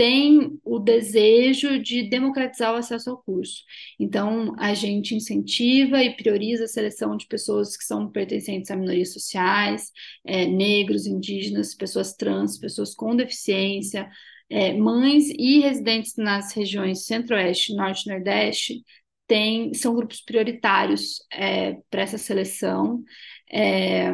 tem 0.00 0.58
o 0.64 0.78
desejo 0.78 1.78
de 1.78 2.08
democratizar 2.08 2.72
o 2.72 2.78
acesso 2.78 3.10
ao 3.10 3.22
curso. 3.22 3.62
Então, 3.98 4.54
a 4.58 4.72
gente 4.72 5.14
incentiva 5.14 6.02
e 6.02 6.16
prioriza 6.16 6.64
a 6.64 6.68
seleção 6.68 7.18
de 7.18 7.26
pessoas 7.26 7.76
que 7.76 7.84
são 7.84 8.10
pertencentes 8.10 8.70
a 8.70 8.76
minorias 8.76 9.12
sociais, 9.12 9.92
é, 10.24 10.46
negros, 10.46 11.04
indígenas, 11.04 11.74
pessoas 11.74 12.14
trans, 12.14 12.56
pessoas 12.56 12.94
com 12.94 13.14
deficiência, 13.14 14.08
é, 14.48 14.72
mães 14.72 15.28
e 15.36 15.60
residentes 15.60 16.16
nas 16.16 16.54
regiões 16.54 17.04
Centro-Oeste, 17.04 17.74
Norte 17.74 18.06
e 18.06 18.10
Nordeste, 18.10 18.82
tem, 19.26 19.74
são 19.74 19.94
grupos 19.94 20.22
prioritários 20.22 21.16
é, 21.30 21.74
para 21.90 22.00
essa 22.00 22.16
seleção. 22.16 23.04
É, 23.52 24.10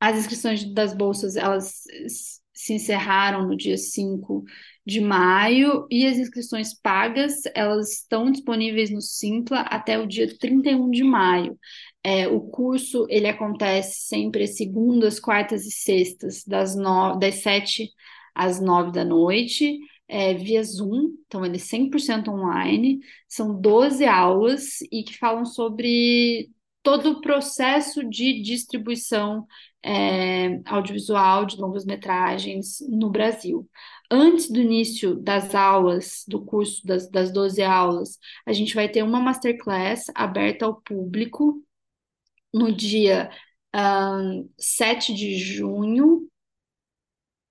as 0.00 0.16
inscrições 0.18 0.64
das 0.72 0.94
bolsas, 0.94 1.36
elas 1.36 1.82
se 2.62 2.74
encerraram 2.74 3.48
no 3.48 3.56
dia 3.56 3.76
5 3.76 4.44
de 4.86 5.00
maio 5.00 5.86
e 5.90 6.06
as 6.06 6.16
inscrições 6.16 6.72
pagas, 6.72 7.42
elas 7.54 8.00
estão 8.00 8.30
disponíveis 8.30 8.90
no 8.90 9.00
Simpla 9.00 9.60
até 9.62 9.98
o 9.98 10.06
dia 10.06 10.32
31 10.38 10.90
de 10.90 11.02
maio. 11.02 11.58
É, 12.04 12.28
o 12.28 12.40
curso, 12.40 13.06
ele 13.08 13.26
acontece 13.26 14.06
sempre 14.06 14.46
segundas, 14.46 15.18
quartas 15.18 15.66
e 15.66 15.72
sextas, 15.72 16.44
das, 16.44 16.76
no... 16.76 17.16
das 17.16 17.36
7 17.42 17.90
às 18.34 18.60
9 18.60 18.92
da 18.92 19.04
noite, 19.04 19.78
é, 20.08 20.34
via 20.34 20.62
Zoom, 20.62 21.14
então 21.26 21.44
ele 21.44 21.56
é 21.56 21.58
100% 21.58 22.28
online, 22.28 23.00
são 23.28 23.60
12 23.60 24.04
aulas 24.04 24.80
e 24.90 25.02
que 25.02 25.18
falam 25.18 25.44
sobre 25.44 26.50
todo 26.82 27.10
o 27.10 27.20
processo 27.20 28.02
de 28.08 28.42
distribuição 28.42 29.46
é, 29.84 30.60
audiovisual 30.66 31.44
de 31.46 31.56
longas 31.56 31.84
metragens 31.84 32.78
no 32.88 33.10
Brasil. 33.10 33.68
Antes 34.10 34.50
do 34.50 34.60
início 34.60 35.14
das 35.14 35.54
aulas, 35.54 36.24
do 36.28 36.44
curso 36.44 36.86
das, 36.86 37.10
das 37.10 37.32
12 37.32 37.62
aulas, 37.62 38.18
a 38.46 38.52
gente 38.52 38.74
vai 38.74 38.88
ter 38.88 39.02
uma 39.02 39.20
masterclass 39.20 40.04
aberta 40.14 40.66
ao 40.66 40.80
público 40.80 41.62
no 42.52 42.70
dia 42.70 43.30
um, 43.74 44.50
7 44.58 45.14
de 45.14 45.36
junho, 45.36 46.28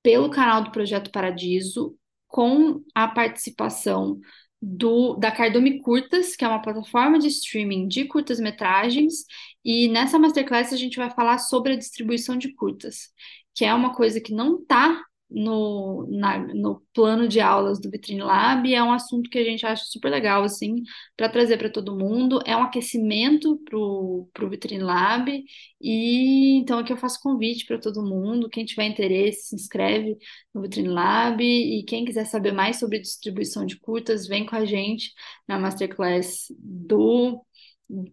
pelo 0.04 0.30
canal 0.30 0.64
do 0.64 0.72
Projeto 0.72 1.12
Paradiso, 1.12 1.96
com 2.28 2.84
a 2.96 3.08
participação 3.08 4.20
do, 4.62 5.16
da 5.16 5.32
Cardume 5.32 5.82
Curtas, 5.82 6.36
que 6.36 6.46
é 6.46 6.48
uma 6.48 6.62
plataforma 6.62 7.18
de 7.18 7.28
streaming 7.28 7.88
de 7.88 8.06
curtas-metragens, 8.06 9.26
e 9.66 9.88
nessa 9.88 10.20
masterclass 10.20 10.72
a 10.72 10.78
gente 10.78 10.98
vai 10.98 11.10
falar 11.10 11.40
sobre 11.40 11.74
a 11.74 11.78
distribuição 11.78 12.38
de 12.38 12.54
curtas, 12.54 13.10
que 13.56 13.66
é 13.66 13.74
uma 13.74 13.94
coisa 13.94 14.22
que 14.22 14.34
não 14.34 14.60
está 14.60 15.04
no, 15.32 16.06
na, 16.10 16.40
no 16.40 16.82
plano 16.94 17.28
de 17.28 17.40
aulas 17.40 17.80
do 17.80 17.90
Vitrine 17.90 18.22
Lab 18.22 18.74
é 18.74 18.84
um 18.84 18.92
assunto 18.92 19.30
que 19.30 19.40
a 19.40 19.44
gente 19.44 19.66
acha 19.66 19.84
super 19.86 20.10
legal, 20.10 20.44
assim, 20.44 20.84
para 21.16 21.30
trazer 21.30 21.58
para 21.58 21.70
todo 21.70 21.98
mundo. 21.98 22.42
É 22.46 22.56
um 22.56 22.64
aquecimento 22.64 23.58
para 23.64 23.78
o 23.78 24.50
Vitrine 24.50 24.84
Lab 24.84 25.44
e 25.82 26.58
então 26.58 26.80
aqui 26.80 26.92
eu 26.92 26.98
faço 26.98 27.22
convite 27.22 27.66
para 27.66 27.80
todo 27.80 28.04
mundo. 28.04 28.50
Quem 28.50 28.66
tiver 28.66 28.86
interesse, 28.86 29.50
se 29.50 29.56
inscreve 29.56 30.18
no 30.54 30.62
Vitrine 30.62 30.90
Lab 30.90 31.42
e 31.44 31.84
quem 31.84 32.06
quiser 32.06 32.26
saber 32.26 32.52
mais 32.52 32.78
sobre 32.78 33.00
distribuição 33.00 33.66
de 33.66 33.80
curtas, 33.80 34.28
vem 34.28 34.46
com 34.46 34.56
a 34.56 34.66
gente 34.66 35.14
na 35.48 35.58
Masterclass 35.58 36.48
do 36.60 37.42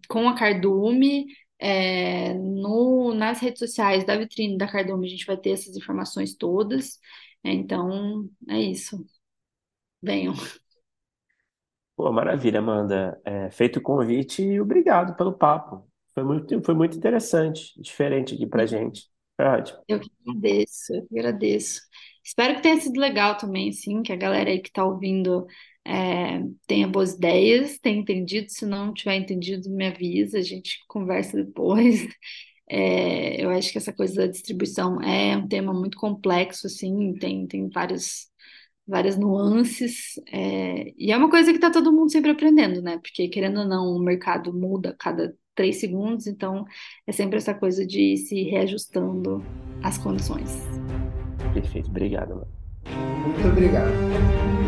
com 0.09 0.29
a 0.29 0.35
Cardume. 0.35 1.27
É, 1.59 2.35
no, 2.35 3.15
nas 3.15 3.41
redes 3.41 3.59
sociais 3.59 4.05
da 4.05 4.17
vitrine 4.17 4.57
da 4.59 4.69
Cardume 4.69 5.07
a 5.07 5.11
gente 5.11 5.27
vai 5.27 5.37
ter 5.37 5.51
essas 5.51 5.77
informações 5.77 6.35
todas. 6.37 6.99
É, 7.45 7.53
então, 7.53 8.29
é 8.49 8.61
isso. 8.61 9.05
Venham. 10.03 10.35
Pô, 11.97 12.13
maravilha, 12.13 12.61
Amanda. 12.61 13.21
É, 13.25 13.51
feito 13.51 13.79
o 13.79 13.83
convite 13.83 14.43
e 14.43 14.61
obrigado 14.61 15.17
pelo 15.17 15.33
papo. 15.33 15.87
Foi 16.15 16.23
muito, 16.23 16.63
foi 16.63 16.75
muito 16.75 16.97
interessante, 16.97 17.81
diferente 17.81 18.35
aqui 18.35 18.47
pra 18.47 18.67
gente. 18.67 19.09
Foi 19.37 19.47
ótimo. 19.47 19.79
Eu 19.89 20.01
que 20.01 20.11
agradeço, 20.27 20.95
eu 20.95 21.07
que 21.07 21.19
agradeço. 21.19 21.81
Espero 22.25 22.57
que 22.57 22.63
tenha 22.63 22.81
sido 22.81 23.01
legal 23.01 23.37
também, 23.37 23.73
sim, 23.73 24.03
que 24.03 24.13
a 24.13 24.17
galera 24.17 24.51
aí 24.51 24.61
que 24.61 24.69
está 24.69 24.85
ouvindo 24.85 25.47
é, 25.89 26.43
tenha 26.67 26.87
boas 26.87 27.15
ideias, 27.15 27.79
tenha 27.79 27.99
entendido. 27.99 28.51
Se 28.51 28.67
não 28.67 28.93
tiver 28.93 29.17
entendido, 29.17 29.71
me 29.71 29.87
avisa, 29.87 30.39
a 30.39 30.43
gente 30.43 30.79
conversa 30.87 31.43
depois. 31.43 32.07
É, 32.71 33.43
eu 33.43 33.49
acho 33.49 33.73
que 33.73 33.79
essa 33.79 33.95
coisa 33.95 34.15
da 34.15 34.27
distribuição 34.27 35.01
é 35.01 35.35
um 35.35 35.49
tema 35.49 35.73
muito 35.73 35.97
complexo, 35.97 36.67
assim, 36.67 37.15
tem, 37.15 37.47
tem 37.47 37.67
várias, 37.71 38.27
várias 38.87 39.17
nuances, 39.17 40.21
é, 40.31 40.93
e 40.99 41.11
é 41.11 41.17
uma 41.17 41.31
coisa 41.31 41.51
que 41.51 41.57
está 41.57 41.71
todo 41.71 41.91
mundo 41.91 42.13
sempre 42.13 42.31
aprendendo, 42.31 42.83
né? 42.83 42.99
Porque, 42.99 43.27
querendo 43.29 43.61
ou 43.61 43.67
não, 43.67 43.87
o 43.87 43.99
mercado 43.99 44.53
muda 44.53 44.91
a 44.91 44.95
cada 44.95 45.35
três 45.55 45.81
segundos, 45.81 46.27
então 46.27 46.67
é 47.07 47.13
sempre 47.13 47.39
essa 47.39 47.55
coisa 47.55 47.87
de 47.87 48.13
ir 48.13 48.17
se 48.19 48.43
reajustando 48.43 49.43
às 49.83 49.97
condições. 49.97 50.63
Perfeito, 51.55 51.89
obrigado. 51.89 52.47
Muito 52.85 53.49
obrigado. 53.49 54.68